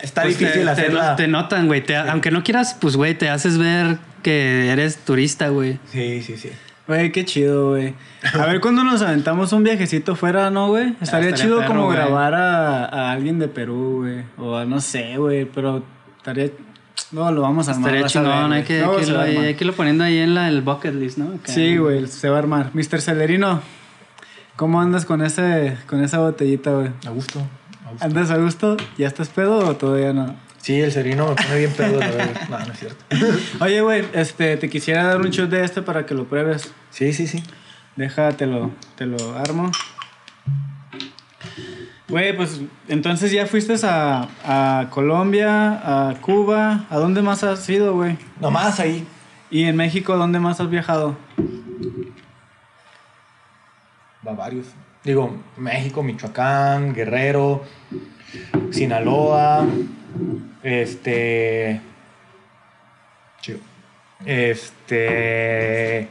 está 0.01 0.23
Pues 0.23 0.39
difícil 0.39 0.65
te, 0.65 0.71
hacerla. 0.71 1.17
Te, 1.17 1.25
te 1.25 1.29
notan, 1.29 1.67
güey. 1.67 1.85
Aunque 2.09 2.31
no 2.31 2.43
quieras, 2.43 2.77
pues, 2.81 2.97
güey, 2.97 3.17
te 3.17 3.29
haces 3.29 3.59
ver 3.59 3.99
que 4.23 4.71
eres 4.71 4.99
turista, 4.99 5.49
güey. 5.49 5.79
Sí, 5.91 6.23
sí, 6.23 6.37
sí. 6.37 6.51
Güey, 6.89 7.13
qué 7.13 7.27
chido, 7.27 7.71
güey. 7.71 7.95
A 8.33 8.47
ver 8.47 8.61
cuando 8.61 8.83
nos 8.83 9.03
aventamos 9.03 9.53
un 9.53 9.63
viajecito 9.63 10.17
fuera, 10.17 10.51
¿no, 10.51 10.69
güey? 10.69 10.95
Estaría, 11.03 11.29
estaría 11.29 11.35
chido 11.35 11.59
perro, 11.59 11.69
como 11.69 11.89
grabar 11.89 12.33
a, 12.35 12.87
a 12.87 13.13
alguien 13.13 13.39
de 13.39 13.47
Perú, 13.47 13.99
güey. 14.05 14.25
O 14.39 14.57
a 14.57 14.65
no 14.65 14.81
sé, 14.81 15.19
güey, 15.19 15.45
pero 15.45 15.85
estaría... 16.17 16.51
No, 17.13 17.31
lo 17.31 17.43
vamos 17.43 17.69
a 17.69 17.73
armar. 17.73 17.95
Estaría 17.95 18.07
chingón. 18.07 18.49
güey. 18.49 18.59
Hay 18.61 18.65
que, 18.65 18.79
Luego 18.79 18.99
hay 18.99 19.05
que 19.05 19.13
lo, 19.13 19.21
hay, 19.21 19.55
que 19.55 19.73
poniendo 19.73 20.03
ahí 20.03 20.17
en 20.19 20.35
la, 20.35 20.49
el 20.49 20.63
bucket 20.63 20.95
list, 20.95 21.19
¿no? 21.19 21.39
Sí, 21.45 21.77
güey, 21.77 22.07
se 22.07 22.31
va 22.31 22.37
a 22.37 22.39
armar. 22.39 22.71
Mr. 22.73 23.03
Celerino, 23.03 23.61
¿cómo 24.57 24.81
andas 24.81 25.05
con, 25.05 25.23
ese, 25.23 25.77
con 25.87 26.03
esa 26.03 26.21
botellita, 26.21 26.71
güey? 26.71 26.89
A 27.07 27.11
gusto. 27.11 27.43
A. 28.01 28.05
¿Andas 28.05 28.31
a 28.31 28.37
gusto? 28.37 28.77
¿Ya 28.97 29.07
estás 29.07 29.29
pedo 29.29 29.59
o 29.59 29.77
todavía 29.77 30.13
no? 30.13 30.37
Sí, 30.59 30.81
el 30.81 30.93
serino 30.93 31.29
me 31.29 31.35
pone 31.35 31.59
bien 31.59 31.73
pedo, 31.73 31.99
la 31.99 32.11
verdad. 32.11 32.49
No, 32.51 32.59
no 32.59 32.73
es 32.73 32.79
cierto. 32.79 33.05
Oye, 33.65 33.81
güey, 33.81 34.05
este, 34.13 34.57
te 34.57 34.69
quisiera 34.69 35.05
dar 35.05 35.21
un 35.21 35.31
shot 35.31 35.49
de 35.49 35.65
este 35.65 35.83
para 35.83 36.05
que 36.05 36.15
lo 36.15 36.25
pruebes. 36.27 36.73
Sí, 36.91 37.13
sí, 37.13 37.27
sí. 37.27 37.43
Déjate 37.97 38.47
lo, 38.47 38.71
te 38.97 39.07
lo 39.07 39.37
armo. 39.39 39.71
Güey, 42.09 42.37
pues 42.37 42.61
entonces 42.89 43.33
ya 43.33 43.47
fuiste 43.47 43.75
a, 43.85 44.29
a 44.45 44.91
Colombia, 44.91 46.09
a 46.11 46.15
Cuba. 46.21 46.87
¿A 46.91 46.97
dónde 46.97 47.23
más 47.23 47.45
has 47.45 47.69
ido, 47.69 47.95
güey? 47.95 48.17
Nomás 48.41 48.81
ahí. 48.81 49.07
¿Y 49.51 49.65
en 49.65 49.77
México 49.77 50.17
dónde 50.17 50.41
más 50.41 50.61
has 50.61 50.71
viajado? 50.71 51.17
Va 54.27 54.33
varios. 54.33 54.67
Digo, 55.09 55.35
México, 55.57 56.03
Michoacán, 56.03 56.93
Guerrero, 56.93 57.63
Sinaloa, 58.71 59.65
este. 60.63 61.81
Chido. 63.41 63.59
Este. 64.27 66.09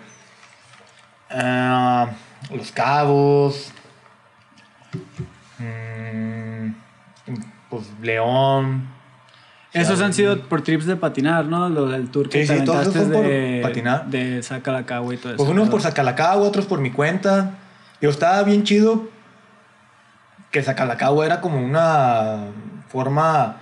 ah, 1.29 2.09
Los 2.51 2.71
Cabos. 2.71 3.71
mm, 5.59 6.69
pues 7.69 7.83
León. 8.01 8.87
Esos 9.73 10.01
han 10.01 10.11
sido 10.11 10.41
por 10.49 10.63
trips 10.63 10.87
de 10.87 10.95
patinar, 10.95 11.45
¿no? 11.45 11.69
Lo 11.69 11.85
del 11.85 12.09
tour 12.09 12.29
que 12.29 12.47
Sí, 12.47 12.51
te 12.51 12.59
sí, 12.61 12.65
todos 12.65 12.91
son 12.91 13.11
por 13.11 13.21
de, 13.27 13.59
patinar. 13.61 14.07
de 14.07 14.41
Sacalacagua 14.41 15.13
y 15.13 15.17
todo 15.17 15.33
eso. 15.33 15.37
Pues 15.37 15.49
unos 15.51 15.65
¿no? 15.65 15.71
por 15.71 15.81
Sacalacagua, 15.83 16.47
otros 16.47 16.65
por 16.65 16.79
mi 16.81 16.89
cuenta. 16.89 17.59
Yo 18.01 18.09
estaba 18.09 18.43
bien 18.43 18.63
chido 18.63 19.09
que 20.51 20.61
Sacalacagua 20.63 21.25
era 21.25 21.41
como 21.41 21.57
una 21.59 22.45
forma, 22.89 23.57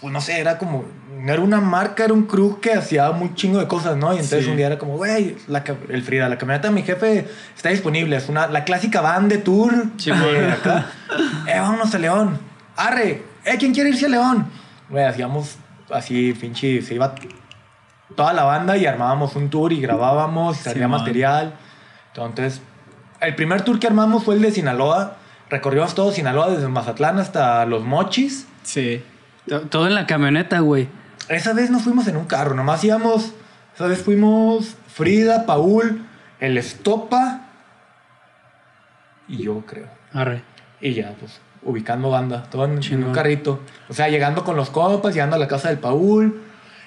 pues 0.00 0.12
no 0.12 0.20
sé, 0.20 0.38
era 0.38 0.58
como, 0.58 0.84
no 1.18 1.32
era 1.32 1.42
una 1.42 1.60
marca, 1.60 2.04
era 2.04 2.12
un 2.14 2.24
crew 2.26 2.60
que 2.60 2.72
hacía 2.72 3.10
muy 3.12 3.34
chingo 3.34 3.58
de 3.58 3.66
cosas, 3.66 3.96
¿no? 3.96 4.12
Y 4.12 4.16
entonces 4.16 4.44
Sí. 4.44 4.50
un 4.50 4.56
día 4.56 4.66
era 4.68 4.78
como, 4.78 4.96
güey, 4.96 5.36
el 5.88 6.02
Frida, 6.02 6.28
la 6.28 6.38
camioneta 6.38 6.68
de 6.68 6.74
mi 6.74 6.82
jefe 6.82 7.28
está 7.56 7.70
disponible, 7.70 8.16
es 8.16 8.28
una, 8.28 8.46
la 8.46 8.64
clásica 8.64 9.00
van 9.00 9.28
de 9.28 9.38
tour 9.38 9.72
de 9.96 10.12
acá. 10.52 10.86
eh, 11.48 11.58
vámonos 11.58 11.94
a 11.94 11.98
León. 11.98 12.38
Arre, 12.76 13.22
eh, 13.44 13.56
¿quién 13.58 13.72
quiere 13.74 13.90
irse 13.90 14.06
a 14.06 14.10
León? 14.10 14.46
Güey, 14.88 15.04
hacíamos 15.04 15.56
así, 15.90 16.32
pinche, 16.34 16.80
se 16.82 16.94
iba 16.94 17.14
toda 18.14 18.32
la 18.32 18.44
banda 18.44 18.76
y 18.76 18.86
armábamos 18.86 19.34
un 19.36 19.50
tour 19.50 19.72
y 19.72 19.80
grabábamos, 19.80 20.60
y 20.60 20.62
salía 20.62 20.84
Simón. 20.84 21.00
material. 21.00 21.54
Entonces, 22.14 22.60
el 23.22 23.34
primer 23.34 23.62
tour 23.62 23.78
que 23.78 23.86
armamos 23.86 24.24
fue 24.24 24.34
el 24.34 24.42
de 24.42 24.50
Sinaloa. 24.50 25.16
Recorrimos 25.50 25.94
todo 25.94 26.12
Sinaloa 26.12 26.50
desde 26.50 26.68
Mazatlán 26.68 27.18
hasta 27.18 27.64
Los 27.66 27.84
Mochis. 27.84 28.46
Sí. 28.62 29.02
To- 29.48 29.62
Todo 29.62 29.86
en 29.86 29.94
la 29.94 30.06
camioneta, 30.06 30.60
güey. 30.60 30.88
Esa 31.28 31.52
vez 31.52 31.70
no 31.70 31.78
fuimos 31.80 32.06
en 32.08 32.16
un 32.16 32.24
carro, 32.26 32.54
nomás 32.54 32.82
íbamos. 32.84 33.32
Esa 33.74 33.86
vez 33.86 34.02
fuimos 34.02 34.76
Frida, 34.88 35.46
Paul, 35.46 36.04
el 36.40 36.58
Estopa 36.58 37.42
y 39.28 39.42
yo 39.44 39.60
creo. 39.66 39.88
Arre. 40.12 40.42
Y 40.80 40.94
ya, 40.94 41.14
pues, 41.18 41.40
ubicando 41.62 42.10
banda, 42.10 42.42
todo 42.50 42.64
en, 42.64 42.82
en 42.82 43.04
un 43.04 43.12
carrito. 43.12 43.60
O 43.88 43.94
sea, 43.94 44.08
llegando 44.08 44.44
con 44.44 44.56
los 44.56 44.70
compas, 44.70 45.14
llegando 45.14 45.36
a 45.36 45.38
la 45.38 45.48
casa 45.48 45.68
del 45.68 45.78
Paul, 45.78 46.42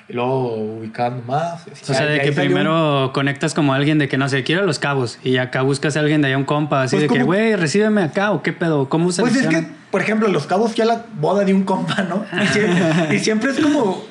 y 0.08 0.14
luego 0.14 0.56
ubicando 0.56 1.24
más. 1.26 1.66
O 1.68 1.94
sea, 1.94 2.06
de 2.06 2.22
que 2.22 2.30
un- 2.30 2.36
primero 2.36 3.12
conectas 3.14 3.54
como 3.54 3.74
alguien 3.74 3.98
de 3.98 4.08
que 4.08 4.18
no 4.18 4.30
sé, 4.30 4.44
quiero 4.44 4.62
a 4.64 4.66
los 4.66 4.80
cabos. 4.80 5.18
Y 5.24 5.38
acá 5.38 5.62
buscas 5.64 5.98
a 5.98 6.02
alguien 6.02 6.22
de 6.22 6.28
allá, 6.28 6.38
un 6.38 6.44
compa, 6.46 6.84
así 6.84 6.96
Pues 6.98 7.10
de 7.10 7.16
que, 7.18 7.24
güey, 7.24 7.56
recíbeme 7.56 8.04
acá 8.04 8.32
o 8.32 8.44
qué 8.44 8.54
pedo, 8.54 8.88
¿cómo 8.90 9.12
se 9.12 9.22
Pues 9.22 9.36
es 9.36 9.48
que, 9.48 9.66
por 9.92 10.02
ejemplo, 10.02 10.28
Los 10.28 10.46
Cabos 10.46 10.74
fui 10.74 10.82
a 10.84 10.86
la 10.86 11.06
boda 11.20 11.44
de 11.46 11.54
un 11.54 11.64
compa, 11.64 12.04
¿no? 12.04 12.26
Y 12.44 12.48
siempre, 12.48 13.16
y 13.16 13.20
siempre 13.20 13.52
es 13.52 13.60
como 13.60 14.04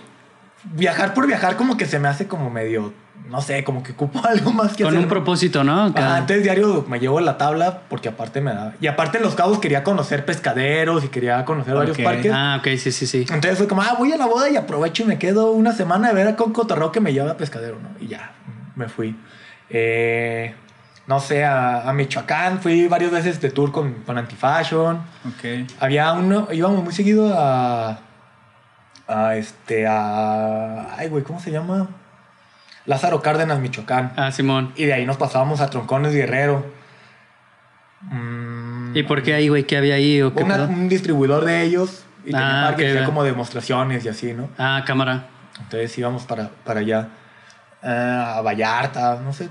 viajar 0.73 1.15
por 1.15 1.27
viajar, 1.27 1.57
como 1.57 1.77
que 1.77 1.87
se 1.87 1.99
me 1.99 2.09
hace 2.09 2.27
como 2.27 2.51
medio, 2.51 2.93
no 3.29 3.41
sé, 3.41 3.64
como 3.64 3.83
que 3.83 3.93
ocupo 3.93 4.20
algo 4.29 4.53
más 4.53 4.77
que 4.77 4.85
Con 4.85 4.93
hacer. 4.93 5.05
un 5.05 5.09
propósito, 5.09 5.64
¿no? 5.64 5.87
Ajá, 5.87 6.18
entonces 6.18 6.43
diario 6.43 6.85
me 6.89 7.01
llevo 7.01 7.20
la 7.20 7.39
tabla 7.39 7.83
porque 7.89 8.09
aparte 8.09 8.41
me 8.41 8.53
da. 8.53 8.75
Y 8.81 8.87
aparte 8.87 9.18
en 9.18 9.25
Los 9.25 9.35
Cabos 9.35 9.59
quería 9.59 9.83
conocer 9.83 10.25
pescaderos 10.25 11.05
y 11.05 11.09
quería 11.09 11.45
conocer 11.45 11.75
varios 11.75 11.99
parques. 11.99 12.31
Ah, 12.35 12.57
ok, 12.61 12.68
sí, 12.79 12.93
sí, 12.93 13.07
sí. 13.07 13.20
Entonces 13.20 13.59
fue 13.59 13.66
como, 13.66 13.83
ah, 13.83 13.95
voy 13.99 14.12
a 14.12 14.16
la 14.16 14.27
boda 14.27 14.51
y 14.51 14.57
aprovecho 14.57 15.03
y 15.05 15.07
me 15.07 15.18
quedo 15.18 15.53
una 15.53 15.72
semana 15.72 16.09
de 16.09 16.14
ver 16.14 16.29
a 16.29 16.37
con 16.37 16.53
Cotorreo 16.53 16.93
que 16.93 17.01
me 17.01 17.12
lleva 17.12 17.33
a 17.33 17.37
pescadero, 17.37 17.79
¿no? 17.81 17.89
Y 18.01 18.09
ya, 18.09 18.33
me 18.77 18.89
fui. 18.89 19.16
Eh, 19.70 20.55
no 21.07 21.20
sé, 21.20 21.45
a, 21.45 21.89
a 21.89 21.93
Michoacán 21.93 22.61
fui 22.61 22.89
varias 22.89 23.11
veces 23.11 23.41
de 23.41 23.51
tour 23.51 23.72
con, 23.72 23.93
con 24.05 24.16
Antifashion. 24.18 24.97
Ok. 25.27 25.70
Había 25.81 26.12
uno, 26.12 26.49
íbamos 26.53 26.85
muy 26.85 26.93
seguido 26.93 27.33
a. 27.37 27.99
A 29.07 29.37
este, 29.37 29.87
a. 29.87 30.95
Ay, 30.97 31.09
güey, 31.09 31.22
¿cómo 31.25 31.39
se 31.41 31.51
llama? 31.51 31.89
Lázaro 32.87 33.22
Cárdenas, 33.22 33.59
Michoacán. 33.61 34.12
Ah, 34.16 34.30
Simón. 34.30 34.72
Y 34.76 34.85
de 34.85 34.93
ahí 34.95 35.07
nos 35.07 35.16
pasábamos 35.16 35.61
a 35.61 35.70
Troncones 35.70 36.12
Guerrero. 36.12 36.66
Mm, 38.03 38.97
¿Y 38.97 39.03
por 39.05 39.22
qué 39.22 39.35
ahí, 39.35 39.49
güey? 39.49 39.64
¿Qué 39.64 39.76
había 39.76 39.95
ahí 39.95 40.20
o 40.22 40.35
qué 40.35 40.43
una- 40.45 40.64
un 40.64 40.89
distribuidor 40.89 41.45
de 41.45 41.62
ellos. 41.62 42.05
Y 42.26 42.30
tenía 42.30 42.62
Ah, 42.62 42.66
parque 42.68 42.85
ok, 42.85 42.89
hacía 42.89 43.01
ya. 43.01 43.07
como 43.07 43.22
demostraciones 43.24 44.05
y 44.05 44.09
así, 44.09 44.32
¿no? 44.32 44.49
Ah, 44.59 44.82
cámara. 44.87 45.26
Entonces 45.59 45.97
íbamos 45.99 46.24
para, 46.24 46.51
para 46.64 46.80
allá. 46.80 47.09
Ah, 47.82 48.37
a 48.39 48.43
Vallarta, 48.43 49.20
no 49.22 49.32
sé. 49.32 49.49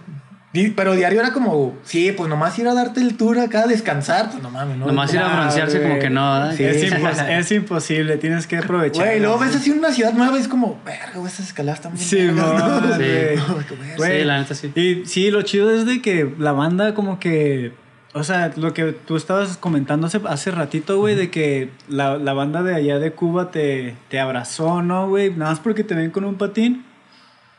Pero 0.75 0.93
diario 0.93 1.19
era 1.19 1.33
como, 1.33 1.75
sí, 1.83 2.11
pues 2.15 2.29
nomás 2.29 2.57
ir 2.59 2.67
a 2.67 2.75
darte 2.75 3.01
el 3.01 3.17
tour 3.17 3.39
acá 3.39 3.63
a 3.63 3.67
descansar, 3.67 4.29
pues 4.29 4.43
no 4.43 4.51
mames, 4.51 4.77
¿no? 4.77 4.85
Nomás 4.85 5.11
ir 5.13 5.19
a 5.19 5.27
broncearse 5.35 5.81
como 5.81 5.97
que 5.97 6.09
no, 6.11 6.31
¿verdad? 6.33 6.55
Sí. 6.55 6.63
es, 6.63 6.91
impos- 6.93 7.27
es 7.39 7.51
imposible, 7.51 8.17
tienes 8.17 8.45
que 8.45 8.57
aprovechar. 8.57 9.05
Güey, 9.07 9.19
luego 9.19 9.39
ves 9.39 9.55
así 9.55 9.71
una 9.71 9.91
ciudad 9.91 10.13
nueva 10.13 10.37
y 10.37 10.41
es 10.41 10.47
como, 10.47 10.79
verga, 10.85 11.11
güey, 11.15 11.27
esas 11.31 11.47
escaladas 11.47 11.79
están 11.79 11.93
bien. 11.93 12.05
Sí, 12.05 12.17
vergas", 12.17 12.53
no, 12.53 12.81
Güey, 13.97 14.19
Sí, 14.19 14.25
la 14.25 14.37
neta 14.39 14.53
sí. 14.53 14.71
Y 14.75 15.05
sí, 15.07 15.31
lo 15.31 15.41
chido 15.41 15.71
es 15.71 15.85
de 15.87 16.01
que 16.03 16.31
la 16.37 16.51
banda 16.51 16.93
como 16.93 17.19
que... 17.19 17.71
O 18.15 18.23
sea, 18.23 18.51
lo 18.55 18.75
que 18.75 18.91
tú 18.91 19.15
estabas 19.15 19.57
comentando 19.57 20.05
hace, 20.05 20.21
hace 20.27 20.51
ratito, 20.51 20.99
güey, 20.99 21.15
de 21.15 21.31
que 21.31 21.71
la, 21.87 22.17
la 22.17 22.33
banda 22.33 22.61
de 22.61 22.75
allá 22.75 22.99
de 22.99 23.11
Cuba 23.11 23.49
te, 23.49 23.95
te 24.07 24.19
abrazó, 24.19 24.83
¿no, 24.83 25.09
güey? 25.09 25.31
Nada 25.31 25.49
más 25.49 25.59
porque 25.59 25.83
te 25.83 25.95
ven 25.95 26.11
con 26.11 26.23
un 26.23 26.35
patín. 26.35 26.85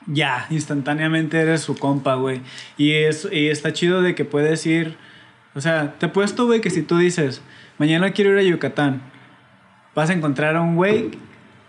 Ya, 0.06 0.46
instantáneamente 0.50 1.38
eres 1.40 1.62
su 1.62 1.76
compa, 1.76 2.14
güey. 2.16 2.40
Y, 2.76 2.92
es, 2.92 3.26
y 3.32 3.48
está 3.48 3.72
chido 3.72 4.02
de 4.02 4.14
que 4.14 4.24
puedes 4.24 4.64
ir... 4.66 4.96
O 5.54 5.60
sea, 5.60 5.94
te 5.98 6.06
he 6.06 6.08
puesto, 6.08 6.46
güey, 6.46 6.60
que 6.60 6.68
si 6.70 6.82
tú 6.82 6.98
dices, 6.98 7.40
mañana 7.78 8.10
quiero 8.10 8.32
ir 8.32 8.38
a 8.38 8.42
Yucatán, 8.42 9.00
vas 9.94 10.10
a 10.10 10.12
encontrar 10.12 10.56
a 10.56 10.60
un 10.60 10.74
güey 10.76 11.12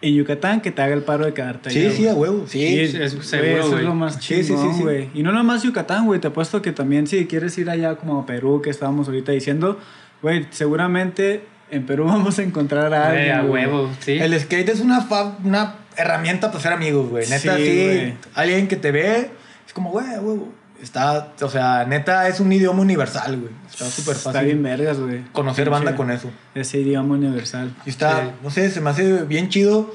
en 0.01 0.15
Yucatán 0.15 0.59
que 0.61 0.71
te 0.71 0.81
haga 0.81 0.93
el 0.95 1.03
paro 1.03 1.23
de 1.25 1.33
quedarte 1.33 1.69
allá. 1.69 1.91
Sí, 1.91 1.95
sí, 1.97 2.07
a 2.07 2.13
huevo. 2.15 2.45
Sí, 2.47 2.59
Sí, 2.67 2.79
es- 2.79 2.93
es, 2.95 3.11
seguro, 3.25 3.59
eso 3.67 3.77
es 3.77 3.83
lo 3.85 3.93
más 3.95 4.15
Sí, 4.15 4.35
sí, 4.37 4.43
sí, 4.43 4.53
chingón, 4.53 4.75
sí. 4.75 4.81
güey. 4.81 5.09
Y 5.13 5.21
no 5.23 5.31
nomás 5.31 5.61
Yucatán, 5.63 6.05
güey. 6.07 6.19
Te 6.19 6.27
apuesto 6.27 6.61
que 6.63 6.71
también 6.71 7.05
si 7.07 7.25
quieres 7.27 7.57
ir 7.59 7.69
allá 7.69 7.95
como 7.95 8.19
a 8.19 8.25
Perú, 8.25 8.61
que 8.63 8.71
estábamos 8.71 9.07
ahorita 9.07 9.31
diciendo, 9.31 9.79
güey, 10.23 10.47
seguramente 10.49 11.45
en 11.71 11.85
Perú 11.85 12.05
vamos 12.07 12.39
a 12.39 12.43
encontrar 12.43 12.91
a 12.93 13.09
alguien. 13.09 13.31
a 13.35 13.41
güey. 13.43 13.65
huevo, 13.67 13.89
sí. 13.99 14.13
El 14.13 14.37
skate 14.39 14.69
es 14.69 14.79
una, 14.81 15.01
fa- 15.01 15.37
una 15.43 15.75
herramienta 15.97 16.49
para 16.51 16.61
ser 16.61 16.73
amigos, 16.73 17.09
güey. 17.09 17.27
Neta, 17.29 17.57
Sí, 17.57 17.65
sí. 17.65 17.83
güey. 17.85 18.13
Alguien 18.33 18.67
que 18.67 18.75
te 18.75 18.91
ve, 18.91 19.31
es 19.65 19.73
como, 19.73 19.89
güey, 19.91 20.05
huevo. 20.07 20.49
Está, 20.81 21.31
o 21.41 21.49
sea, 21.49 21.85
neta, 21.85 22.27
es 22.27 22.39
un 22.41 22.51
idioma 22.51 22.81
universal, 22.81 23.37
güey. 23.39 23.53
Está 23.69 23.85
súper 23.89 24.15
Está 24.15 24.31
bien 24.41 24.61
fácil 24.61 24.77
vergas, 24.77 24.99
güey. 24.99 25.23
conocer 25.31 25.69
banda 25.69 25.95
con 25.95 26.11
eso. 26.11 26.29
Ese 26.53 26.79
idioma 26.79 27.15
universal. 27.15 27.73
Y 27.85 27.89
está, 27.89 28.31
no 28.43 28.49
sé, 28.51 28.69
se 28.69 28.81
me 28.81 28.89
hace 28.89 29.23
bien 29.23 29.49
chido 29.49 29.89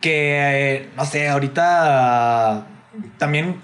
que, 0.00 0.36
eh, 0.74 0.88
no 0.96 1.04
sé, 1.04 1.28
ahorita 1.28 2.66
también 3.16 3.56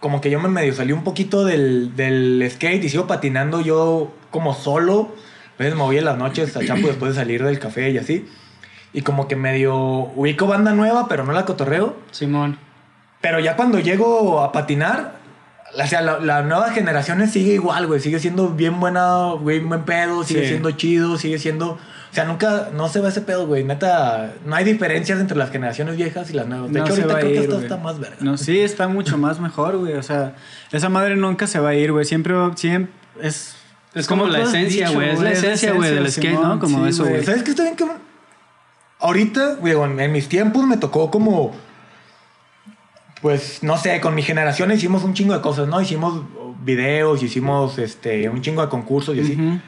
como 0.00 0.20
que 0.20 0.30
yo 0.30 0.40
me 0.40 0.48
medio 0.48 0.72
salí 0.74 0.92
un 0.92 1.04
poquito 1.04 1.44
del, 1.44 1.94
del 1.96 2.46
skate 2.50 2.84
y 2.84 2.88
sigo 2.88 3.06
patinando 3.06 3.60
yo 3.60 4.14
como 4.30 4.54
solo. 4.54 5.14
A 5.58 5.62
veces 5.62 5.74
me 5.76 5.82
voy 5.82 5.98
en 5.98 6.04
las 6.04 6.16
noches 6.16 6.56
a 6.56 6.64
Chapo 6.64 6.86
después 6.86 7.14
de 7.14 7.20
salir 7.20 7.42
del 7.44 7.58
café 7.58 7.90
y 7.90 7.98
así. 7.98 8.26
Y 8.92 9.02
como 9.02 9.28
que 9.28 9.36
medio 9.36 9.76
ubico 9.76 10.46
banda 10.46 10.72
nueva, 10.72 11.08
pero 11.08 11.24
no 11.24 11.32
la 11.32 11.44
cotorreo. 11.44 11.96
Simón. 12.10 12.58
Pero 13.20 13.40
ya 13.40 13.56
cuando 13.56 13.78
llego 13.78 14.40
a 14.42 14.52
patinar, 14.52 15.16
o 15.78 15.86
sea, 15.86 16.00
la, 16.00 16.18
la 16.20 16.42
nueva 16.42 16.70
generación 16.70 17.26
sigue 17.28 17.52
igual, 17.54 17.86
güey. 17.86 18.00
Sigue 18.00 18.18
siendo 18.18 18.48
bien 18.50 18.80
buena, 18.80 19.32
güey, 19.40 19.60
buen 19.60 19.82
pedo, 19.84 20.24
sigue 20.24 20.42
Sí. 20.42 20.48
siendo 20.48 20.70
chido, 20.72 21.18
sigue 21.18 21.38
siendo... 21.38 21.72
O 22.10 22.14
sea, 22.14 22.24
nunca, 22.24 22.70
no 22.72 22.88
se 22.88 23.00
va 23.00 23.10
ese 23.10 23.20
pedo, 23.20 23.46
güey. 23.46 23.64
Neta, 23.64 24.32
no 24.46 24.56
hay 24.56 24.64
diferencias 24.64 25.20
entre 25.20 25.36
las 25.36 25.50
generaciones 25.50 25.96
viejas 25.98 26.30
y 26.30 26.32
las 26.32 26.46
nuevas. 26.46 26.72
De 26.72 26.78
No 26.78 26.86
hecho, 26.86 26.94
se 26.94 27.02
ahorita 27.02 27.12
va 27.14 27.18
a 27.18 27.20
creo 27.20 27.32
que 27.32 27.36
ir, 27.36 27.42
esta 27.42 27.54
güey. 27.56 27.64
está 27.66 27.76
más 27.76 27.98
verga. 28.00 28.16
No, 28.20 28.38
sí, 28.38 28.60
está 28.60 28.88
mucho 28.88 29.18
más 29.18 29.38
mejor, 29.40 29.76
güey. 29.76 29.92
O 29.92 30.02
sea, 30.02 30.34
esa 30.72 30.88
madre 30.88 31.16
nunca 31.16 31.46
se 31.46 31.60
va 31.60 31.68
a 31.70 31.74
ir, 31.74 31.92
güey. 31.92 32.06
Siempre, 32.06 32.34
siempre 32.56 32.90
es... 33.20 33.54
Es 33.94 34.06
como 34.06 34.26
la 34.26 34.40
esencia, 34.40 34.88
güey. 34.90 35.10
Es 35.10 35.20
la 35.20 35.32
esencia, 35.32 35.72
güey, 35.72 35.94
del 35.94 36.10
skate, 36.10 36.40
¿no? 36.40 36.58
Como 36.58 36.86
eso, 36.86 37.04
güey. 37.04 37.22
¿Sabes 37.24 37.42
qué 37.42 37.50
está 37.50 37.64
bien 37.64 37.74
cabrón? 37.74 37.98
Ahorita, 39.00 39.54
güey, 39.60 39.74
en, 39.74 40.12
mis 40.12 40.28
tiempos 40.28 40.66
me 40.66 40.76
tocó 40.76 41.10
como... 41.10 41.52
Pues, 43.22 43.62
no 43.62 43.76
sé, 43.76 44.00
con 44.00 44.14
mi 44.14 44.22
generación 44.22 44.70
hicimos 44.70 45.02
un 45.02 45.12
chingo 45.12 45.34
de 45.34 45.40
cosas, 45.40 45.66
¿no? 45.66 45.80
Hicimos 45.80 46.22
videos, 46.62 47.22
hicimos 47.22 47.78
este, 47.78 48.28
un 48.28 48.42
chingo 48.42 48.62
de 48.62 48.68
concursos 48.68 49.16
y 49.16 49.20
así. 49.20 49.32
Ujú. 49.32 49.60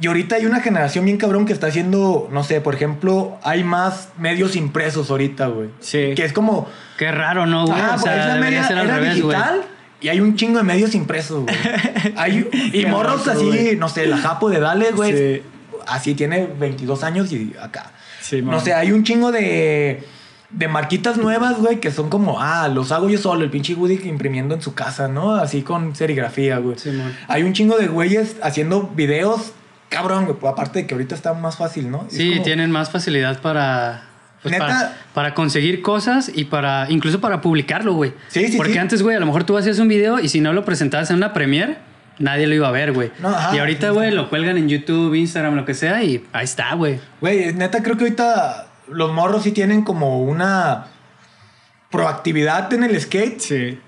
Y 0.00 0.06
ahorita 0.06 0.36
hay 0.36 0.46
una 0.46 0.60
generación 0.60 1.04
bien 1.04 1.16
cabrón 1.16 1.46
que 1.46 1.52
está 1.52 1.68
haciendo, 1.68 2.28
no 2.32 2.44
sé, 2.44 2.60
por 2.60 2.74
ejemplo, 2.74 3.38
hay 3.42 3.62
más 3.64 4.10
medios 4.18 4.56
impresos 4.56 5.10
ahorita, 5.10 5.46
güey. 5.46 5.70
Sí. 5.80 6.12
Que 6.14 6.24
es 6.24 6.32
como, 6.32 6.68
Qué 6.98 7.10
raro, 7.12 7.46
¿no, 7.46 7.66
güey? 7.66 7.80
ah, 7.80 7.88
o 7.88 7.90
pues 7.92 8.02
sea, 8.02 8.16
esa 8.16 8.34
debería 8.34 8.60
media 8.60 8.68
ser 8.68 8.78
al 8.78 8.86
era 8.86 8.96
revés, 8.96 9.22
güey. 9.22 9.36
digital 9.36 9.62
y 10.02 10.08
hay 10.08 10.20
un 10.20 10.34
chingo 10.34 10.58
de 10.58 10.64
medios 10.64 10.94
impresos, 10.94 11.44
güey. 11.44 11.56
Hay- 12.16 12.48
y 12.52 12.82
Qué 12.82 12.86
morros 12.86 13.28
así, 13.28 13.44
güey. 13.46 13.76
no 13.76 13.88
sé, 13.88 14.06
la 14.06 14.18
Japo 14.18 14.50
de 14.50 14.58
Dale, 14.58 14.90
güey. 14.90 15.16
Sí. 15.16 15.42
Así 15.86 16.14
tiene 16.14 16.46
22 16.46 17.04
años 17.04 17.32
y 17.32 17.54
acá. 17.60 17.92
Sí, 18.36 18.42
no 18.42 18.58
sé, 18.60 18.72
hay 18.74 18.92
un 18.92 19.04
chingo 19.04 19.30
de, 19.32 20.02
de 20.50 20.68
marquitas 20.68 21.18
nuevas, 21.18 21.58
güey, 21.58 21.80
que 21.80 21.90
son 21.90 22.08
como, 22.08 22.40
ah, 22.40 22.68
los 22.68 22.90
hago 22.92 23.08
yo 23.10 23.18
solo, 23.18 23.44
el 23.44 23.50
pinche 23.50 23.74
Woody 23.74 24.00
imprimiendo 24.08 24.54
en 24.54 24.62
su 24.62 24.74
casa, 24.74 25.06
¿no? 25.08 25.34
Así 25.34 25.62
con 25.62 25.94
serigrafía, 25.94 26.58
güey. 26.58 26.78
Simón. 26.78 27.12
Hay 27.28 27.42
un 27.42 27.52
chingo 27.52 27.76
de 27.78 27.88
güeyes 27.88 28.36
haciendo 28.42 28.90
videos, 28.94 29.52
cabrón, 29.90 30.24
güey. 30.24 30.36
Aparte 30.50 30.80
de 30.80 30.86
que 30.86 30.94
ahorita 30.94 31.14
está 31.14 31.34
más 31.34 31.56
fácil, 31.56 31.90
¿no? 31.90 32.06
Sí, 32.08 32.30
como- 32.30 32.42
tienen 32.42 32.70
más 32.70 32.90
facilidad 32.90 33.40
para, 33.40 34.04
pues, 34.42 34.52
Neta. 34.52 34.66
para. 34.66 34.96
para 35.14 35.34
conseguir 35.34 35.82
cosas 35.82 36.30
y 36.34 36.44
para. 36.44 36.86
incluso 36.90 37.20
para 37.20 37.40
publicarlo, 37.42 37.92
güey. 37.94 38.14
Sí, 38.28 38.48
sí, 38.48 38.56
Porque 38.56 38.72
sí. 38.72 38.78
antes, 38.78 39.02
güey, 39.02 39.16
a 39.16 39.20
lo 39.20 39.26
mejor 39.26 39.44
tú 39.44 39.56
hacías 39.58 39.78
un 39.78 39.88
video 39.88 40.18
y 40.20 40.28
si 40.28 40.40
no 40.40 40.52
lo 40.54 40.64
presentabas 40.64 41.10
en 41.10 41.16
una 41.16 41.32
premiere, 41.34 41.76
nadie 42.18 42.46
lo 42.46 42.54
iba 42.54 42.68
a 42.68 42.72
ver, 42.72 42.92
güey. 42.92 43.10
No, 43.20 43.34
y 43.54 43.58
ahorita, 43.58 43.88
sí, 43.88 43.92
güey, 43.94 44.10
lo 44.10 44.28
cuelgan 44.28 44.56
en 44.58 44.68
YouTube, 44.68 45.14
Instagram, 45.14 45.54
lo 45.56 45.64
que 45.64 45.74
sea, 45.74 46.02
y 46.02 46.24
ahí 46.32 46.44
está, 46.44 46.74
güey. 46.74 47.00
Güey, 47.20 47.52
neta, 47.54 47.82
creo 47.82 47.96
que 47.96 48.04
ahorita 48.04 48.66
los 48.88 49.12
morros 49.12 49.42
sí 49.44 49.52
tienen 49.52 49.82
como 49.82 50.22
una 50.22 50.86
proactividad 51.90 52.72
en 52.72 52.84
el 52.84 53.00
skate 53.00 53.40
Sí. 53.40 53.78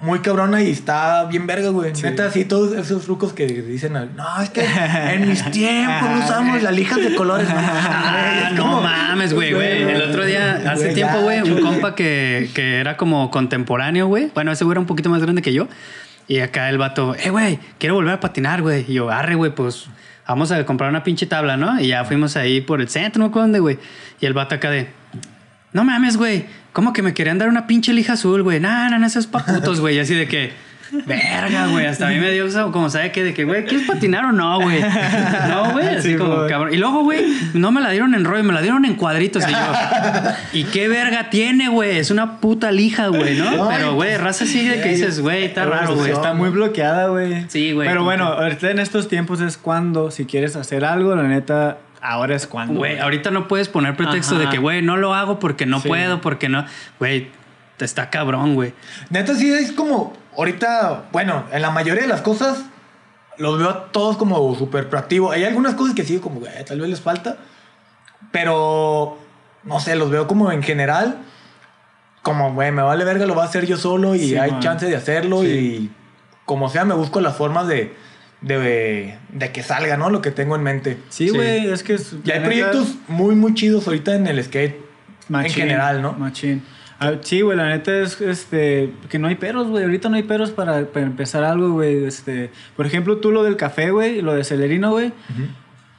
muy 0.00 0.18
cabrona 0.18 0.62
y 0.62 0.70
está 0.70 1.24
bien 1.26 1.46
verga, 1.46 1.68
güey. 1.70 1.94
Sí. 1.94 2.02
Neta, 2.02 2.28
sí, 2.30 2.44
todos 2.44 2.72
esos 2.76 3.04
trucos 3.04 3.32
que 3.32 3.46
dicen, 3.46 3.92
no, 3.92 4.42
es 4.42 4.50
que 4.50 4.64
en 5.14 5.28
mis 5.28 5.48
tiempos 5.50 6.10
no 6.10 6.24
usamos 6.24 6.62
las 6.62 6.74
lijas 6.74 6.98
de 6.98 7.14
colores. 7.14 7.48
No, 7.48 7.54
Ah, 7.60 8.48
es 8.50 8.54
no 8.56 8.62
como- 8.64 8.80
mames, 8.82 9.32
güey, 9.32 9.52
güey. 9.52 9.82
El 9.82 10.02
otro 10.02 10.24
día, 10.24 10.60
hace 10.70 10.84
Güey, 10.84 10.94
tiempo, 10.94 11.20
güey, 11.20 11.40
un 11.42 11.60
compa 11.60 11.94
que, 11.94 12.50
que 12.54 12.78
era 12.80 12.96
como 12.96 13.30
contemporáneo, 13.30 14.08
güey. 14.08 14.30
Bueno, 14.34 14.50
ese 14.50 14.64
güey 14.64 14.72
era 14.74 14.80
un 14.80 14.86
poquito 14.86 15.08
más 15.08 15.22
grande 15.22 15.40
que 15.42 15.52
yo. 15.52 15.68
Y 16.28 16.38
acá 16.38 16.68
el 16.70 16.78
vato, 16.78 17.14
eh, 17.14 17.30
güey, 17.30 17.58
quiero 17.78 17.94
volver 17.94 18.14
a 18.14 18.20
patinar, 18.20 18.62
güey. 18.62 18.84
Y 18.88 18.94
yo, 18.94 19.10
arre, 19.10 19.34
güey, 19.34 19.54
pues 19.54 19.86
vamos 20.26 20.50
a 20.52 20.64
comprar 20.64 20.90
una 20.90 21.02
pinche 21.02 21.26
tabla, 21.26 21.56
¿no? 21.56 21.80
Y 21.80 21.88
ya 21.88 22.04
fuimos 22.04 22.36
ahí 22.36 22.60
por 22.60 22.80
el 22.80 22.88
centro, 22.88 23.22
no 23.22 23.28
me 23.28 23.34
dónde, 23.34 23.58
güey. 23.58 23.78
Y 24.20 24.26
el 24.26 24.32
vato 24.32 24.54
acá 24.54 24.70
de, 24.70 24.88
no 25.72 25.84
mames, 25.84 26.16
güey. 26.16 26.46
¿Cómo 26.72 26.92
que 26.92 27.02
me 27.02 27.12
querían 27.12 27.38
dar 27.38 27.48
una 27.48 27.66
pinche 27.66 27.92
lija 27.92 28.14
azul, 28.14 28.42
güey? 28.42 28.60
No, 28.60 28.88
no, 28.88 28.98
no, 28.98 29.06
esos 29.06 29.26
paputos, 29.26 29.80
güey. 29.80 29.96
Y 29.96 29.98
así 29.98 30.14
de 30.14 30.26
que, 30.26 30.52
verga, 31.06 31.66
güey. 31.68 31.86
Hasta 31.86 32.06
a 32.06 32.10
mí 32.10 32.16
me 32.18 32.30
dio 32.30 32.46
eso, 32.46 32.70
como 32.72 32.90
sabe 32.90 33.12
que 33.12 33.24
de 33.24 33.34
que, 33.34 33.44
güey, 33.44 33.64
¿quieres 33.64 33.86
patinar 33.86 34.24
o 34.26 34.32
no, 34.32 34.60
güey? 34.60 34.80
No, 35.48 35.72
güey. 35.72 35.86
Así 35.88 36.12
Sí, 36.12 36.16
como, 36.16 36.36
güey. 36.36 36.48
cabrón. 36.48 36.74
Y 36.74 36.76
luego, 36.76 37.02
güey, 37.02 37.24
no 37.54 37.70
me 37.72 37.80
la 37.80 37.90
dieron 37.90 38.14
en 38.14 38.24
rollo, 38.24 38.44
me 38.44 38.52
la 38.52 38.60
dieron 38.62 38.84
en 38.84 38.94
cuadritos. 38.94 39.44
Y 39.48 39.52
yo, 39.52 39.58
¿y 40.52 40.64
qué 40.64 40.88
verga 40.88 41.30
tiene, 41.30 41.68
güey? 41.68 41.96
Es 41.98 42.10
una 42.10 42.38
puta 42.38 42.70
lija, 42.72 43.08
güey, 43.08 43.36
¿no? 43.36 43.68
Pero, 43.68 43.94
güey, 43.94 44.10
pues, 44.10 44.20
raza 44.20 44.46
sí 44.46 44.66
de 44.66 44.80
que 44.82 44.90
dices, 44.90 45.20
güey, 45.20 45.44
está 45.44 45.64
raro, 45.64 45.94
güey. 45.96 46.12
Está 46.12 46.34
muy 46.34 46.50
bloqueada, 46.50 47.08
güey. 47.08 47.44
Sí, 47.48 47.72
güey, 47.72 47.88
Pero 47.88 48.04
bueno, 48.04 48.24
ahorita 48.26 48.70
en 48.70 48.78
estos 48.78 49.08
tiempos 49.08 49.40
es 49.40 49.56
cuando, 49.56 50.10
si 50.10 50.26
quieres 50.26 50.56
hacer 50.56 50.84
algo, 50.84 51.14
la 51.16 51.22
neta, 51.24 51.78
ahora 52.00 52.34
es 52.34 52.46
cuando. 52.46 52.74
Güey, 52.74 52.98
ahorita 52.98 53.30
no 53.30 53.48
puedes 53.48 53.68
poner 53.68 53.96
pretexto 53.96 54.34
Ajá. 54.36 54.44
de 54.44 54.50
que, 54.50 54.58
güey, 54.58 54.82
no 54.82 54.96
lo 54.96 55.14
hago 55.14 55.38
porque 55.38 55.66
no 55.66 55.80
Sí. 55.80 55.88
puedo, 55.88 56.20
porque 56.20 56.48
no. 56.48 56.64
Güey, 56.98 57.28
te 57.76 57.84
está 57.84 58.10
cabrón, 58.10 58.54
güey. 58.54 58.74
Neta, 59.10 59.34
sí 59.34 59.50
es 59.52 59.72
como, 59.72 60.12
ahorita, 60.36 61.04
bueno, 61.12 61.44
en 61.52 61.62
la 61.62 61.70
mayoría 61.70 62.02
de 62.02 62.08
las 62.08 62.20
cosas 62.22 62.58
los 63.38 63.58
veo 63.58 63.68
a 63.70 63.92
todos 63.92 64.16
como 64.16 64.54
súper 64.56 64.88
proactivos. 64.88 65.34
Hay 65.34 65.44
algunas 65.44 65.74
cosas 65.74 65.94
que 65.94 66.04
sí, 66.04 66.18
como, 66.18 66.40
güey, 66.40 66.52
tal 66.64 66.80
vez 66.80 66.90
les 66.90 67.00
falta. 67.00 67.38
Pero, 68.30 69.18
no 69.64 69.80
sé, 69.80 69.96
los 69.96 70.10
veo 70.10 70.26
como 70.26 70.52
en 70.52 70.62
general. 70.62 71.18
Como, 72.22 72.52
güey, 72.54 72.70
me 72.70 72.82
vale 72.82 73.04
verga, 73.04 73.26
lo 73.26 73.34
voy 73.34 73.42
a 73.42 73.46
hacer 73.46 73.66
yo 73.66 73.76
solo 73.76 74.14
y 74.14 74.20
Sí, 74.30 74.36
hay 74.36 74.50
man. 74.52 74.60
chance 74.60 74.86
de 74.86 74.94
hacerlo. 74.96 75.42
Sí. 75.42 75.48
Y 75.48 75.90
como 76.44 76.68
sea, 76.68 76.84
me 76.84 76.94
busco 76.94 77.20
las 77.20 77.36
formas 77.36 77.66
de, 77.66 77.94
de, 78.42 79.18
de 79.30 79.52
que 79.52 79.62
salga, 79.62 79.96
¿no? 79.96 80.08
Lo 80.10 80.22
que 80.22 80.30
tengo 80.30 80.54
en 80.54 80.62
mente. 80.62 80.98
Sí, 81.08 81.28
Sí. 81.28 81.34
güey, 81.34 81.68
es 81.70 81.82
que... 81.82 81.94
es- 81.94 82.14
Y 82.24 82.30
hay 82.30 82.40
proyectos 82.40 82.94
muy, 83.08 83.34
muy 83.34 83.54
chidos 83.54 83.86
ahorita 83.86 84.14
en 84.14 84.26
el 84.28 84.42
skate. 84.44 84.76
machín, 85.28 85.46
en 85.50 85.68
general, 85.68 86.02
¿no? 86.02 86.12
Machín. 86.12 86.62
Ah, 87.02 87.18
sí, 87.20 87.40
güey, 87.40 87.56
la 87.56 87.68
neta 87.68 87.98
es 87.98 88.20
este, 88.20 88.92
que 89.08 89.18
no 89.18 89.28
hay 89.28 89.34
peros, 89.34 89.68
güey. 89.68 89.84
Ahorita 89.84 90.08
no 90.08 90.16
hay 90.16 90.22
peros 90.22 90.50
para, 90.50 90.86
para 90.86 91.06
empezar 91.06 91.42
algo, 91.42 91.72
güey. 91.72 92.04
Este, 92.04 92.50
por 92.76 92.86
ejemplo, 92.86 93.18
tú 93.18 93.32
lo 93.32 93.42
del 93.42 93.56
café, 93.56 93.90
güey, 93.90 94.22
lo 94.22 94.34
de 94.34 94.44
Celerino, 94.44 94.90
güey. 94.90 95.12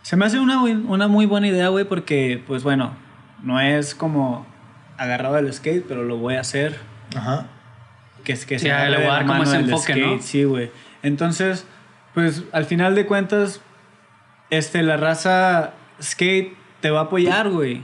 Se 0.02 0.16
me 0.16 0.26
hace 0.26 0.40
una, 0.40 0.62
una 0.62 1.08
muy 1.08 1.26
buena 1.26 1.48
idea, 1.48 1.68
güey, 1.70 1.86
porque, 1.86 2.42
pues 2.48 2.64
bueno, 2.64 2.94
no 3.42 3.60
es 3.60 3.96
como 3.96 4.46
agarrado 4.98 5.36
del 5.36 5.52
skate, 5.52 5.86
pero 5.88 6.04
lo 6.04 6.18
voy 6.18 6.36
a 6.36 6.42
hacer. 6.42 6.78
Ajá. 7.16 7.48
Que 8.24 8.34
que 8.34 8.60
Sí, 8.60 8.68
se 8.68 8.90
le 8.90 8.98
voy 8.98 9.06
a 9.06 9.14
dar 9.14 9.26
como 9.26 9.44
ese 9.44 9.58
enfoque, 9.58 9.96
¿no? 9.96 10.22
Sí, 10.22 10.46
güey. 10.46 10.72
Entonces, 11.02 11.66
pues 12.14 12.44
al 12.54 12.66
final 12.66 12.96
de 12.96 13.06
cuentas, 13.06 13.62
este, 14.50 14.84
la 14.84 14.98
raza 14.98 15.74
skate 16.02 16.56
te 16.80 16.90
va 16.90 17.02
a 17.02 17.04
apoyar, 17.04 17.50
güey. 17.50 17.84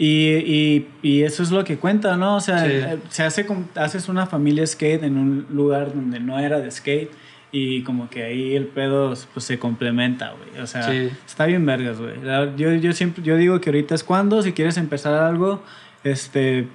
Y, 0.00 0.28
y, 0.36 0.88
y 1.02 1.22
eso 1.24 1.42
es 1.42 1.50
lo 1.50 1.64
que 1.64 1.76
cuenta, 1.76 2.16
¿no? 2.16 2.36
O 2.36 2.40
sea, 2.40 2.60
Sí. 2.64 2.70
eh, 2.72 2.98
se 3.08 3.24
hace 3.24 3.44
haces 3.74 4.08
una 4.08 4.26
familia 4.26 4.64
skate 4.66 5.02
en 5.02 5.18
un 5.18 5.46
lugar 5.50 5.92
donde 5.92 6.20
no 6.20 6.38
era 6.38 6.60
de 6.60 6.70
skate 6.70 7.10
y 7.50 7.82
como 7.82 8.08
que 8.08 8.22
ahí 8.22 8.54
el 8.54 8.66
pedo 8.66 9.12
pues 9.34 9.44
se 9.44 9.58
complementa, 9.58 10.32
güey. 10.32 10.62
O 10.62 10.66
sea, 10.68 10.84
Sí. 10.84 11.08
está 11.26 11.46
bien 11.46 11.66
vergas, 11.66 11.98
güey. 11.98 12.14
Yo, 12.56 12.74
yo 12.74 12.92
siempre 12.92 13.24
yo 13.24 13.36
digo 13.36 13.60
que 13.60 13.70
ahorita 13.70 13.94
es 13.96 14.04
cuando 14.04 14.40
si 14.42 14.52
quieres 14.52 14.76
empezar 14.76 15.14
algo, 15.14 15.62
este 16.04 16.68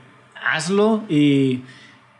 hazlo 0.45 1.03
y 1.09 1.61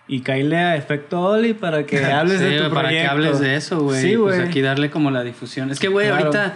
y 0.05 0.19
caile 0.19 0.57
a 0.57 0.75
efecto 0.75 1.21
Oli 1.21 1.53
para 1.53 1.85
que 1.85 1.97
hables 2.05 2.39
Sí, 2.39 2.45
de 2.45 2.61
tu 2.61 2.69
para 2.73 2.89
que 2.89 2.95
proyecto. 2.95 3.11
hables 3.11 3.39
de 3.39 3.55
eso, 3.55 3.79
güey. 3.81 4.01
Sí, 4.01 4.15
Pues 4.17 4.35
güey. 4.35 4.47
aquí 4.47 4.61
darle 4.61 4.89
como 4.89 5.11
la 5.11 5.23
difusión. 5.23 5.71
Es 5.71 5.79
que, 5.79 5.87
güey, 5.87 6.07
Claro. 6.07 6.25
ahorita, 6.27 6.53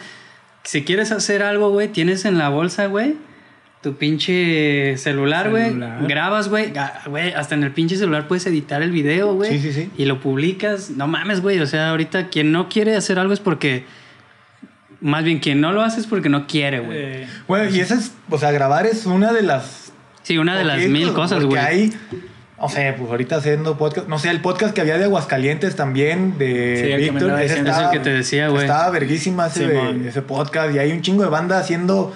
si 0.64 0.84
quieres 0.84 1.12
hacer 1.12 1.44
algo, 1.44 1.70
güey, 1.72 1.88
tienes 1.88 2.26
en 2.26 2.38
la 2.38 2.50
bolsa, 2.50 2.86
güey, 2.88 3.16
tu 3.88 3.96
pinche 3.96 4.98
celular, 4.98 5.50
güey. 5.50 5.74
Grabas, 6.08 6.50
güey. 6.50 6.74
Güey, 7.06 7.32
hasta 7.32 7.56
en 7.56 7.64
el 7.64 7.72
pinche 7.72 7.96
celular 7.96 8.28
puedes 8.28 8.46
editar 8.46 8.82
el 8.82 8.92
video, 8.92 9.34
güey. 9.34 9.52
Sí, 9.52 9.60
sí, 9.60 9.72
sí. 9.72 9.90
Y 9.98 10.04
lo 10.04 10.20
publicas. 10.20 10.90
No 10.90 11.08
mames, 11.08 11.42
güey. 11.42 11.60
O 11.60 11.66
sea, 11.66 11.92
ahorita 11.92 12.28
quien 12.28 12.52
no 12.52 12.68
quiere 12.68 12.96
hacer 12.98 13.18
algo 13.18 13.34
es 13.34 13.40
porque. 13.40 13.86
Más 15.00 15.24
bien, 15.24 15.40
quien 15.40 15.62
no 15.62 15.72
lo 15.72 15.84
hace 15.84 16.02
es 16.02 16.08
porque 16.08 16.28
no 16.28 16.48
quiere, 16.48 16.80
güey. 16.80 16.98
Eh, 16.98 17.28
Bueno, 17.48 17.74
y 17.74 17.80
esa 17.80 17.96
es, 17.96 18.12
o 18.30 18.38
sea, 18.38 18.52
grabar 18.52 18.86
es 18.88 19.06
una 19.06 19.32
de 19.32 19.44
las 19.44 19.94
sí, 20.24 20.38
una 20.38 20.58
de 20.58 20.66
las 20.66 20.80
mil 20.88 21.14
cosas, 21.14 21.44
porque 21.44 21.62
güey. 21.62 21.66
hay, 21.66 21.94
o 22.58 22.68
sea, 22.68 22.96
pues 22.96 23.10
ahorita 23.10 23.38
haciendo 23.38 23.78
podcast, 23.78 24.08
no 24.10 24.20
sé, 24.20 24.32
el 24.32 24.42
podcast 24.42 24.74
que 24.74 24.82
había 24.82 24.98
de 24.98 25.06
Aguascalientes 25.06 25.76
también, 25.76 26.38
de 26.40 26.98
Sí, 26.98 27.04
Víctor. 27.12 27.40
Es 27.42 27.52
el 27.52 27.66
que 27.92 28.00
te 28.00 28.10
decía, 28.10 28.50
güey. 28.50 28.64
Estaba 28.64 28.90
verguísima 28.90 29.48
ese, 29.48 29.70
ese 30.08 30.22
podcast, 30.24 30.76
y 30.76 30.80
hay 30.80 30.92
un 30.92 31.02
chingo 31.02 31.24
de 31.24 31.30
banda 31.30 31.60
haciendo, 31.60 32.14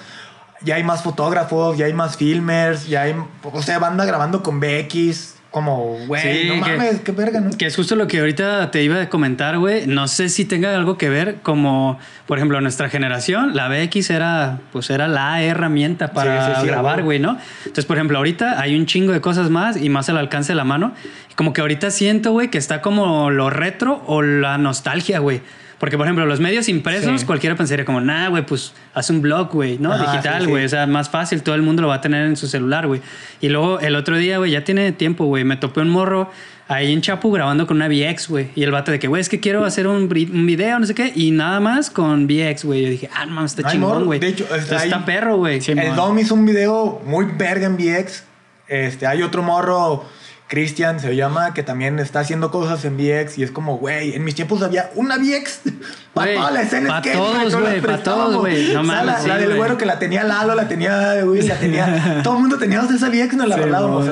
ya 0.64 0.76
hay 0.76 0.84
más 0.84 1.04
fotógrafos, 1.04 1.78
ya 1.78 1.86
hay 1.86 1.94
más 1.94 2.18
filmers, 2.18 2.88
ya 2.88 3.04
hay, 3.04 3.16
o 3.44 3.62
sea, 3.62 3.80
banda 3.80 4.06
grabando 4.06 4.44
con 4.44 4.60
BX, 4.60 5.36
como, 5.52 5.98
güey, 6.08 6.22
Sí, 6.22 6.48
no 6.48 6.64
que- 6.64 6.72
mames, 6.78 7.02
qué 7.02 7.12
verga, 7.12 7.42
¿no? 7.42 7.50
Que 7.58 7.66
es 7.66 7.76
justo 7.76 7.98
lo 7.98 8.08
que 8.08 8.20
ahorita 8.20 8.72
te 8.72 8.84
iba 8.84 9.02
a 9.02 9.10
comentar, 9.10 9.58
güey. 9.60 9.86
No 9.86 10.08
sé 10.08 10.30
si 10.30 10.46
tenga 10.46 10.74
algo 10.74 10.98
que 10.98 11.10
ver 11.10 11.40
como, 11.44 12.00
por 12.26 12.38
ejemplo, 12.38 12.62
nuestra 12.62 12.88
generación, 12.90 13.54
la 13.54 13.68
BX 13.68 14.12
era, 14.12 14.60
pues 14.72 14.90
era 14.90 15.10
la 15.10 15.44
herramienta 15.44 16.14
para 16.14 16.56
Sí, 16.56 16.62
sí, 16.62 16.68
grabar, 16.68 17.04
güey. 17.04 17.18
güey, 17.18 17.20
¿no? 17.20 17.38
Entonces, 17.66 17.84
por 17.84 17.98
ejemplo, 17.98 18.18
ahorita 18.18 18.62
hay 18.62 18.78
un 18.80 18.86
chingo 18.86 19.12
de 19.12 19.20
cosas 19.20 19.50
más 19.50 19.76
y 19.76 19.90
más 19.90 20.08
al 20.08 20.18
alcance 20.18 20.54
de 20.54 20.56
la 20.56 20.64
mano. 20.64 20.94
Y 21.30 21.34
como 21.34 21.52
que 21.52 21.60
ahorita 21.60 21.92
siento, 21.92 22.32
güey, 22.32 22.50
que 22.50 22.58
está 22.58 22.82
como 22.82 23.30
lo 23.30 23.50
retro 23.50 24.04
o 24.08 24.22
la 24.22 24.58
nostalgia, 24.58 25.20
güey. 25.20 25.42
Porque, 25.82 25.98
por 25.98 26.06
ejemplo, 26.06 26.28
los 26.28 26.40
medios 26.40 26.70
impresos, 26.70 27.22
Sí. 27.22 27.26
cualquiera 27.26 27.56
pensaría 27.56 27.84
como, 27.86 28.00
nah, 28.00 28.30
güey, 28.30 28.46
pues 28.46 28.72
haz 28.94 29.10
un 29.10 29.20
blog, 29.22 29.52
güey, 29.52 29.80
¿no? 29.80 29.92
Ajá, 29.92 30.12
Digital, 30.12 30.42
sí, 30.42 30.46
sí. 30.46 30.50
güey. 30.52 30.64
O 30.66 30.70
sea, 30.70 30.86
más 30.86 31.10
fácil, 31.10 31.42
todo 31.42 31.56
el 31.56 31.64
mundo 31.64 31.82
lo 31.82 31.88
va 31.88 31.96
a 31.96 32.02
tener 32.02 32.28
en 32.28 32.36
su 32.38 32.48
celular, 32.48 32.86
güey. 32.86 33.02
Y 33.42 33.50
luego 33.50 33.80
el 33.80 33.96
otro 33.96 34.16
día, 34.16 34.38
güey, 34.38 34.52
ya 34.52 34.64
tiene 34.64 34.92
tiempo, 34.92 35.26
güey, 35.26 35.44
me 35.44 35.58
topé 35.58 35.82
un 35.82 35.90
morro 35.90 36.30
ahí 36.68 36.94
en 36.94 37.02
Chapu 37.02 37.32
grabando 37.32 37.66
con 37.66 37.78
una 37.78 37.88
VX, 37.88 38.30
güey. 38.30 38.50
Y 38.56 38.62
el 38.62 38.70
vato 38.70 38.92
de 38.92 39.00
que, 39.00 39.08
güey, 39.08 39.22
es 39.22 39.28
que 39.28 39.40
quiero 39.40 39.66
hacer 39.66 39.88
un, 39.88 40.08
video, 40.08 40.80
no 40.80 40.86
sé 40.86 40.94
qué, 40.94 41.12
y 41.16 41.32
nada 41.32 41.60
más 41.60 41.90
con 41.90 42.28
VX, 42.28 42.64
güey. 42.64 42.84
Yo 42.84 42.90
dije, 42.92 43.10
ah, 43.16 43.26
no 43.26 43.34
mames, 43.34 43.58
está 43.58 43.68
Ay, 43.68 43.74
chingón, 43.74 44.06
güey. 44.06 44.20
de 44.20 44.28
hecho, 44.28 44.48
hay- 44.52 44.60
está 44.86 45.04
perro, 45.04 45.38
güey. 45.38 45.60
El. 45.68 45.96
Dom 45.96 46.18
hizo 46.20 46.36
un 46.36 46.46
video 46.46 47.02
muy 47.08 47.26
verga 47.26 47.66
en 47.66 47.76
VX. 47.76 48.24
Este, 48.68 49.08
hay 49.08 49.24
otro 49.24 49.42
morro, 49.42 50.06
Cristian 50.52 51.00
se 51.00 51.16
llama, 51.16 51.54
que 51.54 51.64
también 51.64 51.98
está 52.00 52.20
haciendo 52.20 52.52
cosas 52.52 52.84
en 52.84 52.98
VX. 52.98 53.38
Y 53.38 53.44
es 53.44 53.52
como, 53.52 53.78
güey, 53.78 54.14
en 54.16 54.26
mis 54.26 54.36
tiempos 54.36 54.62
había 54.62 54.92
una 54.96 55.16
VX 55.18 55.62
para 56.14 56.34
toda 56.36 56.52
la 56.52 56.62
escena 56.62 56.90
pa' 56.90 57.00
skate, 57.00 57.16
todos, 57.16 57.32
todas 57.38 57.54
güey, 57.56 57.64
las 57.64 57.76
pa' 57.82 57.88
prestábamos. 57.88 58.28
todos, 58.32 58.42
güey. 58.42 58.74
No 58.74 58.82
O 58.82 58.84
sea, 58.84 58.94
mames, 58.94 59.06
La, 59.06 59.20
sí, 59.22 59.28
la 59.30 59.38
del 59.38 59.56
güero 59.56 59.78
que 59.78 59.86
la 59.86 59.98
tenía 59.98 60.26
Lalo, 60.26 60.54
la 60.54 60.68
tenía, 60.68 61.24
güey, 61.24 61.42
la 61.48 61.56
tenía. 61.56 62.20
todo 62.24 62.36
el 62.36 62.42
mundo 62.42 62.58
teníamos 62.58 62.92
esa 62.92 63.08
VX, 63.10 63.34
nos 63.36 63.48
la 63.48 63.56
Sí, 63.56 63.62
rolábamos. 63.62 64.08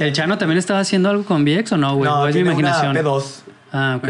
¿El 0.00 0.12
Chano 0.12 0.36
también 0.38 0.58
estaba 0.58 0.80
haciendo 0.80 1.08
algo 1.08 1.24
con 1.24 1.44
VX 1.44 1.70
o 1.72 1.76
no, 1.76 1.94
güey? 1.94 2.10
no, 2.10 2.20
¿O 2.22 2.26
es 2.26 2.34
mi 2.34 2.40
imaginación? 2.40 2.90
Una 2.90 3.00
P2. 3.02 3.24
Ah, 3.72 3.98
ok. 4.02 4.08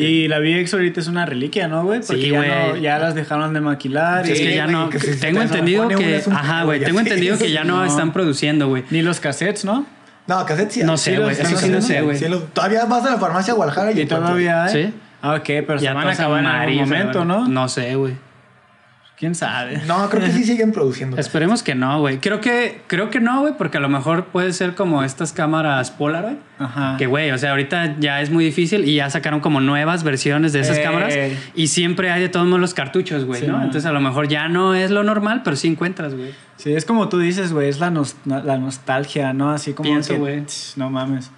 Y 0.00 0.28
la 0.28 0.38
VX 0.38 0.72
ahorita 0.74 1.00
es 1.00 1.08
una 1.08 1.26
reliquia, 1.26 1.68
¿no, 1.68 1.82
güey? 1.84 2.00
Porque 2.00 2.22
Sí, 2.22 2.30
ya, 2.30 2.68
no- 2.68 2.76
ya 2.76 2.98
las 2.98 3.14
dejaron 3.14 3.52
de 3.52 3.60
maquilar. 3.60 4.24
Sí, 4.24 4.32
es 4.32 4.40
y- 4.40 4.44
que 4.44 4.54
ya 4.54 4.66
no. 4.66 4.88
que 4.90 4.98
si 5.00 5.12
se 5.14 5.16
tengo 5.16 5.40
te 5.40 5.46
entendido 5.46 5.88
que. 5.88 6.22
Ajá, 6.30 6.62
güey. 6.64 6.80
ya 6.80 6.86
Tengo 6.86 7.00
entendido 7.00 7.36
que 7.36 7.50
ya 7.50 7.64
no 7.64 7.78
No. 7.84 7.84
están 7.84 8.12
produciendo, 8.12 8.68
güey. 8.68 8.84
Ni 8.90 9.02
los 9.02 9.20
cassettes, 9.20 9.64
¿no? 9.64 9.84
No, 10.28 10.44
cassette 10.44 10.70
sí. 10.70 10.82
No 10.84 10.96
sé, 10.96 11.18
güey, 11.18 11.34
sí 11.34 11.56
sí 11.56 11.70
no 11.70 11.80
sé, 11.80 12.02
güey. 12.02 12.18
Todavía 12.52 12.84
vas 12.84 13.04
a 13.04 13.12
la 13.12 13.18
farmacia 13.18 13.54
Guadalajara 13.54 13.92
y 13.92 14.00
Y 14.02 14.06
todavía 14.06 14.64
hay. 14.64 14.72
Sí. 14.72 14.94
Ah, 15.22 15.34
ok, 15.34 15.46
pero 15.66 15.78
se 15.78 15.84
Ya 15.86 15.94
van 15.94 16.06
a 16.06 16.12
acabar 16.12 16.40
en 16.40 16.46
algún 16.46 16.76
momento. 16.80 17.24
¿no? 17.24 17.48
No 17.48 17.68
sé, 17.68 17.96
güey. 17.96 18.14
¿Quién 19.18 19.34
sabe? 19.34 19.82
No, 19.86 20.08
creo 20.08 20.22
que 20.22 20.30
sí 20.30 20.44
siguen 20.44 20.70
produciendo. 20.70 21.16
Esperemos 21.20 21.64
que 21.64 21.74
no, 21.74 21.98
güey. 21.98 22.18
Creo 22.18 22.40
que, 22.40 22.82
creo 22.86 23.10
que 23.10 23.18
no, 23.18 23.40
güey, 23.40 23.54
porque 23.58 23.78
a 23.78 23.80
lo 23.80 23.88
mejor 23.88 24.26
puede 24.26 24.52
ser 24.52 24.76
como 24.76 25.02
estas 25.02 25.32
cámaras 25.32 25.90
Polaroid. 25.90 26.36
Ajá. 26.60 26.96
Que, 26.98 27.06
güey, 27.06 27.30
o 27.32 27.38
sea, 27.38 27.50
ahorita 27.50 27.96
ya 27.98 28.20
es 28.20 28.30
muy 28.30 28.44
difícil 28.44 28.84
y 28.84 28.94
ya 28.96 29.10
sacaron 29.10 29.40
como 29.40 29.60
nuevas 29.60 30.04
versiones 30.04 30.52
de 30.52 30.60
esas 30.60 30.78
Eh. 30.78 30.82
cámaras 30.84 31.14
y 31.54 31.66
siempre 31.66 32.10
hay 32.12 32.20
de 32.20 32.28
todos 32.28 32.46
modos 32.46 32.60
los 32.60 32.74
cartuchos, 32.74 33.24
güey, 33.24 33.40
Sí, 33.40 33.46
¿no? 33.48 33.54
man. 33.54 33.62
Entonces 33.64 33.86
a 33.86 33.92
lo 33.92 34.00
mejor 34.00 34.28
ya 34.28 34.48
no 34.48 34.74
es 34.74 34.90
lo 34.92 35.02
normal, 35.02 35.42
pero 35.44 35.56
sí 35.56 35.66
encuentras, 35.68 36.14
güey. 36.14 36.30
Sí, 36.56 36.72
es 36.72 36.84
como 36.84 37.08
tú 37.08 37.18
dices, 37.18 37.52
güey, 37.52 37.68
es 37.68 37.78
la, 37.80 37.90
nos- 37.90 38.16
la 38.24 38.56
nostalgia, 38.58 39.32
¿no? 39.32 39.50
Así 39.50 39.72
como 39.72 39.88
Pienso, 39.88 40.16
güey. 40.16 40.44
No 40.76 40.90
mames. 40.90 41.30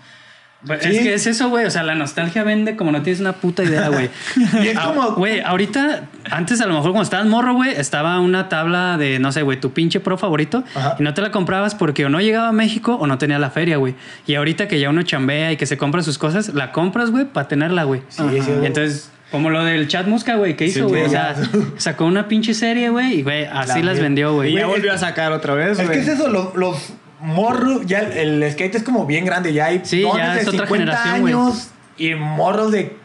Pues, 0.66 0.82
Sí. 0.82 0.88
Es 0.90 0.98
que 1.02 1.14
es 1.14 1.26
eso, 1.26 1.48
güey. 1.48 1.64
O 1.64 1.70
sea, 1.70 1.82
la 1.82 1.94
nostalgia 1.94 2.44
vende 2.44 2.76
como 2.76 2.92
no 2.92 3.00
tienes 3.02 3.20
una 3.20 3.32
puta 3.32 3.62
idea, 3.64 3.88
güey. 3.88 4.10
Y 4.62 4.68
es 4.68 4.76
Ah, 4.76 4.92
como- 4.94 5.12
Güey, 5.14 5.40
ahorita, 5.40 6.02
antes 6.30 6.60
a 6.60 6.66
lo 6.66 6.74
mejor 6.74 6.90
cuando 6.90 7.02
estabas 7.04 7.26
morro, 7.26 7.54
güey, 7.54 7.70
estaba 7.70 8.20
una 8.20 8.48
tabla 8.48 8.98
de, 8.98 9.18
no 9.18 9.32
sé, 9.32 9.42
güey, 9.42 9.58
tu 9.58 9.72
pinche 9.72 10.00
pro 10.00 10.18
favorito. 10.18 10.62
Ajá. 10.74 10.96
Y 10.98 11.02
no 11.02 11.14
te 11.14 11.22
la 11.22 11.30
comprabas 11.30 11.74
porque 11.74 12.04
o 12.04 12.08
no 12.10 12.20
llegaba 12.20 12.48
a 12.48 12.52
México 12.52 12.94
o 13.00 13.06
no 13.06 13.16
tenía 13.18 13.38
la 13.38 13.50
feria, 13.50 13.78
güey. 13.78 13.94
Y 14.26 14.34
ahorita 14.34 14.68
que 14.68 14.78
ya 14.78 14.90
uno 14.90 15.02
chambea 15.02 15.52
y 15.52 15.56
que 15.56 15.64
se 15.66 15.78
compra 15.78 16.02
sus 16.02 16.18
cosas, 16.18 16.52
la 16.54 16.72
compras, 16.72 17.10
güey, 17.10 17.24
para 17.24 17.48
tenerla, 17.48 17.84
güey. 17.84 18.02
Sí, 18.10 18.22
sí, 18.42 18.50
Y 18.62 18.66
entonces, 18.66 19.10
como 19.30 19.48
lo 19.48 19.64
del 19.64 19.88
chat 19.88 20.06
Musca, 20.08 20.34
güey, 20.36 20.56
que 20.56 20.66
hizo, 20.66 20.80
Sí, 20.80 20.90
güey. 20.90 21.04
o 21.04 21.08
sea, 21.08 21.34
sacó 21.78 22.04
una 22.04 22.28
pinche 22.28 22.52
serie, 22.52 22.90
güey, 22.90 23.20
y, 23.20 23.22
güey, 23.22 23.44
así 23.46 23.78
La 23.80 23.92
las 23.92 24.00
vendió, 24.00 24.34
güey. 24.34 24.52
Y 24.52 24.56
ya 24.58 24.66
volvió 24.66 24.92
a 24.92 24.98
sacar 24.98 25.32
otra 25.32 25.54
vez, 25.54 25.78
Es 25.78 25.86
güey. 25.86 25.98
que 25.98 26.00
es 26.04 26.08
eso, 26.08 26.28
los, 26.28 26.54
los 26.54 26.92
morros, 27.20 27.86
ya 27.86 28.00
el, 28.00 28.42
el 28.42 28.52
skate 28.52 28.76
es 28.76 28.82
como 28.82 29.06
bien 29.06 29.24
grande, 29.24 29.52
ya 29.52 29.66
hay 29.66 29.80
Sí, 29.84 30.02
ya 30.16 30.34
de 30.34 30.40
es 30.42 30.48
otra 30.48 30.66
50 30.66 30.76
generación, 30.76 31.20
güey. 31.20 31.32
años 31.34 31.68
y 31.96 32.14
morros 32.14 32.72
de 32.72 32.96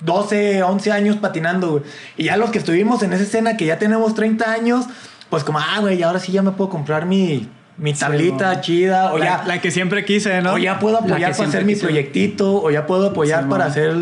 12, 0.00 0.62
11 0.62 0.92
años 0.92 1.16
patinando, 1.16 1.70
güey. 1.72 1.82
Y 2.16 2.24
ya 2.24 2.36
los 2.36 2.50
que 2.50 2.58
estuvimos 2.58 3.02
en 3.02 3.12
esa 3.12 3.22
escena 3.24 3.56
que 3.56 3.66
ya 3.66 3.78
tenemos 3.78 4.14
30 4.14 4.50
años, 4.50 4.86
pues 5.28 5.44
como, 5.44 5.58
ah, 5.58 5.78
güey, 5.80 6.02
ahora 6.02 6.18
sí 6.18 6.32
ya 6.32 6.42
me 6.42 6.52
puedo 6.52 6.70
comprar 6.70 7.06
mi, 7.06 7.48
mi 7.76 7.92
tablita 7.92 8.60
chida, 8.60 9.12
o 9.12 9.18
la, 9.18 9.24
ya, 9.24 9.44
la 9.46 9.60
que 9.60 9.70
siempre 9.70 10.04
quise, 10.04 10.40
¿no? 10.42 10.54
o 10.54 10.58
ya 10.58 10.78
puedo 10.78 10.98
apoyar 10.98 11.32
para 11.36 11.48
hacer 11.48 11.64
mi 11.64 11.76
proyectito, 11.76 12.62
o 12.62 12.70
ya 12.70 12.86
puedo 12.86 13.08
apoyar 13.10 13.44
Sí, 13.44 13.50
para 13.50 13.66
hacer, 13.66 13.94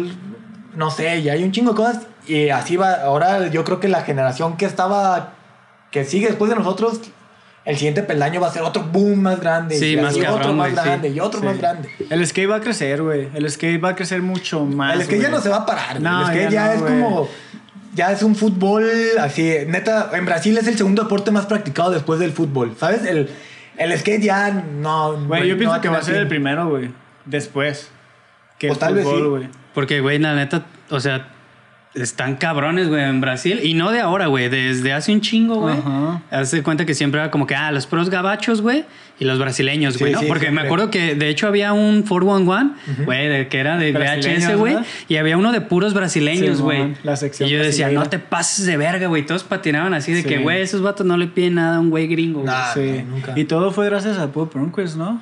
no 0.77 0.91
sé, 0.91 1.23
ya 1.23 1.33
hay 1.33 1.43
un 1.45 1.53
chingo 1.53 1.73
de 1.73 1.77
cosas. 1.77 2.01
Y 2.27 2.51
así 2.51 2.77
va, 2.77 2.93
ahora 3.03 3.49
yo 3.49 3.65
creo 3.65 3.81
que 3.81 3.89
la 3.89 4.03
generación 4.03 4.57
que 4.57 4.67
estaba, 4.67 5.33
que 5.91 6.05
sigue 6.05 6.27
después 6.29 6.51
de 6.51 6.57
nosotros, 6.57 7.01
el 7.69 7.77
siguiente 7.77 8.03
peldaño 8.03 8.41
va 8.41 8.49
a 8.49 8.53
ser 8.53 8.63
otro 8.63 8.83
boom 8.83 9.21
más 9.21 9.39
grande. 9.41 9.79
Sí, 9.79 9.93
y 9.93 9.97
más 9.97 10.13
así 10.13 10.21
cabrón, 10.21 10.41
otro 10.41 10.53
más 10.55 10.71
güey, 10.73 10.83
sí. 10.83 10.89
grande, 10.89 11.09
y 11.11 11.21
otro 11.21 11.41
Sí. 11.41 11.47
más 11.47 11.59
grande. 11.59 11.91
El 12.11 12.27
skate 12.27 12.51
va 12.51 12.57
a 12.57 12.61
crecer, 12.61 13.03
güey. 13.03 13.29
El 13.35 13.51
skate 13.51 13.83
va 13.85 13.91
a 13.91 13.95
crecer 13.95 14.23
mucho 14.23 14.65
más. 14.65 14.95
el 14.95 15.03
skate 15.05 15.23
ya 15.23 15.29
no 15.29 15.41
se 15.41 15.49
va 15.51 15.57
a 15.59 15.67
parar. 15.67 16.01
güey. 16.01 16.03
No, 16.03 16.21
el 16.21 16.27
skate 16.29 16.51
ya 16.51 16.51
ya, 16.51 16.67
no, 16.67 16.73
es 16.73 16.81
güey. 16.81 17.01
como. 17.03 17.29
Ya 17.95 18.13
es 18.13 18.23
un 18.23 18.35
fútbol 18.37 18.89
así. 19.21 19.53
Neta, 19.67 20.11
en 20.15 20.25
Brasil 20.25 20.57
es 20.57 20.67
el 20.67 20.77
segundo 20.79 21.03
deporte 21.03 21.31
más 21.31 21.47
practicado 21.47 21.91
después 21.91 22.21
del 22.21 22.33
fútbol. 22.33 22.75
¿Sabes? 22.79 23.05
El, 23.05 23.29
el 23.77 23.99
skate 23.99 24.23
ya 24.23 24.51
no. 24.51 25.27
Güey, 25.27 25.49
yo 25.49 25.55
no 25.55 25.59
pienso 25.59 25.75
va 25.77 25.81
que 25.81 25.89
va 25.89 25.99
a 25.99 26.03
ser 26.03 26.15
el 26.17 26.27
primero, 26.29 26.69
güey. 26.71 26.91
Después. 27.27 27.91
Que 28.59 28.71
O 28.71 28.73
el 28.73 28.79
tal 28.79 28.95
vez 28.95 29.07
sí. 29.07 29.49
Porque, 29.75 30.01
güey, 30.01 30.19
la 30.19 30.35
neta, 30.35 30.65
o 30.91 31.01
sea, 31.01 31.29
están 32.03 32.37
cabrones, 32.37 32.89
güey, 32.89 33.03
en 33.05 33.21
Brasil. 33.21 33.61
Y 33.63 33.75
no 33.75 33.91
de 33.91 34.01
ahora, 34.01 34.27
güey, 34.27 34.49
desde 34.49 34.93
hace 34.93 35.13
un 35.13 35.21
chingo, 35.21 35.57
güey. 35.57 35.77
Ajá. 35.77 36.23
Hazte 36.31 36.63
cuenta 36.63 36.87
que 36.87 36.95
siempre 36.95 37.21
era 37.21 37.31
como 37.31 37.47
que, 37.47 37.55
ah, 37.55 37.71
los 37.73 37.87
pros 37.87 38.11
gabachos, 38.11 38.61
güey, 38.63 38.85
y 39.21 39.25
los 39.25 39.39
brasileños, 39.39 39.95
Sí, 39.95 40.01
güey, 40.01 40.13
¿no? 40.13 40.21
sí, 40.21 40.27
Porque 40.27 40.51
me 40.51 40.61
acuerdo 40.61 40.91
que, 40.91 41.15
de 41.15 41.29
hecho, 41.29 41.49
había 41.49 41.73
un 41.73 42.03
411, 42.03 43.05
güey, 43.05 43.29
de- 43.29 43.49
que 43.49 43.59
era 43.59 43.77
de 43.77 43.91
Brasileños, 43.93 44.45
VHS, 44.45 44.57
güey, 44.57 44.75
¿no? 44.75 44.85
y 45.09 45.17
había 45.17 45.37
uno 45.37 45.51
de 45.53 45.61
puros 45.61 45.93
brasileños, 45.95 46.61
güey. 46.61 46.83
y 46.83 46.85
yo 46.85 47.59
decía, 47.59 47.59
brasileña. 47.59 47.93
no 48.01 48.09
te 48.09 48.19
pases 48.19 48.67
de 48.67 48.77
verga, 48.77 49.09
güey. 49.09 49.27
Todos 49.27 49.43
patinaban 49.45 49.93
así 49.95 50.13
de 50.13 50.23
Sí. 50.23 50.29
que, 50.29 50.39
güey, 50.39 50.63
esos 50.63 50.83
vatos 50.83 51.05
no 51.07 51.17
le 51.17 51.27
piden 51.27 51.55
nada 51.57 51.77
a 51.77 51.81
un 51.81 51.91
güey 51.91 52.07
gringo, 52.07 52.41
güey. 52.43 52.53
Nah. 52.53 52.73
Sí. 52.75 53.03
no, 53.05 53.17
nunca. 53.17 53.33
Y 53.37 53.45
todo 53.45 53.73
fue 53.73 53.87
gracias 53.87 54.19
a 54.19 54.31
Pop 54.31 54.53
Pronquist, 54.53 54.97
¿no? 54.97 55.21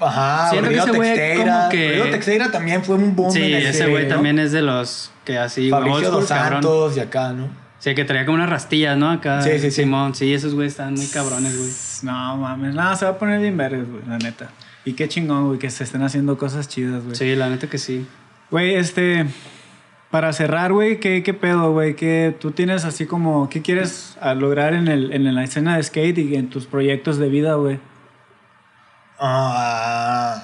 Ajá, 0.00 0.50
Siento 0.50 0.68
que 0.68 0.74
Río 0.74 0.82
ese 0.84 0.92
güey 0.92 1.14
Texteira. 1.14 1.54
como 1.58 1.68
que- 1.70 1.92
Río 1.92 2.10
Texteira 2.10 2.50
también 2.50 2.84
fue 2.84 2.96
un 2.96 3.16
boom. 3.16 3.32
Sí, 3.32 3.42
en 3.52 3.66
ese 3.66 3.86
güey 3.88 4.04
¿no? 4.04 4.14
también 4.14 4.38
es 4.38 4.52
de 4.52 4.62
los 4.62 5.10
que 5.24 5.38
así, 5.38 5.70
güey, 5.70 5.82
Fabricio 5.82 6.10
dos 6.10 6.26
cabrón. 6.28 6.62
Santos 6.62 6.96
y 6.96 7.00
acá, 7.00 7.32
¿no? 7.32 7.48
Sí, 7.80 7.94
que 7.94 8.04
traía 8.04 8.24
como 8.26 8.36
unas 8.36 8.50
rastillas, 8.50 8.96
¿no? 8.96 9.10
Acá. 9.10 9.40
Sí, 9.42 9.50
sí, 9.52 9.58
sí. 9.60 9.82
Simón, 9.82 10.14
sí, 10.14 10.32
esos 10.34 10.54
güeyes 10.54 10.72
están 10.72 10.94
muy 10.94 11.06
cabrones, 11.06 11.56
güey. 11.56 11.70
No, 12.02 12.36
mames. 12.36 12.74
No, 12.74 12.96
se 12.96 13.04
va 13.04 13.12
a 13.12 13.18
poner 13.18 13.40
bien 13.40 13.56
verdes, 13.56 13.88
güey, 13.88 14.02
la 14.08 14.18
neta. 14.18 14.50
Y 14.84 14.94
qué 14.94 15.06
chingón, 15.08 15.46
güey, 15.48 15.58
que 15.58 15.70
se 15.70 15.84
estén 15.84 16.02
haciendo 16.02 16.36
cosas 16.38 16.66
chidas, 16.68 17.04
güey. 17.04 17.14
Sí, 17.14 17.36
la 17.36 17.48
neta 17.48 17.68
que 17.68 17.78
sí. 17.78 18.06
Güey, 18.50 18.74
este. 18.74 19.26
Para 20.10 20.32
cerrar, 20.32 20.72
güey, 20.72 21.00
¿qué, 21.00 21.22
¿qué 21.22 21.34
pedo, 21.34 21.70
güey? 21.72 21.94
¿Qué 21.94 22.34
tú 22.40 22.50
tienes 22.52 22.84
así 22.86 23.04
como. 23.04 23.48
¿Qué 23.50 23.60
quieres 23.62 24.16
lograr 24.36 24.72
en, 24.74 24.88
el, 24.88 25.12
en 25.12 25.32
la 25.34 25.44
escena 25.44 25.76
de 25.76 25.82
skate 25.82 26.18
y 26.18 26.34
en 26.36 26.48
tus 26.48 26.66
proyectos 26.66 27.18
de 27.18 27.28
vida, 27.28 27.54
güey? 27.54 27.78
Ah, 29.20 30.42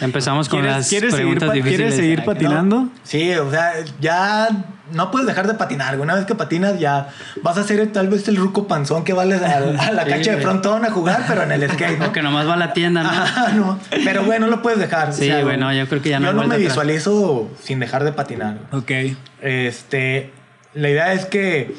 Empezamos 0.00 0.48
con 0.48 0.60
¿Quieres, 0.60 0.76
las 0.76 0.88
¿quieres 0.88 1.10
seguir, 1.10 1.24
preguntas 1.26 1.48
pa- 1.48 1.54
difíciles. 1.54 1.78
¿quieres 1.78 1.96
seguir 1.96 2.20
Ay, 2.20 2.26
patinando? 2.26 2.88
sí, 3.02 3.32
o 3.34 3.50
sea, 3.50 3.72
ya 4.00 4.48
no 4.92 5.10
puedes 5.10 5.26
dejar 5.26 5.48
de 5.48 5.54
patinar. 5.54 5.98
Una 5.98 6.14
vez 6.14 6.24
que 6.26 6.34
patinas, 6.36 6.78
ya 6.78 7.08
vas 7.42 7.58
a 7.58 7.64
ser 7.64 7.84
tal 7.92 8.06
vez 8.08 8.28
el 8.28 8.36
ruco 8.36 8.68
panzón 8.68 9.02
que 9.04 9.12
vale 9.12 9.34
a, 9.34 9.56
a 9.56 9.90
la 9.92 10.04
Sí, 10.04 10.10
cancha 10.10 10.36
de 10.36 10.40
frontón 10.42 10.84
a 10.84 10.90
jugar, 10.90 11.24
pero 11.26 11.42
en 11.42 11.50
el 11.52 11.68
skate, 11.72 12.00
O 12.00 12.04
¿no? 12.06 12.12
que 12.12 12.22
nomás 12.22 12.46
va 12.46 12.54
a 12.54 12.58
la 12.58 12.72
tienda, 12.72 13.02
¿no? 13.02 13.52
No. 13.56 13.78
Pero 14.04 14.24
güey, 14.24 14.38
no 14.38 14.46
lo 14.46 14.62
puedes 14.62 14.78
dejar. 14.78 15.12
Sí, 15.12 15.30
güey, 15.42 15.56
no, 15.56 15.72
yo 15.72 15.88
creo 15.88 16.00
que 16.02 16.10
ya 16.10 16.20
no 16.20 16.26
Yo 16.26 16.32
no 16.34 16.40
me 16.40 16.54
atrás. 16.54 16.60
visualizo 16.60 17.50
sin 17.60 17.80
dejar 17.80 18.04
de 18.04 18.12
patinar. 18.12 18.58
Ok. 18.70 18.92
Este, 19.40 20.32
la 20.74 20.88
idea 20.90 21.12
es 21.12 21.26
que 21.26 21.74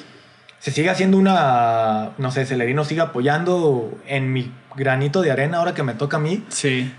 se 0.59 0.71
siga 0.71 0.91
haciendo 0.91 1.17
una, 1.17 2.11
no 2.17 2.31
sé, 2.31 2.45
Celerino 2.45 2.83
siga 2.85 3.03
apoyando 3.03 3.97
en 4.05 4.31
mi 4.33 4.51
granito 4.75 5.21
de 5.21 5.31
arena 5.31 5.57
ahora 5.57 5.73
que 5.73 5.83
me 5.83 5.93
toca 5.93 6.17
a 6.17 6.19
mí, 6.19 6.43
Sí. 6.49 6.93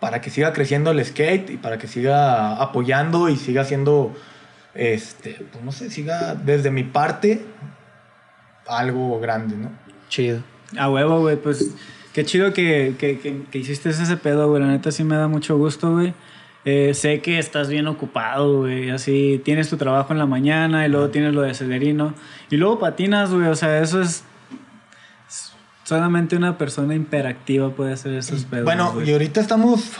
para 0.00 0.20
que 0.20 0.30
siga 0.30 0.52
creciendo 0.52 0.90
el 0.92 1.04
skate 1.04 1.50
y 1.50 1.56
para 1.56 1.78
que 1.78 1.86
siga 1.88 2.56
apoyando 2.62 3.28
y 3.28 3.36
siga 3.36 3.62
haciendo, 3.62 4.14
este, 4.74 5.44
pues 5.52 5.64
no 5.64 5.72
sé, 5.72 5.90
siga 5.90 6.34
desde 6.34 6.70
mi 6.70 6.84
parte 6.84 7.44
algo 8.66 9.18
grande, 9.20 9.56
¿no? 9.56 9.70
Chido. 10.08 10.42
A 10.78 10.88
huevo, 10.88 11.20
güey, 11.20 11.36
pues 11.36 11.74
qué 12.12 12.24
chido 12.24 12.52
que, 12.52 12.94
que, 12.98 13.18
que- 13.18 13.42
que 13.50 13.58
hiciste 13.58 13.90
ese 13.90 14.16
pedo, 14.16 14.48
güey. 14.48 14.62
La 14.62 14.68
neta 14.68 14.92
sí 14.92 15.02
me 15.04 15.16
da 15.16 15.26
mucho 15.28 15.56
gusto, 15.58 15.92
güey. 15.92 16.14
Eh, 16.64 16.92
sé 16.94 17.20
que 17.20 17.38
estás 17.38 17.68
bien 17.68 17.86
ocupado, 17.86 18.58
güey. 18.58 18.90
Así 18.90 19.40
tienes 19.44 19.68
tu 19.70 19.76
trabajo 19.76 20.12
en 20.12 20.18
la 20.18 20.26
mañana 20.26 20.86
y 20.86 20.90
luego 20.90 21.08
tienes 21.08 21.32
lo 21.34 21.42
de 21.42 21.54
Celerino. 21.54 22.14
Y 22.50 22.56
luego 22.56 22.78
patinas, 22.78 23.30
güey. 23.30 23.46
O 23.48 23.54
sea, 23.54 23.80
eso 23.80 24.02
es. 24.02 24.24
Solamente 25.84 26.36
una 26.36 26.56
persona 26.56 26.94
hiperactiva 26.94 27.70
puede 27.70 27.94
hacer 27.94 28.14
esos 28.14 28.44
pedos. 28.44 28.64
bueno, 28.64 28.92
güey. 28.92 29.10
y 29.10 29.12
ahorita 29.12 29.40
estamos, 29.40 29.90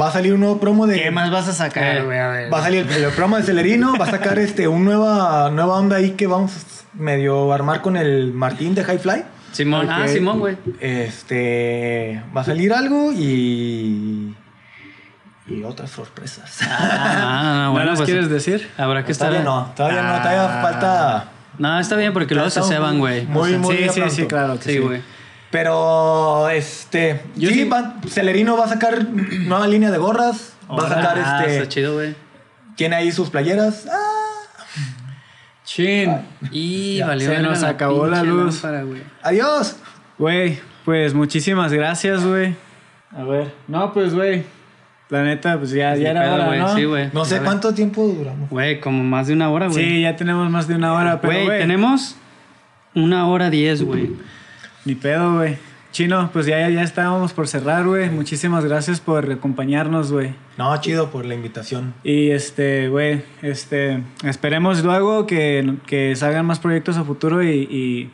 va 0.00 0.08
a 0.08 0.10
salir 0.10 0.32
un 0.32 0.40
nuevo 0.40 0.58
promo 0.58 0.86
de... 0.86 0.98
¿qué 1.02 1.10
más 1.10 1.30
vas 1.30 1.48
a 1.48 1.52
sacar, 1.52 1.98
Eh, 1.98 2.02
güey? 2.02 2.18
A 2.18 2.28
ver. 2.28 2.50
Va 2.54 2.60
a 2.60 2.62
salir 2.62 2.86
el, 2.90 3.04
el 3.04 3.10
promo 3.12 3.36
de 3.36 3.42
Celerino, 3.42 3.94
va 3.98 4.06
a 4.06 4.10
sacar 4.10 4.38
este, 4.38 4.68
un 4.68 4.86
nueva, 4.86 5.50
nueva 5.50 5.76
onda 5.76 5.96
ahí 5.96 6.12
que 6.12 6.26
vamos 6.26 6.84
medio 6.94 7.52
a 7.52 7.56
armar 7.56 7.82
con 7.82 7.98
el 7.98 8.32
Martín 8.32 8.74
de 8.74 8.84
High 8.84 8.98
Fly. 8.98 9.24
Simón, 9.52 9.86
ah. 9.90 10.08
Simón, 10.08 10.38
güey. 10.40 10.56
Este 10.80 12.22
va 12.34 12.40
a 12.40 12.44
salir 12.44 12.72
algo 12.72 13.12
y 13.12 14.23
y 15.46 15.62
otras 15.62 15.90
sorpresas. 15.90 16.58
Ah, 16.62 17.40
no, 17.42 17.54
no, 17.54 17.64
¿No 17.66 17.72
bueno, 17.72 17.90
las 17.90 17.98
pues 17.98 18.08
quieres 18.08 18.28
decir? 18.30 18.70
habrá 18.78 19.04
que 19.04 19.12
estar. 19.12 19.28
todavía 19.28 19.44
no, 19.48 19.72
todavía 19.76 20.02
no, 20.02 20.18
todavía 20.18 20.58
Ah. 20.58 20.62
falta. 20.62 21.24
No, 21.58 21.78
está 21.78 21.96
bien 21.96 22.12
porque 22.12 22.34
luego 22.34 22.50
se 22.50 22.62
ceban, 22.62 22.98
güey. 22.98 23.26
Muy, 23.26 23.56
muy 23.58 23.76
sí, 23.76 23.82
sí, 23.84 23.90
pronto. 24.00 24.14
sí, 24.14 24.26
claro 24.26 24.56
que 24.58 24.62
sí. 24.64 24.72
Sí, 24.72 24.78
güey. 24.78 25.02
Pero 25.50 26.48
este, 26.48 27.22
Yo 27.36 27.48
sí, 27.50 27.54
sí- 27.62 27.68
va- 27.68 27.94
Celerino 28.08 28.56
va 28.56 28.64
a 28.64 28.68
sacar 28.68 29.04
nueva 29.08 29.68
línea 29.68 29.90
de 29.92 29.98
gorras, 29.98 30.54
va 30.68 30.86
a 30.86 30.88
sacar 30.88 31.16
Ah, 31.18 31.20
está 31.42 31.44
este, 31.46 31.68
chido, 31.68 31.94
güey. 31.94 32.16
tiene 32.74 32.96
ahí 32.96 33.12
sus 33.12 33.30
playeras. 33.30 33.86
Ah, 33.88 34.00
Chin. 35.64 36.20
Y 36.50 36.96
Ya, 36.98 37.06
valió 37.06 37.30
se 37.30 37.38
nos 37.40 37.62
acabó 37.62 38.06
la 38.06 38.22
luz. 38.22 38.54
lámpara, 38.62 38.82
güey. 38.82 39.02
adiós. 39.22 39.76
Güey, 40.18 40.58
pues 40.84 41.14
muchísimas 41.14 41.72
gracias, 41.72 42.24
güey. 42.24 42.54
A 43.16 43.22
ver. 43.24 43.54
No, 43.68 43.92
pues, 43.92 44.14
güey. 44.14 44.44
La 45.10 45.22
neta, 45.22 45.58
pues 45.58 45.70
ya, 45.70 45.94
ya 45.96 46.10
era 46.10 46.22
pedo, 46.22 46.34
hora, 46.34 46.46
güey. 46.46 46.58
¿no? 46.58 46.74
Sí, 46.74 46.84
güey. 46.84 47.08
No 47.12 47.24
sé 47.24 47.40
cuánto 47.40 47.74
tiempo 47.74 48.06
duramos. 48.06 48.48
Güey, 48.50 48.80
como 48.80 49.04
más 49.04 49.26
de 49.26 49.34
una 49.34 49.50
hora, 49.50 49.68
güey. 49.68 49.84
Sí, 49.84 50.00
ya 50.02 50.16
tenemos 50.16 50.50
más 50.50 50.66
de 50.66 50.74
una 50.74 50.92
hora, 50.94 51.20
pero, 51.20 51.32
Güey, 51.34 51.46
güey. 51.46 51.58
tenemos 51.60 52.16
una 52.94 53.28
hora 53.28 53.50
diez, 53.50 53.82
güey. 53.82 54.10
Ni 54.84 54.94
pedo, 54.94 55.34
güey. 55.36 55.58
Chino, 55.92 56.28
pues 56.32 56.46
ya, 56.46 56.68
ya 56.70 56.82
estábamos 56.82 57.32
por 57.32 57.46
cerrar, 57.46 57.86
güey. 57.86 58.10
Muchísimas 58.10 58.64
gracias 58.64 58.98
por 58.98 59.30
acompañarnos, 59.30 60.10
güey. 60.10 60.34
No, 60.58 60.76
chido 60.80 61.10
por 61.10 61.24
la 61.24 61.34
invitación. 61.34 61.94
Y 62.02 62.30
este, 62.30 62.88
güey, 62.88 63.22
este, 63.42 64.02
esperemos 64.24 64.82
luego 64.82 65.24
que, 65.26 65.76
que 65.86 66.16
salgan 66.16 66.46
más 66.46 66.58
proyectos 66.58 66.96
a 66.96 67.04
futuro 67.04 67.44
y, 67.44 67.68
y, 67.70 68.10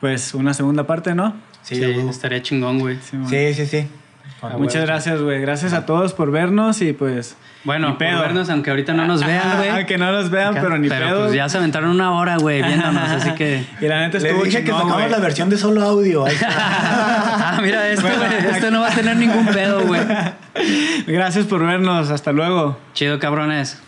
pues 0.00 0.32
una 0.32 0.54
segunda 0.54 0.86
parte, 0.86 1.14
¿no? 1.14 1.34
Sí, 1.60 1.82
estaría 1.82 2.40
chingón, 2.40 2.78
güey. 2.78 2.96
Sí, 3.28 3.52
sí, 3.52 3.66
sí, 3.66 3.86
sí. 4.52 4.56
Muchas 4.58 4.86
gracias, 4.86 5.20
güey. 5.20 5.40
Gracias 5.40 5.72
a 5.72 5.86
todos 5.86 6.12
por 6.12 6.30
vernos 6.30 6.80
y 6.82 6.92
pues. 6.92 7.36
Bueno, 7.64 7.88
ni 7.88 7.94
por 7.94 8.06
vernos, 8.20 8.48
aunque 8.48 8.70
ahorita 8.70 8.92
no 8.92 9.06
nos 9.06 9.24
vean, 9.26 9.56
güey. 9.56 9.70
Aunque 9.70 9.98
no 9.98 10.12
nos 10.12 10.30
vean, 10.30 10.54
pero 10.54 10.78
ni 10.78 10.88
Pero 10.88 11.06
pedo. 11.06 11.20
pues 11.24 11.34
ya 11.34 11.48
se 11.48 11.58
aventaron 11.58 11.90
una 11.90 12.12
hora, 12.12 12.36
güey, 12.36 12.62
viéndonos, 12.62 13.08
así 13.10 13.32
que... 13.32 13.64
Y 13.80 13.88
la 13.88 14.02
neta 14.02 14.18
Le 14.18 14.28
estuvo 14.28 14.44
dije 14.44 14.58
que 14.58 14.66
chingón, 14.66 14.82
sacamos 14.82 14.98
güey. 14.98 15.10
la 15.10 15.18
versión 15.18 15.50
de 15.50 15.56
solo 15.58 15.82
audio. 15.82 16.24
Ahí 16.26 16.34
está. 16.34 16.48
ah, 16.50 17.58
mira, 17.60 17.88
esto, 17.88 18.06
Bueno, 18.06 18.18
güey, 18.18 18.54
esto 18.54 18.70
no 18.70 18.80
va 18.82 18.88
a 18.88 18.94
tener 18.94 19.16
ningún 19.16 19.46
pedo, 19.46 19.80
güey. 19.84 20.00
Gracias 21.08 21.46
por 21.46 21.66
vernos. 21.66 22.10
Hasta 22.10 22.30
luego. 22.32 22.78
Chido, 22.94 23.18
cabrones. 23.18 23.82